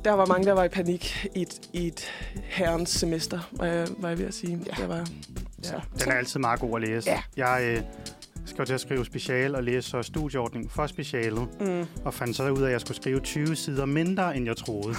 Der 0.06 0.12
var 0.12 0.26
mange, 0.26 0.46
der 0.48 0.54
var 0.54 0.64
i 0.64 0.70
panik 0.70 1.28
i 1.36 1.42
et, 1.42 1.62
i 1.74 1.88
et 1.88 2.12
herrens 2.44 2.90
semester, 2.90 3.40
var 3.52 3.66
jeg, 3.66 3.88
var 3.98 4.10
jeg 4.10 4.18
ved 4.20 4.26
at 4.26 4.34
sige. 4.34 4.60
Ja. 4.68 4.82
Der 4.82 4.88
var, 4.88 5.08
Så. 5.62 5.74
Den 6.04 6.12
er 6.12 6.16
altid 6.16 6.40
meget 6.40 6.60
god 6.60 6.82
at 6.82 6.88
læse. 6.90 7.10
Ja. 7.10 7.22
Jeg 7.38 7.64
øh, 7.78 7.82
skal 8.46 8.62
jo 8.62 8.66
til 8.66 8.74
at 8.74 8.82
skrive 8.82 9.06
special 9.06 9.56
og 9.56 9.64
læse 9.64 9.90
så 9.90 10.02
studieordning 10.02 10.72
for 10.72 10.88
specialet, 10.88 11.48
Mm. 11.62 11.86
og 12.06 12.14
fandt 12.14 12.36
så 12.36 12.50
ud 12.50 12.62
af, 12.62 12.66
at 12.66 12.72
jeg 12.72 12.82
skulle 12.82 12.98
skrive 12.98 13.20
20 13.20 13.56
sider 13.56 13.86
mindre, 13.86 14.38
end 14.38 14.46
jeg 14.46 14.58
troede. 14.58 14.88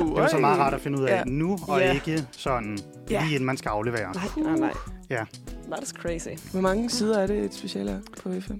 uh, 0.00 0.06
Det 0.08 0.14
var 0.22 0.28
så 0.28 0.38
meget 0.38 0.58
rart 0.58 0.74
at 0.74 0.80
finde 0.80 0.98
ud 0.98 1.04
af 1.04 1.16
Ja. 1.16 1.22
nu, 1.26 1.58
og 1.68 1.80
Ja. 1.80 1.92
ikke 1.92 2.24
sådan 2.32 2.78
lige 3.08 3.34
inden 3.34 3.44
man 3.46 3.56
skal 3.56 3.68
aflevere. 3.68 4.12
Nej, 4.14 4.44
nej, 4.44 4.56
nej. 4.58 4.72
Ja. 5.10 5.24
That 5.70 5.82
is 5.82 5.88
crazy. 5.88 6.28
Hvor 6.52 6.60
mange 6.60 6.90
sider 6.90 7.18
er 7.18 7.26
det 7.26 7.38
et 7.44 7.54
speciale 7.54 7.90
er 7.90 7.98
på 8.22 8.32
FM? 8.40 8.52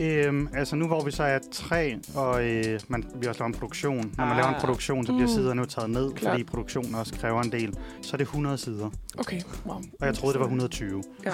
Øhm, 0.00 0.48
altså 0.54 0.76
nu 0.76 0.86
hvor 0.86 1.04
vi 1.04 1.10
så 1.10 1.22
er 1.22 1.38
tre, 1.52 1.96
og 2.14 2.44
øh, 2.48 2.80
man, 2.88 3.04
vi 3.14 3.26
også 3.26 3.38
laver 3.40 3.46
en 3.46 3.54
produktion. 3.54 3.96
Når 4.16 4.24
man 4.24 4.30
Ah. 4.32 4.36
laver 4.36 4.48
en 4.48 4.60
produktion, 4.60 5.06
så 5.06 5.12
bliver 5.12 5.28
Mm. 5.28 5.34
siderne 5.34 5.60
jo 5.60 5.66
taget 5.66 5.90
ned, 5.90 6.12
Klart. 6.12 6.32
fordi 6.32 6.44
produktionen 6.44 6.94
også 6.94 7.14
kræver 7.14 7.42
en 7.42 7.52
del. 7.52 7.74
Så 8.02 8.10
er 8.12 8.16
det 8.16 8.24
100 8.24 8.58
sider, 8.58 8.90
Okay, 9.18 9.40
wow. 9.66 9.74
og 10.00 10.06
jeg 10.06 10.14
troede, 10.14 10.32
det 10.32 10.40
var 10.40 10.46
120. 10.46 11.02
Ja. 11.24 11.32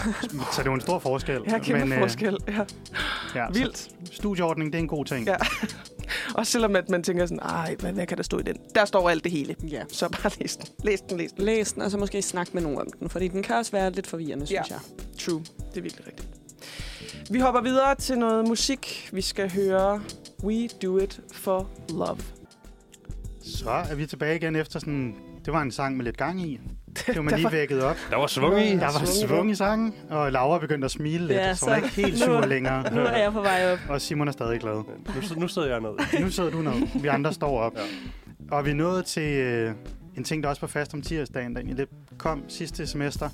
Så 0.52 0.62
det 0.62 0.68
var 0.68 0.74
en 0.74 0.80
stor 0.80 0.98
forskel. 0.98 1.40
Ja, 1.48 1.58
kæmpe 1.58 1.94
øh, 1.94 2.00
forskel. 2.00 2.36
Ja. 2.48 2.64
ja, 3.34 3.46
Vildt. 3.52 3.88
Studieordning, 4.12 4.72
det 4.72 4.78
er 4.78 4.82
en 4.82 4.88
god 4.88 5.04
ting. 5.04 5.26
Ja. 5.26 5.36
Også 6.34 6.52
selvom 6.52 6.76
at 6.76 6.88
man 6.88 7.02
tænker 7.02 7.26
sådan, 7.26 7.38
ej, 7.40 7.76
hvad, 7.80 7.92
hvad 7.92 8.06
kan 8.06 8.16
der 8.16 8.22
stå 8.22 8.38
i 8.38 8.42
den? 8.42 8.56
Der 8.74 8.84
står 8.84 9.10
alt 9.10 9.24
det 9.24 9.32
hele. 9.32 9.54
Ja. 9.70 9.82
Så 9.88 10.08
bare 10.08 10.32
læs 10.40 10.56
den. 10.56 10.66
Læs 10.84 11.00
den, 11.00 11.18
læs 11.18 11.32
den. 11.32 11.44
Læs 11.44 11.72
den, 11.72 11.82
og 11.82 11.90
så 11.90 11.98
måske 11.98 12.22
snakke 12.22 12.50
med 12.54 12.62
nogen 12.62 12.78
om 12.78 12.86
den, 13.00 13.08
fordi 13.08 13.28
den 13.28 13.42
kan 13.42 13.56
også 13.56 13.72
være 13.72 13.90
lidt 13.92 14.06
forvirrende, 14.06 14.46
synes 14.46 14.70
Ja. 14.70 14.74
jeg. 14.74 15.05
True. 15.26 15.40
Det 15.70 15.76
er 15.78 15.82
virkelig 15.82 16.06
rigtigt. 16.06 16.28
Vi 17.30 17.38
hopper 17.38 17.60
videre 17.60 17.94
til 17.94 18.18
noget 18.18 18.48
musik. 18.48 19.10
Vi 19.12 19.20
skal 19.20 19.52
høre 19.52 20.00
We 20.44 20.68
Do 20.82 20.98
It 20.98 21.20
For 21.32 21.70
Love. 21.90 22.18
Så 23.42 23.70
er 23.70 23.94
vi 23.94 24.06
tilbage 24.06 24.36
igen 24.36 24.56
efter 24.56 24.78
sådan... 24.78 25.14
Det 25.44 25.52
var 25.52 25.62
en 25.62 25.70
sang 25.70 25.96
med 25.96 26.04
lidt 26.04 26.16
gang 26.16 26.40
i. 26.42 26.60
Det 27.06 27.16
var 27.16 27.22
man 27.22 27.34
lige 27.34 27.44
var- 27.44 27.50
vækket 27.50 27.82
op. 27.82 27.96
Der 28.10 28.16
var 28.16 28.26
svung 28.26 28.60
i. 28.60 28.72
Der 28.72 28.80
var 28.80 28.90
svung 29.04 29.24
i 29.24 29.26
svung 29.28 29.50
i 29.50 29.54
sangen, 29.54 29.94
og 30.10 30.32
Laura 30.32 30.58
begyndte 30.58 30.84
at 30.84 30.90
smile 30.90 31.26
lidt, 31.26 31.38
Ja, 31.38 31.54
så 31.54 31.64
hun 31.64 31.74
er 31.74 31.78
så- 31.78 31.84
ikke 31.84 31.96
helt 31.96 32.18
sur 32.18 32.46
længere. 32.46 32.94
Nu 32.94 33.00
er 33.00 33.16
jeg 33.16 33.32
på 33.32 33.40
vej 33.40 33.72
op. 33.72 33.78
Og 33.88 34.00
Simon 34.00 34.28
er 34.28 34.32
stadig 34.32 34.60
glad. 34.60 34.74
Nu, 34.74 34.84
nu 35.40 35.48
sidder 35.48 35.68
jeg 35.68 35.80
ned. 35.80 35.90
Nu 36.24 36.30
sidder 36.30 36.50
du 36.50 36.62
ned. 36.62 37.00
Vi 37.02 37.08
andre 37.08 37.32
står 37.32 37.60
op. 37.60 37.72
Ja. 37.76 37.82
Og 38.56 38.64
vi 38.66 38.72
nået 38.72 39.04
til 39.06 39.22
øh, 39.32 39.74
en 40.16 40.24
ting, 40.24 40.42
der 40.42 40.48
også 40.48 40.60
var 40.60 40.68
fast 40.68 40.94
om 40.94 41.02
tirsdagen, 41.02 41.52
der 41.54 41.58
egentlig 41.60 41.76
lidt 41.76 41.90
kom 42.18 42.42
sidste 42.48 42.86
semester. 42.86 43.28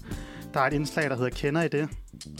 Der 0.55 0.61
er 0.61 0.65
et 0.67 0.73
indslag, 0.73 1.11
der 1.11 1.17
hedder 1.17 1.31
Kender 1.31 1.63
I 1.63 1.69
det? 1.69 1.89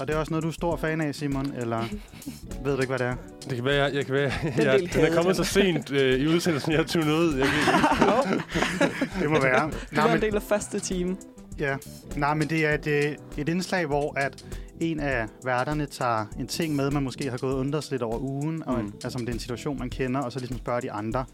Og 0.01 0.07
det 0.09 0.15
er 0.15 0.19
også 0.19 0.31
noget, 0.31 0.43
du 0.43 0.49
er 0.49 0.53
stor 0.53 0.77
fan 0.77 1.01
af, 1.01 1.15
Simon, 1.15 1.53
eller 1.57 1.85
ved 2.65 2.75
du 2.75 2.81
ikke, 2.81 2.87
hvad 2.97 2.99
det 2.99 3.07
er? 3.07 3.15
Det 3.49 3.55
kan 3.57 3.65
være, 3.65 3.85
jeg, 3.85 3.95
jeg 3.95 4.07
kan 4.07 4.15
være, 4.15 4.33
del 4.57 4.65
jeg, 4.65 4.81
den 4.95 5.01
er 5.05 5.15
kommet 5.15 5.37
så 5.37 5.45
sent 5.45 5.91
øh, 5.93 6.21
i 6.21 6.27
udsendelsen, 6.27 6.73
jeg 6.73 6.79
har 6.81 6.87
tunet 6.87 7.13
ud. 7.13 7.35
Jeg 7.39 7.47
kan, 7.47 8.41
Det 9.23 9.31
må 9.31 9.41
være. 9.41 9.71
Det 9.91 9.97
var 9.99 10.05
en 10.07 10.11
men, 10.13 10.21
del 10.23 10.37
af 10.37 10.43
første 10.43 10.81
time. 10.81 11.17
ja. 11.59 11.77
Nej, 12.17 12.35
men 12.35 12.51
det 12.51 12.67
er 12.67 12.75
et, 12.75 12.87
øh, 12.87 13.13
et 13.37 13.49
indslag, 13.49 13.87
hvor 13.87 14.19
at 14.19 14.45
en 14.81 15.01
af 15.01 15.27
værterne 15.45 15.87
tager 15.87 16.27
en 16.41 16.47
ting 16.47 16.77
med, 16.77 16.91
man 16.91 17.03
måske 17.03 17.31
har 17.31 17.39
gået 17.39 17.55
sig 17.85 17.91
lidt 17.91 18.03
over 18.03 18.19
ugen, 18.19 18.63
og, 18.67 18.79
Mm. 18.79 18.93
altså 19.05 19.19
om 19.19 19.27
det 19.27 19.29
er 19.33 19.35
en 19.35 19.41
situation, 19.41 19.79
man 19.79 19.91
kender, 19.91 20.21
og 20.21 20.33
så 20.33 20.39
ligesom 20.39 20.59
spørger 20.59 20.81
de 20.81 20.93
andre. 20.93 21.25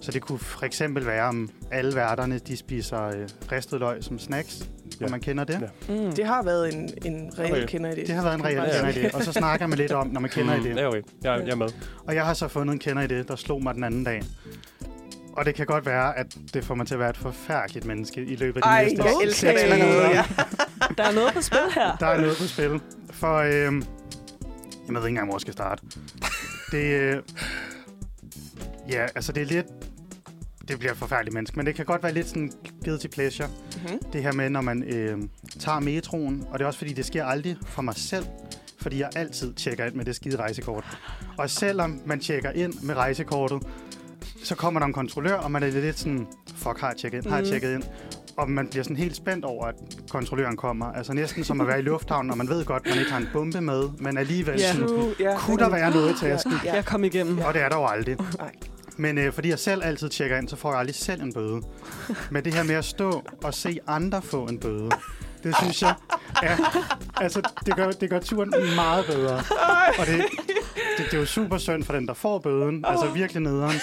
Så 0.00 0.12
det 0.12 0.22
kunne 0.22 0.38
for 0.38 0.64
eksempel 0.66 1.06
være, 1.06 1.24
om 1.28 1.50
alle 1.70 1.94
værterne 1.94 2.38
de 2.38 2.56
spiser 2.56 3.02
øh, 3.06 3.28
ristet 3.52 3.80
løg 3.80 4.04
som 4.04 4.18
snacks, 4.18 4.68
ja. 5.06 5.10
Man 5.10 5.20
kender 5.20 5.44
det. 5.44 5.70
Ja. 5.88 5.94
Mm. 5.94 6.12
Det 6.12 6.26
har 6.26 6.42
været 6.42 6.74
en, 6.74 6.90
en 7.04 7.32
reel 7.38 7.52
Okay. 7.52 7.66
kender 7.66 7.90
i 7.92 7.94
det. 7.94 8.06
Det 8.06 8.14
har 8.14 8.22
været 8.22 8.34
en 8.34 8.44
reel 8.44 8.56
Ja, 8.56 8.62
ja. 8.64 8.70
kender 8.76 8.88
i 9.00 9.02
det. 9.02 9.14
Og 9.14 9.22
så 9.22 9.32
snakker 9.32 9.66
man 9.66 9.78
lidt 9.78 9.92
om, 9.92 10.06
når 10.06 10.20
man 10.20 10.30
kender 10.30 10.54
i 10.54 10.62
det. 10.62 10.76
Ja, 10.76 10.88
okay. 10.88 11.02
Jeg, 11.22 11.40
jeg 11.44 11.50
er 11.52 11.56
med. 11.56 11.68
Og 12.06 12.14
jeg 12.14 12.24
har 12.26 12.34
så 12.34 12.48
fundet 12.48 12.72
en 12.72 12.78
kender 12.78 13.02
i 13.02 13.06
det, 13.06 13.28
der 13.28 13.36
slog 13.36 13.62
mig 13.62 13.74
den 13.74 13.84
anden 13.84 14.04
dag. 14.04 14.22
Og 15.32 15.44
det 15.44 15.54
kan 15.54 15.66
godt 15.66 15.86
være, 15.86 16.18
at 16.18 16.26
det 16.54 16.64
får 16.64 16.74
mig 16.74 16.86
til 16.86 16.94
at 16.94 17.00
være 17.00 17.10
et 17.10 17.16
forfærdeligt 17.16 17.84
menneske 17.86 18.20
i 18.24 18.36
løbet 18.36 18.56
af 18.56 18.62
de 18.62 18.68
Ej, 18.68 18.84
næste 18.84 19.04
jeg 19.04 19.12
elsker 19.22 19.50
seks 19.50 19.62
det. 19.62 19.68
Ja. 19.78 20.24
Der 20.98 21.04
er 21.04 21.12
noget 21.12 21.34
på 21.34 21.42
spil 21.42 21.58
her. 21.74 21.96
Der 22.00 22.06
er 22.06 22.20
noget 22.20 22.36
på 22.36 22.46
spil. 22.46 22.80
For, 23.10 23.36
øh, 23.36 23.52
jeg 23.52 23.72
ved 24.88 24.96
ikke 24.96 25.08
engang, 25.08 25.26
hvor 25.26 25.34
jeg 25.36 25.40
skal 25.40 25.52
starte. 25.52 25.82
Det, 26.72 26.84
øh, 26.84 27.16
ja, 28.90 29.02
altså 29.14 29.32
det 29.32 29.40
er 29.42 29.46
lidt, 29.46 29.66
det 30.68 30.78
bliver 30.78 30.92
et 30.92 30.98
forfærdeligt 30.98 31.34
menneske, 31.34 31.56
men 31.56 31.66
det 31.66 31.74
kan 31.74 31.84
godt 31.84 32.02
være 32.02 32.12
lidt 32.14 32.26
sådan 32.28 32.52
guilty 32.84 33.06
pleasure. 33.06 33.48
Mm-hmm. 33.48 33.98
Det 34.12 34.22
her 34.22 34.32
med, 34.32 34.50
når 34.50 34.60
man 34.60 34.82
øh, 34.82 35.18
tager 35.60 35.80
metroen, 35.80 36.44
og 36.50 36.58
det 36.58 36.64
er 36.64 36.66
også 36.66 36.78
fordi, 36.78 36.92
det 36.92 37.04
sker 37.06 37.24
aldrig 37.24 37.56
for 37.66 37.82
mig 37.82 37.94
selv, 37.96 38.24
fordi 38.82 38.98
jeg 39.00 39.10
altid 39.16 39.54
tjekker 39.54 39.84
ind 39.86 39.94
med 39.94 40.04
det 40.04 40.16
skide 40.16 40.36
rejsekort. 40.36 40.84
Og 41.38 41.50
selvom 41.50 42.00
man 42.06 42.20
tjekker 42.20 42.50
ind 42.50 42.74
med 42.82 42.94
rejsekortet, 42.94 43.62
så 44.44 44.54
kommer 44.54 44.80
der 44.80 44.86
en 44.86 44.92
kontrollør, 44.92 45.34
og 45.34 45.50
man 45.50 45.62
er 45.62 45.66
lidt 45.70 45.98
sådan, 45.98 46.26
fuck, 46.56 46.80
har 46.80 46.88
jeg 46.88 46.96
tjekket 46.96 47.18
ind, 47.18 47.26
har 47.26 47.36
jeg 47.36 47.42
Mhm. 47.42 47.50
tjekket 47.50 47.74
ind? 47.74 47.82
Og 48.36 48.50
man 48.50 48.68
bliver 48.68 48.82
sådan 48.82 48.96
helt 48.96 49.16
spændt 49.16 49.44
over, 49.44 49.66
at 49.66 49.74
kontrolløren 50.10 50.56
kommer. 50.56 50.86
Altså 50.86 51.12
næsten 51.12 51.44
som 51.44 51.60
at 51.60 51.66
være 51.66 51.78
i 51.78 51.82
lufthavnen, 51.82 52.30
og 52.30 52.38
man 52.38 52.48
ved 52.48 52.64
godt, 52.64 52.86
man 52.88 52.98
ikke 52.98 53.10
har 53.10 53.18
en 53.20 53.28
bombe 53.32 53.60
med, 53.60 53.82
men 53.98 54.18
alligevel 54.18 54.54
Ja. 54.60 54.72
sådan, 54.72 55.14
ja. 55.20 55.36
kunne 55.38 55.58
der 55.58 55.68
være 55.68 55.90
noget 55.90 56.10
i 56.10 56.18
tasken? 56.20 56.52
Ja. 56.64 56.74
Jeg 56.74 56.84
kom 56.84 57.04
igennem. 57.04 57.38
Og 57.38 57.54
det 57.54 57.62
er 57.62 57.68
der 57.68 57.76
jo 57.76 57.86
aldrig. 57.86 58.16
Nej. 58.38 58.52
Men 58.96 59.18
øh, 59.18 59.32
fordi 59.32 59.48
jeg 59.48 59.58
selv 59.58 59.82
altid 59.84 60.08
tjekker 60.08 60.36
ind, 60.38 60.48
så 60.48 60.56
får 60.56 60.70
jeg 60.70 60.78
aldrig 60.78 60.94
selv 60.94 61.22
en 61.22 61.32
bøde. 61.32 61.60
Men 62.32 62.44
det 62.44 62.54
her 62.54 62.62
med 62.62 62.74
at 62.74 62.84
stå 62.84 63.22
og 63.44 63.54
se 63.54 63.78
andre 63.86 64.22
få 64.22 64.44
en 64.46 64.58
bøde, 64.58 64.90
det 65.42 65.56
synes 65.56 65.82
jeg, 65.82 65.94
ja, 66.42 66.56
altså, 67.20 67.42
det 67.66 67.76
gør, 67.76 67.90
det 67.90 68.10
gør 68.10 68.20
turen 68.20 68.52
meget 68.76 69.06
bedre. 69.06 69.34
Og 69.98 70.06
det, 70.06 70.24
det, 70.98 71.06
det 71.06 71.14
er 71.14 71.18
jo 71.18 71.26
super 71.26 71.58
synd 71.58 71.84
for 71.84 71.92
den, 71.92 72.06
der 72.06 72.14
får 72.14 72.38
bøden. 72.38 72.84
Altså 72.88 73.06
virkelig 73.06 73.42
nederen. 73.42 73.76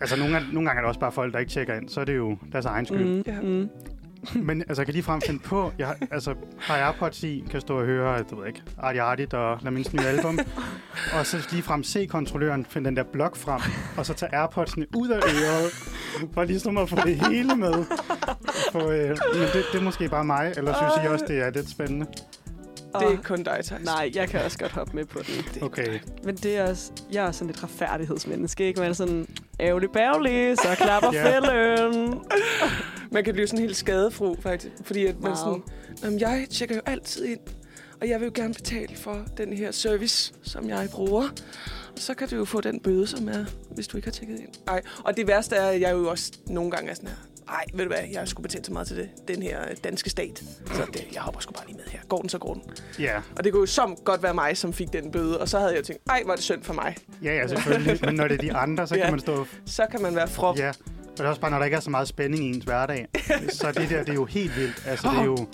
Altså 0.00 0.16
nogle, 0.16 0.32
gange- 0.34 0.52
nogle 0.54 0.68
gange 0.68 0.78
er 0.78 0.82
det 0.82 0.88
også 0.88 1.00
bare 1.00 1.12
folk, 1.12 1.32
der 1.32 1.38
ikke 1.38 1.52
tjekker 1.52 1.74
ind. 1.74 1.88
Så 1.88 2.00
er 2.00 2.04
det 2.04 2.16
jo 2.16 2.36
deres 2.52 2.64
egen 2.64 2.86
skyld. 2.86 3.04
Mm, 3.16 3.22
Ja. 3.26 3.40
mm. 3.40 3.68
Men 4.34 4.60
altså, 4.60 4.80
jeg 4.82 4.86
kan 4.86 4.92
lige 4.92 5.02
frem 5.02 5.20
finde 5.26 5.38
på, 5.40 5.72
jeg 5.78 5.86
har- 5.86 5.96
altså, 6.10 6.34
har 6.60 6.76
AirPods 6.76 7.22
i, 7.22 7.44
kan 7.50 7.60
stå 7.60 7.78
og 7.78 7.84
høre, 7.86 8.22
du 8.30 8.40
ved 8.40 8.46
ikke, 8.46 8.62
Artie 8.78 9.02
Artie 9.02 9.28
og 9.38 9.58
Lamins 9.62 9.92
nye 9.92 10.00
album. 10.06 10.38
og 11.18 11.26
så 11.26 11.48
lige 11.50 11.62
frem 11.62 11.82
se 11.82 12.06
kontrolløren 12.06 12.66
finde 12.68 12.88
den 12.88 12.96
der 12.96 13.02
blok 13.12 13.36
frem, 13.36 13.60
og 13.96 14.06
så 14.06 14.14
tage 14.14 14.44
AirPods'ene 14.44 14.84
ud 14.96 15.08
af 15.08 15.18
øret, 15.18 15.72
for 16.34 16.44
ligesom 16.44 16.78
at 16.78 16.88
få 16.88 16.96
det 17.04 17.26
hele 17.28 17.56
med. 17.56 17.84
For, 18.72 18.88
øh, 18.88 19.08
men 19.08 19.42
det, 19.52 19.64
det 19.72 19.78
er 19.80 19.82
måske 19.84 20.08
bare 20.08 20.24
mig, 20.24 20.52
eller 20.56 20.74
synes 20.74 21.04
I 21.04 21.08
også, 21.08 21.24
det 21.28 21.38
er 21.42 21.50
lidt 21.50 21.70
spændende? 21.70 22.06
Det 23.00 23.18
er 23.18 23.22
kun 23.22 23.42
dig, 23.42 23.60
Thijs. 23.64 23.84
Nej, 23.84 24.10
jeg 24.14 24.28
kan 24.28 24.40
også 24.42 24.58
godt 24.58 24.72
hoppe 24.72 24.96
med 24.96 25.04
på 25.04 25.18
den. 25.18 25.62
Okay. 25.62 25.98
Men 26.24 26.36
det 26.36 26.56
er 26.56 26.68
også, 26.70 26.92
jeg 27.12 27.26
er 27.26 27.32
sådan 27.32 27.46
lidt 27.46 27.62
retfærdighedsmenneske, 27.62 28.64
ikke? 28.64 28.80
Man 28.80 28.88
er 28.90 28.94
sådan, 28.94 29.26
ærgerlig 29.60 29.90
bærlig, 29.90 30.56
så 30.58 30.68
klapper 30.76 31.12
fælden. 31.26 32.20
Man 33.10 33.24
kan 33.24 33.32
blive 33.34 33.46
sådan 33.46 33.60
helt 33.60 33.76
skadefru, 33.76 34.36
faktisk. 34.40 34.72
Fordi 34.84 35.06
at 35.06 35.14
man 35.14 35.22
Meget. 35.22 35.38
sådan, 35.38 35.62
Jamen, 36.04 36.20
jeg 36.20 36.46
tjekker 36.50 36.74
jo 36.76 36.80
altid 36.86 37.24
ind, 37.24 37.40
og 38.00 38.08
jeg 38.08 38.20
vil 38.20 38.26
jo 38.26 38.32
gerne 38.34 38.54
betale 38.54 38.96
for 38.96 39.24
den 39.36 39.52
her 39.52 39.70
service, 39.70 40.34
som 40.42 40.68
jeg 40.68 40.88
bruger. 40.92 41.22
Og 41.92 41.98
så 42.02 42.14
kan 42.14 42.28
du 42.28 42.36
jo 42.36 42.44
få 42.44 42.60
den 42.60 42.80
bøde, 42.80 43.06
som 43.06 43.28
er, 43.28 43.44
hvis 43.70 43.88
du 43.88 43.96
ikke 43.96 44.06
har 44.06 44.12
tjekket 44.12 44.40
ind. 44.40 44.48
Ej, 44.68 44.80
og 45.04 45.16
det 45.16 45.26
værste 45.26 45.56
er, 45.56 45.66
at 45.68 45.80
jeg 45.80 45.92
jo 45.92 46.10
også 46.10 46.32
nogle 46.46 46.70
gange 46.70 46.90
er 46.90 46.94
sådan 46.94 47.08
her, 47.08 47.16
ej, 47.48 47.64
ved 47.74 47.84
du 47.84 47.88
hvad, 47.88 48.02
jeg 48.12 48.28
skulle 48.28 48.42
betale 48.42 48.64
så 48.64 48.72
meget 48.72 48.88
til 48.88 48.96
det, 48.96 49.08
den 49.28 49.42
her 49.42 49.58
danske 49.84 50.10
stat. 50.10 50.44
Så 50.74 50.86
det, 50.92 51.04
jeg 51.14 51.22
hopper 51.22 51.40
sgu 51.40 51.52
bare 51.52 51.66
lige 51.66 51.76
med 51.76 51.84
her. 51.88 52.00
Går 52.08 52.20
den, 52.20 52.28
så 52.28 52.38
går 52.38 52.54
den. 52.54 52.62
Ja, 52.98 53.20
Og 53.36 53.44
det 53.44 53.52
kunne 53.52 53.60
jo 53.60 53.66
som 53.66 53.96
godt 54.04 54.22
være 54.22 54.34
mig, 54.34 54.56
som 54.56 54.72
fik 54.72 54.92
den 54.92 55.10
bøde. 55.10 55.40
Og 55.40 55.48
så 55.48 55.58
havde 55.58 55.74
jeg 55.74 55.84
tænkt, 55.84 56.02
ej, 56.10 56.20
hvor 56.24 56.32
er 56.32 56.36
det 56.36 56.44
synd 56.44 56.62
for 56.62 56.74
mig. 56.74 56.96
ja, 57.22 57.34
ja, 57.36 57.46
selvfølgelig. 57.48 57.98
Men 58.02 58.14
når 58.14 58.28
det 58.28 58.34
er 58.34 58.38
de 58.42 58.54
andre, 58.54 58.86
så 58.86 58.94
Ja. 58.96 59.02
kan 59.02 59.12
man 59.12 59.20
stå... 59.20 59.46
Så 59.66 59.86
kan 59.90 60.02
man 60.02 60.14
være 60.16 60.28
frop. 60.28 60.56
Ja, 60.58 60.68
og 60.68 61.18
det 61.18 61.20
er 61.24 61.28
også 61.28 61.40
bare, 61.40 61.50
når 61.50 61.58
der 61.58 61.64
ikke 61.64 61.76
er 61.76 61.80
så 61.80 61.90
meget 61.90 62.08
spænding 62.08 62.44
i 62.44 62.48
ens 62.48 62.64
hverdag. 62.64 63.06
Så 63.50 63.72
det 63.72 63.90
der, 63.90 63.98
det 64.00 64.08
er 64.08 64.14
jo 64.14 64.24
helt 64.24 64.56
vildt. 64.56 64.82
Altså, 64.86 65.08
det 65.10 65.18
er 65.18 65.24
jo 65.24 65.46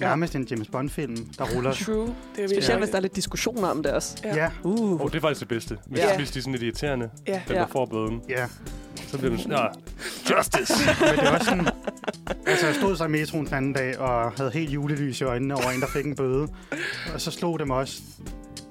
nærmest 0.00 0.34
en 0.34 0.44
James 0.50 0.68
Bond-film, 0.68 1.16
der 1.38 1.44
ruller. 1.56 1.72
True. 1.72 1.96
Det 1.96 2.04
er 2.06 2.12
Specielt 2.32 2.50
virkelig- 2.50 2.78
hvis 2.78 2.90
der 2.90 2.96
er 2.96 3.00
lidt 3.00 3.16
diskussioner 3.16 3.68
om 3.68 3.82
det 3.82 3.92
også. 3.92 4.16
Ja. 4.24 4.34
Ja, 4.36 4.50
Uh. 4.64 5.00
Oh, 5.00 5.10
det 5.10 5.16
er 5.16 5.20
faktisk 5.20 5.40
det 5.40 5.48
bedste. 5.48 5.78
Hvis, 5.86 6.00
Ja. 6.00 6.08
ja. 6.10 6.16
hvis 6.16 6.30
de 6.30 6.38
er 6.38 6.42
sådan 6.42 6.52
lidt 6.52 6.62
irriterende, 6.62 7.10
Ja. 7.26 7.42
Ja. 7.48 7.54
der 7.54 7.66
får 7.66 7.86
bøden, 7.86 8.22
ja. 8.28 8.46
Så 8.96 9.18
bliver 9.18 9.30
man 9.30 9.40
sådan, 9.40 9.58
ja, 9.58 9.66
justice. 10.36 10.74
Men 11.00 11.18
det 11.18 11.24
er 11.28 11.30
også 11.30 11.44
sådan... 11.44 11.66
Altså, 12.46 12.66
jeg 12.66 12.74
stod 12.74 12.96
så 12.96 13.04
i 13.04 13.08
metroen 13.08 13.46
den 13.46 13.54
anden 13.54 13.72
dag, 13.72 13.98
og 13.98 14.32
havde 14.32 14.50
helt 14.50 14.70
julelys 14.70 15.20
i 15.20 15.24
øjnene 15.24 15.54
over 15.54 15.70
en, 15.70 15.80
der 15.80 15.86
fik 15.86 16.06
en 16.06 16.16
bøde. 16.16 16.48
Og 17.14 17.20
så 17.20 17.30
slog 17.30 17.58
det 17.58 17.66
mig 17.66 17.76
også, 17.76 18.02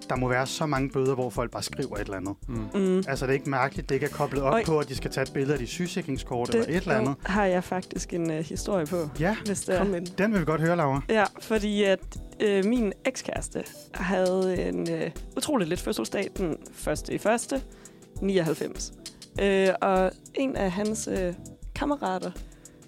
der 0.10 0.16
må 0.16 0.28
være 0.30 0.48
så 0.48 0.66
mange 0.66 0.90
bøder, 0.90 1.16
hvor 1.16 1.30
folk 1.30 1.52
bare 1.52 1.64
skriver 1.64 1.96
et 1.96 2.02
eller 2.02 2.18
andet. 2.18 2.36
Mm. 2.48 2.56
Mm. 2.74 2.98
Altså, 3.08 3.26
det 3.26 3.30
er 3.32 3.34
ikke 3.34 3.50
mærkeligt, 3.50 3.90
det 3.90 3.96
ikke 3.96 4.06
er 4.06 4.10
koblet 4.10 4.42
op 4.44 4.54
Oj. 4.54 4.64
på, 4.66 4.80
at 4.80 4.90
de 4.90 4.96
skal 4.96 5.12
tage 5.12 5.24
et 5.24 5.34
billede 5.34 5.54
af 5.54 5.60
de 5.60 5.68
sygesikringskort 5.68 6.50
eller 6.50 6.66
et 6.70 6.76
eller 6.76 6.96
andet. 7.00 7.16
har 7.26 7.46
jeg 7.46 7.64
faktisk 7.64 8.14
en 8.14 8.30
uh, 8.32 8.38
historie 8.38 8.86
på, 8.86 9.10
Ja, 9.20 9.36
hvis 9.46 9.62
det 9.62 9.76
er. 9.76 9.78
Kom 9.78 9.88
med 9.88 10.02
den. 10.02 10.10
den 10.18 10.32
vil 10.32 10.40
vi 10.40 10.46
godt 10.46 10.62
høre, 10.62 10.76
Laura. 10.76 11.02
Ja, 11.10 11.24
fordi 11.42 11.84
at 11.84 12.00
øh, 12.40 12.66
min 12.66 12.94
ekskæreste 13.06 13.64
havde 13.94 14.68
en 14.70 14.92
øh, 14.92 15.12
utrolig 15.38 15.68
lidt 15.68 15.82
fødselsdag 15.82 16.28
den 16.38 16.56
første 16.74 17.14
i 17.14 17.18
første 17.18 17.62
99. 18.22 18.94
Øh, 19.42 19.68
og 19.82 20.12
en 20.34 20.56
af 20.56 20.72
hans 20.72 21.08
øh, 21.12 21.34
kammerater, 21.76 22.32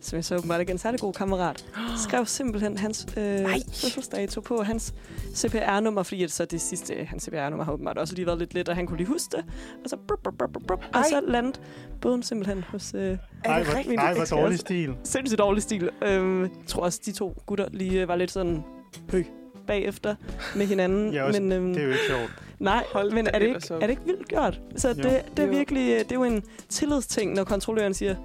som 0.01 0.15
jeg 0.15 0.25
så 0.25 0.35
åbenbart 0.37 0.59
ikke 0.59 0.69
er 0.69 0.73
en 0.73 0.79
særlig 0.79 0.99
god 0.99 1.13
kammerat, 1.13 1.65
skrev 2.07 2.25
simpelthen 2.25 2.77
hans 2.77 3.07
øh, 3.17 3.45
fødselsdato 3.73 4.41
på 4.41 4.63
hans 4.63 4.93
CPR-nummer, 5.35 6.03
fordi 6.03 6.23
at 6.23 6.31
så 6.31 6.45
det 6.45 6.61
sidste, 6.61 6.93
hans 7.05 7.23
CPR-nummer 7.23 7.63
har 7.65 7.71
åbenbart 7.71 7.97
også 7.97 8.15
lige 8.15 8.25
været 8.25 8.39
lidt 8.39 8.53
let, 8.53 8.69
og 8.69 8.75
han 8.75 8.87
kunne 8.87 8.97
lige 8.97 9.07
huske 9.07 9.37
det. 9.37 9.45
Og 9.83 9.89
så, 9.89 9.97
brup, 10.07 10.19
brup, 10.23 10.33
brup, 10.37 10.63
brup, 10.67 10.83
og 10.93 11.05
så 11.09 11.21
landede 11.27 11.59
bøden 12.01 12.23
simpelthen 12.23 12.63
hos 12.63 12.93
øh, 12.93 13.17
Ej, 13.45 13.63
hvor, 13.63 13.75
rigtigt? 13.75 13.99
ej, 13.99 14.13
hvor 14.13 14.25
dårlig 14.25 14.59
stil. 14.59 14.95
sindssygt 15.03 15.39
dårlig 15.39 15.63
stil. 15.63 15.89
Øhm, 16.03 16.41
jeg 16.41 16.49
tror 16.67 16.83
også, 16.83 17.01
de 17.05 17.11
to 17.11 17.41
gutter 17.45 17.65
lige 17.71 18.01
øh, 18.01 18.07
var 18.07 18.15
lidt 18.15 18.31
sådan 18.31 18.63
høj 19.11 19.23
bagefter 19.67 20.15
med 20.55 20.65
hinanden. 20.65 21.13
Ja, 21.13 21.23
også- 21.23 21.41
men, 21.41 21.51
øhm, 21.51 21.73
Det 21.73 21.77
er 21.81 21.83
jo 21.85 21.89
ikke 21.91 22.03
sjovt. 22.09 22.31
nej, 22.59 22.83
Hold 22.93 23.11
men 23.11 23.27
er 23.27 23.39
det, 23.39 23.45
ikke, 23.47 23.59
er 23.73 23.79
det 23.79 23.89
ikke 23.89 24.05
vildt 24.05 24.27
gjort? 24.27 24.59
Så 24.75 24.87
Jo. 24.87 24.93
det, 24.93 25.03
det 25.37 25.43
er 25.43 25.47
Jo. 25.47 25.49
virkelig 25.57 25.91
øh, 25.93 25.99
det 25.99 26.11
er 26.11 26.15
jo 26.15 26.23
en 26.23 26.43
tillidsting, 26.69 27.33
når 27.33 27.43
kontrolløren 27.43 27.93
siger, 27.93 28.15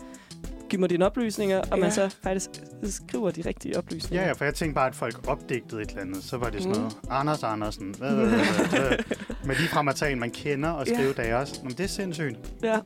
giv 0.70 0.80
mig 0.80 0.90
dine 0.90 1.06
oplysninger, 1.06 1.58
og 1.58 1.66
Ja. 1.70 1.76
man 1.76 1.92
så 1.92 2.16
faktisk 2.22 2.50
skriver 2.90 3.30
de 3.30 3.42
rigtige 3.46 3.78
oplysninger. 3.78 4.22
Ja, 4.22 4.26
ja, 4.28 4.32
for 4.32 4.44
jeg 4.44 4.54
tænkte 4.54 4.74
bare, 4.74 4.86
at 4.86 4.94
folk 4.94 5.28
opdigtede 5.28 5.82
et 5.82 5.88
eller 5.88 6.00
andet. 6.02 6.24
Så 6.24 6.36
var 6.36 6.50
det 6.50 6.62
sådan 6.62 6.76
Mm. 6.76 6.80
noget, 6.82 6.96
Anders 7.10 7.42
Andersen. 7.42 7.94
Hvad, 7.98 8.10
hvad, 8.10 8.26
hvad, 8.26 8.80
hvad. 8.80 8.98
Men 9.46 9.56
lige 9.56 9.68
frem 9.68 9.88
at 9.88 9.94
tage 9.96 10.12
en, 10.12 10.20
man 10.20 10.30
kender, 10.30 10.68
og 10.70 10.86
Ja. 10.88 10.94
skrive 10.94 11.12
deres. 11.12 11.62
Nå, 11.62 11.68
Men 11.68 11.72
det 11.78 11.84
er 11.84 11.88
sindssygt. 11.88 12.36
ja. 12.62 12.78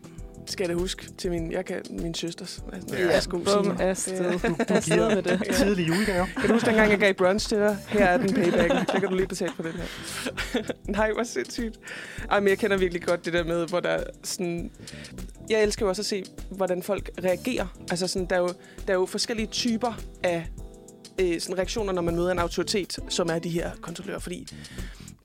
Skal 0.47 0.65
jeg 0.65 0.77
da 0.77 0.81
huske 0.81 1.09
til 1.19 1.31
min, 1.31 1.53
jeg 1.53 1.65
kan, 1.65 1.83
min 1.91 2.15
søsters. 2.15 2.65
Altså, 2.73 2.97
Ja. 2.97 3.09
Jeg 3.09 3.23
skulle 3.23 3.45
Bum, 3.45 3.77
afsted. 3.81 4.33
Du 4.33 4.57
Afsted 4.69 4.95
giver 4.95 5.15
med 5.15 5.23
det. 5.23 5.41
tidlig 5.57 5.89
julegave. 5.89 6.27
Kan 6.37 6.47
du 6.49 6.53
huske 6.53 6.67
dengang, 6.67 6.91
jeg 6.91 6.99
gav 6.99 7.15
brunch 7.15 7.49
til 7.49 7.59
dig? 7.59 7.77
Her 7.89 8.05
er 8.07 8.17
den 8.17 8.35
payback. 8.35 8.91
Så 8.93 9.01
kan 9.01 9.09
du 9.09 9.15
lige 9.17 9.27
betale 9.29 9.53
for 9.57 9.63
den 9.63 9.73
her. 9.73 9.85
Nej, 10.99 11.13
hvor 11.13 11.23
sindssygt. 11.25 11.79
Ej, 12.31 12.41
men 12.41 12.49
jeg 12.49 12.59
kender 12.59 12.77
virkelig 12.77 13.03
godt 13.03 13.25
det 13.25 13.33
der 13.33 13.45
med, 13.45 13.67
hvor 13.69 13.81
der 13.81 13.89
er 13.89 14.05
sådan... 14.23 14.71
Jeg 15.51 15.63
elsker 15.63 15.87
jo 15.87 15.89
også 15.89 16.03
at 16.03 16.07
se, 16.07 16.25
hvordan 16.51 16.83
folk 16.83 17.11
reagerer. 17.25 17.67
Altså 17.91 18.07
sådan, 18.07 18.27
der 18.31 18.37
er 18.37 18.41
jo, 18.41 18.49
der 18.87 18.93
er 18.93 18.99
jo 18.99 19.07
forskellige 19.07 19.47
typer 19.47 20.01
af 20.23 20.47
øh, 21.21 21.41
sådan 21.41 21.59
reaktioner, 21.59 21.93
når 21.93 22.03
man 22.03 22.17
møder 22.17 22.31
en 22.33 22.39
autoritet, 22.39 22.99
som 23.09 23.29
er 23.31 23.39
de 23.39 23.49
her 23.49 23.71
kontrollører. 23.81 24.19
Fordi 24.19 24.49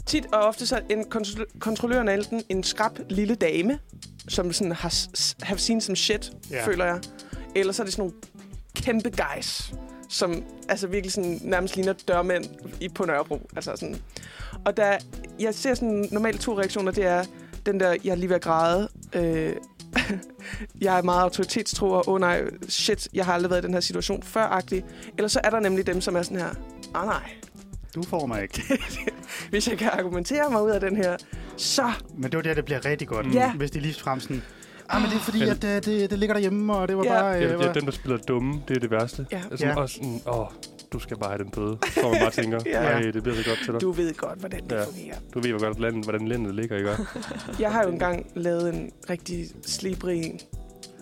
tit 0.06 0.26
og 0.34 0.40
ofte 0.40 0.68
så 0.68 0.82
en 0.90 1.06
kontro- 1.16 1.60
kontrolløren 1.60 2.08
er 2.08 2.14
enten 2.14 2.44
en 2.50 2.64
skrab 2.64 2.92
lille 3.10 3.36
dame, 3.36 3.80
som 4.28 4.54
sådan 4.54 4.72
har 4.72 4.94
have 5.46 5.60
seen 5.60 5.82
some 5.82 5.96
shit, 5.96 6.32
ja. 6.52 6.66
føler 6.66 6.86
jeg. 6.86 7.00
Eller 7.56 7.74
så 7.74 7.82
er 7.82 7.86
det 7.86 7.94
sådan 7.94 8.02
nogle 8.02 8.16
kæmpe 8.76 9.10
guys, 9.10 9.74
som 10.10 10.44
altså 10.70 10.88
virkelig 10.88 11.12
sådan, 11.12 11.40
nærmest 11.44 11.76
ligner 11.76 11.94
dørmænd 11.94 12.46
i, 12.80 12.90
på 12.90 13.06
Nørrebro. 13.06 13.50
Altså 13.56 13.76
sådan. 13.76 14.02
Og 14.66 14.78
der, 14.78 14.98
jeg 15.40 15.56
ser 15.56 15.74
sådan 15.74 16.08
normalt 16.12 16.42
to 16.42 16.60
reaktioner. 16.60 16.92
Det 16.92 17.06
er 17.06 17.26
den 17.66 17.80
der, 17.80 17.96
jeg 18.04 18.12
er 18.12 18.16
lige 18.16 18.30
ved 18.30 18.36
at 18.36 18.42
græde. 18.42 18.90
Øh, 19.14 19.56
jeg 20.82 20.98
er 20.98 21.02
meget 21.02 21.22
autoritetstro, 21.22 21.90
og 21.92 22.08
åh 22.08 22.14
oh, 22.14 22.20
nej, 22.20 22.44
shit, 22.70 23.10
jeg 23.14 23.26
har 23.26 23.34
aldrig 23.34 23.50
været 23.50 23.64
i 23.64 23.66
den 23.66 23.74
her 23.74 23.82
situation 23.82 24.24
før-agtig. 24.24 24.84
Eller 25.18 25.28
så 25.28 25.40
er 25.44 25.50
der 25.50 25.60
nemlig 25.60 25.88
dem, 25.88 26.02
som 26.02 26.16
er 26.16 26.22
sådan 26.22 26.38
her, 26.38 26.50
ah 26.96 27.06
nej, 27.06 27.32
Du 27.96 28.04
får 28.04 28.26
mig 28.26 28.42
ikke. 28.42 28.64
Hvis 29.50 29.68
jeg 29.70 29.78
kan 29.78 29.90
argumentere 29.94 30.50
mig 30.50 30.64
ud 30.64 30.70
af 30.70 30.80
den 30.80 30.96
her, 30.96 31.18
så... 31.58 31.92
Men 32.18 32.24
det 32.32 32.36
var 32.38 32.42
der, 32.44 32.54
det 32.54 32.66
bliver 32.66 32.86
rigtig 32.86 33.08
godt. 33.08 33.26
Mm. 33.26 33.32
Ja. 33.32 33.52
Hvis 33.54 33.72
de 33.72 33.80
lige 33.80 33.94
frem 33.94 34.20
sådan... 34.20 34.42
Ah, 34.90 35.02
men 35.02 35.12
det 35.12 35.18
er 35.18 35.22
fordi, 35.22 35.40
Ja. 35.46 35.52
at 35.52 35.62
det, 35.62 35.86
det, 35.86 36.10
det 36.10 36.20
ligger 36.20 36.34
derhjemme, 36.34 36.76
og 36.76 36.88
det 36.88 36.98
var 36.98 37.04
Ja. 37.04 37.10
bare... 37.22 37.26
Ja, 37.32 37.44
Øh, 37.44 37.50
ja, 37.62 37.66
var... 37.68 37.74
dem, 37.74 37.86
der 37.86 37.92
spiller 37.92 38.18
dumme, 38.18 38.62
det 38.68 38.76
er 38.78 38.80
det 38.82 38.92
værste. 38.92 39.26
Ja. 39.32 39.42
Altså, 39.52 39.66
Ja. 39.66 39.76
Og 39.76 39.90
sådan, 39.90 40.22
åh, 40.28 40.46
du 40.94 41.00
skal 41.00 41.18
bare 41.18 41.30
have 41.30 41.44
den 41.44 41.52
bøde. 41.52 41.78
Så 41.94 42.10
man 42.12 42.20
bare 42.22 42.32
tænker, 42.32 42.60
Ja. 42.66 42.82
nej, 42.82 43.00
det 43.12 43.24
bliver 43.24 43.36
så 43.38 43.44
godt 43.50 43.60
til 43.66 43.74
dig. 43.74 43.82
Du 43.82 43.92
ved 43.92 44.14
godt, 44.14 44.40
hvordan 44.40 44.64
det 44.64 44.72
Ja. 44.72 44.84
fungerer. 44.84 45.16
Du 45.34 45.40
ved, 45.40 45.50
hvor 45.50 45.60
godt 45.60 45.80
landet, 45.80 46.04
hvordan 46.04 46.28
landet 46.28 46.56
ligger, 46.56 46.78
ikke? 46.78 46.96
Jeg 47.64 47.72
har 47.72 47.84
jo 47.84 47.90
engang 47.90 48.26
lavet 48.36 48.74
en 48.74 48.92
rigtig 49.10 49.48
slibrig 49.66 50.24
en, 50.26 50.40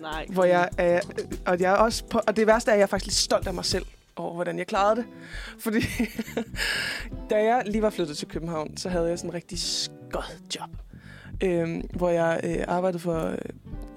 Nej. 0.00 0.26
hvor 0.30 0.44
jeg 0.44 0.68
er, 0.78 1.00
og 1.46 1.60
jeg 1.60 1.72
er 1.72 1.76
også 1.76 2.04
på, 2.04 2.20
og 2.26 2.36
det 2.36 2.46
værste 2.46 2.70
er, 2.70 2.74
at 2.74 2.78
jeg 2.78 2.82
er 2.82 2.88
faktisk 2.88 3.06
lidt 3.06 3.16
stolt 3.16 3.46
af 3.46 3.54
mig 3.54 3.64
selv 3.64 3.86
over, 4.16 4.34
hvordan 4.34 4.58
jeg 4.58 4.66
klarede 4.66 4.96
det. 4.96 5.04
Fordi 5.58 5.80
da 7.30 7.44
jeg 7.44 7.62
lige 7.66 7.82
var 7.82 7.90
flyttet 7.90 8.16
til 8.16 8.28
København, 8.28 8.76
så 8.76 8.88
havde 8.88 9.08
jeg 9.08 9.18
sådan 9.18 9.30
en 9.30 9.34
rigtig 9.34 9.58
skød 9.58 10.22
job, 10.56 10.70
øhm, 11.42 11.80
hvor 11.94 12.08
jeg 12.08 12.40
øh, 12.44 12.64
arbejdede 12.68 12.98
for 12.98 13.26
øh, 13.26 13.38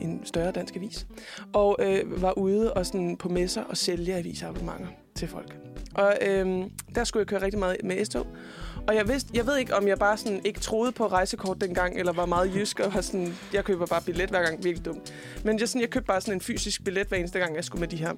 en 0.02 0.26
større 0.26 0.52
dansk 0.52 0.76
avis, 0.76 1.08
og 1.54 1.78
øh, 1.80 2.22
var 2.22 2.38
ude 2.38 2.74
og 2.74 2.86
sådan 2.86 3.18
på 3.18 3.30
messer 3.30 3.64
og 3.64 3.78
sælge 3.78 4.16
avisabonnementer 4.16 4.88
til 5.16 5.28
folk. 5.28 5.58
Og 5.96 6.18
øh, 6.22 6.64
der 6.96 7.04
skulle 7.04 7.22
jeg 7.22 7.28
køre 7.28 7.42
rigtig 7.42 7.60
meget 7.60 7.78
med 7.84 8.06
S-tog. 8.06 8.28
Og 8.88 8.96
jeg, 8.96 9.08
vidste, 9.08 9.30
jeg 9.34 9.48
ved 9.48 9.58
ikke, 9.58 9.76
om 9.76 9.88
jeg 9.88 10.00
bare 10.00 10.18
sådan 10.18 10.42
ikke 10.46 10.60
troede 10.60 10.92
på 10.92 11.08
rejsekort 11.08 11.62
dengang, 11.62 12.00
eller 12.00 12.14
var 12.14 12.26
meget 12.26 12.56
jysk, 12.56 12.80
og 12.80 12.94
var 12.94 13.02
sådan, 13.02 13.34
jeg 13.54 13.64
køber 13.64 13.86
bare 13.86 14.02
billet 14.02 14.30
hver 14.30 14.44
gang, 14.46 14.64
virkelig 14.64 14.86
dumt. 14.86 15.14
Men 15.44 15.60
jeg, 15.60 15.70
sådan, 15.70 15.82
jeg 15.82 15.90
købte 15.90 16.08
bare 16.08 16.22
sådan 16.22 16.34
en 16.34 16.42
fysisk 16.42 16.84
billet 16.84 17.08
hver 17.08 17.18
eneste 17.18 17.40
gang, 17.40 17.56
jeg 17.56 17.64
skulle 17.64 17.80
med 17.80 17.88
de 17.88 17.98
her. 17.98 18.14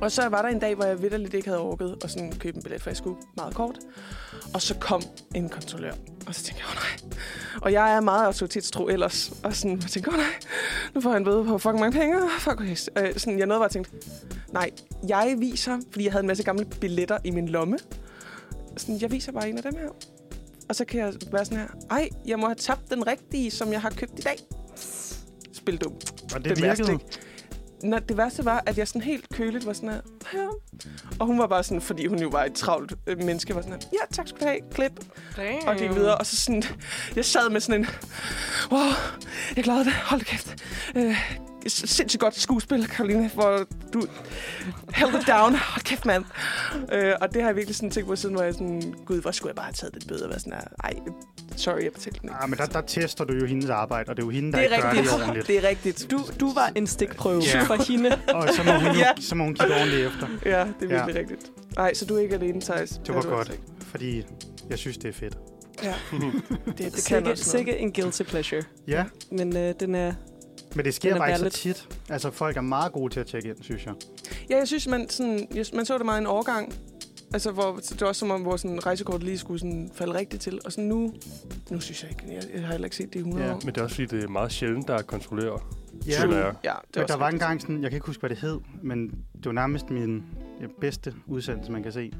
Og 0.00 0.12
så 0.12 0.28
var 0.28 0.42
der 0.42 0.48
en 0.48 0.58
dag, 0.58 0.74
hvor 0.74 0.84
jeg 0.84 1.02
vidderligt 1.02 1.34
ikke 1.34 1.48
havde 1.48 1.60
orket 1.60 1.96
at 2.04 2.10
sådan 2.10 2.32
købe 2.32 2.56
en 2.56 2.62
billet, 2.62 2.82
for 2.82 2.90
jeg 2.90 2.96
skulle 2.96 3.16
meget 3.36 3.54
kort. 3.54 3.78
Og 4.54 4.62
så 4.62 4.74
kom 4.74 5.02
en 5.34 5.48
kontrollør, 5.48 5.92
og 6.26 6.34
så 6.34 6.42
tænkte 6.42 6.64
jeg, 6.66 6.76
åh 6.76 7.10
nej. 7.10 7.18
Og 7.62 7.72
jeg 7.72 7.96
er 7.96 8.00
meget 8.00 8.26
autoritetstro 8.26 8.88
ellers. 8.88 9.32
Og 9.42 9.54
sådan, 9.54 9.80
jeg 9.82 9.90
tænkte, 9.90 10.10
åh 10.10 10.16
nej, 10.16 10.32
nu 10.94 11.00
får 11.00 11.14
en 11.14 11.24
bøde 11.24 11.44
på 11.44 11.58
fucking 11.58 11.80
mange 11.80 11.98
penge. 11.98 12.16
Fuck, 12.38 12.60
okay. 12.60 12.76
Øh, 12.98 13.16
sådan, 13.16 13.38
jeg 13.38 13.46
nåede 13.46 13.58
bare 13.58 13.64
at 13.64 13.70
tænke, 13.70 13.90
nej, 14.52 14.70
jeg 15.08 15.36
viser, 15.38 15.78
fordi 15.90 16.04
jeg 16.04 16.12
havde 16.12 16.22
en 16.22 16.26
masse 16.26 16.42
gamle 16.44 16.64
billetter 16.64 17.18
i 17.24 17.30
min 17.30 17.48
lomme. 17.48 17.78
Sådan, 18.76 19.00
jeg 19.00 19.10
viser 19.10 19.32
bare 19.32 19.48
en 19.48 19.56
af 19.56 19.62
dem 19.62 19.76
her. 19.76 19.88
Og 20.68 20.76
så 20.76 20.84
kan 20.84 21.00
jeg 21.00 21.12
være 21.32 21.44
sådan 21.44 21.58
her, 21.58 21.68
ej, 21.90 22.08
jeg 22.26 22.38
må 22.38 22.46
have 22.46 22.54
tabt 22.54 22.90
den 22.90 23.06
rigtige, 23.06 23.50
som 23.50 23.72
jeg 23.72 23.80
har 23.80 23.90
købt 23.90 24.18
i 24.18 24.22
dag. 24.22 24.36
Spil 25.52 25.76
dum. 25.76 25.92
og 26.34 26.44
det, 26.44 26.62
værste, 26.62 26.62
virkede. 26.62 26.92
ikke? 26.92 27.04
Nå, 27.82 27.98
det 27.98 28.16
værste 28.16 28.44
var, 28.44 28.62
at 28.66 28.78
jeg 28.78 28.88
sådan 28.88 29.02
helt 29.02 29.28
køligt 29.34 29.66
var 29.66 29.72
sådan 29.72 30.00
her. 30.32 30.48
Og 31.20 31.26
hun 31.26 31.38
var 31.38 31.46
bare 31.46 31.62
sådan, 31.62 31.80
fordi 31.80 32.06
hun 32.06 32.18
jo 32.18 32.28
var 32.28 32.44
et 32.44 32.54
travlt 32.54 32.92
øh, 33.06 33.18
menneske, 33.18 33.54
var 33.54 33.60
sådan 33.62 33.80
her, 33.82 33.88
ja, 33.92 34.14
tak 34.14 34.28
skal 34.28 34.40
du 34.40 34.46
have, 34.46 34.60
klip. 34.72 34.92
Damn. 35.36 35.68
Og 35.68 35.76
gik 35.76 35.90
videre, 35.90 36.16
og 36.16 36.26
så 36.26 36.36
sådan, 36.36 36.62
jeg 37.16 37.24
sad 37.24 37.50
med 37.50 37.60
sådan 37.60 37.80
en, 37.80 37.86
wow, 38.72 38.80
jeg 39.56 39.64
klarede 39.64 39.84
det, 39.84 39.92
hold 39.92 40.20
kæft. 40.20 40.64
Øh, 40.96 41.16
sindssygt 41.66 42.20
godt 42.20 42.36
skuespil, 42.40 42.86
Karoline, 42.88 43.30
hvor 43.34 43.66
du 43.92 44.02
held 44.94 45.14
it 45.20 45.26
down. 45.28 45.54
Hold 45.54 45.84
kæft, 45.84 46.06
mand. 46.06 46.24
Øh, 46.92 47.12
og 47.20 47.34
det 47.34 47.42
har 47.42 47.48
jeg 47.48 47.56
virkelig 47.56 47.76
sådan 47.76 47.90
tænkt 47.90 48.08
på 48.08 48.16
siden, 48.16 48.34
hvor 48.34 48.44
jeg 48.44 48.54
sådan, 48.54 48.94
gud, 49.06 49.20
hvor 49.20 49.30
skulle 49.30 49.48
jeg 49.50 49.56
bare 49.56 49.64
have 49.66 49.72
taget 49.72 49.94
den 49.94 50.02
bøde 50.08 50.22
og 50.24 50.28
været 50.28 50.40
sådan 50.40 50.52
her, 50.52 50.60
ej, 50.84 50.94
sorry, 51.56 51.82
jeg 51.84 51.92
betalte 51.92 52.20
den 52.20 52.28
ikke. 52.28 52.36
Ah, 52.42 52.48
men 52.50 52.58
der, 52.58 52.66
der 52.66 52.80
tester 52.80 53.24
du 53.24 53.32
jo 53.34 53.46
hendes 53.46 53.70
arbejde, 53.70 54.10
og 54.10 54.16
det 54.16 54.22
er 54.22 54.26
jo 54.26 54.30
hende, 54.30 54.52
der 54.52 54.58
det 54.58 54.66
er 54.72 54.74
ikke 54.76 54.82
gør 54.82 54.90
rigtigt. 54.90 55.10
det 55.14 55.20
ordentligt. 55.22 55.46
Det 55.46 55.64
er 55.64 55.68
rigtigt. 55.68 56.06
Du, 56.10 56.20
du 56.40 56.52
var 56.54 56.72
en 56.76 56.86
stikprøve 56.86 57.42
Ja. 57.54 57.62
for 57.62 57.74
hende. 57.92 58.10
Og 58.34 58.48
så 58.56 58.62
må 58.62 58.72
hun, 58.72 58.86
jo, 58.86 58.98
Ja. 58.98 59.12
så 59.20 59.34
må 59.34 59.44
hun 59.44 59.54
kigge 59.54 59.74
ordentligt 59.74 60.06
efter. 60.06 60.28
Ja, 60.44 60.50
det 60.80 60.92
er 60.92 60.96
virkelig 60.96 61.14
ja. 61.14 61.20
rigtigt. 61.20 61.50
Nej, 61.76 61.94
så 61.94 62.04
du 62.04 62.16
er 62.16 62.20
ikke 62.20 62.34
alene, 62.34 62.60
Thijs. 62.60 63.00
Det 63.06 63.14
var 63.14 63.22
godt, 63.22 63.48
altså 63.48 63.62
fordi 63.90 64.24
jeg 64.70 64.78
synes, 64.78 64.98
det 64.98 65.08
er 65.08 65.12
fedt. 65.12 65.38
Ja, 65.82 65.94
det, 66.12 66.78
det 66.78 66.92
kan 66.92 66.92
Sikke, 66.92 67.16
også 67.18 67.24
noget. 67.24 67.38
sikke 67.38 67.78
en 67.78 67.92
guilty 67.92 68.22
pleasure. 68.22 68.62
Ja, 68.88 69.04
Men 69.30 69.56
øh, 69.56 69.74
den 69.80 69.94
er... 69.94 70.12
men 70.74 70.84
det 70.84 70.94
sker 70.94 71.14
er 71.14 71.18
bare 71.18 71.28
ikke 71.28 71.38
så 71.38 71.48
tit. 71.50 71.88
Altså, 72.08 72.30
folk 72.30 72.56
er 72.56 72.60
meget 72.60 72.92
gode 72.92 73.12
til 73.12 73.20
at 73.20 73.26
tjekke 73.26 73.48
ind, 73.48 73.56
synes 73.60 73.86
jeg. 73.86 73.94
Ja, 74.50 74.56
jeg 74.56 74.68
synes, 74.68 74.86
man, 74.86 75.08
sådan, 75.10 75.48
jeg, 75.54 75.64
man 75.74 75.86
så 75.86 75.98
det 75.98 76.04
meget 76.06 76.18
i 76.18 76.20
en 76.20 76.26
overgang. 76.26 76.74
Altså, 77.32 77.50
hvor, 77.50 77.76
det 77.76 78.00
var 78.00 78.06
også 78.06 78.18
som 78.18 78.30
om, 78.30 78.40
hvor 78.42 78.56
sådan, 78.56 78.86
rejsekort 78.86 79.22
lige 79.22 79.38
skulle 79.38 79.60
sådan, 79.60 79.90
falde 79.94 80.14
rigtigt 80.14 80.42
til. 80.42 80.60
Og 80.64 80.72
så 80.72 80.80
nu, 80.80 81.12
nu 81.70 81.80
synes 81.80 82.02
jeg 82.02 82.10
ikke, 82.10 82.34
jeg, 82.34 82.42
jeg 82.54 82.62
har 82.62 82.72
heller 82.72 82.86
ikke 82.86 82.96
set 82.96 83.08
det 83.12 83.14
i 83.14 83.18
100 83.18 83.46
Ja, 83.46 83.52
år. 83.54 83.60
Men 83.64 83.74
det 83.74 83.78
er 83.78 83.82
også 83.84 83.94
fordi, 83.94 84.16
det 84.16 84.24
er 84.24 84.28
meget 84.28 84.52
sjældent, 84.52 84.88
der 84.88 84.94
er 84.94 85.02
kontrollører. 85.02 85.77
Ja, 86.06 86.22
føler 86.22 86.36
jeg. 86.36 86.54
Ja, 86.64 86.72
det 86.94 86.96
men 86.96 87.08
der 87.08 87.16
var 87.16 87.28
engang 87.28 87.60
sådan, 87.60 87.82
jeg 87.82 87.90
kan 87.90 87.96
ikke 87.96 88.06
huske, 88.06 88.20
hvad 88.20 88.30
det 88.30 88.38
hed, 88.38 88.58
men 88.82 89.08
det 89.34 89.46
var 89.46 89.52
nærmest 89.52 89.90
min 89.90 90.24
ja, 90.60 90.66
bedste 90.80 91.14
udsendelse, 91.26 91.72
man 91.72 91.82
kan 91.82 91.92
se. 91.92 92.12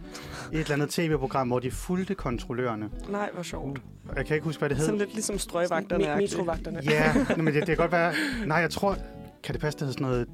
Et 0.53 0.59
eller 0.61 0.73
andet 0.73 0.91
tv-program, 0.91 1.49
hvor 1.49 1.59
de 1.59 1.71
fulgte 1.71 2.15
kontrollørerne. 2.15 2.91
Nej, 3.09 3.31
hvor 3.35 3.43
sjovt. 3.43 3.81
Jeg 4.17 4.27
kan 4.27 4.35
ikke 4.35 4.45
huske, 4.45 4.59
hvad 4.59 4.69
det 4.69 4.77
hed. 4.77 4.85
Sådan 4.87 4.99
lidt 4.99 5.13
ligesom 5.15 5.39
strøgvagterne. 5.39 6.15
Me- 6.15 6.17
metrovagterne. 6.17 6.81
Ja, 6.85 7.13
nej, 7.15 7.37
men 7.45 7.47
det, 7.47 7.55
det 7.55 7.67
kan 7.67 7.77
godt 7.77 7.93
være... 7.93 8.13
Nej, 8.47 8.59
jeg 8.59 8.71
tror... 8.71 8.97
Kan 9.43 9.53
det 9.53 9.61
passe, 9.61 9.79
det 9.79 9.87
hedder 9.87 9.93
sådan 9.93 10.07
noget 10.07 10.29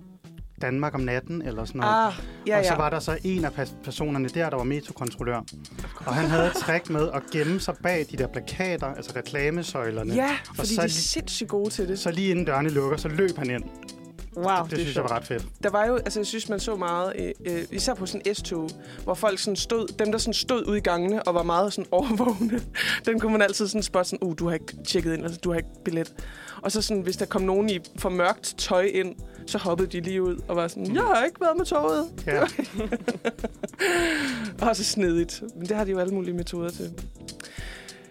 Danmark 0.62 0.94
om 0.94 1.00
natten, 1.00 1.42
eller 1.42 1.64
sådan 1.64 1.80
noget? 1.80 2.06
Ah, 2.06 2.12
ja, 2.46 2.58
og 2.58 2.64
så 2.64 2.72
ja. 2.72 2.76
var 2.76 2.90
der 2.90 2.98
så 2.98 3.18
en 3.24 3.44
af 3.44 3.68
personerne 3.84 4.28
der, 4.28 4.50
der 4.50 4.56
var 4.56 4.64
metrokontrollør. 4.64 5.40
Og 6.06 6.14
han 6.14 6.30
havde 6.30 6.46
et 6.46 6.52
trick 6.52 6.90
med 6.90 7.08
at 7.14 7.22
gemme 7.32 7.60
sig 7.60 7.74
bag 7.82 8.06
de 8.10 8.16
der 8.16 8.26
plakater, 8.26 8.86
altså 8.86 9.12
reklamesøjlerne. 9.16 10.14
Ja, 10.14 10.30
fordi 10.54 10.74
så 10.74 10.80
de 10.80 10.84
er 10.84 10.88
sindssygt 10.88 11.50
gode 11.50 11.70
til 11.70 11.88
det. 11.88 11.98
Så 11.98 12.10
lige 12.10 12.30
inden 12.30 12.44
dørene 12.44 12.68
lukker, 12.68 12.96
så 12.96 13.08
løb 13.08 13.38
han 13.38 13.50
ind. 13.50 13.64
Wow, 14.36 14.62
Det, 14.62 14.70
det 14.70 14.78
synes 14.78 14.96
jeg 14.96 15.04
var 15.04 15.12
ret 15.12 15.24
fedt. 15.24 15.46
Der 15.62 15.70
var 15.70 15.86
jo, 15.86 15.96
altså 15.96 16.20
jeg 16.20 16.26
synes, 16.26 16.48
man 16.48 16.60
så 16.60 16.76
meget, 16.76 17.12
øh, 17.18 17.32
øh, 17.54 17.62
især 17.70 17.94
på 17.94 18.06
sådan 18.06 18.34
S-tog, 18.34 18.70
hvor 19.04 19.14
folk 19.14 19.38
sådan 19.38 19.56
stod, 19.56 19.86
dem 19.98 20.12
der 20.12 20.18
sådan 20.18 20.34
stod 20.34 20.66
ude 20.68 20.78
i 20.78 20.80
gangene 20.80 21.22
og 21.22 21.34
var 21.34 21.42
meget 21.42 21.72
sådan 21.72 21.88
overvågne, 21.90 22.60
den 23.06 23.20
kunne 23.20 23.32
man 23.32 23.42
altid 23.42 23.68
sådan 23.68 23.82
spotte 23.82 24.10
sådan, 24.10 24.28
uh, 24.28 24.34
du 24.38 24.46
har 24.46 24.54
ikke 24.54 24.76
tjekket 24.86 25.14
ind, 25.14 25.22
altså 25.22 25.40
du 25.44 25.50
har 25.50 25.56
ikke 25.56 25.68
billet. 25.84 26.12
Og 26.62 26.72
så 26.72 26.82
sådan, 26.82 27.02
hvis 27.02 27.16
der 27.16 27.26
kom 27.26 27.42
nogen 27.42 27.70
i 27.70 27.78
for 27.98 28.08
mørkt 28.08 28.54
tøj 28.58 28.82
ind, 28.82 29.14
så 29.46 29.58
hoppede 29.58 29.88
de 29.88 30.00
lige 30.00 30.22
ud 30.22 30.36
og 30.48 30.56
var 30.56 30.68
sådan, 30.68 30.94
jeg 30.94 31.02
har 31.02 31.24
ikke 31.24 31.40
været 31.40 31.56
med 31.56 31.64
toget. 31.64 32.06
Ja. 32.26 32.42
Og 34.68 34.76
så 34.76 34.84
snedigt. 34.84 35.42
Men 35.56 35.68
det 35.68 35.76
har 35.76 35.84
de 35.84 35.90
jo 35.90 35.98
alle 35.98 36.14
mulige 36.14 36.34
metoder 36.34 36.70
til. 36.70 36.90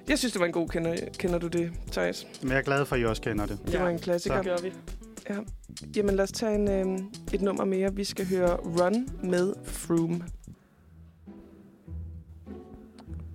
Jeg 0.07 0.19
synes, 0.19 0.31
det 0.31 0.39
var 0.39 0.45
en 0.45 0.51
god 0.51 0.67
kender. 0.67 0.95
Kender 1.17 1.39
du 1.39 1.47
det, 1.47 1.71
Thijs? 1.91 2.27
Men 2.41 2.51
jeg 2.51 2.57
er 2.57 2.61
glad 2.61 2.85
for, 2.85 2.95
at 2.95 3.01
I 3.01 3.05
også 3.05 3.21
kender 3.21 3.45
det. 3.45 3.59
Det 3.67 3.79
var 3.79 3.89
en 3.89 3.99
klassiker. 3.99 4.35
Det 4.35 4.45
gør 4.45 4.57
vi. 4.57 4.73
Ja. 5.29 5.35
Jamen 5.95 6.15
lad 6.15 6.23
os 6.23 6.31
tage 6.31 6.55
en, 6.55 6.67
øh, 6.67 6.99
et 7.33 7.41
nummer 7.41 7.65
mere. 7.65 7.95
Vi 7.95 8.03
skal 8.03 8.27
høre 8.27 8.55
Run 8.55 9.09
med 9.23 9.53
Froome. 9.65 10.23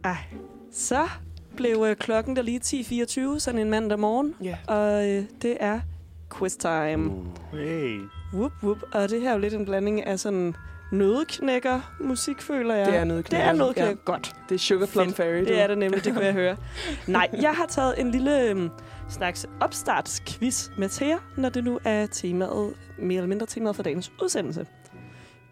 Ej. 0.05 0.17
Så 0.73 1.09
blev 1.57 1.85
øh, 1.89 1.97
klokken 1.97 2.37
der 2.37 2.43
lige 2.43 2.61
10.24, 3.35 3.39
sådan 3.39 3.61
en 3.61 3.71
mandag 3.71 3.99
morgen. 3.99 4.35
Ja. 4.45 4.57
Og 4.67 5.09
øh, 5.09 5.25
det 5.43 5.57
er 5.61 5.81
quiz 6.31 6.57
time. 6.57 7.11
Uh. 7.11 7.27
Hey. 7.53 8.01
Whoop, 8.33 8.53
whoop. 8.63 8.83
Og 8.93 9.11
det 9.11 9.21
her 9.21 9.29
er 9.29 9.33
jo 9.33 9.39
lidt 9.39 9.55
en 9.55 9.65
blanding 9.65 10.07
af 10.07 10.19
sådan 10.19 10.55
nødeknækker 10.93 11.81
musik, 12.01 12.43
føler 12.43 12.75
jeg. 12.75 12.87
Det 12.87 12.97
er 12.97 13.05
noget 13.05 13.31
Det 13.31 13.39
er 13.41 13.53
nødeknækker. 13.53 13.91
Ja. 13.91 13.97
Godt. 14.05 14.37
Det 14.49 14.55
er 14.55 14.59
Sugar 14.59 14.87
Plum. 14.87 15.13
Fairy. 15.13 15.39
Det 15.39 15.61
er 15.61 15.67
det 15.67 15.79
nemlig, 15.79 16.05
det 16.05 16.13
kunne 16.13 16.25
jeg 16.25 16.33
høre. 16.33 16.57
Nej, 17.07 17.29
jeg 17.43 17.55
har 17.55 17.67
taget 17.67 18.01
en 18.01 18.11
lille 18.11 18.43
øhm, 18.43 18.71
slags 19.09 19.47
opstartsquiz 19.61 20.71
med 20.79 20.89
til 20.89 21.07
jer, 21.07 21.19
når 21.37 21.49
det 21.49 21.65
nu 21.65 21.79
er 21.85 22.07
temaet, 22.07 22.75
mere 22.99 23.17
eller 23.17 23.29
mindre 23.29 23.47
temaet 23.47 23.77
for 23.77 23.83
dagens 23.83 24.13
udsendelse. 24.23 24.67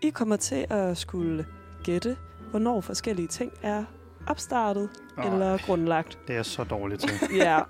I 0.02 0.10
kommer 0.10 0.36
til 0.36 0.66
at 0.70 0.98
skulle 0.98 1.46
gætte, 1.84 2.16
hvornår 2.50 2.80
forskellige 2.80 3.28
ting 3.28 3.52
er 3.62 3.84
opstartet 4.26 4.88
Åh, 5.18 5.24
eller 5.32 5.58
grundlagt. 5.66 6.18
Det 6.28 6.36
er 6.36 6.42
så 6.42 6.64
dårligt 6.64 7.00
til. 7.00 7.10
Ja. 7.36 7.60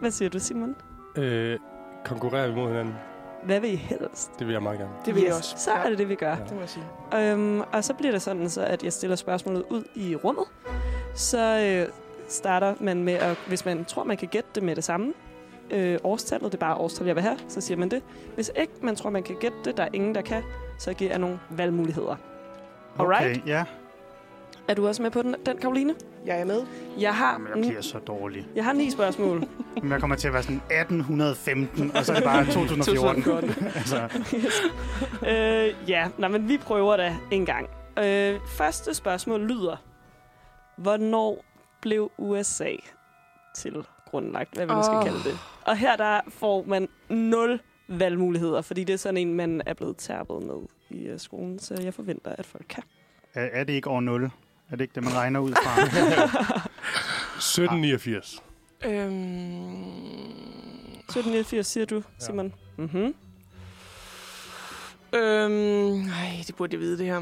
Hvad 0.00 0.10
siger 0.10 0.28
du, 0.28 0.38
Simon? 0.38 0.74
Øh, 1.16 1.58
konkurrerer 2.06 2.48
vi 2.48 2.54
mod 2.54 2.68
hinanden? 2.68 2.94
Hvad 3.42 3.60
vil 3.60 3.72
I 3.72 3.76
helst? 3.76 4.30
Det 4.38 4.46
vil 4.46 4.52
jeg 4.52 4.62
meget 4.62 4.78
gerne. 4.78 4.92
Det 5.06 5.14
vil 5.14 5.22
jeg 5.22 5.34
også. 5.34 5.54
Så 5.58 5.72
er 5.72 5.88
det 5.88 5.98
det, 5.98 6.08
vi 6.08 6.14
gør. 6.14 6.30
Ja. 6.30 6.36
Det 6.44 6.52
må 6.52 6.60
jeg 6.60 6.68
sige. 6.68 6.84
Øhm, 7.14 7.60
og 7.60 7.84
så 7.84 7.94
bliver 7.94 8.12
det 8.12 8.22
sådan, 8.22 8.50
så 8.50 8.62
at 8.64 8.84
jeg 8.84 8.92
stiller 8.92 9.16
spørgsmålet 9.16 9.64
ud 9.70 9.84
i 9.94 10.16
rummet. 10.16 10.44
Så 11.14 11.60
øh, 11.60 11.92
starter 12.28 12.74
man 12.80 13.04
med, 13.04 13.14
at, 13.14 13.36
hvis 13.48 13.64
man 13.64 13.84
tror, 13.84 14.04
man 14.04 14.16
kan 14.16 14.28
gætte 14.28 14.48
det 14.54 14.62
med 14.62 14.76
det 14.76 14.84
samme, 14.84 15.12
øh, 15.70 15.98
årstallet, 16.04 16.52
det 16.52 16.58
er 16.58 16.66
bare 16.66 16.74
årstal, 16.76 17.06
jeg 17.06 17.14
vil 17.16 17.22
have, 17.22 17.38
så 17.48 17.60
siger 17.60 17.78
man 17.78 17.90
det. 17.90 18.02
Hvis 18.34 18.50
ikke 18.56 18.72
man 18.82 18.96
tror, 18.96 19.10
man 19.10 19.22
kan 19.22 19.36
gætte 19.40 19.56
det, 19.64 19.76
der 19.76 19.82
er 19.82 19.88
ingen, 19.92 20.14
der 20.14 20.22
kan, 20.22 20.42
så 20.78 20.92
giver 20.94 21.10
jeg 21.10 21.18
nogle 21.18 21.38
valgmuligheder. 21.50 22.16
Alright. 22.98 23.38
Okay, 23.38 23.48
ja. 23.48 23.64
Er 24.68 24.74
du 24.74 24.86
også 24.86 25.02
med 25.02 25.10
på 25.10 25.22
den, 25.22 25.36
den 25.46 25.58
Karoline? 25.58 25.94
Jeg 26.26 26.40
er 26.40 26.44
med. 26.44 26.66
Jeg 26.98 27.14
har, 27.14 27.32
Jamen, 27.32 27.48
jeg 27.48 27.68
bliver 27.68 27.80
så 27.82 27.98
dårlig. 27.98 28.46
jeg 28.54 28.64
har 28.64 28.72
ni 28.72 28.90
spørgsmål. 28.90 29.44
Men 29.82 29.90
jeg 29.90 30.00
kommer 30.00 30.16
til 30.16 30.26
at 30.28 30.34
være 30.34 30.42
sådan 30.42 30.56
1815, 30.56 31.96
og 31.96 32.04
så 32.04 32.12
er 32.12 32.16
det 32.16 32.24
bare 32.24 32.46
2014. 32.52 33.50
altså, 33.74 34.08
øh, 35.30 35.90
ja, 35.90 36.08
nej, 36.18 36.28
men 36.28 36.48
vi 36.48 36.58
prøver 36.58 36.96
da 36.96 37.16
en 37.30 37.46
gang. 37.46 37.68
Øh, 37.98 38.40
første 38.48 38.94
spørgsmål 38.94 39.40
lyder. 39.40 39.76
Hvornår 40.76 41.44
blev 41.82 42.10
USA 42.18 42.72
til 43.56 43.84
grundlagt? 44.10 44.54
Hvad 44.54 44.66
vi 44.66 44.72
nu 44.72 44.82
skal 44.82 45.02
kalde 45.02 45.18
det. 45.18 45.38
Og 45.62 45.76
her 45.76 45.96
der 45.96 46.20
får 46.28 46.64
man 46.66 46.88
nul 47.08 47.60
valgmuligheder, 47.88 48.62
fordi 48.62 48.84
det 48.84 48.92
er 48.92 48.96
sådan 48.98 49.16
en, 49.16 49.34
man 49.34 49.62
er 49.66 49.74
blevet 49.74 49.96
tærpet 49.96 50.42
med 50.42 50.56
i 50.90 51.12
uh, 51.12 51.18
skolen, 51.18 51.58
så 51.58 51.80
jeg 51.82 51.94
forventer, 51.94 52.30
at 52.38 52.46
folk 52.46 52.64
kan. 52.68 52.82
er, 53.34 53.48
er 53.52 53.64
det 53.64 53.72
ikke 53.72 53.90
år 53.90 54.00
0? 54.00 54.30
Er 54.70 54.76
det 54.76 54.80
ikke 54.80 54.94
det, 54.94 55.04
man 55.04 55.14
regner 55.14 55.40
ud 55.40 55.52
fra? 55.52 55.80
1789. 57.36 58.42
Øhm, 58.84 59.72
1789 60.98 61.66
siger 61.66 61.86
du, 61.86 62.02
Simon. 62.18 62.54
Mhm. 62.78 63.14
øhm, 65.12 65.52
nej, 66.06 66.42
det 66.46 66.56
burde 66.56 66.72
jeg 66.74 66.80
vide, 66.80 66.98
det 66.98 67.06
her. 67.06 67.20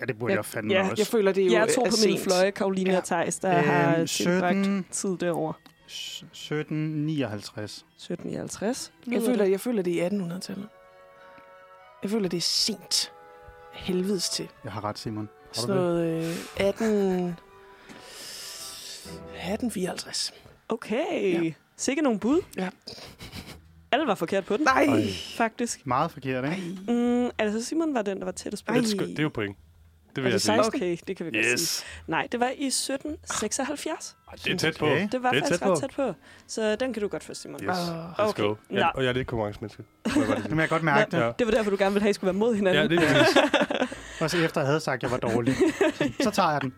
ja, 0.00 0.04
det 0.04 0.18
burde 0.18 0.30
jeg, 0.32 0.36
Jeg- 0.36 0.44
fandme 0.44 0.72
Ja, 0.74 0.82
også. 0.82 0.94
jeg 0.98 1.06
føler, 1.06 1.32
det 1.32 1.42
er 1.42 1.46
jo 1.46 1.52
Jeg 1.52 1.68
to 1.74 1.82
er 1.82 1.90
på 1.90 1.96
min 2.06 2.18
fløje, 2.18 2.50
Karoline 2.50 2.90
Ja. 2.90 2.96
og 2.98 3.04
Thijs, 3.04 3.38
der 3.38 3.58
Øhm, 3.58 3.64
har 3.68 4.04
tilbragt 4.06 4.56
17, 4.56 4.86
tid 4.90 5.16
derover. 5.18 5.52
1759. 5.86 7.84
1759. 7.98 8.92
Jeg 9.06 9.22
føler, 9.22 9.44
jeg 9.44 9.60
føler, 9.60 9.82
det 9.82 10.02
er 10.02 10.06
1800-tallet. 10.10 10.68
Jeg 12.02 12.10
føler, 12.10 12.28
det 12.28 12.36
er 12.36 12.40
sent. 12.40 13.12
Helvedes 13.72 14.28
til. 14.30 14.48
Jeg 14.64 14.72
har 14.72 14.84
ret, 14.84 14.98
Simon. 14.98 15.28
Sådan 15.54 15.76
det? 15.76 15.82
noget 15.84 16.24
øh, 16.24 16.66
18... 16.66 17.36
1854. 19.34 20.32
Okay. 20.68 21.44
Ja. 21.44 21.52
Sikke 21.76 22.02
nogle 22.02 22.18
bud. 22.20 22.40
Ja. 22.56 22.68
Alle 23.92 24.06
var 24.06 24.14
forkert 24.14 24.44
på 24.44 24.56
den, 24.56 24.64
Nej! 24.64 24.84
Ej. 24.84 25.02
faktisk. 25.36 25.86
Meget 25.86 26.10
forkert, 26.10 26.44
ikke? 26.44 26.78
Mm, 26.88 27.30
altså, 27.38 27.64
Simon 27.64 27.94
var 27.94 28.02
den, 28.02 28.18
der 28.18 28.24
var 28.24 28.32
tættest 28.32 28.66
på. 28.66 28.72
Ej. 28.72 28.80
Det, 28.80 28.92
er 29.00 29.06
det 29.06 29.18
er 29.18 29.22
jo 29.22 29.28
point. 29.28 29.56
Det 30.16 30.22
vil 30.24 30.28
Er 30.28 30.32
jeg 30.32 30.32
det 30.32 30.42
sige. 30.42 30.56
16? 30.56 30.80
Okay, 30.82 30.96
det 31.08 31.16
kan 31.16 31.26
vi 31.26 31.30
godt 31.30 31.44
sige. 31.44 31.52
Yes. 31.52 31.84
Nej, 32.06 32.28
det 32.32 32.40
var 32.40 32.46
i 32.56 32.66
1776. 32.66 34.16
Det 34.44 34.52
er 34.52 34.56
tæt 34.56 34.76
på. 34.78 34.86
Okay. 34.86 35.08
Det 35.12 35.22
var 35.22 35.30
Det 35.30 35.40
faktisk 35.42 35.60
tæt 35.60 35.66
på. 35.66 35.72
ret 35.72 35.80
tæt 35.80 35.90
på. 35.96 36.12
Så 36.46 36.76
den 36.76 36.92
kan 36.92 37.02
du 37.02 37.08
godt 37.08 37.24
få, 37.24 37.34
Simon. 37.34 37.60
Yes. 37.64 37.70
Let's 37.70 38.22
Okay. 38.22 38.42
go. 38.42 38.48
Nå. 38.70 38.78
Ja, 38.78 38.88
og 38.88 39.02
jeg 39.02 39.08
er 39.08 39.12
lidt 39.12 39.26
konkurrencemenneske. 39.28 39.82
Det 40.04 40.50
må 40.54 40.60
jeg 40.60 40.68
godt 40.76 40.82
mærke 40.82 41.16
Ja. 41.16 41.26
det. 41.26 41.38
Det 41.38 41.46
var 41.46 41.52
derfor, 41.52 41.70
du 41.70 41.76
gerne 41.78 41.92
ville 41.92 42.02
have, 42.02 42.08
at 42.08 42.10
I 42.10 42.14
skulle 42.14 42.28
være 42.28 42.38
mod 42.38 42.54
hinanden. 42.54 42.90
Ja, 42.90 42.96
det 42.96 43.10
er. 43.10 43.24
Også 44.20 44.38
efter 44.38 44.60
jeg 44.60 44.68
havde 44.68 44.80
sagt, 44.80 44.96
at 44.96 45.02
jeg 45.02 45.10
var 45.10 45.28
dårlig. 45.28 45.54
Så 46.20 46.30
tager 46.30 46.50
jeg 46.52 46.60
den. 46.60 46.74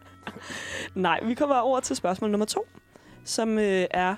Nej, 0.95 1.20
vi 1.24 1.34
kommer 1.34 1.57
over 1.57 1.80
til 1.80 1.97
spørgsmål 1.97 2.30
nummer 2.30 2.47
to, 2.47 2.66
som 3.24 3.59
øh, 3.59 3.87
er, 3.91 4.14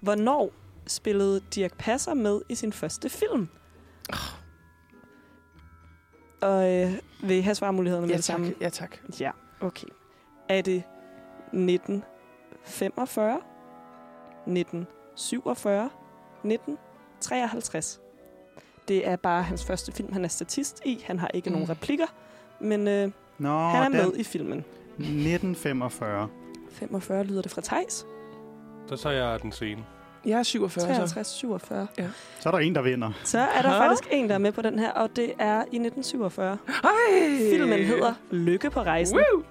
hvornår 0.00 0.52
spillede 0.86 1.40
Dirk 1.54 1.72
Passer 1.78 2.14
med 2.14 2.40
i 2.48 2.54
sin 2.54 2.72
første 2.72 3.08
film? 3.08 3.48
Og 6.42 6.72
øh, 6.74 6.92
vil 7.22 7.36
I 7.36 7.40
have 7.40 7.54
svarmulighederne 7.54 8.06
med 8.06 8.10
Ja, 8.10 8.16
det 8.16 8.24
tak. 8.24 8.34
samme? 8.34 8.54
Ja, 8.60 8.68
tak. 8.68 8.96
Ja, 9.20 9.30
okay. 9.60 9.86
Er 10.48 10.62
det 10.62 10.82
1945, 11.52 13.40
1947, 14.46 15.90
1953? 16.44 18.00
Det 18.88 19.06
er 19.08 19.16
bare 19.16 19.42
hans 19.42 19.64
første 19.64 19.92
film, 19.92 20.12
han 20.12 20.24
er 20.24 20.28
statist 20.28 20.80
i. 20.84 21.04
Han 21.06 21.18
har 21.18 21.28
ikke 21.28 21.50
Mm. 21.50 21.54
nogen 21.54 21.70
replikker, 21.70 22.06
men 22.62 22.88
øh, 22.88 23.10
Nå, 23.38 23.58
han 23.58 23.94
er 23.94 23.98
den 24.02 24.10
med 24.10 24.18
i 24.20 24.24
filmen. 24.24 24.64
1945. 24.98 26.28
45 26.72 27.24
lyder 27.24 27.42
det 27.42 27.50
fra 27.50 27.60
Tejs. 27.60 28.06
Så 28.86 28.96
tager 28.96 29.14
jeg 29.30 29.42
den 29.42 29.52
scene. 29.52 29.84
Jeg 30.24 30.38
er 30.38 30.42
47, 30.42 30.80
så. 30.82 30.86
53, 30.94 31.26
47. 31.28 31.86
Så 32.40 32.48
er 32.48 32.52
der 32.52 32.58
en, 32.58 32.74
der 32.74 32.82
vinder. 32.82 33.10
Så 33.24 33.38
er 33.38 33.62
der 33.62 33.68
Aha. 33.68 33.86
faktisk 33.88 34.08
en, 34.10 34.28
der 34.28 34.34
er 34.34 34.38
med 34.38 34.52
på 34.52 34.62
den 34.62 34.78
her, 34.78 34.90
og 34.92 35.16
det 35.16 35.32
er 35.38 35.56
i 35.56 35.76
1947. 35.76 36.58
Hej! 36.66 37.50
Filmen 37.50 37.84
hedder 37.84 38.14
Lykke 38.30 38.70
på 38.70 38.82
rejsen. 38.82 39.16
Woo! 39.16 39.42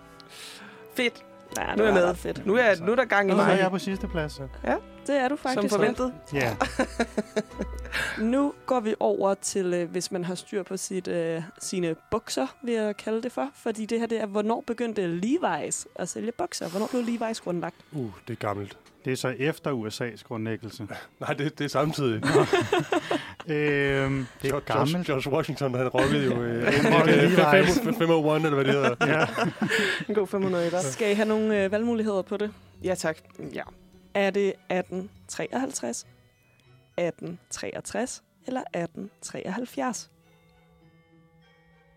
Fedt. 0.95 1.25
Ja, 1.57 1.61
det 1.69 1.77
Nu 1.77 1.83
er 1.83 1.87
jeg 1.87 1.93
med. 1.95 2.15
fedt. 2.15 2.45
Nu 2.45 2.55
er, 2.55 2.85
nu 2.85 2.91
er 2.91 2.95
der 2.95 3.05
gang 3.05 3.29
i 3.29 3.31
Og 3.31 3.37
så 3.37 3.43
er 3.43 3.47
mig. 3.47 3.59
jeg 3.61 3.71
på 3.71 3.77
sidste 3.79 4.07
plads. 4.07 4.41
Det 5.07 5.15
er 5.15 5.27
du 5.27 5.35
faktisk. 5.35 5.69
Som 5.69 5.79
forventet. 5.79 6.13
Ja. 6.33 6.55
Nu 8.19 8.53
går 8.65 8.79
vi 8.79 8.95
over 8.99 9.33
til, 9.33 9.73
øh, 9.73 9.91
hvis 9.91 10.11
man 10.11 10.23
har 10.23 10.35
styr 10.35 10.63
på 10.63 10.77
sit, 10.77 11.07
øh, 11.07 11.41
sine 11.59 11.95
bukser, 12.11 12.47
vil 12.63 12.73
jeg 12.73 12.97
kalde 12.97 13.21
det 13.21 13.31
for. 13.31 13.49
Fordi 13.55 13.85
det 13.85 13.99
her, 13.99 14.07
det 14.07 14.21
er, 14.21 14.25
hvornår 14.25 14.63
begyndte 14.67 15.19
Levi's 15.23 15.85
at 15.95 16.09
sælge 16.09 16.31
bukser? 16.31 16.69
Hvornår 16.69 16.87
blev 16.87 17.01
Levi's 17.01 17.43
grundlagt? 17.43 17.75
Uh, 17.91 18.11
det 18.27 18.33
er 18.33 18.37
gammelt. 18.37 18.77
Det 19.05 19.13
er 19.13 19.17
så 19.17 19.35
efter 19.39 19.71
USA's 19.71 20.23
grundlæggelse. 20.27 20.87
Nej, 21.19 21.33
det, 21.33 21.59
det 21.59 21.65
er 21.65 21.69
samtidig. 21.69 22.15
øhm, 22.25 22.25
det 23.47 23.53
er 23.53 24.25
George, 24.49 24.61
gammelt. 24.65 25.05
George 25.07 25.31
Washington, 25.31 25.73
han 25.75 25.87
rockede 25.87 26.25
jo 26.25 26.41
øh, 26.41 26.63
Han 26.63 26.93
rockede 26.93 27.17
øh, 27.17 27.33
Levi's. 27.33 27.67
5- 27.67 27.97
501, 27.99 28.35
eller 28.45 28.55
hvad 28.55 28.65
det 28.65 28.73
hedder. 28.73 28.95
Ja. 29.07 29.25
En 30.09 30.15
god 30.15 30.27
500 30.27 30.65
etter. 30.65 30.79
Skal 30.81 31.11
I 31.11 31.13
have 31.13 31.27
nogle 31.27 31.63
øh, 31.63 31.71
valgmuligheder 31.71 32.21
på 32.21 32.37
det? 32.37 32.51
Ja, 32.83 32.95
tak. 32.95 33.17
Ja. 33.53 33.63
Er 34.13 34.29
det 34.29 34.47
1853, 34.49 36.07
1863 36.97 38.23
eller 38.47 38.61
1873? 38.61 40.11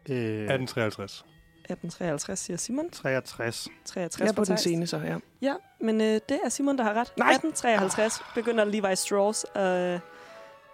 Øh, 0.08 0.16
1853. 0.16 1.24
1853, 1.64 2.38
siger 2.38 2.56
Simon. 2.56 2.90
63. 2.90 3.68
63 3.84 4.20
Jeg 4.20 4.28
er 4.28 4.32
på 4.32 4.44
den 4.44 4.58
scene, 4.58 4.86
så 4.86 4.98
ja. 4.98 5.16
Ja, 5.42 5.54
men 5.80 6.00
øh, 6.00 6.06
det 6.28 6.40
er 6.44 6.48
Simon, 6.48 6.78
der 6.78 6.84
har 6.84 6.94
ret. 6.94 7.12
Nej. 7.16 7.30
1853 7.30 8.22
begynder 8.34 8.64
Levi 8.64 8.96
Strauss 8.96 9.46
øh, 9.56 10.00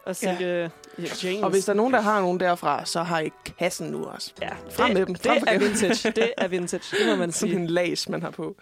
at 0.06 0.16
sælge 0.16 0.70
ja. 0.98 1.02
jeans. 1.24 1.42
Og 1.42 1.50
hvis 1.50 1.64
der 1.64 1.72
er 1.72 1.76
nogen, 1.76 1.92
der 1.92 2.00
har 2.00 2.20
nogen 2.20 2.40
derfra, 2.40 2.84
så 2.84 3.02
har 3.02 3.20
I 3.20 3.30
kassen 3.58 3.90
nu 3.90 4.04
også. 4.04 4.32
Ja, 4.42 4.50
Frem 4.70 4.86
det, 4.86 4.98
med 4.98 5.06
dem. 5.06 5.14
Det 5.14 5.26
Frem 5.26 5.40
for 5.40 5.46
er 5.46 5.58
vintage. 5.58 6.10
Det 6.10 6.32
er 6.38 6.48
vintage, 6.56 6.96
det 6.98 7.06
må 7.06 7.16
man 7.16 7.32
Sådan 7.32 7.50
sige. 7.50 7.60
en 7.60 7.66
las, 7.66 8.08
man 8.08 8.22
har 8.22 8.30
på. 8.30 8.56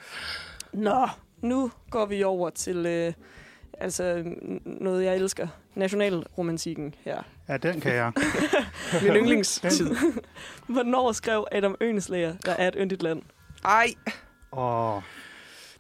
Nå, 0.72 1.08
nu 1.40 1.70
går 1.90 2.06
vi 2.06 2.22
over 2.22 2.50
til 2.50 2.86
øh, 2.86 3.12
altså, 3.80 4.24
noget, 4.64 5.04
jeg 5.04 5.16
elsker. 5.16 5.48
Nationalromantikken 5.74 6.94
her. 7.04 7.22
Ja, 7.48 7.56
den 7.56 7.80
kan 7.80 7.94
jeg. 7.94 8.12
Min 9.02 9.12
yndlingstid. 9.12 9.96
Hvornår 10.66 11.12
skrev 11.12 11.46
Adam 11.52 11.74
Ønslager, 11.80 12.34
der 12.44 12.52
er 12.52 12.68
et 12.68 12.74
yndigt 12.78 13.02
land? 13.02 13.22
Ej, 13.64 13.94
Åh, 14.52 15.02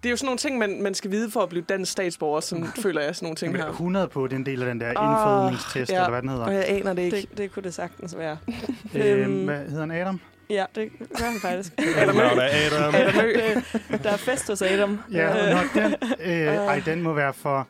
det 0.02 0.08
er 0.08 0.10
jo 0.10 0.16
sådan 0.16 0.26
nogle 0.26 0.38
ting, 0.38 0.58
man, 0.58 0.82
man 0.82 0.94
skal 0.94 1.10
vide 1.10 1.30
for 1.30 1.40
at 1.40 1.48
blive 1.48 1.64
dansk 1.68 1.92
statsborger, 1.92 2.40
sådan 2.40 2.66
føler 2.82 3.00
jeg 3.00 3.16
sådan 3.16 3.26
nogle 3.26 3.36
ting 3.36 3.52
men 3.52 3.60
her. 3.60 3.68
100 3.68 4.08
på, 4.08 4.26
det 4.26 4.32
er 4.32 4.36
en 4.36 4.46
del 4.46 4.62
af 4.62 4.68
den 4.68 4.80
der 4.80 4.88
indfødningstest, 4.88 5.92
ja. 5.92 5.96
eller 5.96 6.10
hvad 6.10 6.22
den 6.22 6.28
hedder. 6.28 6.44
Og 6.44 6.54
jeg 6.54 6.64
aner 6.68 6.92
det 6.92 7.02
ikke. 7.02 7.16
Det, 7.16 7.38
det 7.38 7.52
kunne 7.52 7.62
det 7.62 7.74
sagtens 7.74 8.16
være. 8.18 8.38
Øhm, 8.94 9.44
hvad 9.44 9.58
hedder 9.58 9.80
han? 9.80 9.90
Adam? 9.90 10.20
Ja, 10.50 10.64
det 10.74 10.90
gør 11.18 11.24
han 11.24 11.40
faktisk. 11.40 11.72
Adam 12.02 12.16
Ø. 12.16 12.20
Er 12.20 12.76
Adam. 12.80 12.94
Adam 12.94 13.24
Ø. 13.24 13.32
Der 14.02 14.10
er 14.10 14.16
fest 14.16 14.48
hos 14.48 14.62
Adam. 14.62 15.00
Ja, 15.12 15.48
Øh, 15.50 15.54
nå, 15.54 15.58
den, 15.82 15.94
øh, 16.20 16.54
ej, 16.54 16.82
den 16.86 17.02
må 17.02 17.12
være 17.12 17.32
for 17.34 17.68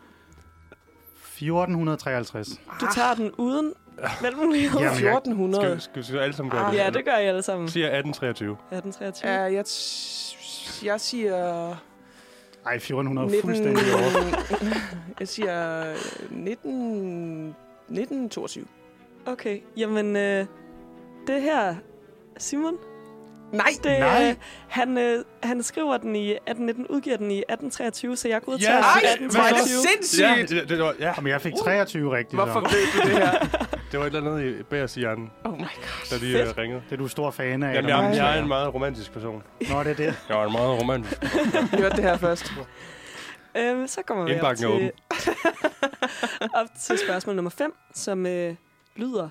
1453. 1.36 2.48
Du 2.80 2.86
tager 2.94 3.14
den 3.14 3.30
uden 3.38 3.72
jeg- 4.12 4.28
1400. 4.28 5.80
Skal, 5.80 5.82
skal 5.82 6.04
så 6.04 6.18
alle 6.18 6.36
sammen 6.36 6.50
gøre 6.50 6.64
Ah. 6.66 6.72
det? 6.72 6.78
Ja, 6.78 6.90
det 6.90 7.04
gør 7.04 7.16
I 7.18 7.26
alle 7.26 7.42
sammen. 7.42 7.68
Siger 7.68 7.86
1823. 7.86 8.50
1823. 8.52 9.30
Ja, 9.32 9.40
jeg, 9.42 9.64
t- 9.68 10.86
jeg 10.86 11.00
siger... 11.00 11.68
Ej, 12.66 12.74
1400 12.74 13.26
er 13.26 13.30
19... 13.30 13.48
fuldstændig 13.48 13.94
over. 13.94 14.44
jeg 15.20 15.28
siger 15.28 15.84
19... 16.30 17.48
1922. 17.48 18.64
Okay, 19.26 19.60
jamen 19.76 20.16
øh, 20.16 20.46
det 21.26 21.42
her, 21.42 21.74
Simon, 22.38 22.74
Nej! 23.52 23.70
det, 23.84 23.98
Nej. 24.00 24.28
Øh, 24.30 24.34
han, 24.68 24.98
øh, 24.98 25.24
han 25.42 25.62
skriver 25.62 25.96
den 25.96 26.16
i 26.16 26.30
1819, 26.30 26.86
udgiver 26.86 27.16
den 27.16 27.30
i 27.30 27.38
1823, 27.38 28.16
så 28.16 28.28
jeg 28.28 28.42
går 28.42 28.52
ud 28.52 28.58
til 28.58 28.64
Ja, 28.64 28.72
Ej, 28.72 28.80
Ej, 28.80 29.00
hvor 29.00 29.08
er 29.08 29.16
det 29.16 29.24
1823. 29.24 29.82
sindssygt! 29.92 30.50
Ja, 30.50 30.60
det, 30.60 30.68
det, 30.68 30.78
var, 30.78 30.94
ja. 31.00 31.12
Jamen, 31.16 31.30
jeg 31.30 31.40
fik 31.40 31.52
23 31.64 32.16
rigtigt. 32.16 32.34
Hvorfor 32.42 32.60
ved 32.60 33.02
du 33.02 33.08
det 33.08 33.18
her? 33.18 33.38
det 33.92 34.00
var 34.00 34.06
et 34.06 34.14
eller 34.14 34.32
andet 34.32 34.60
i 34.60 34.62
Bærs 34.62 34.94
hjernen, 34.94 35.30
Oh 35.44 35.52
my 35.52 35.58
god. 35.58 36.10
da 36.10 36.16
de 36.26 36.32
Fedt. 36.32 36.50
uh, 36.50 36.58
ringede. 36.58 36.82
Det 36.90 36.92
er 36.92 36.96
du 36.96 37.08
stor 37.08 37.30
fan 37.30 37.62
af. 37.62 37.74
Jamen, 37.74 37.90
jeg, 37.90 38.12
jeg 38.16 38.36
er 38.36 38.42
en 38.42 38.48
meget 38.48 38.74
romantisk 38.74 39.12
person. 39.12 39.42
Nå, 39.70 39.82
det 39.82 39.90
er 39.90 39.94
det. 39.94 40.14
Jeg 40.28 40.42
er 40.42 40.46
en 40.46 40.52
meget 40.52 40.80
romantisk. 40.80 41.22
Jeg 41.22 41.68
hørte 41.80 41.96
det 41.96 42.04
her 42.04 42.16
først. 42.16 42.52
Øh, 43.56 43.88
så 43.88 44.02
kommer 44.06 44.24
vi 44.24 44.40
op 44.40 44.50
er 44.50 44.54
til, 44.54 44.92
op 46.60 46.66
til 46.80 46.98
spørgsmål 46.98 47.36
nummer 47.36 47.50
5, 47.50 47.74
som 47.94 48.26
øh, 48.26 48.54
lyder, 48.96 49.28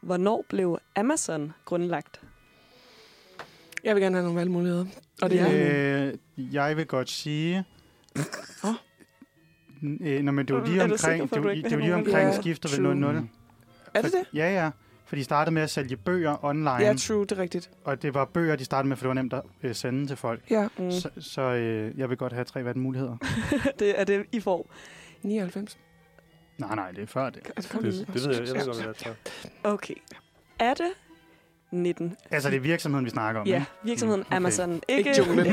hvornår 0.00 0.44
blev 0.48 0.78
Amazon 0.96 1.52
grundlagt? 1.64 2.20
Jeg 3.84 3.94
vil 3.94 4.02
gerne 4.02 4.16
have 4.16 4.24
nogle 4.24 4.38
valgmuligheder. 4.38 4.84
Og 5.22 5.30
det 5.30 5.40
er... 5.40 6.06
Øh, 6.06 6.54
jeg 6.54 6.76
vil 6.76 6.86
godt 6.86 7.10
sige... 7.10 7.64
Åh. 8.64 8.70
Øh, 10.00 10.22
nå, 10.22 10.32
men 10.32 10.48
det 10.48 10.56
var 10.56 10.66
lige 10.66 10.80
Er 10.82 10.96
sikker 10.96 11.22
omkring, 11.22 11.22
at 11.22 11.30
det 11.30 11.44
var, 11.44 11.50
det 11.54 11.70
var 11.78 11.78
lige 11.78 11.94
omkring 11.94 12.16
Ja, 12.28 12.40
skiftet 12.40 12.70
true. 12.70 12.88
ved 12.88 13.20
0-0. 13.20 13.24
Er 13.94 14.02
det 14.02 14.12
det? 14.12 14.24
Ja, 14.34 14.50
ja. 14.64 14.70
For 15.06 15.16
de 15.16 15.24
startede 15.24 15.54
med 15.54 15.62
at 15.62 15.70
sælge 15.70 15.96
bøger 15.96 16.44
online, 16.44 16.70
Ja, 16.70 16.94
true, 16.98 17.20
det 17.26 17.32
er 17.32 17.38
rigtigt. 17.42 17.70
og 17.84 18.02
det 18.02 18.14
var 18.14 18.24
bøger, 18.24 18.56
de 18.56 18.64
startede 18.64 18.88
med, 18.88 18.96
for 18.96 19.02
det 19.04 19.08
var 19.08 19.14
nemt 19.14 19.32
at 19.32 19.42
øh, 19.62 19.74
sende 19.74 20.06
til 20.06 20.16
folk. 20.16 20.50
Ja. 20.50 20.68
Mm. 20.78 20.90
Så, 20.90 21.10
så 21.18 21.42
øh, 21.42 21.98
jeg 21.98 22.08
vil 22.10 22.16
godt 22.16 22.32
have 22.32 22.44
tre 22.44 22.64
valgmuligheder. 22.64 23.16
det 23.78 24.00
er 24.00 24.04
det, 24.04 24.24
I 24.32 24.40
får. 24.40 24.70
99. 25.22 25.78
Nej, 26.58 26.74
nej, 26.74 26.90
det 26.90 27.02
er 27.02 27.06
før 27.06 27.30
det. 27.30 27.40
Altså, 27.56 27.72
Det, 27.76 27.84
nu. 27.84 27.90
det 27.90 28.08
ved 28.14 28.34
jeg, 28.36 28.46
jeg 28.46 28.54
ved 28.56 28.64
godt, 28.66 28.82
hvad 28.84 28.94
det 28.94 29.06
er. 29.06 29.14
Okay. 29.64 29.94
Er 30.58 30.74
det 30.74 30.86
19? 31.70 32.16
Altså, 32.30 32.50
det 32.50 32.56
er 32.56 32.60
virksomheden, 32.60 33.04
vi 33.04 33.10
snakker 33.10 33.40
om, 33.40 33.46
Ja, 33.46 33.54
ikke? 33.54 33.66
virksomheden 33.84 34.20
Mm, 34.20 34.26
okay. 34.26 34.36
Amazon. 34.36 34.74
Ikke, 34.88 35.10
Ikke 35.10 35.14
junglen. 35.18 35.46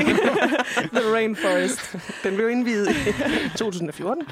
The 0.95 1.13
Rainforest. 1.13 1.95
Den 2.23 2.35
blev 2.35 2.49
indvidet 2.49 2.89
i 2.91 3.09
2014. 3.57 4.23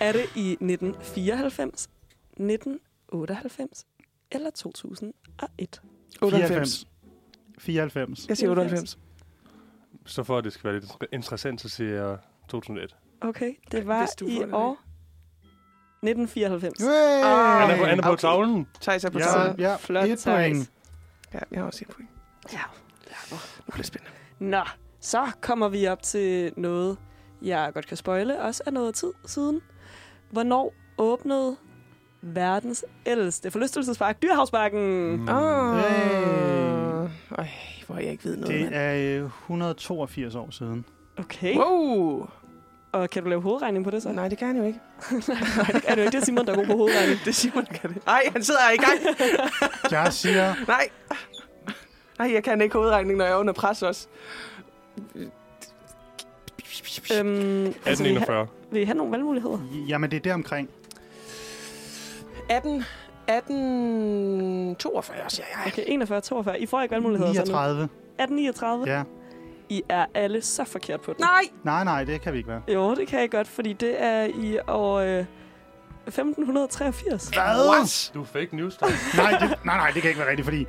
Er 0.00 0.12
det 0.12 0.20
i 0.34 0.50
1994, 0.52 1.88
1998 2.32 3.86
eller 4.32 4.50
2001? 4.50 5.80
98. 6.22 6.86
94. 7.58 8.28
Jeg 8.28 8.36
siger 8.36 8.50
98. 8.50 8.98
så 10.06 10.22
for 10.22 10.38
at 10.38 10.44
det 10.44 10.52
skal 10.52 10.64
være 10.70 10.80
lidt 10.80 10.92
interessant, 11.12 11.60
så 11.60 11.68
siger 11.68 12.06
jeg 12.08 12.16
2001. 12.48 12.96
Okay, 13.20 13.52
det 13.72 13.86
var 13.86 14.08
i 14.22 14.42
år 14.52 14.72
1994. 16.02 16.78
Hey! 16.80 16.88
Han 16.88 17.70
er 17.70 17.76
på, 17.78 17.84
han 17.84 17.98
er 17.98 18.02
på 18.02 18.08
Okay. 18.08 18.20
tavlen. 18.20 18.66
Thijs 18.80 19.04
er 19.04 19.10
på 19.10 19.18
Ja, 19.18 19.24
tavlen. 19.24 19.60
ja, 19.60 19.76
Flot, 19.76 20.04
et 20.08 20.22
point. 20.26 20.70
Ja, 21.36 21.40
jeg 21.50 21.60
har 21.60 21.66
også 21.66 21.84
et 21.88 21.94
point. 21.94 22.08
Ja. 22.52 22.58
Nu 23.30 23.36
bliver 23.66 23.76
det 23.76 23.86
spændende. 23.86 24.12
Nå, 24.38 24.62
så 25.00 25.26
kommer 25.40 25.68
vi 25.68 25.86
op 25.86 26.02
til 26.02 26.52
noget, 26.56 26.96
jeg 27.42 27.70
godt 27.74 27.86
kan 27.86 27.96
spoile, 27.96 28.40
også 28.42 28.62
er 28.66 28.70
noget 28.70 28.94
tid 28.94 29.12
siden. 29.26 29.60
Hvornår 30.30 30.74
åbnede 30.98 31.56
verdens 32.22 32.84
ældste 33.06 33.50
forlystelsespark, 33.50 34.22
Dyrhavsparken? 34.22 35.16
Mm. 35.16 35.28
Åh. 35.28 35.76
Hey. 35.78 37.08
Ej, 37.38 37.48
hvor 37.86 37.96
jeg 37.98 38.10
ikke 38.12 38.24
ved 38.24 38.36
noget. 38.36 38.54
Det 38.54 38.62
mand. 38.64 38.74
er 38.74 39.20
øh, 39.22 39.24
182 39.26 40.34
år 40.34 40.50
siden. 40.50 40.84
Okay, 41.18 41.56
Wow. 41.56 42.28
Og 42.96 43.10
kan 43.10 43.22
du 43.22 43.28
lave 43.28 43.42
hovedregning 43.42 43.84
på 43.84 43.90
det 43.90 44.02
så? 44.02 44.12
Nej, 44.12 44.28
det 44.28 44.38
kan 44.38 44.46
han 44.46 44.56
jo 44.56 44.64
ikke. 44.64 44.80
Nej, 45.56 45.66
det 45.72 45.84
er 45.86 45.94
det 45.94 45.96
jo 45.96 46.02
ikke. 46.02 46.12
Det 46.12 46.14
er 46.14 46.24
Simon, 46.24 46.46
der 46.46 46.52
er 46.52 46.56
god 46.56 46.66
på 46.66 46.76
hovedregning. 46.76 47.20
Det 47.24 47.34
siger 47.34 47.54
man 47.54 47.64
kan 47.66 47.94
det. 47.94 48.06
Nej, 48.06 48.22
han 48.32 48.42
sidder 48.42 48.60
her 48.60 48.72
i 48.72 48.76
gang. 48.76 49.18
Jeg 50.04 50.12
siger 50.12 50.54
Nej. 50.68 50.88
Nej, 52.18 52.32
jeg 52.32 52.44
kan 52.44 52.60
ikke 52.60 52.78
hovedregning, 52.78 53.18
når 53.18 53.24
jeg 53.24 53.32
er 53.32 53.36
under 53.36 53.52
pres 53.52 53.82
også. 53.82 54.06
Øhm, 57.18 57.74
altså, 57.86 58.02
vil, 58.02 58.12
I 58.12 58.14
have, 58.14 58.22
1841. 58.22 58.46
vil 58.70 58.82
I 58.82 58.84
have 58.84 58.96
nogle 58.96 59.12
valgmuligheder? 59.12 59.58
Jamen, 59.88 60.10
det 60.10 60.16
er 60.16 60.20
der 60.20 60.34
omkring. 60.34 60.70
18, 62.50 62.84
18, 63.26 64.76
42, 64.76 65.16
siger 65.28 65.46
jeg. 65.54 65.72
Okay, 65.72 65.84
41, 65.86 66.20
42. 66.20 66.60
I 66.60 66.66
får 66.66 66.82
ikke 66.82 66.92
valgmuligheder 66.92 67.32
så 67.32 67.40
nu. 67.40 67.44
39. 67.46 67.82
1839. 67.84 68.90
Ja. 68.90 69.02
I 69.68 69.82
er 69.88 70.06
alle 70.14 70.42
så 70.42 70.64
forkert 70.64 71.00
på 71.00 71.12
den. 71.12 71.20
Nej. 71.20 71.42
Nej, 71.64 71.84
nej, 71.84 72.04
det 72.04 72.20
kan 72.20 72.32
vi 72.32 72.38
ikke 72.38 72.50
være. 72.50 72.62
Jo, 72.68 72.94
det 72.94 73.08
kan 73.08 73.20
jeg 73.20 73.30
godt, 73.30 73.48
fordi 73.48 73.72
det 73.72 74.02
er 74.02 74.24
i 74.24 74.58
år 74.68 74.94
øh, 74.98 75.24
1583. 76.06 77.30
What? 77.36 78.10
Du 78.14 78.20
er 78.22 78.24
fake 78.26 78.56
news, 78.56 78.80
nej, 79.16 79.30
det, 79.40 79.64
nej, 79.64 79.76
nej, 79.76 79.90
det 79.90 80.02
kan 80.02 80.08
ikke 80.10 80.20
være 80.20 80.30
rigtigt, 80.30 80.44
fordi 80.46 80.66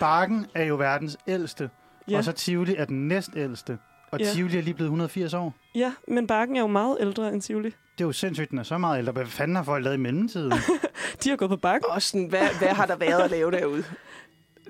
Bakken 0.00 0.46
er 0.54 0.64
jo 0.64 0.76
verdens 0.76 1.16
ældste, 1.26 1.70
Ja. 2.10 2.16
og 2.18 2.24
så 2.24 2.32
Tivoli 2.32 2.74
er 2.76 2.84
den 2.84 3.08
næstældste. 3.08 3.78
Og 4.10 4.20
Ja. 4.20 4.24
Tivoli 4.24 4.58
er 4.58 4.62
lige 4.62 4.74
blevet 4.74 4.86
180 4.88 5.34
år. 5.34 5.54
ja, 5.74 5.92
men 6.08 6.26
Bakken 6.26 6.56
er 6.56 6.60
jo 6.60 6.66
meget 6.66 6.96
ældre 7.00 7.28
end 7.32 7.42
Tivoli. 7.42 7.68
Det 7.98 8.04
er 8.04 8.08
jo 8.08 8.12
sindssygt, 8.12 8.50
den 8.50 8.58
er 8.58 8.62
så 8.62 8.78
meget 8.78 8.98
ældre. 8.98 9.12
Hvad 9.12 9.26
fanden 9.26 9.56
har 9.56 9.62
folk 9.62 9.84
lavet 9.84 9.96
i 9.96 10.00
mellemtiden? 10.00 10.52
De 11.24 11.28
har 11.30 11.36
gået 11.36 11.48
på 11.50 11.56
Bakken. 11.56 11.90
Og 11.90 12.02
sådan, 12.02 12.26
hvad, 12.26 12.48
hvad 12.58 12.68
har 12.68 12.86
der 12.86 12.96
været 12.96 13.20
at 13.20 13.30
lave 13.30 13.50
derude? 13.50 13.84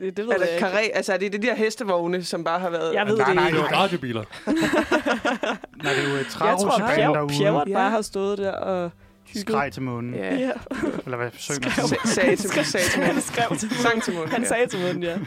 Det, 0.00 0.16
det 0.16 0.24
ved 0.26 0.32
Er 0.32 0.46
jeg 0.46 0.58
karé, 0.72 0.96
altså 0.96 1.12
er 1.12 1.16
det 1.16 1.32
de 1.32 1.38
der 1.38 1.54
hestevogne, 1.54 2.24
som 2.24 2.44
bare 2.44 2.60
har 2.60 2.70
været... 2.70 2.94
Jeg 2.94 3.06
ved 3.06 3.16
Nej, 3.16 3.26
det 3.26 3.34
nej, 3.34 3.46
ikke. 3.46 3.58
Det 3.58 3.64
var 3.70 3.76
radiobiler. 3.76 4.22
Nej, 4.46 5.92
det 5.92 6.04
er 6.04 6.08
jo 6.10 6.14
et 6.14 6.18
Jeg 6.18 6.26
tror, 6.30 6.46
travrutsjebane 6.46 7.28
Pjerrot 7.28 7.68
Ja. 7.68 7.74
bare 7.74 7.90
har 7.90 8.02
stået 8.02 8.38
der 8.38 8.52
og. 8.52 8.90
Skreg 9.36 9.72
til 9.72 9.82
månen. 9.82 10.14
Ja. 10.14 10.34
Ja. 10.34 10.50
Eller 11.04 11.16
hvad 11.16 11.30
synger 11.38 11.70
Skrev. 11.70 11.84
han? 11.88 11.98
Sa- 11.98 12.08
Sagde 12.14 12.36
til 12.36 12.50
mig, 12.56 12.66
sagde 12.66 12.86
til 12.86 13.02
Han 13.02 13.14
mig. 13.14 13.22
skrev 13.22 13.56
til 13.58 13.70
Sang 13.76 14.02
til 14.02 14.12
munden. 14.14 14.30
Han 14.30 14.42
ja. 14.42 14.48
sagde 14.48 14.66
til 14.66 14.78
munden, 14.80 15.02
ja. 15.02 15.16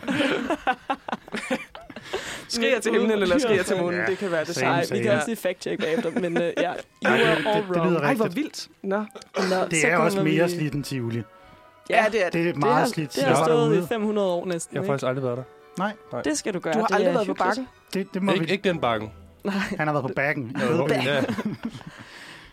Skriger 2.48 2.80
til 2.80 2.92
himlen, 2.92 3.12
eller 3.12 3.38
skriger 3.40 3.64
til 3.64 3.78
munden. 3.78 4.02
Ja. 4.02 4.06
Det 4.08 4.18
kan 4.18 4.32
være 4.32 4.46
det 4.46 4.56
samme. 4.56 4.72
Nej, 4.76 4.86
vi 4.92 5.00
kan 5.04 5.12
også 5.12 5.28
lige 5.28 5.38
fact-check 5.48 5.78
bagefter, 5.82 6.12
men 6.20 6.38
uh, 6.38 6.44
ja, 6.44 6.50
you 6.50 6.54
det- 7.02 7.08
are 7.08 7.18
det- 7.18 7.48
all 7.48 7.64
det 7.64 7.68
lyder 7.70 7.82
wrong. 7.84 7.96
Ej, 8.06 8.14
hvor 8.14 8.28
vildt. 8.28 8.68
Nå. 8.84 8.98
Nå, 8.98 9.06
Det 9.72 9.88
er 9.92 9.98
også 9.98 10.24
mere 10.24 10.46
vi- 10.46 10.52
slidt 10.56 10.74
end 10.74 10.84
Tivoli. 10.84 11.24
Ja, 11.90 12.06
det 12.12 12.22
er 12.26 12.26
det. 12.26 12.34
Det 12.34 12.42
er 12.42 12.46
Det 12.54 12.58
meget 12.58 12.76
har, 12.76 12.86
slidt. 12.86 13.16
det 13.16 13.24
har 13.24 13.44
stået 13.44 13.72
i 13.72 13.76
derude. 13.76 13.88
500 13.88 14.28
år 14.28 14.46
næsten. 14.46 14.76
Jeg 14.76 14.80
har 14.80 14.84
ikke? 14.84 14.92
faktisk 14.92 15.08
aldrig 15.08 15.24
været 15.24 15.44
der. 15.78 16.22
Det 16.22 16.38
skal 16.38 16.54
du 16.54 16.60
gøre. 16.60 16.74
Du 16.74 16.80
har 16.80 16.88
det 16.88 16.96
aldrig 16.96 17.10
er 17.10 17.14
været 17.14 17.28
på 17.28 17.34
bakken? 17.34 17.68
Det, 17.94 18.14
det 18.14 18.24
må 18.24 18.32
Ikke, 18.32 18.46
vi... 18.46 18.52
ikke 18.52 18.70
den 18.70 18.80
bakken. 18.80 19.12
Nej. 19.44 19.54
Han 19.78 19.88
har 19.88 19.94
været 19.94 20.06
på 20.06 20.12
bakken. 20.16 20.56
Jeg 20.62 20.70
ved 20.70 20.78
Jo, 20.78 20.88
det. 20.88 21.06
ja. 21.06 21.24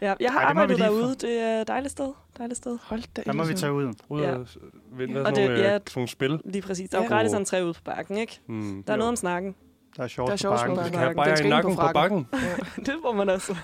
Ja, 0.02 0.14
jeg 0.20 0.32
har 0.32 0.38
Ej, 0.40 0.44
det 0.44 0.50
arbejdet 0.50 0.76
lige 0.76 0.86
derude. 0.88 1.14
Det 1.20 1.40
er 1.42 1.60
et 1.60 1.68
dejligt 1.68 1.92
sted. 1.92 2.12
Dejligt 2.38 2.56
sted. 2.58 2.78
Hold 2.82 3.02
da. 3.16 3.22
Der 3.26 3.32
må 3.32 3.44
vi 3.44 3.54
tage 3.54 3.72
ud. 3.72 3.92
Ud 4.08 4.20
Ja. 4.22 4.34
og 4.34 4.46
vinde 4.92 5.20
Og 5.24 5.36
det- 5.36 5.44
nogle, 5.44 5.60
ja. 5.60 5.72
ja. 5.72 5.78
sådan 5.78 5.80
nogle 5.96 6.08
spil. 6.08 6.40
Lige 6.44 6.62
præcis. 6.62 6.90
Der 6.90 6.98
er 6.98 7.02
jo 7.02 7.08
Ja. 7.10 7.14
gratis 7.16 7.32
entré 7.54 7.60
ude 7.62 7.72
på 7.74 7.80
bakken, 7.84 8.16
ikke? 8.18 8.40
Hmm. 8.46 8.82
Der 8.86 8.92
er 8.92 8.96
noget 8.96 9.08
om 9.08 9.16
snakken. 9.16 9.54
Der 9.96 10.02
er 10.02 10.06
sjovt 10.06 10.28
Der 10.42 10.48
er 10.48 10.50
på 10.50 10.56
bakken. 10.56 10.76
bakken. 10.76 10.92
Kan 10.98 11.08
Den 11.08 11.16
bare 11.16 11.32
i 11.40 11.42
på 11.42 11.48
nakken 11.48 11.76
på 11.76 11.82
bakken? 11.94 12.26
det 12.86 12.94
må 13.04 13.12
man 13.12 13.28
også. 13.28 13.56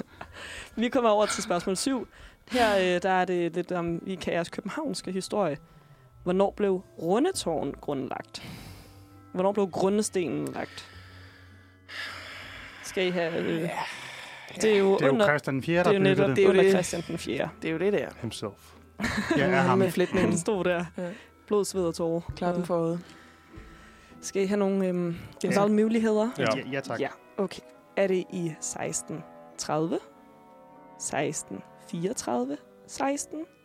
Vi 0.77 0.89
kommer 0.89 1.11
over 1.11 1.27
til 1.27 1.43
spørgsmål 1.43 1.77
7. 1.77 2.09
Her 2.53 2.77
øh, 2.97 3.03
der 3.03 3.11
er 3.11 3.25
det 3.25 3.55
lidt 3.55 3.73
om 3.73 4.03
IKA's 4.07 4.51
københavnske 4.51 5.13
historie. 5.13 5.57
Hvornår 6.23 6.51
blev 6.57 6.83
Rundetårn 7.03 7.75
grundlagt? 7.81 8.43
Hvornår 9.33 9.53
blev 9.53 9.71
grundestenen 9.71 10.49
lagt? 10.53 10.91
Skal 12.85 13.07
I 13.07 13.11
have... 13.11 13.37
Øh, 13.39 13.47
det 14.63 14.65
er 14.75 14.79
jo 14.79 14.95
Det 14.97 15.03
er 15.03 15.07
jo 15.07 15.13
under... 15.13 15.27
Christian 15.27 15.63
4, 15.63 15.79
Det 15.79 15.87
er 15.87 15.91
der 15.93 15.99
jo 15.99 16.03
netop 16.03 16.27
bygget 16.27 16.37
det 16.37 16.43
er 16.45 16.47
det. 16.47 16.51
under 16.59 16.63
det. 16.63 16.73
Christian 16.73 17.03
den 17.09 17.19
4. 17.19 17.49
Det 17.63 17.69
er 17.69 17.73
jo 17.73 17.79
det 17.79 17.93
der. 17.93 18.09
Himself. 18.21 18.73
Ja, 19.37 19.45
er 19.45 19.57
ham. 19.69 19.79
Med 19.79 19.87
Han 19.87 19.93
flætningen. 19.93 20.39
stod 20.47 20.65
der. 20.65 20.85
Ja. 20.99 21.11
Blod, 21.47 21.65
sved 21.65 21.85
og 21.85 21.95
tårer. 21.95 22.21
Klappen 22.37 22.65
for 22.65 22.77
øjet. 22.77 23.01
Skal 24.21 24.43
I 24.43 24.47
have 24.47 24.59
nogle 24.59 24.87
øhm, 24.87 25.17
Ja. 25.45 25.61
valgmuligheder? 25.61 26.29
Ja. 26.39 26.47
Ja, 26.57 26.63
ja 26.73 26.81
tak. 26.81 27.01
Ja. 27.01 27.09
Okay. 27.37 27.63
Er 27.97 28.07
det 28.07 28.25
i 28.33 28.47
1630, 28.47 29.99
1634, 31.87 32.53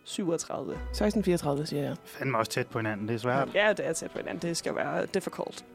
1637? 0.04 0.72
1634, 0.74 1.66
siger 1.66 1.84
jeg. 1.84 1.96
Fandme 2.06 2.38
også 2.38 2.52
tæt 2.52 2.68
på 2.68 2.80
hinanden. 2.80 3.08
Det 3.08 3.14
er 3.14 3.20
svært. 3.20 3.50
Ja, 3.54 3.74
det 3.74 3.88
er 3.88 3.94
tæt 3.94 4.12
på 4.12 4.18
hinanden. 4.18 4.50
Det 4.50 4.58
skal 4.58 4.76
være 4.76 5.06
difficult. 5.06 5.66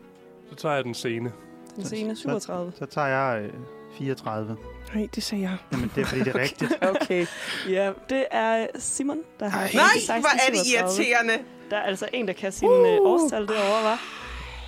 Så 0.50 0.54
tager 0.56 0.74
jeg 0.74 0.84
den 0.84 0.94
scene. 0.94 1.32
Den 1.76 1.82
Så- 1.84 1.88
scene 1.88 2.16
så- 2.16 2.20
37. 2.20 2.72
Så 2.78 2.86
tager 2.86 3.06
jeg 3.06 3.42
øh, 3.44 3.52
34. 3.98 4.56
Nej, 4.94 5.08
det 5.14 5.22
sagde 5.22 5.42
jeg. 5.44 5.56
Jamen, 5.72 5.92
det 5.94 6.00
er 6.00 6.04
fordi, 6.04 6.20
det 6.20 6.36
er 6.36 6.38
rigtigt. 6.46 6.72
Okay. 6.82 7.26
Ja, 7.68 7.92
det 8.08 8.24
er 8.30 8.66
Simon, 8.78 9.18
der 9.40 9.48
har 9.48 9.58
Ej. 9.60 9.70
Nej, 9.74 9.84
1637. 9.96 10.76
irriterende. 10.78 11.44
Der 11.70 11.76
er 11.76 11.82
altså 11.82 12.08
en, 12.12 12.26
der 12.28 12.32
kan 12.34 12.52
sin 12.52 12.68
uh. 12.68 12.74
årstal 12.74 13.46
derovre, 13.48 13.82
var. 13.84 13.98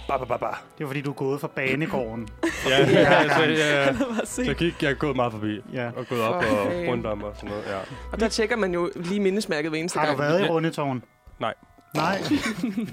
Ba, 0.09 0.17
ba, 0.19 0.25
ba, 0.25 0.37
ba. 0.37 0.47
Det 0.79 0.85
er 0.85 0.87
fordi, 0.89 1.01
du 1.01 1.11
er 1.11 1.15
gået 1.15 1.41
fra 1.41 1.49
banegården. 1.49 2.29
Ja, 2.69 2.87
ja, 2.91 3.15
altså, 3.15 3.43
ja. 3.43 3.95
Så 4.47 4.55
gik 4.59 4.83
jeg 4.83 4.91
er 4.91 4.95
gået 4.95 5.17
meget 5.17 5.33
forbi. 5.33 5.61
Ja. 5.73 5.87
Og 5.97 6.07
gået 6.09 6.21
op 6.21 6.43
For 6.45 6.51
og 6.57 6.67
fanden. 6.67 6.89
rundt 6.91 7.07
om 7.07 7.23
og 7.23 7.33
sådan 7.37 7.49
noget. 7.51 7.65
Ja. 7.67 7.79
Og 8.13 8.21
der 8.21 8.29
tjekker 8.29 8.57
man 8.57 8.75
jo 8.75 8.91
lige 8.95 9.21
mindesmærket 9.21 9.71
hver 9.71 9.79
eneste 9.79 9.99
Har 9.99 10.07
du 10.13 10.17
gang. 10.19 10.33
været 10.33 10.45
i. 10.47 10.49
Rundetårn? 10.49 11.03
Nej. 11.41 11.55
Nej. 11.95 12.19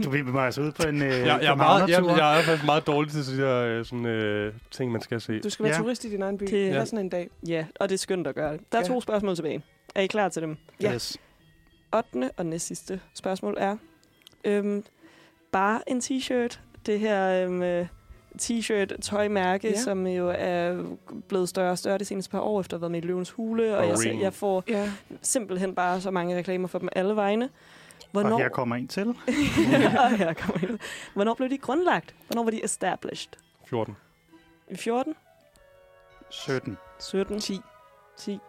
Du 0.03 0.09
vil 0.09 0.25
mig 0.25 0.45
altså 0.45 0.61
ud 0.61 0.71
på 0.71 0.87
en 0.87 1.01
øh, 1.01 1.07
Jeg, 1.09 1.25
jeg, 1.25 1.43
er 1.51 1.55
meget, 1.55 1.89
jeg, 1.89 2.03
jeg 2.05 2.39
er 2.39 2.43
faktisk 2.43 2.65
meget 2.65 2.87
dårlig 2.87 3.11
til 3.11 3.25
de 3.37 3.41
der 3.43 3.61
øh, 3.61 3.85
sådan, 3.85 4.05
øh, 4.05 4.53
ting, 4.71 4.91
man 4.91 5.01
skal 5.01 5.21
se. 5.21 5.39
Du 5.39 5.49
skal 5.49 5.63
være 5.65 5.73
Ja. 5.75 5.79
turist 5.81 6.03
i 6.05 6.09
din 6.09 6.21
egen 6.21 6.37
by. 6.37 6.43
Det- 6.43 6.51
Det 6.51 6.67
Ja. 6.69 6.73
er 6.75 6.85
sådan 6.85 6.99
en 6.99 7.09
dag. 7.09 7.29
Ja, 7.47 7.65
og 7.79 7.89
det 7.89 7.95
er 7.95 7.99
skønt 7.99 8.27
at 8.27 8.35
gøre 8.35 8.53
det. 8.53 8.61
Der 8.71 8.77
er 8.77 8.81
Ja. 8.81 8.87
to 8.87 9.01
spørgsmål 9.01 9.35
tilbage. 9.35 9.63
Er 9.95 10.01
I 10.01 10.07
klar 10.07 10.29
til 10.29 10.41
dem? 10.41 10.57
Ja. 10.81 10.93
Yes. 10.93 11.17
8. 11.95 12.29
og 12.37 12.45
næst 12.45 12.67
sidste 12.67 12.99
spørgsmål 13.13 13.55
er, 13.57 13.77
øhm, 14.45 14.83
bare 15.51 15.81
en 15.89 15.97
t-shirt. 15.99 16.59
Det 16.85 16.99
her 16.99 17.45
øhm, 17.45 17.61
øh, 17.61 17.87
t-shirt 18.41 19.01
tøjmærke, 19.01 19.67
Ja. 19.69 19.79
som 19.81 20.07
jo 20.07 20.33
er 20.37 20.83
blevet 21.27 21.49
større 21.49 21.71
og 21.71 21.77
større 21.77 21.97
de 21.97 22.05
seneste 22.05 22.31
par 22.31 22.39
år, 22.39 22.59
efter 22.59 22.73
at 22.77 22.79
have 22.79 22.81
været 22.81 22.91
med 22.91 23.03
i 23.03 23.05
Løvens 23.05 23.31
Hule, 23.31 23.77
og 23.77 23.87
jeg, 23.87 24.17
jeg 24.21 24.33
får 24.33 24.63
Ja. 24.67 24.91
simpelthen 25.21 25.75
bare 25.75 26.01
så 26.01 26.11
mange 26.11 26.37
reklamer 26.37 26.67
for 26.67 26.79
dem 26.79 26.89
alle 26.95 27.15
vegne. 27.15 27.49
Hvornår, 28.11 28.31
Og 28.33 28.39
her 28.39 28.49
kommer 28.49 28.75
en 28.75 28.87
til. 28.87 29.05
ja, 29.71 30.07
her 30.15 30.33
kommer 30.33 30.67
en. 30.69 30.79
Hvornår 31.13 31.33
blev 31.33 31.49
de 31.49 31.57
grundlagt? 31.57 32.15
Hvornår 32.27 32.43
var 32.43 32.51
de 32.51 32.63
established? 32.63 33.29
14. 33.67 33.95
I 34.71 34.75
14? 34.75 35.15
17. 36.29 36.77
17? 36.99 37.39
10? 37.39 37.59
10. 38.17 38.39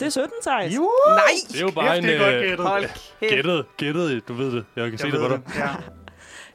Det 0.00 0.06
er 0.06 0.10
17, 0.10 0.30
Thijs. 0.42 0.76
Jo! 0.76 0.90
Nej! 1.08 1.22
Det 1.48 1.56
er 1.56 1.60
jo 1.60 1.70
bare 1.70 1.86
Kæft, 1.94 1.98
en... 1.98 2.04
det 2.04 2.14
er 2.20 2.32
godt 2.32 2.42
gættet. 2.44 2.66
Hold 2.66 2.82
kæft. 2.82 3.14
gættet, 3.20 3.66
gættet, 3.76 4.28
du 4.28 4.34
ved 4.34 4.52
det. 4.52 4.64
Jeg 4.76 4.90
kan 4.90 4.98
se 4.98 5.04
Jeg 5.06 5.12
det 5.12 5.20
ved 5.20 5.28
på 5.28 5.34
dig. 5.36 5.42
Ja. 5.56 5.68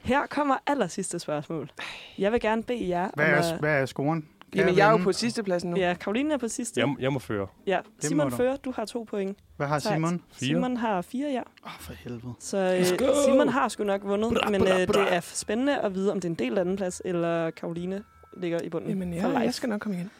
Her 0.04 0.26
kommer 0.26 0.56
aller 0.66 0.86
sidste 0.86 1.18
spørgsmål. 1.18 1.70
Jeg 2.18 2.32
vil 2.32 2.40
gerne 2.40 2.62
bede 2.62 2.88
jer 2.88 3.10
Hvad 3.14 3.26
om 3.26 3.32
er, 3.32 3.36
at... 3.52 3.58
hvad 3.60 3.80
er 3.80 3.86
scoren? 3.86 4.28
Kan 4.52 4.60
Jamen, 4.60 4.76
jeg 4.76 4.86
er 4.88 4.90
jo 4.90 4.96
på 4.96 5.12
sidste 5.12 5.42
pladsen 5.42 5.70
nu. 5.70 5.76
Ja, 5.76 5.94
Karoline 6.00 6.34
er 6.34 6.38
på 6.38 6.48
sidste. 6.48 6.80
Jeg, 6.80 6.94
jeg 7.00 7.12
må 7.12 7.18
føre. 7.18 7.46
Ja, 7.66 7.80
må 7.84 7.90
Simon 8.00 8.30
du. 8.30 8.36
fører. 8.36 8.56
Du 8.56 8.72
har 8.76 8.84
to 8.84 9.02
point. 9.02 9.38
Hvad 9.56 9.66
har. 9.66 9.78
Simon? 9.78 10.10
Fire. 10.32 10.46
Simon 10.48 10.76
har 10.76 11.02
fire, 11.02 11.28
ja. 11.30 11.38
Åh, 11.40 11.44
oh, 11.64 11.70
for 11.80 11.92
helvede. 11.92 12.32
Så 12.40 12.58
øh! 12.58 13.14
Simon 13.24 13.48
har 13.48 13.68
sgu 13.68 13.84
nok 13.84 14.04
vundet, 14.04 14.38
Bra, 14.42 14.50
men 14.50 14.60
bra, 14.60 14.80
øh, 14.80 14.86
bra. 14.86 15.00
det 15.00 15.14
er 15.14 15.20
spændende 15.20 15.78
at 15.80 15.94
vide, 15.94 16.12
om 16.12 16.20
det 16.20 16.28
er 16.28 16.30
en 16.30 16.34
del 16.38 16.58
anden 16.58 16.76
plads, 16.76 17.02
eller 17.04 17.50
Karoline 17.50 18.02
ligger 18.36 18.60
i 18.60 18.68
bunden 18.68 18.88
Jamen, 18.90 19.12
for 19.12 19.28
ja, 19.28 19.28
life. 19.28 19.40
jeg 19.40 19.54
skal 19.54 19.68
nok 19.68 19.80
komme 19.80 19.96
igen. 19.96 20.10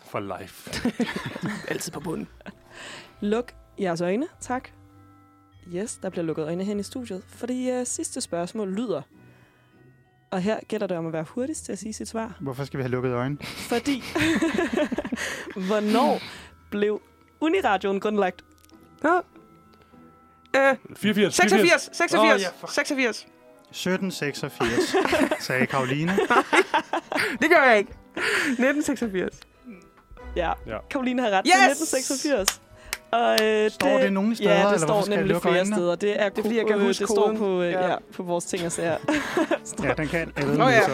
For 0.00 0.38
life. 0.38 0.70
Altid 1.70 1.92
på 1.92 2.00
bunden. 2.00 2.28
Luk 3.20 3.52
jeres 3.80 4.00
øjne, 4.00 4.26
tak. 4.40 4.68
Yes, 5.74 5.96
der 6.02 6.10
bliver 6.10 6.24
lukket 6.24 6.42
øjne 6.44 6.64
hen 6.64 6.80
i 6.80 6.82
studiet, 6.82 7.22
fordi 7.28 7.70
øh, 7.70 7.86
sidste 7.86 8.20
spørgsmål 8.20 8.72
lyder, 8.72 9.02
og 10.30 10.42
her 10.42 10.58
gælder 10.68 10.86
det 10.86 10.96
om 10.96 11.06
at 11.06 11.12
være 11.12 11.22
hurtigst 11.28 11.64
til 11.64 11.72
at 11.72 11.78
sige 11.78 11.92
sit 11.92 12.08
svar, 12.08 12.34
Hvorfor 12.40 12.64
skal 12.64 12.78
vi 12.78 12.82
have 12.82 12.90
lukket 12.90 13.12
øjnene? 13.12 13.38
fordi 13.44 14.02
hvornår 15.68 16.20
blev 16.70 17.00
Uniradioen 17.40 18.00
grundlagt? 18.00 18.44
Nå. 19.02 19.16
Øh, 20.56 20.76
84. 20.96 21.34
86, 21.34 21.90
86, 21.92 22.34
Åh, 22.34 22.40
ja, 22.42 22.48
fuck. 22.60 22.72
86. 22.72 23.26
1786, 23.70 24.96
sagde 25.46 25.66
Karoline. 25.66 26.12
Det 27.40 27.50
gør 27.50 27.62
jeg 27.68 27.78
ikke. 27.78 27.92
1986. 28.16 29.40
Ja. 30.36 30.52
Ja. 30.66 30.78
Karoline 30.90 31.22
har 31.22 31.30
ret. 31.30 31.46
Yes! 31.46 31.52
Det 31.54 31.62
er 31.62 31.70
1986. 31.70 32.60
Og, 33.12 33.36
øh, 33.42 33.70
Står 33.70 33.98
det 33.98 34.12
nogen 34.12 34.34
steder, 34.36 34.50
Ja, 34.52 34.58
det 34.58 34.64
eller 34.74 34.78
står 34.86 35.04
nemlig 35.08 35.36
flere 35.42 35.56
øjnene? 35.58 35.76
steder. 35.76 35.94
Det 35.94 36.20
er, 36.22 36.28
Det 36.28 36.38
er, 36.38 36.42
fordi 36.42 36.56
jeg 36.56 36.66
kan 36.66 36.76
øh, 36.78 36.82
huske 36.86 37.00
Det 37.02 37.08
står 37.10 37.24
koden. 37.26 37.38
på, 37.38 37.62
øh, 37.62 37.72
Ja. 37.72 37.88
ja. 37.90 37.96
på 38.14 38.22
vores 38.22 38.44
ting 38.44 38.66
og 38.66 38.72
sager. 38.72 38.96
Ja, 39.84 39.92
den 39.96 40.08
kan 40.08 40.32
alle 40.36 40.58
Nå 40.58 40.68
ja. 40.68 40.80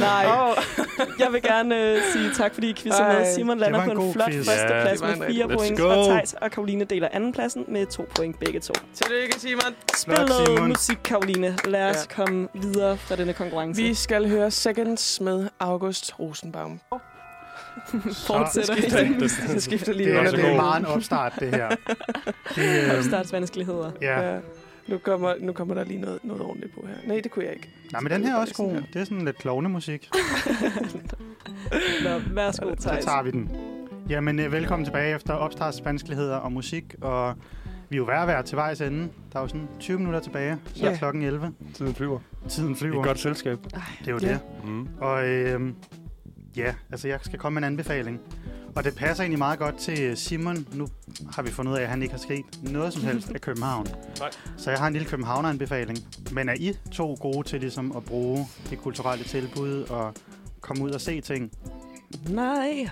Nej, 0.00 0.26
Oh. 0.28 0.56
jeg 1.22 1.32
vil 1.32 1.42
gerne 1.42 1.76
øh, 1.82 2.02
sige 2.12 2.30
tak, 2.36 2.54
fordi 2.54 2.68
I 2.70 2.72
quizzer 2.72 3.04
med. 3.12 3.34
Simon 3.34 3.56
det 3.60 3.60
lander 3.60 3.84
på 3.84 3.90
en 3.90 4.00
en 4.00 4.12
flot 4.12 4.30
quiz. 4.30 4.46
førsteplads 4.48 5.00
det 5.00 5.08
var 5.08 5.16
med 5.16 5.26
fire 5.26 5.48
point, 5.48 5.78
go. 5.78 5.88
og 5.88 6.04
Thijs 6.04 6.32
og 6.40 6.50
Karoline 6.50 6.84
deler 6.84 7.08
andenpladsen 7.12 7.64
med 7.68 7.86
to 7.86 8.06
point 8.16 8.38
begge 8.38 8.60
to. 8.60 8.72
Tillykke, 8.94 9.40
Simon. 9.40 9.62
Spil 9.96 10.14
noget 10.14 10.46
Simon. 10.46 10.68
musik, 10.68 10.98
Karoline. 11.04 11.58
Lad 11.64 11.90
os 11.90 11.96
Ja. 12.10 12.14
komme 12.22 12.48
videre 12.54 12.96
fra 12.96 13.16
denne 13.16 13.32
konkurrence. 13.32 13.82
Vi 13.82 13.94
skal 13.94 14.28
høre 14.28 14.50
Seconds 14.50 15.20
med 15.20 15.48
August 15.60 16.12
Rosenbaum. 16.20 16.80
Fortsætter 18.26 18.74
Det 19.20 19.30
skifter, 19.30 19.52
det 19.52 19.62
skifter 19.62 19.92
lige 19.92 20.08
Det 20.10 20.16
er, 20.18 20.30
det 20.30 20.44
er 20.44 20.48
god. 20.48 20.56
meget 20.56 20.80
en 20.80 20.86
opstart, 20.86 21.32
det 21.40 21.48
her. 21.54 21.68
Det, 22.56 22.82
øhm, 22.90 22.98
Opstartsvanskeligheder. 22.98 23.90
ja. 24.02 24.32
Ja. 24.34 24.38
Nu 24.88 24.98
kommer, 24.98 25.34
nu 25.40 25.52
kommer 25.52 25.74
der 25.74 25.84
lige 25.84 26.00
noget, 26.00 26.18
noget 26.24 26.42
ordentligt 26.42 26.74
på 26.74 26.86
her. 26.88 26.94
Nej, 27.08 27.20
det 27.20 27.30
kunne 27.30 27.44
jeg 27.44 27.52
ikke. 27.54 27.68
Nej, 27.92 28.00
men 28.00 28.12
den 28.12 28.24
her 28.24 28.34
er 28.36 28.40
også 28.40 28.54
god. 28.54 28.82
Det 28.92 29.00
er 29.00 29.04
sådan 29.04 29.24
lidt 29.24 29.38
klovnemusik. 29.38 30.08
Nå, 32.04 32.10
værsgo, 32.34 32.74
Så 32.78 32.88
tager 33.00 33.22
vi 33.22 33.30
den. 33.30 33.50
Jamen, 34.08 34.38
øh, 34.38 34.52
velkommen 34.52 34.84
tilbage 34.84 35.14
efter 35.14 35.34
opstartsvanskeligheder 35.34 36.36
og 36.36 36.52
musik. 36.52 36.94
Og 37.00 37.34
vi 37.88 37.96
er 37.96 37.98
jo 37.98 38.06
at 38.06 38.28
være 38.28 38.42
til 38.42 38.56
vejs 38.56 38.80
ende. 38.80 39.08
Der 39.32 39.38
er 39.38 39.42
jo 39.42 39.48
sådan 39.48 39.68
20 39.80 39.98
minutter 39.98 40.20
tilbage, 40.20 40.58
så 40.74 40.86
er 40.86 40.90
Ja. 40.90 40.96
klokken 40.96 41.22
11. 41.22 41.52
Tiden 41.74 41.94
flyver. 41.94 42.18
Tiden 42.48 42.72
Et 42.72 42.78
flyver. 42.78 43.02
godt 43.04 43.18
selskab. 43.18 43.58
Det 43.64 44.08
er 44.08 44.10
jo 44.12 44.18
Ja. 44.22 44.28
det. 44.28 44.40
Mm. 44.64 44.88
Og 45.00 45.28
øh, 45.28 45.60
ja, 46.56 46.74
altså 46.90 47.08
jeg 47.08 47.18
skal 47.22 47.38
komme 47.38 47.60
med 47.60 47.68
en 47.68 47.72
anbefaling. 47.72 48.20
Og 48.76 48.84
det 48.84 48.94
passer 48.94 49.22
egentlig 49.24 49.38
meget 49.38 49.58
godt 49.58 49.78
til 49.78 50.16
Simon. 50.16 50.66
Nu 50.74 50.88
har 51.30 51.42
vi 51.42 51.50
fundet 51.50 51.72
ud 51.72 51.76
af, 51.76 51.82
at 51.82 51.88
han 51.88 52.02
ikke 52.02 52.12
har 52.14 52.18
sket 52.18 52.44
noget 52.62 52.92
som 52.92 53.02
helst 53.02 53.30
af 53.30 53.40
København. 53.40 53.86
Nej. 54.18 54.30
Så 54.56 54.70
jeg 54.70 54.78
har 54.78 54.86
en 54.86 54.92
lille 54.92 55.08
Københavner-anbefaling. 55.08 55.98
Men 56.32 56.48
er 56.48 56.54
I 56.54 56.76
to 56.92 57.16
gode 57.20 57.48
til 57.48 57.60
ligesom 57.60 57.96
at 57.96 58.04
bruge 58.04 58.46
det 58.70 58.78
kulturelle 58.78 59.24
tilbud 59.24 59.82
og 59.82 60.14
komme 60.60 60.84
ud 60.84 60.90
og 60.90 61.00
se 61.00 61.20
ting? 61.20 61.52
Nej, 62.28 62.88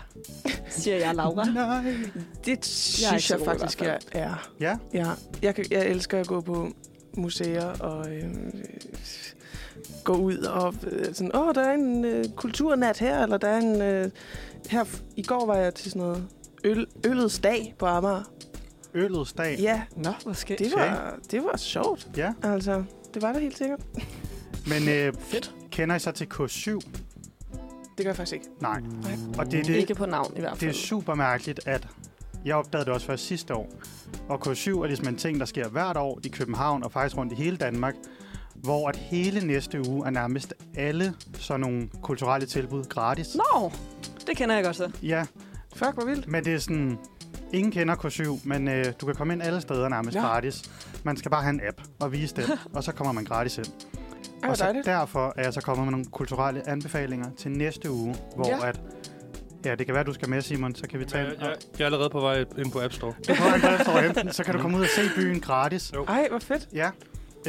siger 0.68 0.96
jeg, 0.96 1.14
Laura. 1.14 1.44
Nej. 1.52 1.94
Det 2.44 2.64
synes 2.64 3.30
jeg, 3.30 3.40
i 3.40 3.44
faktisk, 3.44 3.80
jeg 3.80 3.98
er. 4.12 4.50
Ja? 4.60 4.76
Ja, 4.92 5.10
jeg, 5.42 5.72
jeg 5.72 5.86
elsker 5.86 6.20
at 6.20 6.26
gå 6.26 6.40
på 6.40 6.68
museer 7.16 7.66
og 7.66 8.14
øh, 8.14 8.24
gå 10.04 10.12
ud 10.16 10.36
og 10.38 10.74
øh, 10.90 11.14
sådan, 11.14 11.36
åh, 11.36 11.54
der 11.54 11.62
er 11.62 11.74
en 11.74 12.04
øh, 12.04 12.24
kulturnat 12.36 12.98
her, 12.98 13.22
eller 13.22 13.36
der 13.36 13.48
er 13.48 13.58
en... 13.60 13.82
Øh, 13.82 14.10
her, 14.70 14.84
I 15.16 15.22
går 15.22 15.46
var 15.46 15.56
jeg 15.56 15.74
til 15.74 15.90
sådan 15.90 16.02
noget 16.02 16.26
øl, 16.64 16.86
øllets 17.06 17.38
dag 17.38 17.74
på 17.78 17.86
Amager. 17.86 18.22
Ølets 18.94 19.32
dag. 19.32 19.56
Ja, 19.60 19.82
Nå, 19.96 20.10
hvor 20.24 20.32
skal 20.32 20.58
det 20.58 20.72
var, 20.76 21.18
det 21.30 21.44
var 21.44 21.56
sjovt. 21.56 22.08
Ja. 22.16 22.32
Altså, 22.42 22.84
det 23.14 23.22
var 23.22 23.32
det 23.32 23.42
helt 23.42 23.58
sikkert. 23.58 23.80
Men 24.66 24.88
øh, 24.88 25.12
Fedt. 25.18 25.54
kender 25.70 25.96
I 25.96 25.98
så 25.98 26.10
til 26.12 26.28
K7? 26.34 26.70
Det 27.98 28.04
gør 28.04 28.10
jeg 28.10 28.16
faktisk 28.16 28.32
ikke. 28.34 28.46
Nej. 28.60 28.80
Nej. 28.80 29.12
Og 29.38 29.50
det 29.50 29.60
er 29.60 29.64
det, 29.64 29.74
Ikke 29.76 29.94
på 29.94 30.06
navn 30.06 30.32
i 30.36 30.40
hvert 30.40 30.52
Det 30.52 30.58
fald. 30.60 30.70
er 30.70 30.74
super 30.74 31.14
mærkeligt, 31.14 31.60
at 31.66 31.88
jeg 32.44 32.56
opdagede 32.56 32.84
det 32.84 32.94
også 32.94 33.06
først 33.06 33.26
sidste 33.26 33.54
år. 33.54 33.70
Og 34.28 34.46
K7 34.48 34.70
er 34.70 34.86
ligesom 34.86 35.08
en 35.08 35.16
ting, 35.16 35.40
der 35.40 35.46
sker 35.46 35.68
hvert 35.68 35.96
år 35.96 36.20
i 36.24 36.28
København 36.28 36.82
og 36.82 36.92
faktisk 36.92 37.16
rundt 37.16 37.32
i 37.32 37.36
hele 37.36 37.56
Danmark, 37.56 37.94
hvor 38.64 38.88
at 38.88 38.96
hele 38.96 39.46
næste 39.46 39.88
uge 39.88 40.06
er 40.06 40.10
nærmest 40.10 40.54
alle 40.76 41.14
sådan 41.38 41.60
nogle 41.60 41.88
kulturelle 42.02 42.46
tilbud 42.46 42.84
gratis. 42.84 43.36
Nå, 43.36 43.72
det 44.26 44.36
kender 44.36 44.54
jeg 44.54 44.64
godt 44.64 44.76
så. 44.76 44.90
Ja, 45.02 45.24
Fuck, 45.76 45.94
hvor 45.94 46.04
vildt. 46.04 46.28
men 46.28 46.44
det 46.44 46.54
er 46.54 46.58
sådan... 46.58 46.98
Ingen 47.52 47.72
kender 47.72 47.94
K7, 47.94 48.40
men 48.48 48.68
øh, 48.68 48.84
du 49.00 49.06
kan 49.06 49.14
komme 49.14 49.32
ind 49.32 49.42
alle 49.42 49.60
steder 49.60 49.88
nærmest 49.88 50.14
Ja. 50.16 50.20
gratis. 50.20 50.62
Man 51.04 51.16
skal 51.16 51.30
bare 51.30 51.42
have 51.42 51.50
en 51.54 51.60
app 51.68 51.80
og 52.00 52.12
vise 52.12 52.34
den, 52.36 52.44
og 52.74 52.84
så 52.84 52.92
kommer 52.92 53.12
man 53.12 53.24
gratis 53.24 53.58
ind. 53.58 53.66
Ej, 54.42 54.50
og 54.50 54.56
så 54.56 54.64
dejligt. 54.64 54.86
derfor 54.86 55.32
er 55.36 55.42
jeg 55.42 55.52
så 55.54 55.60
kommet 55.60 55.84
med 55.86 55.90
nogle 55.90 56.04
kulturelle 56.06 56.68
anbefalinger 56.68 57.26
til 57.36 57.50
næste 57.50 57.90
uge, 57.90 58.16
hvor 58.36 58.48
Ja. 58.48 58.68
at... 58.68 58.80
Ja, 59.64 59.74
det 59.74 59.86
kan 59.86 59.94
være, 59.94 60.04
du 60.04 60.12
skal 60.12 60.28
med, 60.28 60.42
Simon, 60.42 60.74
så 60.74 60.86
kan 60.88 61.00
vi 61.00 61.04
tage 61.04 61.24
Jeg, 61.24 61.34
jeg, 61.40 61.56
jeg 61.78 61.80
er 61.80 61.86
allerede 61.86 62.10
på 62.10 62.20
vej 62.20 62.44
ind 62.58 62.72
på 62.72 62.80
App 62.82 62.92
Store. 62.92 63.12
Du 63.28 63.32
en 63.54 63.60
plads 63.60 63.88
over 63.88 63.98
enten, 64.00 64.32
så 64.32 64.44
kan 64.44 64.54
du 64.54 64.60
komme 64.60 64.76
ud 64.76 64.82
og 64.82 64.88
se 64.88 65.00
byen 65.16 65.40
gratis. 65.40 65.92
Jo. 65.94 66.04
Ej, 66.04 66.26
hvor 66.30 66.38
fedt. 66.38 66.68
Ja. 66.72 66.90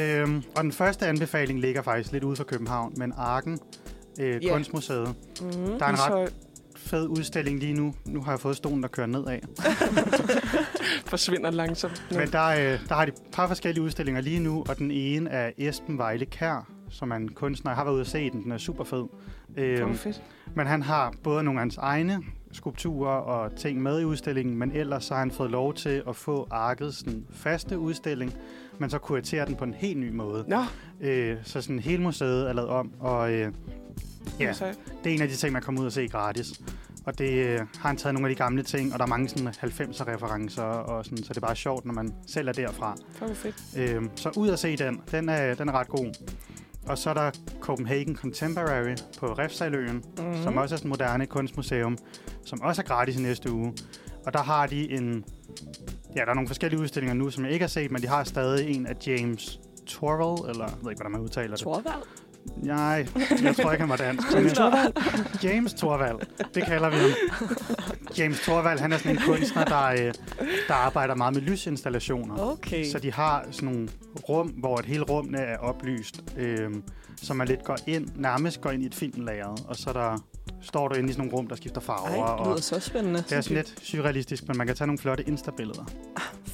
Øhm, 0.00 0.42
og 0.56 0.62
den 0.64 0.72
første 0.72 1.06
anbefaling 1.06 1.60
ligger 1.60 1.82
faktisk 1.82 2.12
lidt 2.12 2.24
ude 2.24 2.36
for 2.36 2.44
København, 2.44 2.94
men 2.96 3.12
Arken, 3.16 3.58
øh, 4.20 4.44
Ja. 4.44 4.52
Kunstmuseet. 4.52 5.14
Mm. 5.40 5.48
Der 5.78 5.84
er 5.84 5.88
en 5.88 5.96
ret 5.98 6.32
fed 6.76 7.06
udstilling 7.06 7.58
lige 7.58 7.72
nu. 7.72 7.94
Nu 8.04 8.22
har 8.22 8.32
jeg 8.32 8.40
fået 8.40 8.56
stolen, 8.56 8.82
der 8.82 8.88
kører 8.88 9.06
nedad. 9.06 9.38
forsvinder 11.06 11.50
langsomt. 11.50 12.04
Nu. 12.12 12.18
Men 12.18 12.28
der, 12.32 12.46
øh, 12.46 12.88
der 12.88 12.94
har 12.94 13.04
de 13.04 13.08
et 13.12 13.18
par 13.32 13.46
forskellige 13.48 13.84
udstillinger 13.84 14.20
lige 14.20 14.40
nu, 14.40 14.64
og 14.68 14.78
den 14.78 14.90
ene 14.90 15.30
er 15.30 15.50
Esben 15.58 15.98
Vejle 15.98 16.26
Kær, 16.26 16.66
som 16.90 17.10
er 17.10 17.16
en 17.16 17.28
kunstner. 17.28 17.70
Jeg 17.70 17.76
har 17.76 17.84
været 17.84 17.94
ude 17.94 18.00
og 18.02 18.06
se 18.06 18.30
den. 18.30 18.42
Den 18.42 18.52
er 18.52 18.58
super 18.58 18.84
fed. 18.84 19.04
Øhm, 19.56 19.94
fedt. 19.94 20.22
men 20.54 20.66
han 20.66 20.82
har 20.82 21.12
både 21.22 21.44
nogle 21.44 21.60
af 21.60 21.62
hans 21.62 21.76
egne 21.76 22.18
skulpturer 22.56 23.16
og 23.16 23.56
ting 23.56 23.82
med 23.82 24.00
i 24.00 24.04
udstillingen, 24.04 24.58
men 24.58 24.72
ellers 24.72 25.04
så 25.04 25.14
har 25.14 25.18
han 25.18 25.30
fået 25.30 25.50
lov 25.50 25.74
til 25.74 26.02
at 26.08 26.16
få 26.16 26.48
Arkets 26.50 26.98
sådan, 26.98 27.26
faste 27.30 27.78
udstilling, 27.78 28.34
men 28.78 28.90
så 28.90 28.98
kuratere 28.98 29.46
den 29.46 29.56
på 29.56 29.64
en 29.64 29.74
helt 29.74 29.98
ny 29.98 30.10
måde. 30.10 30.44
Nå, 30.48 30.62
Øh, 31.00 31.36
så 31.42 31.60
sådan 31.60 31.78
hele 31.78 32.02
museet 32.02 32.48
er 32.48 32.52
lavet 32.52 32.70
om, 32.70 32.92
og 33.00 33.32
øh, 33.32 33.52
ja, 34.40 34.52
det 35.04 35.10
er 35.10 35.14
en 35.14 35.22
af 35.22 35.28
de 35.28 35.34
ting, 35.34 35.52
man 35.52 35.62
kommer 35.62 35.80
ud 35.80 35.86
og 35.86 35.92
se 35.92 36.08
gratis. 36.08 36.60
Og 37.04 37.18
det 37.18 37.30
øh, 37.30 37.58
har 37.58 37.88
han 37.88 37.96
taget 37.96 38.14
nogle 38.14 38.28
af 38.28 38.34
de 38.34 38.38
gamle 38.38 38.62
ting, 38.62 38.92
og 38.92 38.98
der 38.98 39.04
er 39.04 39.08
mange 39.08 39.28
sådan 39.28 39.48
90'er 39.48 40.14
referencer, 40.14 40.62
og 40.62 41.04
sådan, 41.04 41.18
så 41.18 41.28
det 41.28 41.36
er 41.36 41.46
bare 41.46 41.56
sjovt, 41.56 41.84
når 41.84 41.94
man 41.94 42.14
selv 42.26 42.48
er 42.48 42.52
derfra. 42.52 42.96
Fuck, 43.12 43.34
fedt. 43.34 43.56
Øh, 43.76 44.02
så 44.14 44.30
ud 44.36 44.48
at 44.48 44.58
se 44.58 44.76
den. 44.76 45.00
Den 45.10 45.28
er, 45.28 45.54
den 45.54 45.68
er 45.68 45.72
ret 45.72 45.88
god. 45.88 46.14
Og 46.88 46.98
så 46.98 47.10
er 47.10 47.14
der 47.14 47.30
Copenhagen 47.60 48.16
Contemporary 48.16 48.94
på 49.18 49.26
Refsaløen, 49.26 49.96
Mm. 50.18 50.24
mm-hmm. 50.24 50.42
som 50.42 50.56
også 50.56 50.74
er 50.74 50.76
sådan 50.76 50.88
et 50.88 50.98
moderne 50.98 51.26
kunstmuseum, 51.26 51.98
som 52.44 52.60
også 52.60 52.82
er 52.82 52.86
gratis 52.86 53.16
i 53.16 53.22
næste 53.22 53.52
uge. 53.52 53.72
Og 54.26 54.32
der 54.32 54.42
har 54.42 54.66
de 54.66 54.90
en... 54.90 55.24
Ja, 56.16 56.20
der 56.20 56.30
er 56.30 56.34
nogle 56.34 56.48
forskellige 56.48 56.80
udstillinger 56.80 57.14
nu, 57.14 57.30
som 57.30 57.44
jeg 57.44 57.52
ikke 57.52 57.62
har 57.62 57.68
set, 57.68 57.90
men 57.90 58.02
de 58.02 58.06
har 58.08 58.24
stadig 58.24 58.76
en 58.76 58.86
af 58.86 58.94
James 59.06 59.60
Torvald, 59.86 60.50
eller 60.50 60.64
jeg 60.64 60.74
ved 60.82 60.90
ikke, 60.90 60.98
hvordan 61.02 61.12
man 61.12 61.20
udtaler 61.20 61.50
det. 61.50 61.58
Torvald. 61.58 62.02
Nej, 62.56 63.06
jeg 63.42 63.56
tror 63.56 63.72
ikke, 63.72 63.82
han 63.82 63.88
var 63.88 63.96
dansk. 63.96 64.34
James 64.34 64.52
Torvald. 64.52 64.92
James 65.42 65.74
Torvald, 65.74 66.16
det 66.54 66.64
kalder 66.64 66.90
vi 66.90 66.96
ham. 66.96 67.10
James 68.18 68.40
Torvald, 68.40 68.78
han 68.78 68.92
er 68.92 68.98
sådan 68.98 69.12
en 69.12 69.22
kunstner, 69.26 69.64
der, 69.64 69.86
øh, 69.86 70.14
der 70.68 70.74
arbejder 70.74 71.14
meget 71.14 71.34
med 71.34 71.42
lysinstallationer. 71.42 72.38
Okay. 72.38 72.84
Så 72.84 72.98
de 72.98 73.12
har 73.12 73.44
sådan 73.50 73.68
nogle 73.68 73.88
rum, 74.28 74.46
hvor 74.46 74.78
et 74.78 74.84
hele 74.86 75.02
rummene 75.02 75.38
er 75.38 75.58
oplyst, 75.58 76.24
øh, 76.36 76.70
så 77.22 77.34
man 77.34 77.48
lidt 77.48 77.64
går 77.64 77.76
ind, 77.86 78.08
nærmest 78.16 78.60
går 78.60 78.70
ind 78.70 78.82
i 78.82 78.86
et 78.86 78.94
filmlager, 78.94 79.54
og 79.68 79.76
så 79.76 79.92
der, 79.92 80.18
står 80.62 80.88
du 80.88 80.94
inde 80.94 81.10
i 81.10 81.12
sådan 81.12 81.26
nogle 81.26 81.36
rum, 81.38 81.46
der 81.46 81.56
skifter 81.56 81.80
farver. 81.80 82.24
Ej, 82.24 82.36
det 82.36 82.46
lyder 82.46 82.60
så 82.60 82.80
spændende. 82.80 83.18
det 83.18 83.32
er 83.32 83.40
sådan 83.40 83.56
lidt 83.56 83.74
surrealistisk, 83.82 84.48
men 84.48 84.56
man 84.58 84.66
kan 84.66 84.76
tage 84.76 84.86
nogle 84.86 84.98
flotte 84.98 85.28
instabilleder. 85.28 85.84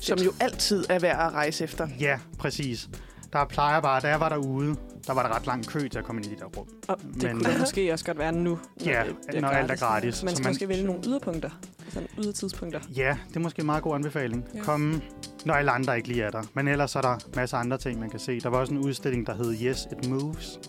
Som 0.01 0.19
jo 0.19 0.33
altid 0.41 0.85
er 0.89 0.99
værd 0.99 1.27
at 1.27 1.33
rejse 1.33 1.65
efter. 1.65 1.89
Ja, 2.01 2.19
præcis. 2.39 2.89
Der 3.33 3.45
plejer 3.45 3.81
bare, 3.81 4.01
da 4.01 4.09
jeg 4.09 4.21
var 4.21 4.29
derude, 4.29 4.77
der 5.07 5.13
var 5.15 5.23
der 5.29 5.37
ret 5.37 5.47
lang 5.47 5.67
kø 5.69 5.89
til 5.89 5.99
at 5.99 6.05
komme 6.05 6.23
ind 6.23 6.33
i 6.33 6.35
de 6.35 6.41
der 6.41 6.47
rum. 6.47 6.67
Og 6.89 6.99
det 6.99 7.23
Men- 7.23 7.33
kunne 7.33 7.45
der 7.53 7.59
måske 7.59 7.93
også 7.93 8.05
godt 8.05 8.19
være 8.19 8.33
nu. 8.33 8.59
Ja, 8.85 9.03
det 9.33 9.41
når 9.41 9.49
alt 9.49 9.71
er 9.71 9.77
gratis. 9.77 10.23
Man 10.23 10.35
skal 10.35 10.45
man- 10.45 10.51
måske 10.51 10.69
vælge 10.69 10.85
nogle 10.85 11.01
yderpunkter. 11.07 11.51
Sådan 11.89 12.09
ydertidspunkter. 12.19 12.81
Ja, 12.97 13.17
det 13.29 13.37
er 13.37 13.41
måske 13.41 13.61
en 13.61 13.67
meget 13.67 13.83
god 13.83 13.95
anbefaling. 13.95 14.45
Ja. 14.55 14.59
Ja. 14.59 14.65
Kom, 14.65 15.03
når 15.45 15.55
alle 15.55 15.71
andre 15.71 15.97
ikke 15.97 16.09
lige 16.09 16.23
er 16.23 16.31
der. 16.31 16.43
Men 16.55 16.69
ellers 16.69 16.97
er 16.97 17.01
der 17.01 17.19
masser 17.37 17.57
af 17.57 17.61
andre 17.61 17.79
ting, 17.79 18.01
man 18.01 18.11
kan 18.11 18.21
se. 18.21 18.41
Der 18.41 18.49
var 18.49 18.59
også 18.59 18.73
en 18.75 18.79
udstilling, 18.79 19.27
der 19.27 19.35
hed 19.35 19.55
Yes, 19.63 19.89
It 19.93 20.09
Moves. 20.09 20.61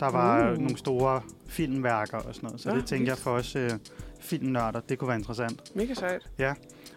Der 0.00 0.10
var 0.10 0.50
Uh. 0.52 0.58
nogle 0.58 0.78
store 0.78 1.20
filmværker 1.48 2.18
og 2.18 2.34
sådan 2.34 2.46
noget. 2.46 2.60
Så 2.60 2.68
Nå, 2.68 2.76
det 2.76 2.86
tænker 2.86 3.06
jeg 3.10 3.18
for 3.18 3.30
os 3.30 3.56
øh, 3.56 3.70
filmnørder, 4.20 4.80
det 4.80 4.98
kunne 4.98 5.08
være 5.08 5.18
interessant. 5.18 5.62
Mega 5.76 5.94
sejt. 5.94 6.30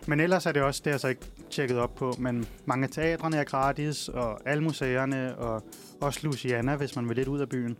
Men 0.07 0.19
ellers 0.19 0.45
er 0.45 0.51
det 0.51 0.61
også, 0.61 0.81
det 0.85 0.91
har 0.91 0.93
jeg 0.93 0.99
så 0.99 1.07
ikke 1.07 1.21
tjekket 1.51 1.77
op 1.79 1.95
på, 1.95 2.15
men 2.19 2.47
mange 2.65 2.83
af 2.83 2.89
teatrene 2.89 3.37
er 3.37 3.43
gratis, 3.43 4.07
og 4.07 4.39
alle 4.49 4.63
museerne, 4.63 5.35
og 5.37 5.63
også 6.01 6.19
Luciana, 6.23 6.75
hvis 6.75 6.95
man 6.95 7.09
vil 7.09 7.15
lidt 7.17 7.27
ud 7.27 7.39
af 7.39 7.49
byen. 7.49 7.77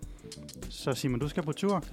Så 0.70 0.94
Simon, 0.94 1.20
du 1.20 1.28
skal 1.30 1.44
på 1.44 1.52
tur. 1.52 1.84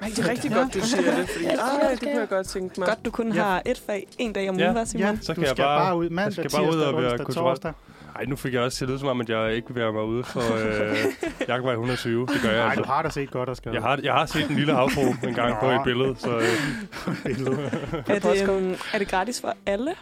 Ej, 0.00 0.08
det 0.08 0.18
er 0.18 0.28
rigtig 0.30 0.52
godt, 0.52 0.74
du 0.74 0.80
siger 0.80 1.16
det. 1.16 1.28
Fordi, 1.28 1.44
ej, 1.82 1.90
det 1.90 2.00
kunne 2.00 2.18
jeg 2.20 2.28
godt 2.28 2.46
tænke 2.46 2.80
mig. 2.80 2.88
Godt, 2.88 3.04
du 3.04 3.10
kun 3.10 3.32
Ja. 3.32 3.42
har 3.42 3.62
et 3.66 3.82
fag 3.86 4.06
en 4.18 4.32
dag 4.32 4.48
om 4.50 4.56
Ja. 4.58 4.64
ugen, 4.64 4.72
hvad 4.76 4.86
Simon? 4.86 5.06
Ja, 5.06 5.16
Så 5.22 5.32
du 5.32 5.34
kan 5.34 5.42
jeg 5.42 5.50
skal 5.50 5.62
bare- 5.62 5.86
bare 5.86 5.96
ud 5.96 6.10
mandag, 6.10 6.32
skal 6.32 6.50
bare 6.50 6.70
ud 6.74 6.80
og 6.80 7.02
være 7.02 7.18
torsdag. 7.32 7.72
Ej, 8.16 8.24
nu 8.24 8.36
fik 8.36 8.54
jeg 8.54 8.62
også 8.62 8.78
set 8.78 8.90
ud 8.90 8.98
som 8.98 9.08
om, 9.08 9.20
at 9.20 9.28
jeg 9.28 9.54
ikke 9.54 9.68
bevæger 9.68 9.92
mig 9.92 10.04
ude 10.04 10.24
for 10.24 10.40
øh, 10.40 10.96
jagtvej 11.48 11.72
120. 11.72 12.26
Det 12.26 12.40
gør 12.42 12.48
jeg 12.48 12.58
Nej, 12.58 12.66
altså. 12.66 12.82
du 12.82 12.86
har 12.88 13.02
da 13.02 13.10
set 13.10 13.30
godt 13.30 13.48
og 13.48 13.56
skadet. 13.56 13.74
Jeg 13.74 13.82
har, 13.82 14.00
jeg 14.02 14.12
har 14.12 14.26
set 14.26 14.50
en 14.50 14.56
lille 14.56 14.72
havfru 14.74 15.02
en 15.28 15.34
gang 15.34 15.56
på 15.60 15.66
et 15.70 15.80
billede, 15.84 16.14
så 16.18 16.36
øh, 16.36 16.44
Er 18.14 18.18
det, 18.18 18.48
um, 18.48 18.74
er 18.94 18.98
det 18.98 19.08
gratis 19.08 19.40
for 19.40 19.54
alle? 19.66 19.94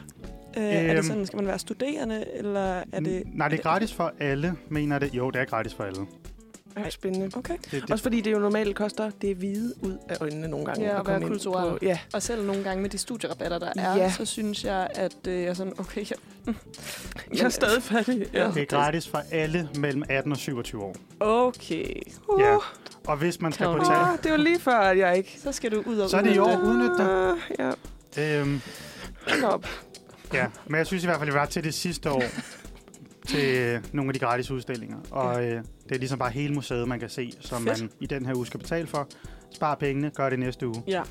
Øh, 0.57 0.65
er 0.65 0.83
det 0.83 0.95
Øhm. 0.97 1.03
sådan, 1.03 1.27
skal 1.27 1.37
man 1.37 1.47
være 1.47 1.59
studerende, 1.59 2.25
eller 2.35 2.83
er 2.93 3.01
det... 3.01 3.23
Nej, 3.35 3.49
det 3.49 3.59
er 3.59 3.63
gratis 3.63 3.93
for 3.95 4.13
alle, 4.21 4.55
mener 4.69 4.99
det. 4.99 5.15
Jo, 5.15 5.31
det 5.31 5.41
er 5.41 5.45
gratis 5.45 5.75
for 5.75 5.85
alle. 5.85 6.01
Ja, 6.79 6.91
spændende. 6.91 7.31
Okay. 7.37 7.55
Det, 7.65 7.73
det, 7.83 7.91
Også 7.91 8.03
fordi 8.03 8.21
det 8.21 8.33
jo 8.33 8.39
normalt 8.39 8.77
koster 8.77 9.11
det 9.23 9.37
hvide 9.37 9.75
ud 9.83 9.97
af 10.09 10.17
øjnene 10.21 10.49
nogle 10.49 10.67
gange. 10.67 10.83
Ja, 10.85 10.89
at 10.89 10.95
være 10.95 11.05
komme 11.05 11.21
ind 11.21 11.29
kulturel. 11.31 11.71
På, 11.71 11.79
ja, 11.83 11.99
Og 12.15 12.23
selv 12.23 12.47
nogle 12.47 12.65
gange 12.65 12.83
med 12.83 12.91
de 12.91 12.99
studierabatter, 12.99 13.59
der 13.59 13.73
er, 13.77 13.97
Ja. 13.97 14.11
så 14.13 14.25
synes 14.25 14.65
jeg, 14.65 14.89
at 14.95 15.17
øh, 15.29 15.35
jeg 15.35 15.45
er 15.45 15.55
sådan, 15.55 15.73
okay, 15.79 16.11
ja. 16.11 16.53
jeg 17.35 17.41
er 17.45 17.49
stadig 17.49 17.83
fattig. 17.83 18.27
Ja. 18.35 18.51
det 18.55 18.63
er 18.63 18.67
gratis 18.67 19.09
for 19.09 19.23
alle 19.33 19.69
mellem 19.79 20.03
18 20.09 20.33
og 20.33 20.39
27 20.39 20.83
år. 20.83 20.97
okay. 21.21 21.95
Ja. 22.39 22.57
Og 23.07 23.17
hvis 23.17 23.41
man 23.41 23.53
skal 23.53 23.67
på 23.67 23.73
Uh, 23.73 23.79
det 24.23 24.31
var 24.31 24.37
lige 24.37 24.61
før, 24.61 24.79
at 24.79 24.99
jeg 24.99 25.17
ikke... 25.17 25.39
Så 25.43 25.53
skal 25.53 25.71
du 25.73 25.83
ud 25.87 25.99
og 25.99 26.11
så 26.11 26.17
er 26.17 26.23
det 26.23 26.35
i 26.35 26.39
år 26.39 26.47
udnytte 26.47 26.69
udnytte 26.69 27.05
det. 27.05 27.33
Uh, 27.33 27.39
ja, 27.59 28.41
Øhm, 28.41 28.61
hold 29.29 29.45
op. 29.45 29.67
ja, 30.35 30.47
men 30.67 30.79
jeg 30.79 30.87
synes 30.87 31.03
i 31.03 31.07
hvert 31.07 31.19
fald, 31.19 31.29
at 31.29 31.35
vi 31.35 31.39
var 31.39 31.47
til 31.47 31.65
det 31.65 31.75
sidste 31.75 32.11
år 32.11 32.23
til 33.27 33.55
øh, 33.59 33.85
nogle 33.93 34.09
af 34.09 34.15
de 34.15 34.19
gratis 34.19 34.51
udstillinger. 34.51 34.97
Og 35.11 35.45
øh, 35.45 35.51
det 35.89 35.93
er 35.95 35.99
ligesom 35.99 36.19
bare 36.19 36.31
hele 36.31 36.55
museet, 36.55 36.89
man 36.89 37.01
kan 37.01 37.09
se, 37.09 37.33
som 37.41 37.63
Fedt. 37.67 37.81
man 37.81 37.91
i 38.01 38.07
den 38.07 38.27
her 38.27 38.35
uge 38.37 38.47
skal 38.47 38.61
betale 38.61 38.87
for. 38.87 39.09
Spar 39.55 39.75
pengene, 39.75 40.11
gør 40.11 40.31
det 40.31 40.39
næste 40.39 40.67
uge. 40.69 40.83
Ja. 40.87 41.03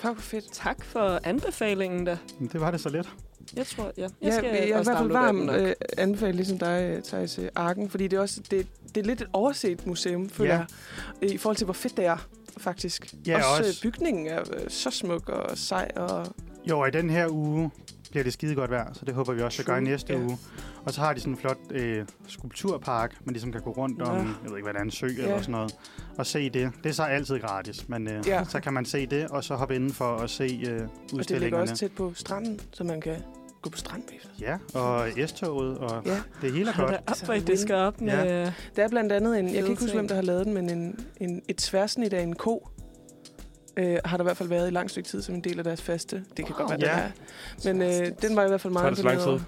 Fuck, 0.00 0.12
hvor 0.14 0.14
fedt. 0.14 0.44
Tak 0.52 0.84
for 0.84 1.20
anbefalingen 1.24 2.04
da. 2.04 2.18
Det 2.52 2.60
var 2.60 2.70
det 2.70 2.80
så 2.80 2.88
let. 2.88 3.08
Jeg 3.56 3.66
tror, 3.66 3.92
ja. 3.96 4.06
Jeg 4.22 4.32
skal 4.32 4.44
jeg, 4.44 4.52
jeg 4.54 4.60
er 4.62 4.80
i 4.80 4.84
hvert 4.84 4.98
fald 4.98 5.42
nok. 5.44 5.56
øh, 5.60 5.72
anbefale, 5.98 6.32
ligesom 6.32 6.58
dig, 6.58 7.00
Thijs, 7.04 7.38
øh, 7.38 7.48
Arken, 7.54 7.90
fordi 7.90 8.08
det 8.08 8.16
er, 8.16 8.20
også, 8.20 8.40
det, 8.50 8.66
det 8.94 8.96
er 9.00 9.04
lidt 9.04 9.20
et 9.20 9.28
overset 9.32 9.86
museum, 9.86 10.28
føler 10.28 10.54
Ja. 10.54 10.64
jeg, 11.22 11.30
i 11.32 11.38
forhold 11.38 11.56
til, 11.56 11.64
hvor 11.64 11.74
fedt 11.74 11.96
det 11.96 12.04
er, 12.06 12.26
faktisk. 12.58 13.14
Ja, 13.26 13.36
også, 13.36 13.48
også- 13.68 13.80
Øh, 13.86 13.92
bygningen 13.92 14.26
er 14.26 14.40
øh, 14.40 14.60
så 14.70 14.90
smuk 14.90 15.28
og 15.28 15.58
sej, 15.58 15.90
og 15.96 16.26
Jo, 16.68 16.78
og 16.80 16.88
i 16.88 16.90
den 16.90 17.10
her 17.10 17.28
uge 17.28 17.70
bliver 18.10 18.24
det 18.24 18.32
skide 18.32 18.54
godt 18.54 18.70
vejr, 18.70 18.92
så 18.92 19.04
det 19.04 19.14
håber 19.14 19.32
vi 19.32 19.42
også 19.42 19.62
at 19.62 19.66
gøre 19.66 19.78
i 19.78 19.84
næste 19.84 20.12
ja. 20.12 20.18
uge. 20.18 20.38
Og 20.84 20.92
så 20.92 21.00
har 21.00 21.12
de 21.12 21.20
sådan 21.20 21.32
en 21.32 21.38
flot 21.38 21.58
øh, 21.70 22.04
skulpturpark, 22.28 23.16
man 23.24 23.32
ligesom 23.32 23.52
kan 23.52 23.60
gå 23.60 23.70
rundt 23.70 24.02
om, 24.02 24.16
Ja. 24.16 24.22
jeg 24.22 24.50
ved 24.50 24.56
ikke, 24.56 24.62
hvad 24.64 24.72
der 24.72 24.78
er, 24.80 24.84
en 24.84 24.90
sø 24.90 25.06
Ja. 25.06 25.22
eller 25.22 25.38
sådan 25.40 25.52
noget, 25.52 25.76
og 26.18 26.26
se 26.26 26.50
det. 26.50 26.70
Det 26.82 26.88
er 26.88 26.92
så 26.94 27.02
altid 27.02 27.38
gratis, 27.38 27.88
men 27.88 28.08
øh, 28.08 28.26
Ja. 28.26 28.44
så 28.44 28.60
kan 28.60 28.72
man 28.72 28.84
se 28.84 29.06
det, 29.06 29.26
og 29.28 29.44
så 29.44 29.54
hoppe 29.54 29.74
indenfor 29.74 30.04
og 30.04 30.30
se 30.30 30.44
øh, 30.44 30.50
og 30.50 30.58
det 30.62 30.70
ligger 30.70 31.18
udstillingerne. 31.18 31.62
også 31.62 31.74
tæt 31.76 31.92
på 31.92 32.12
stranden, 32.14 32.60
så 32.72 32.84
man 32.84 33.00
kan 33.00 33.16
gå 33.62 33.70
på 33.70 33.78
strand 33.78 34.02
bagefter. 34.02 34.30
Ja, 34.40 34.80
og 34.80 35.08
S-toget, 35.28 35.78
og 35.78 36.02
Ja. 36.06 36.20
det 36.42 36.52
hele 36.52 36.70
er 36.70 36.76
godt. 36.76 36.90
da 36.90 36.98
op, 37.06 37.16
Så 37.16 37.24
hvor 37.24 37.34
I 37.34 37.36
win. 37.38 37.46
disker 37.46 37.76
op 37.76 38.00
med... 38.00 38.12
Ja. 38.12 38.52
Der 38.76 38.84
er 38.84 38.88
blandt 38.88 39.12
andet 39.12 39.38
en, 39.38 39.44
jeg 39.46 39.54
kan 39.62 39.70
ikke 39.70 39.82
huske, 39.82 39.94
hvem 39.96 40.08
der 40.08 40.14
har 40.14 40.22
lavet 40.22 40.46
den, 40.46 40.54
men 40.54 40.70
en, 40.70 41.06
en, 41.20 41.42
et 41.48 41.56
tværsnit 41.56 42.12
af 42.12 42.22
en 42.22 42.36
ko, 42.36 42.68
øh, 43.76 43.98
har 44.04 44.16
der 44.16 44.24
i 44.24 44.26
hvert 44.26 44.36
fald 44.36 44.48
været 44.48 44.68
i 44.68 44.70
lang 44.70 44.90
stykke 44.90 45.08
tid 45.08 45.22
som 45.22 45.34
en 45.34 45.40
del 45.40 45.58
af 45.58 45.64
deres 45.64 45.82
faste. 45.82 46.24
Det 46.36 46.46
kan 46.46 46.54
Wow. 46.58 46.68
godt 46.68 46.82
være, 46.82 46.98
Ja. 46.98 47.10
den 47.70 47.82
er. 47.82 47.86
Men 47.96 48.02
øh, 48.06 48.12
den 48.22 48.36
var 48.36 48.44
i 48.44 48.48
hvert 48.48 48.60
fald 48.60 48.72
Tager 48.74 48.82
meget 48.82 48.90
det 48.90 48.98
så 48.98 49.04
lang 49.04 49.16
imponeret 49.18 49.40
tid? 49.40 49.46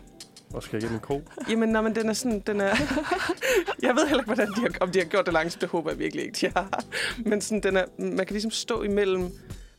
Og 0.54 0.62
skal 0.62 0.76
jeg 0.76 0.82
igennem 0.82 0.96
en 0.96 1.00
ko? 1.00 1.22
Jamen, 1.50 1.68
nej, 1.68 1.80
men 1.82 1.94
den 1.94 2.08
er 2.08 2.12
sådan, 2.12 2.40
den 2.40 2.60
er... 2.60 2.66
jeg 3.82 3.94
ved 3.96 4.06
heller 4.06 4.18
ikke, 4.22 4.24
hvordan 4.34 4.48
de 4.48 4.60
har, 4.60 4.70
om 4.80 4.90
de 4.90 4.98
har 4.98 5.06
gjort 5.06 5.24
det 5.26 5.34
langt, 5.34 5.58
det 5.60 5.68
håber 5.68 5.90
jeg 5.90 5.98
virkelig 5.98 6.24
ikke, 6.24 6.36
de 6.46 6.52
har. 6.56 6.84
Men 7.24 7.40
sådan, 7.40 7.62
den 7.62 7.76
er, 7.76 7.84
man 7.98 8.16
kan 8.26 8.34
ligesom 8.34 8.50
stå 8.50 8.82
imellem 8.82 9.30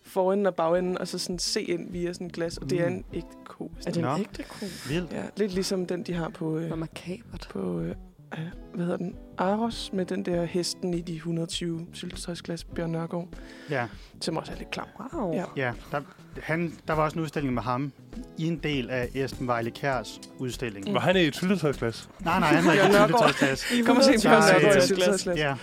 forenden 0.04 0.46
og 0.46 0.56
bagenden, 0.56 0.98
og 0.98 1.08
så 1.08 1.18
sådan 1.18 1.40
se 1.40 1.62
ind 1.62 1.92
via 1.92 2.14
sådan 2.14 2.28
et 2.28 2.34
glas, 2.34 2.58
og 2.58 2.70
det 2.70 2.82
er 2.82 2.90
Mm. 2.90 2.96
en 2.96 3.06
ægte 3.14 3.28
ko. 3.46 3.72
Er 3.88 3.92
det 3.92 4.02
Nå. 4.02 4.14
en 4.16 4.20
ægte 4.22 4.44
ko? 4.44 4.66
Vildt. 4.88 5.12
Ja, 5.12 5.24
lidt 5.38 5.54
ligesom 5.54 5.86
den, 5.86 6.04
de 6.04 6.14
har 6.14 6.30
på, 6.30 6.58
øh, 6.58 6.68
Hvor 6.68 6.76
makabert. 6.76 7.48
på 7.52 7.80
øh, 7.80 7.96
øh, 8.34 8.40
hvad 8.74 8.86
hedder 8.86 8.98
den, 8.98 9.16
Aros, 9.40 9.90
med 9.94 10.06
den 10.06 10.26
der 10.26 10.46
hesten 10.46 10.94
i 10.94 11.02
de 11.02 11.16
120 11.16 11.88
syltetøjsglas, 11.94 12.64
Bjørn 12.64 12.92
Nørgaard, 12.92 13.28
Ja, 13.70 13.88
som 14.22 14.38
også 14.38 14.52
er 14.52 14.58
lidt 14.58 14.72
klam. 14.72 14.86
Wow. 15.14 15.34
Ja. 15.34 15.44
ja. 15.56 15.72
Der, 15.92 16.02
han, 16.44 16.74
der 16.88 16.94
var 16.94 17.04
også 17.04 17.16
en 17.20 17.24
udstilling 17.24 17.54
med 17.54 17.64
ham 17.64 17.92
i 18.38 18.48
en 18.48 18.58
del 18.58 18.90
af 18.90 19.10
Esben 19.16 19.48
Vejle 19.48 19.72
Kjærs 19.72 20.20
udstilling. 20.40 20.88
Mm. 20.88 20.94
Var 20.94 21.00
han 21.00 21.16
i 21.16 21.20
et 21.20 21.36
syltetøjsglas? 21.36 22.10
Nej, 22.20 22.40
nej, 22.40 22.50
han 22.50 22.66
var 22.66 22.72
ikke 22.72 22.86
i 22.86 22.88
Nørgaard. 22.88 23.10
syltetøjsglas. 23.10 23.66
Kom 23.86 23.98
og 23.98 24.04
se 24.04 24.12
Bjørn 24.28 24.42
Nørgaard 24.42 24.74
i 24.74 24.78
øh, 24.78 24.82
syltetøjsglas. 24.84 25.38
Ja, 25.38 25.56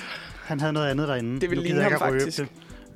han 0.44 0.61
havde 0.61 0.73
noget 0.73 0.90
andet 0.90 1.09
derinde. 1.09 1.40
Det 1.40 1.51
vil 1.51 1.59
Nu 1.59 1.62
ligne 1.62 1.82
ham 1.82 1.98
faktisk. 1.98 2.39
Det. 2.39 2.48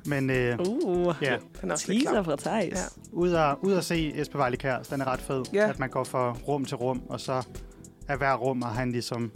Men 0.05 0.29
øh, 0.29 0.59
Uh, 0.59 1.15
ja, 1.21 1.37
Han 1.59 1.71
er 1.71 1.75
teaser 1.75 2.23
fra 2.23 2.35
Thijs. 2.35 2.73
Ja. 2.73 2.83
ud 3.11 3.31
at, 3.33 3.55
ud 3.61 3.73
at 3.73 3.83
se 3.85 4.13
Esben 4.21 4.37
Vejle 4.39 4.57
Kjærs, 4.57 4.87
den 4.87 5.01
er 5.01 5.05
ret 5.07 5.21
fed. 5.21 5.43
Ja. 5.53 5.69
At 5.69 5.79
man 5.79 5.89
går 5.89 6.03
fra 6.03 6.31
rum 6.31 6.65
til 6.65 6.77
rum, 6.77 7.01
og 7.09 7.19
så 7.19 7.43
er 8.07 8.15
hver 8.17 8.33
rum, 8.35 8.61
og 8.61 8.69
han 8.69 8.91
ligesom 8.91 9.31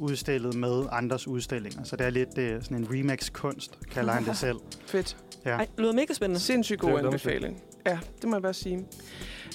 udstillet 0.00 0.54
med 0.54 0.84
andres 0.92 1.28
udstillinger. 1.28 1.84
Så 1.84 1.96
det 1.96 2.06
er 2.06 2.10
lidt 2.10 2.38
øh, 2.38 2.62
sådan 2.62 2.76
en 2.76 2.86
remix-kunst, 2.90 3.78
kalder 3.90 4.12
han 4.12 4.24
det 4.24 4.36
selv. 4.36 4.56
Fedt. 4.86 5.16
Ja. 5.44 5.50
Ej, 5.50 5.66
lyder 5.78 5.92
mega 5.92 6.12
spændende. 6.12 6.40
Sindssygt 6.40 6.80
Det 6.80 6.90
god 6.90 6.98
anbefaling. 6.98 7.62
Ja, 7.86 7.98
det 8.20 8.28
må 8.28 8.36
jeg 8.36 8.42
bare 8.42 8.54
sige. 8.54 8.86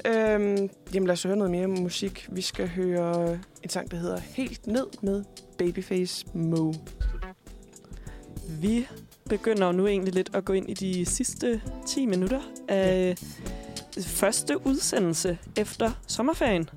Øhm, 0.05 0.69
jamen 0.93 1.07
lad 1.07 1.13
os 1.13 1.23
høre 1.23 1.35
noget 1.35 1.51
mere 1.51 1.67
musik. 1.67 2.27
Vi 2.31 2.41
skal 2.41 2.67
høre 2.67 3.39
en 3.63 3.69
sang, 3.69 3.91
der 3.91 3.97
hedder 3.97 4.19
Helt 4.19 4.67
Ned 4.67 4.87
med 5.01 5.23
Babyface 5.57 6.25
Mo. 6.33 6.73
Vi 8.61 8.87
begynder 9.29 9.71
nu 9.71 9.87
egentlig 9.87 10.13
lidt 10.13 10.29
at 10.35 10.45
gå 10.45 10.53
ind 10.53 10.69
i 10.69 10.73
de 10.73 11.05
sidste 11.05 11.61
10 11.87 12.05
minutter 12.05 12.41
af 12.67 13.15
første 14.01 14.67
udsendelse 14.67 15.37
efter 15.57 15.91
sommerferien. 16.07 16.69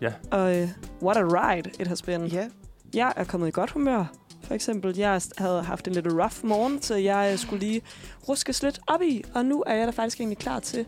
Ja. 0.00 0.12
Og 0.30 0.62
uh, 0.62 0.68
what 1.02 1.16
a 1.16 1.24
ride 1.24 1.70
it 1.80 1.86
has 1.86 2.02
been. 2.02 2.26
Ja, 2.26 2.48
Jeg 2.94 3.12
er 3.16 3.24
kommet 3.24 3.48
i 3.48 3.50
godt 3.50 3.70
humør. 3.70 4.04
For 4.42 4.54
eksempel, 4.54 4.96
jeg 4.96 5.20
havde 5.38 5.62
haft 5.62 5.88
en 5.88 5.92
lidt 5.94 6.06
rough 6.06 6.44
morgen, 6.44 6.82
så 6.82 6.94
jeg 6.94 7.38
skulle 7.38 7.60
lige 7.60 7.82
ruskes 8.28 8.62
lidt 8.62 8.80
op 8.86 9.02
i. 9.02 9.24
Og 9.34 9.44
nu 9.44 9.64
er 9.66 9.74
jeg 9.74 9.86
da 9.86 9.90
faktisk 9.90 10.20
egentlig 10.20 10.38
klar 10.38 10.60
til 10.60 10.86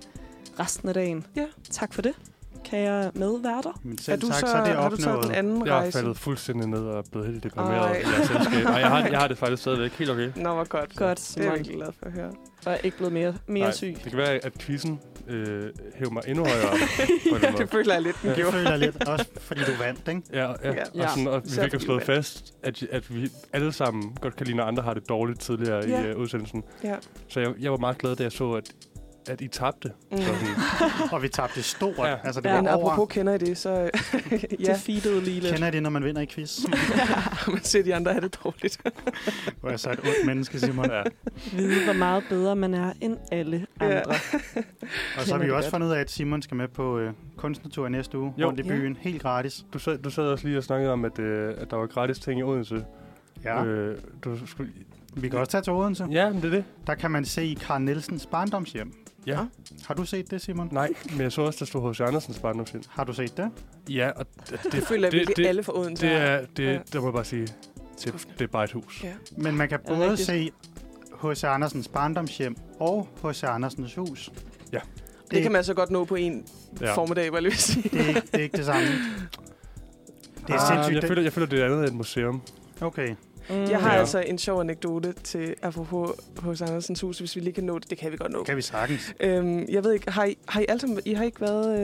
resten 0.58 0.88
af 0.88 0.94
dagen. 0.94 1.26
Ja. 1.36 1.44
Tak 1.70 1.94
for 1.94 2.02
det, 2.02 2.14
kære 2.64 3.10
medværter. 3.14 3.80
Men 3.82 3.92
er 3.92 4.02
selv 4.02 4.20
du 4.20 4.26
tak, 4.26 4.34
så, 4.40 4.46
så 4.46 4.56
er 4.56 4.64
det 4.64 4.74
har 4.74 4.88
du 4.88 4.96
taget 4.96 5.08
den 5.14 5.18
opnået. 5.18 5.36
anden 5.36 5.66
Jeg 5.66 5.72
er 5.76 5.78
rejse? 5.80 5.98
faldet 5.98 6.16
fuldstændig 6.18 6.68
ned 6.68 6.78
og 6.80 6.98
er 6.98 7.02
blevet 7.12 7.28
helt 7.28 7.42
deprimeret 7.44 7.96
i 7.96 8.08
jeres 8.08 8.28
selskab. 8.28 8.64
Nej, 8.64 8.74
jeg 8.74 8.88
har, 8.88 9.06
jeg 9.08 9.18
har 9.18 9.28
det 9.28 9.38
faktisk 9.38 9.62
stadigvæk 9.62 9.92
helt 9.92 10.10
okay. 10.10 10.30
Nå, 10.36 10.54
hvor 10.54 10.64
godt. 10.64 10.96
Godt, 10.96 11.32
Det 11.38 11.46
er 11.46 11.52
jeg 11.52 11.60
glad 11.64 11.86
for 11.98 12.06
at 12.06 12.12
høre. 12.12 12.30
Og 12.66 12.72
er 12.72 12.76
ikke 12.76 12.96
blevet 12.96 13.12
mere, 13.12 13.34
mere 13.46 13.62
Nej, 13.64 13.72
syg. 13.72 13.96
Det 14.04 14.10
kan 14.10 14.18
være, 14.18 14.30
at 14.44 14.52
quizzen 14.58 15.00
øh, 15.28 15.70
hæver 15.94 16.10
mig 16.10 16.22
endnu 16.26 16.44
højere 16.44 16.74
ja, 17.42 17.50
det 17.58 17.70
føler 17.70 17.92
jeg 17.92 18.02
lidt, 18.02 18.16
den 18.22 18.24
Ja. 18.24 18.28
Jeg 18.30 18.36
gjorde. 18.36 18.52
føler 18.52 18.76
lidt, 18.76 19.08
også 19.08 19.26
fordi 19.40 19.60
du 19.60 19.72
vandt, 19.84 20.08
ikke? 20.08 20.22
Ja, 20.32 20.46
ja. 20.64 20.72
Ja. 20.94 21.02
Og, 21.04 21.10
sådan, 21.10 21.26
og 21.26 21.42
vi 21.44 21.50
fik 21.62 21.74
jo 21.74 21.78
slået 21.78 22.02
fast, 22.02 22.54
at, 22.62 22.82
at 22.90 23.14
vi 23.14 23.30
alle 23.52 23.72
sammen 23.72 24.16
godt 24.20 24.36
kan 24.36 24.46
lide, 24.46 24.56
når 24.56 24.64
andre 24.64 24.82
har 24.82 24.94
det 24.94 25.08
dårligt 25.08 25.40
tidligere 25.40 25.88
Ja. 25.88 26.02
i 26.06 26.14
uh, 26.14 26.20
udsendelsen. 26.20 26.62
Ja. 26.84 26.94
Så 27.28 27.40
jeg, 27.40 27.52
jeg 27.60 27.70
var 27.70 27.78
meget 27.78 27.98
glad, 27.98 28.16
da 28.16 28.22
jeg 28.22 28.32
så, 28.32 28.52
at, 28.52 28.64
at 29.28 29.40
I 29.40 29.48
tabte. 29.48 29.92
Mm. 30.10 30.16
Så 30.18 30.32
Og 31.12 31.22
vi 31.22 31.28
tabte 31.28 31.62
stort. 31.62 31.94
Ja. 31.98 32.06
Ja. 32.06 32.16
Altså, 32.24 32.40
det 32.40 32.48
Ja. 32.48 32.54
var 32.54 32.60
Men 32.62 32.70
over. 32.72 32.90
apropos 32.90 33.14
kender 33.14 33.34
I 33.34 33.38
det, 33.38 33.58
så 33.58 33.70
ja, 34.66 34.72
Defeated 34.72 35.20
lige 35.20 35.40
lidt. 35.40 35.52
Kender 35.54 35.68
I 35.68 35.70
det, 35.70 35.82
når 35.82 35.90
man 35.90 36.04
vinder 36.04 36.20
i 36.22 36.26
quiz? 36.26 36.60
man 37.48 37.62
ser 37.62 37.82
de 37.82 37.94
andre 37.94 38.12
have 38.12 38.20
det 38.20 38.38
dårligt. 38.44 38.80
Hvor 39.60 39.70
jeg 39.70 39.80
så 39.80 39.90
et 39.90 39.98
ondt 39.98 40.26
menneske, 40.26 40.60
Simon. 40.60 40.90
ja. 40.90 41.02
Vide, 41.52 41.84
hvor 41.84 41.92
meget 41.92 42.24
bedre 42.28 42.56
man 42.56 42.74
er 42.74 42.92
end 43.00 43.16
alle 43.32 43.66
Ja. 43.80 43.86
andre. 43.86 44.10
Og 45.18 45.22
så 45.24 45.32
har 45.34 45.38
vi 45.42 45.46
jo 45.46 45.56
også 45.56 45.66
godt. 45.66 45.70
fundet 45.70 45.86
ud 45.88 45.92
af, 45.92 46.00
at 46.00 46.10
Simon 46.10 46.42
skal 46.42 46.56
med 46.56 46.68
på 46.68 46.98
øh, 46.98 47.12
kunstnertur 47.36 47.88
næste 47.88 48.18
uge 48.18 48.34
Jo. 48.38 48.46
rundt 48.46 48.60
i 48.60 48.62
Ja. 48.62 48.68
byen. 48.68 48.96
Helt 49.00 49.22
gratis. 49.22 49.64
du, 49.72 49.78
sad, 49.78 49.98
du 49.98 50.10
sad 50.10 50.24
også 50.24 50.46
lige 50.46 50.58
og 50.58 50.64
snakkede 50.64 50.92
om, 50.92 51.04
at, 51.04 51.18
øh, 51.18 51.54
at 51.58 51.70
der 51.70 51.76
var 51.76 51.86
gratis 51.86 52.18
ting 52.18 52.40
i 52.40 52.42
Odense. 52.42 52.84
Ja. 53.44 53.64
Øh, 53.64 53.98
du 54.24 54.46
skulle, 54.46 54.72
Vi 55.14 55.28
kan 55.28 55.38
også 55.38 55.50
tage 55.52 55.62
til 55.62 55.72
Odense. 55.72 56.06
ja, 56.10 56.28
men 56.30 56.36
det 56.42 56.44
er 56.44 56.50
det. 56.50 56.64
Der 56.86 56.94
kan 56.94 57.10
man 57.10 57.24
se 57.24 57.56
Karl 57.60 57.80
Nielsens 57.82 58.26
barndomshjem. 58.26 58.92
Ja. 59.26 59.38
Har 59.86 59.94
du 59.94 60.04
set 60.04 60.30
det, 60.30 60.40
Simon? 60.42 60.68
Nej, 60.72 60.88
men 61.10 61.20
jeg 61.20 61.32
så 61.32 61.42
også, 61.42 61.58
der 61.58 61.64
stod 61.64 61.90
H.C. 61.92 62.00
Andersens 62.00 62.38
barndomshjem. 62.38 62.82
Har 62.88 63.04
du 63.04 63.12
set 63.12 63.36
det? 63.36 63.50
Ja, 63.88 64.10
og 64.16 64.26
det, 64.50 64.50
Det 64.62 64.72
det, 64.72 64.82
føler 64.86 65.02
jeg 65.06 65.12
det- 65.12 65.18
virkelig 65.18 65.36
det- 65.36 65.46
alle 65.46 65.62
for 65.62 65.76
Odense. 65.78 66.06
det 66.06 66.14
er, 66.16 66.40
det, 66.56 66.64
Ja. 66.64 66.78
der 66.92 67.00
må 67.00 67.06
jeg 67.06 67.12
bare 67.14 67.24
sige, 67.24 67.48
det, 68.04 68.26
det 68.38 68.44
er 68.44 68.48
bare 68.48 68.64
et 68.64 68.72
hus. 68.72 69.04
Ja. 69.04 69.12
Men 69.36 69.56
man 69.56 69.68
kan 69.68 69.78
Ja, 69.88 69.94
både 69.94 70.16
se 70.16 70.50
H.C. 71.22 71.44
Andersens 71.44 71.88
barndomshjem 71.88 72.56
og 72.80 73.08
H.C. 73.24 73.42
Andersens 73.44 73.94
hus. 73.94 74.30
Ja. 74.72 74.80
Det 75.30 75.42
kan 75.42 75.52
man 75.52 75.64
så 75.64 75.74
godt 75.74 75.90
nå 75.90 76.04
på 76.04 76.14
en 76.14 76.46
Ja. 76.80 76.94
formiddag, 76.94 77.30
hvad 77.30 77.42
jeg 77.42 77.52
sige. 77.52 77.88
Det 77.88 78.00
er, 78.00 78.08
ikke, 78.08 78.20
det 78.20 78.34
er 78.34 78.42
ikke 78.42 78.56
det 78.56 78.64
samme. 78.66 78.86
Det 80.46 80.50
er 80.50 80.54
Ah, 80.54 80.68
sindssygt. 80.68 80.94
Jeg 80.94 81.02
det- 81.02 81.08
føler, 81.08 81.22
jeg 81.22 81.32
føler, 81.32 81.46
det 81.46 81.60
er 81.60 81.64
andet 81.64 81.78
end 81.78 81.86
et 81.88 81.94
museum. 81.94 82.42
Okay. 82.80 83.14
Mm. 83.50 83.54
Jeg 83.70 83.80
har 83.80 83.94
Ja. 83.94 84.00
altså 84.00 84.20
en 84.20 84.38
sjov 84.38 84.60
anekdote 84.60 85.14
til 85.24 85.54
apropos 85.62 86.10
hos 86.38 86.62
Andersens 86.62 87.00
hus, 87.00 87.18
hvis 87.18 87.36
vi 87.36 87.40
lige 87.40 87.52
kan 87.52 87.64
nå 87.64 87.78
det. 87.78 87.90
Det 87.90 87.98
kan 87.98 88.12
vi 88.12 88.16
godt 88.16 88.32
nå. 88.32 88.42
Kan 88.44 88.56
vi 88.56 88.62
sagtens. 88.62 89.14
Øhm, 89.20 89.66
jeg 89.68 89.84
ved 89.84 89.92
ikke, 89.92 90.10
har 90.10 90.24
I, 90.24 90.36
har 90.48 90.60
I 90.60 90.64
alle 90.68 90.80
sammen, 90.80 91.00
I 91.04 91.12
har 91.14 91.24
ikke 91.24 91.40
været... 91.40 91.80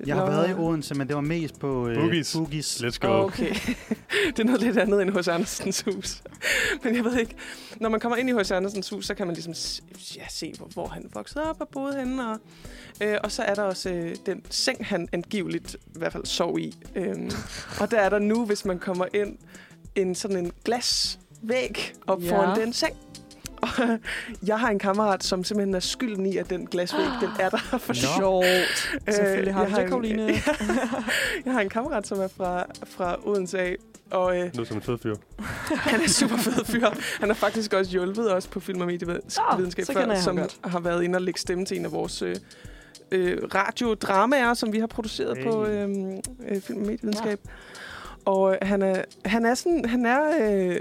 Øh, 0.00 0.08
Jeg 0.08 0.16
har 0.16 0.26
været 0.26 0.50
i 0.50 0.54
Odense, 0.54 0.94
men 0.94 1.06
det 1.08 1.14
var 1.16 1.22
mest 1.22 1.58
på 1.60 1.88
øh, 1.88 1.96
Boogies. 1.96 2.36
Boogies. 2.36 2.76
Let's 2.82 2.98
go. 2.98 3.08
Oh, 3.08 3.24
okay. 3.24 3.54
det 4.36 4.38
er 4.40 4.44
noget 4.44 4.60
lidt 4.62 4.76
andet 4.78 5.02
end 5.02 5.10
hos 5.10 5.28
Andersens 5.28 5.80
hus. 5.82 6.22
Men 6.84 6.96
jeg 6.96 7.04
ved 7.04 7.18
ikke, 7.18 7.34
når 7.80 7.88
man 7.88 8.00
kommer 8.00 8.16
ind 8.16 8.28
i 8.28 8.32
hos 8.32 8.50
Andersens 8.50 8.90
hus, 8.90 9.06
så 9.06 9.14
kan 9.14 9.26
man 9.26 9.34
ligesom 9.34 9.54
s- 9.54 9.82
ja, 10.16 10.22
se, 10.30 10.54
hvor, 10.58 10.66
hvor 10.66 10.86
han 10.86 11.10
voksede 11.14 11.44
op 11.50 11.56
og 11.60 11.68
boede 11.68 11.98
henne. 11.98 12.30
Og, 12.30 12.38
øh, 13.00 13.16
og 13.24 13.32
så 13.32 13.42
er 13.42 13.54
der 13.54 13.62
også 13.62 13.90
øh, 13.90 14.16
den 14.26 14.42
seng, 14.50 14.86
han 14.86 15.08
angiveligt 15.12 15.74
i 15.74 15.98
hvert 15.98 16.12
fald 16.12 16.24
sov 16.26 16.58
i. 16.58 16.76
Øhm, 16.96 17.30
og 17.80 17.90
der 17.90 17.98
er 18.00 18.08
der 18.08 18.18
nu, 18.18 18.44
hvis 18.44 18.64
man 18.64 18.78
kommer 18.78 19.06
ind, 19.14 19.36
en 19.94 20.14
sådan 20.14 20.36
en 20.36 20.52
glasvæg 20.64 21.92
op 22.06 22.20
Ja. 22.22 22.26
ja. 22.26 22.36
foran 22.36 22.60
den 22.60 22.72
seng. 22.72 22.96
Og 23.62 23.68
jeg 24.46 24.60
har 24.60 24.68
en 24.70 24.78
kammerat, 24.78 25.24
som 25.24 25.44
simpelthen 25.44 25.74
er 25.74 25.80
skylden 25.80 26.26
i, 26.26 26.36
at 26.36 26.50
den 26.50 26.66
glasvæg, 26.66 27.00
den 27.20 27.28
er 27.40 27.48
der. 27.48 27.58
For. 27.78 27.92
Sjovt. 27.92 28.44
Selvfølgelig 29.14 29.54
har 29.54 29.66
jeg 29.66 29.70
du 29.70 29.76
det, 29.76 29.82
en- 29.82 29.88
Karoline. 29.88 30.26
jeg 31.44 31.52
har 31.52 31.60
en 31.60 31.68
kammerat, 31.68 32.06
som 32.06 32.20
er 32.20 32.28
fra, 32.28 32.64
fra 32.86 33.16
Odense 33.28 33.58
af, 33.58 33.76
Og 34.10 34.36
øh, 34.38 34.44
Det 34.44 34.54
lyder 34.56 34.64
som 34.66 34.76
en 34.76 34.82
fed 34.82 34.98
fyr. 34.98 35.14
han 35.90 36.00
er 36.00 36.08
super 36.08 36.36
fed 36.36 36.64
fyr. 36.64 36.88
Han 37.20 37.28
har 37.28 37.34
faktisk 37.34 37.72
også 37.72 37.90
hjulpet 37.90 38.34
os 38.34 38.46
på 38.46 38.60
film- 38.60 38.80
og 38.80 38.86
medievidenskab 38.86 39.84
jeg 39.94 40.04
ham 40.06 40.16
som 40.16 40.36
godt. 40.36 40.56
har 40.64 40.80
været 40.80 41.02
inde 41.04 41.16
og 41.16 41.22
lægge 41.22 41.40
stemme 41.40 41.64
til 41.64 41.78
en 41.78 41.84
af 41.84 41.92
vores 41.92 42.22
øh, 42.22 42.36
øh, 43.12 43.38
radiodramaer, 43.54 44.54
som 44.54 44.72
vi 44.72 44.78
har 44.78 44.86
produceret 44.86 45.36
Hey. 45.38 45.44
på 45.44 45.64
øh, 45.66 45.88
øh, 46.48 46.60
film- 46.60 46.80
og 46.80 46.86
medievidenskab. 46.86 47.40
Og 48.24 48.52
øh, 48.52 48.58
han 48.62 48.82
er, 48.82 49.02
han 49.24 49.46
er 49.46 49.54
sådan, 49.54 49.84
han 49.84 50.06
er... 50.06 50.20
Øh, 50.40 50.80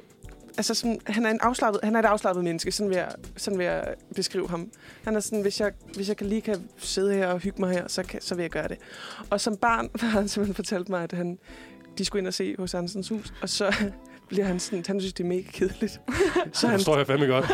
Altså, 0.58 0.74
sådan, 0.74 1.00
han, 1.08 1.26
er 1.26 1.30
en 1.30 1.40
afslappet, 1.42 1.82
han 1.84 1.96
er 1.96 2.00
et 2.00 2.06
afslappet 2.06 2.44
menneske, 2.44 2.72
sådan 2.72 2.90
vil, 2.90 2.96
jeg, 2.96 3.12
sådan 3.38 3.60
vil 3.60 3.66
jeg 3.66 3.96
beskrive 4.16 4.50
ham. 4.50 4.70
Han 5.04 5.16
er 5.16 5.20
sådan, 5.20 5.42
hvis 5.42 5.60
jeg, 5.62 5.72
hvis 5.96 6.08
jeg 6.08 6.18
kan 6.18 6.28
lige 6.28 6.42
kan 6.42 6.70
sidde 6.78 7.14
her 7.14 7.28
og 7.28 7.40
hygge 7.40 7.62
mig 7.62 7.72
her, 7.74 7.88
så, 7.88 8.04
kan, 8.04 8.22
så 8.22 8.36
vil 8.36 8.42
jeg 8.44 8.50
gøre 8.50 8.68
det. 8.68 8.78
Og 9.30 9.42
som 9.42 9.58
barn 9.58 9.90
har 10.00 10.08
han 10.10 10.28
simpelthen 10.28 10.56
fortalt 10.56 10.90
mig, 10.90 11.04
at 11.04 11.12
han, 11.12 11.38
de 11.98 12.06
skulle 12.06 12.20
ind 12.20 12.28
og 12.28 12.34
se 12.34 12.56
hos 12.60 12.74
Andersens 12.74 13.10
hus, 13.10 13.34
og 13.42 13.50
så 13.50 13.74
bliver 14.30 14.46
han 14.46 14.60
sådan, 14.60 14.84
han 14.88 15.00
synes, 15.00 15.14
det 15.14 15.24
er 15.24 15.28
mega 15.28 15.42
kedeligt. 15.54 15.92
så 16.54 16.62
Det 16.62 16.70
han, 16.70 16.72
forstår 16.80 16.98
jeg 16.98 17.08
fandme 17.08 17.26
godt. 17.26 17.46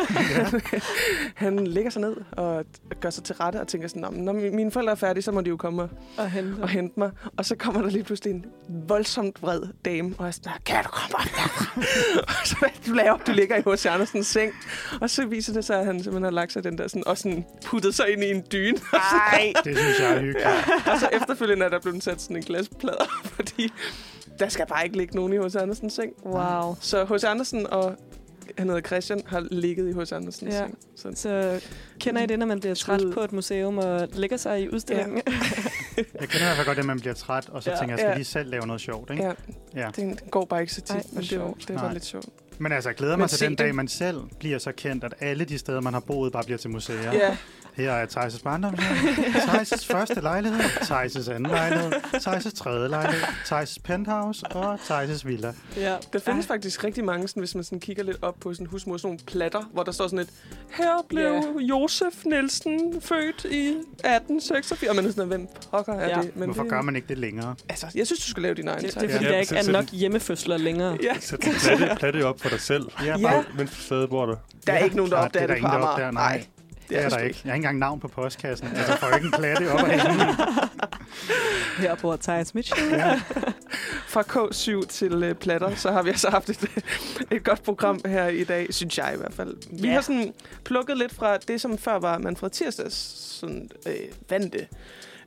han 1.34 1.66
lægger 1.66 1.90
sig 1.90 2.02
ned 2.02 2.16
og 2.32 2.64
gør 3.00 3.10
sig 3.10 3.24
til 3.24 3.34
rette 3.34 3.60
og 3.60 3.68
tænker 3.68 3.88
sådan, 3.88 4.02
"Nå, 4.02 4.10
men 4.10 4.24
når 4.24 4.32
mine 4.32 4.70
forældre 4.70 4.92
er 4.92 4.96
færdige, 4.96 5.22
så 5.22 5.32
må 5.32 5.40
de 5.40 5.48
jo 5.50 5.56
komme 5.56 5.88
og, 6.18 6.30
hente. 6.30 6.62
og 6.62 6.68
hente 6.68 6.94
mig. 6.98 7.10
Og 7.36 7.44
så 7.44 7.56
kommer 7.56 7.82
der 7.82 7.90
lige 7.90 8.04
pludselig 8.04 8.30
en 8.30 8.44
voldsomt 8.88 9.42
vred 9.42 9.60
dame, 9.84 10.14
og 10.18 10.24
jeg 10.24 10.28
er 10.28 10.32
sådan, 10.32 10.52
"Nå, 10.52 10.58
kan 10.66 10.84
du 10.84 10.88
komme 10.90 11.14
op 11.14 11.20
herfra?" 11.36 11.80
Og 12.40 12.46
så 12.46 12.56
du 12.86 12.92
laver 12.92 13.10
op, 13.12 13.26
du 13.26 13.32
ligger 13.32 13.56
i 13.56 13.60
H.C. 13.74 13.86
Andersens 13.86 14.26
seng. 14.26 14.52
Og 15.00 15.10
så 15.10 15.26
viser 15.26 15.52
det 15.52 15.64
sig, 15.64 15.78
at 15.80 15.86
han 15.86 15.94
simpelthen 16.02 16.22
har 16.22 16.30
lagt 16.30 16.52
sig 16.52 16.64
den 16.64 16.78
der 16.78 16.88
sådan, 16.88 17.06
og 17.06 17.18
sådan 17.18 17.44
puttet 17.64 17.94
sig 17.94 18.12
ind 18.12 18.24
i 18.24 18.30
en 18.30 18.42
dyne. 18.52 18.78
Nej, 18.92 19.52
det 19.64 19.78
synes 19.78 20.00
jeg 20.00 20.12
er 20.16 20.20
hyggeligt. 20.20 20.46
og 20.92 21.00
så 21.00 21.08
efterfølgende 21.12 21.64
er 21.64 21.68
der 21.70 21.80
blevet 21.80 22.04
sat 22.04 22.22
sådan 22.22 22.36
en 22.36 22.42
glasplade, 22.42 22.98
fordi 23.24 23.72
der 24.38 24.48
skal 24.48 24.66
bare 24.66 24.84
ikke 24.84 24.96
ligge 24.96 25.16
nogen 25.16 25.32
i 25.32 25.36
H.C. 25.36 25.56
Andersens 25.56 25.92
seng. 25.92 26.12
Wow. 26.26 26.76
Så 26.80 27.04
H.C. 27.04 27.24
Andersen 27.24 27.66
og 27.66 27.96
han 28.58 28.66
hedder 28.68 28.80
Christian, 28.82 29.22
har 29.26 29.46
ligget 29.50 29.88
i 29.88 30.00
H.C. 30.00 30.12
Andersens 30.12 30.54
Ja. 30.54 30.58
seng. 30.58 30.78
Så 30.96 31.10
Så 31.14 31.60
kender 32.00 32.22
I 32.22 32.26
det, 32.26 32.38
når 32.38 32.46
man 32.46 32.60
bliver 32.60 32.74
træt 32.74 33.00
Skud. 33.00 33.12
på 33.12 33.20
et 33.20 33.32
museum 33.32 33.78
og 33.78 34.08
lægger 34.12 34.36
sig 34.36 34.62
i 34.62 34.68
udstillingen? 34.68 35.16
Jeg 35.96 36.28
kender 36.28 36.36
i 36.36 36.44
hvert 36.44 36.56
fald 36.56 36.66
godt, 36.66 36.78
at 36.78 36.84
man 36.84 37.00
bliver 37.00 37.14
træt, 37.14 37.48
og 37.48 37.62
så 37.62 37.70
Ja. 37.70 37.76
tænker 37.78 37.92
jeg, 37.92 37.98
skal 37.98 38.08
Ja. 38.10 38.14
lige 38.16 38.24
selv 38.24 38.50
lave 38.50 38.66
noget 38.66 38.80
sjovt. 38.82 39.10
Ikke? 39.10 39.24
Ja, 39.24 39.32
Ja. 39.74 39.88
den 39.96 40.18
går 40.30 40.44
bare 40.44 40.60
ikke 40.60 40.74
så 40.74 40.80
tit, 40.80 40.90
Ej, 40.96 41.02
men 41.12 41.22
det, 41.22 41.40
var, 41.40 41.46
det 41.46 41.74
var 41.74 41.82
Nej. 41.82 41.92
lidt 41.92 42.04
sjovt. 42.04 42.26
Men 42.58 42.72
altså, 42.72 42.90
jeg 42.90 42.96
glæder 42.96 43.12
Men 43.16 43.20
mig 43.20 43.28
til 43.28 43.38
se 43.38 43.44
den 43.44 43.52
det. 43.52 43.58
dag, 43.58 43.74
man 43.74 43.88
selv 43.88 44.20
bliver 44.38 44.58
så 44.58 44.72
kendt, 44.72 45.04
at 45.04 45.14
alle 45.20 45.44
de 45.44 45.58
steder, 45.58 45.80
man 45.80 45.92
har 45.92 46.00
boet, 46.00 46.32
bare 46.32 46.44
bliver 46.44 46.58
til 46.58 46.70
museer. 46.70 47.12
Ja, 47.12 47.36
Her 47.76 47.90
er 47.92 48.06
Thijs' 48.06 48.42
barndomshjem, 48.42 48.96
Thijs' 49.34 49.86
første 49.92 50.20
lejlighed, 50.20 50.60
Thijs' 50.60 51.30
anden 51.30 51.52
lejlighed, 51.52 51.92
Thijs' 52.14 52.54
tredje 52.56 52.88
lejlighed, 52.88 53.22
Thijs' 53.46 53.76
penthouse 53.84 54.46
og 54.46 54.74
Thijs' 54.74 55.26
villa. 55.26 55.52
ja. 55.76 55.96
der 56.12 56.18
findes 56.18 56.46
faktisk 56.46 56.84
rigtig 56.84 57.04
mange, 57.04 57.28
sådan, 57.28 57.40
hvis 57.40 57.54
man 57.54 57.64
sådan 57.64 57.80
kigger 57.80 58.02
lidt 58.02 58.16
op 58.22 58.34
på 58.40 58.54
sådan 58.54 58.66
husmor, 58.66 58.96
sådan 58.96 59.06
nogle 59.08 59.18
platter, 59.26 59.62
hvor 59.72 59.82
der 59.82 59.92
står 59.92 60.06
sådan 60.06 60.18
et, 60.18 60.28
her 60.70 61.04
blev 61.08 61.22
Ja. 61.60 61.60
Josef 61.60 62.24
Nielsen 62.24 63.00
født 63.00 63.44
i 63.50 63.68
1886. 63.68 64.82
Og 64.82 64.96
man 64.96 65.06
er 65.06 65.10
sådan, 65.10 65.28
hvem 65.28 65.48
pokker 65.70 65.92
er 65.94 66.08
Ja. 66.08 66.22
det? 66.22 66.30
Hvorfor 66.34 66.62
det, 66.62 66.70
gør 66.70 66.82
man 66.82 66.96
ikke 66.96 67.08
det 67.08 67.18
længere? 67.18 67.54
Altså, 67.68 67.86
jeg 67.94 68.06
synes, 68.06 68.20
du 68.24 68.30
skal 68.30 68.42
lave 68.42 68.54
din 68.54 68.68
egen 68.68 68.84
Det, 68.84 68.94
det 68.94 69.02
er 69.02 69.10
fordi, 69.10 69.24
Ja, 69.24 69.30
der 69.30 69.38
ikke 69.38 69.48
så- 69.48 69.56
er 69.56 69.62
så- 69.62 69.72
nok 69.72 69.84
hjemmefødsler 69.90 70.56
længere. 70.56 70.98
Ja, 71.02 71.16
Sæt 71.20 71.38
platte, 71.40 71.96
platte 71.96 72.24
op 72.26 72.40
for 72.40 72.48
dig 72.48 72.60
selv. 72.60 72.84
Ja, 73.00 73.06
Ja. 73.06 73.16
bare, 73.22 73.44
Mens 73.56 73.70
du 73.70 73.76
stadig 73.76 74.08
bor 74.08 74.26
der. 74.26 74.36
der 74.66 74.72
er 74.72 74.76
Ja, 74.78 74.84
ikke 74.84 74.96
nogen, 74.96 75.10
der 75.12 75.18
opdager 75.18 75.46
det 75.46 75.52
er 75.52 75.54
det, 75.54 75.62
der 75.62 75.68
på 75.70 75.76
ingen, 75.76 75.88
der 75.88 76.06
Amager. 76.06 76.10
nej. 76.10 76.44
Det 76.88 77.04
er 77.04 77.08
der 77.08 77.18
ikke. 77.18 77.40
Jeg 77.44 77.50
har 77.50 77.54
ikke 77.54 77.64
engang 77.64 77.78
navn 77.78 78.00
på 78.00 78.08
postkassen. 78.08 78.68
Altså, 78.76 78.96
får 78.96 79.14
ikke 79.14 79.24
en 79.26 79.32
platte 79.38 79.72
op 79.72 79.80
af. 79.80 80.00
Her 81.78 81.94
bor 81.94 82.16
Thijs 82.16 82.54
Mitchell. 82.54 82.90
Ja. 82.90 83.20
Fra 84.08 84.22
K7 84.22 84.86
til 84.88 85.22
øh, 85.22 85.34
platter, 85.34 85.74
så 85.74 85.90
har 85.92 86.02
vi 86.02 86.08
altså 86.10 86.30
haft 86.30 86.48
et, 86.50 86.64
et 87.32 87.44
godt 87.44 87.62
program 87.62 88.00
her 88.06 88.26
i 88.28 88.44
dag, 88.44 88.74
synes 88.74 88.98
jeg 88.98 89.12
i 89.14 89.16
hvert 89.18 89.34
fald. 89.34 89.54
Vi 89.80 89.88
Ja. 89.88 89.94
har 89.94 90.00
sådan 90.00 90.32
plukket 90.64 90.98
lidt 90.98 91.14
fra 91.14 91.36
det, 91.36 91.60
som 91.60 91.78
før 91.78 91.98
var 91.98 92.18
Manfred 92.18 92.50
Tirsdags 92.50 92.94
sådan, 93.40 93.70
øh, 93.86 93.92
vante 94.30 94.66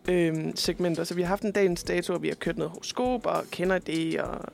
øh, 0.09 0.33
segmenter. 0.55 1.03
Så 1.03 1.13
vi 1.13 1.21
har 1.21 1.27
haft 1.29 1.43
en 1.43 1.51
dagens 1.51 1.83
dato, 1.83 2.13
og 2.13 2.21
vi 2.23 2.27
har 2.27 2.35
kørt 2.35 2.57
noget 2.57 2.71
horoskop 2.71 3.25
og 3.25 3.43
kender 3.51 3.77
det 3.77 4.21
og 4.21 4.45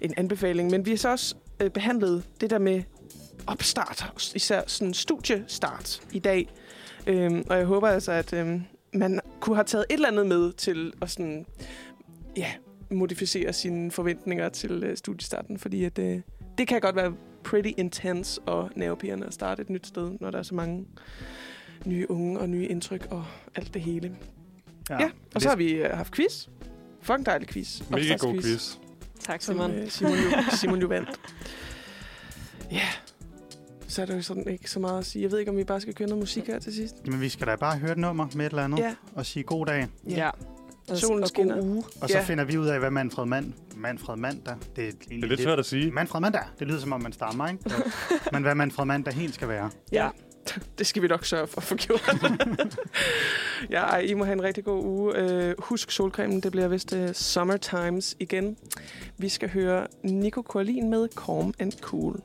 en 0.00 0.14
anbefaling. 0.16 0.70
Men 0.70 0.86
vi 0.86 0.90
har 0.90 0.96
så 0.98 1.08
også 1.10 1.34
øh, 1.60 1.70
behandlet 1.70 2.22
det 2.40 2.50
der 2.50 2.58
med 2.58 2.82
opstart, 3.46 4.32
især 4.34 4.62
sådan 4.66 4.94
studiestart 4.94 6.02
i 6.12 6.18
dag. 6.18 6.48
Øhm, 7.06 7.44
og 7.50 7.56
jeg 7.56 7.66
håber 7.66 7.88
altså, 7.88 8.12
at 8.12 8.32
øhm, 8.32 8.62
man 8.94 9.20
kunne 9.40 9.56
have 9.56 9.64
taget 9.64 9.86
et 9.90 9.94
eller 9.94 10.08
andet 10.08 10.26
med 10.26 10.52
til 10.52 10.92
at 11.02 11.10
sådan, 11.10 11.46
ja, 12.36 12.52
modificere 12.90 13.52
sine 13.52 13.90
forventninger 13.90 14.48
til 14.48 14.84
øh, 14.84 14.96
studiestarten, 14.96 15.58
fordi 15.58 15.84
at, 15.84 15.98
øh, 15.98 16.20
det 16.58 16.68
kan 16.68 16.80
godt 16.80 16.96
være 16.96 17.14
pretty 17.44 17.70
intense 17.76 18.40
og 18.40 18.70
nervepirrende 18.76 19.26
at 19.26 19.34
starte 19.34 19.62
et 19.62 19.70
nyt 19.70 19.86
sted, 19.86 20.10
når 20.20 20.30
der 20.30 20.38
er 20.38 20.42
så 20.42 20.54
mange 20.54 20.86
nye 21.84 22.10
unge 22.10 22.40
og 22.40 22.48
nye 22.48 22.66
indtryk 22.66 23.06
og 23.10 23.24
alt 23.54 23.74
det 23.74 23.82
hele. 23.82 24.16
Ja, 24.90 25.02
ja. 25.02 25.10
og 25.34 25.42
så 25.42 25.48
har 25.48 25.56
vi 25.56 25.72
øh, 25.72 25.90
haft 25.90 26.12
quiz. 26.14 26.46
Fucking 27.02 27.26
dejlig 27.26 27.48
quiz. 27.48 27.80
Mega 27.90 28.16
god 28.16 28.42
quiz. 28.42 28.76
Tak, 29.20 29.42
Som 29.42 29.54
Simon. 29.54 29.70
øh, 29.70 29.88
Simon, 29.90 30.12
jo, 30.12 30.56
Simon 30.60 30.80
jo 30.80 30.86
vandt. 30.86 31.10
Ja, 32.70 32.88
så 33.88 34.02
er 34.02 34.06
der 34.06 34.16
jo 34.16 34.22
sådan 34.22 34.48
ikke 34.48 34.70
så 34.70 34.80
meget 34.80 34.98
at 34.98 35.06
sige. 35.06 35.22
Jeg 35.22 35.30
ved 35.30 35.38
ikke, 35.38 35.50
om 35.50 35.56
vi 35.56 35.64
bare 35.64 35.80
skal 35.80 35.94
køre 35.94 36.08
noget 36.08 36.22
musik 36.22 36.46
her 36.46 36.58
til 36.58 36.74
sidst. 36.74 36.94
Men 37.06 37.20
vi 37.20 37.28
skal 37.28 37.46
da 37.46 37.56
bare 37.56 37.78
høre 37.78 37.92
et 37.92 37.98
nummer 37.98 38.26
med 38.34 38.46
et 38.46 38.50
eller 38.50 38.64
andet 38.64 38.78
Ja, 38.78 38.94
og 39.14 39.26
sige 39.26 39.42
god 39.42 39.66
dag. 39.66 39.86
Ja. 40.10 40.30
Og, 40.90 40.98
Solen 40.98 41.22
og 41.22 41.28
skinner. 41.28 41.54
god 41.54 41.62
uge. 41.68 41.84
Og 42.00 42.08
så 42.08 42.18
Ja. 42.18 42.24
finder 42.24 42.44
vi 42.44 42.58
ud 42.58 42.66
af, 42.66 42.78
hvad 42.78 42.90
Manfred 42.90 43.26
Mand... 43.26 43.52
Manfred 43.76 44.16
Mandag... 44.16 44.54
Det 44.76 44.88
er, 44.88 44.92
Det 45.08 45.24
er 45.24 45.28
lidt 45.28 45.40
svært 45.42 45.58
at 45.58 45.66
sige. 45.66 45.90
Manfred 45.90 46.20
Mandag. 46.20 46.42
Det 46.58 46.66
lyder 46.66 46.80
som 46.80 46.92
om, 46.92 47.02
man 47.02 47.12
stammer, 47.12 47.48
ikke? 47.48 47.64
Men 48.32 48.42
hvad 48.42 48.54
Manfred 48.54 48.84
Mandag 48.86 49.14
helt 49.14 49.34
skal 49.34 49.48
være. 49.48 49.70
Ja. 49.92 50.08
Det 50.78 50.86
skal 50.86 51.02
vi 51.02 51.08
nok 51.08 51.24
sørge 51.24 51.46
for 51.46 51.56
at 51.60 51.62
få 51.64 51.74
gjort. 51.74 52.16
ja, 53.70 53.96
I 53.96 54.14
må 54.14 54.24
have 54.24 54.32
en 54.32 54.42
rigtig 54.42 54.64
god 54.64 54.84
uge. 54.84 55.48
Uh, 55.48 55.54
husk 55.64 55.90
solcremen, 55.90 56.40
det 56.40 56.52
bliver 56.52 56.68
vist 56.68 56.92
uh, 56.92 57.12
Summer 57.12 57.56
Times 57.56 58.16
igen. 58.20 58.56
Vi 59.18 59.28
skal 59.28 59.50
høre 59.50 59.86
Nico 60.02 60.42
Corlin 60.42 60.90
med 60.90 61.08
Calm 61.26 61.54
and 61.58 61.72
Cool. 61.80 62.20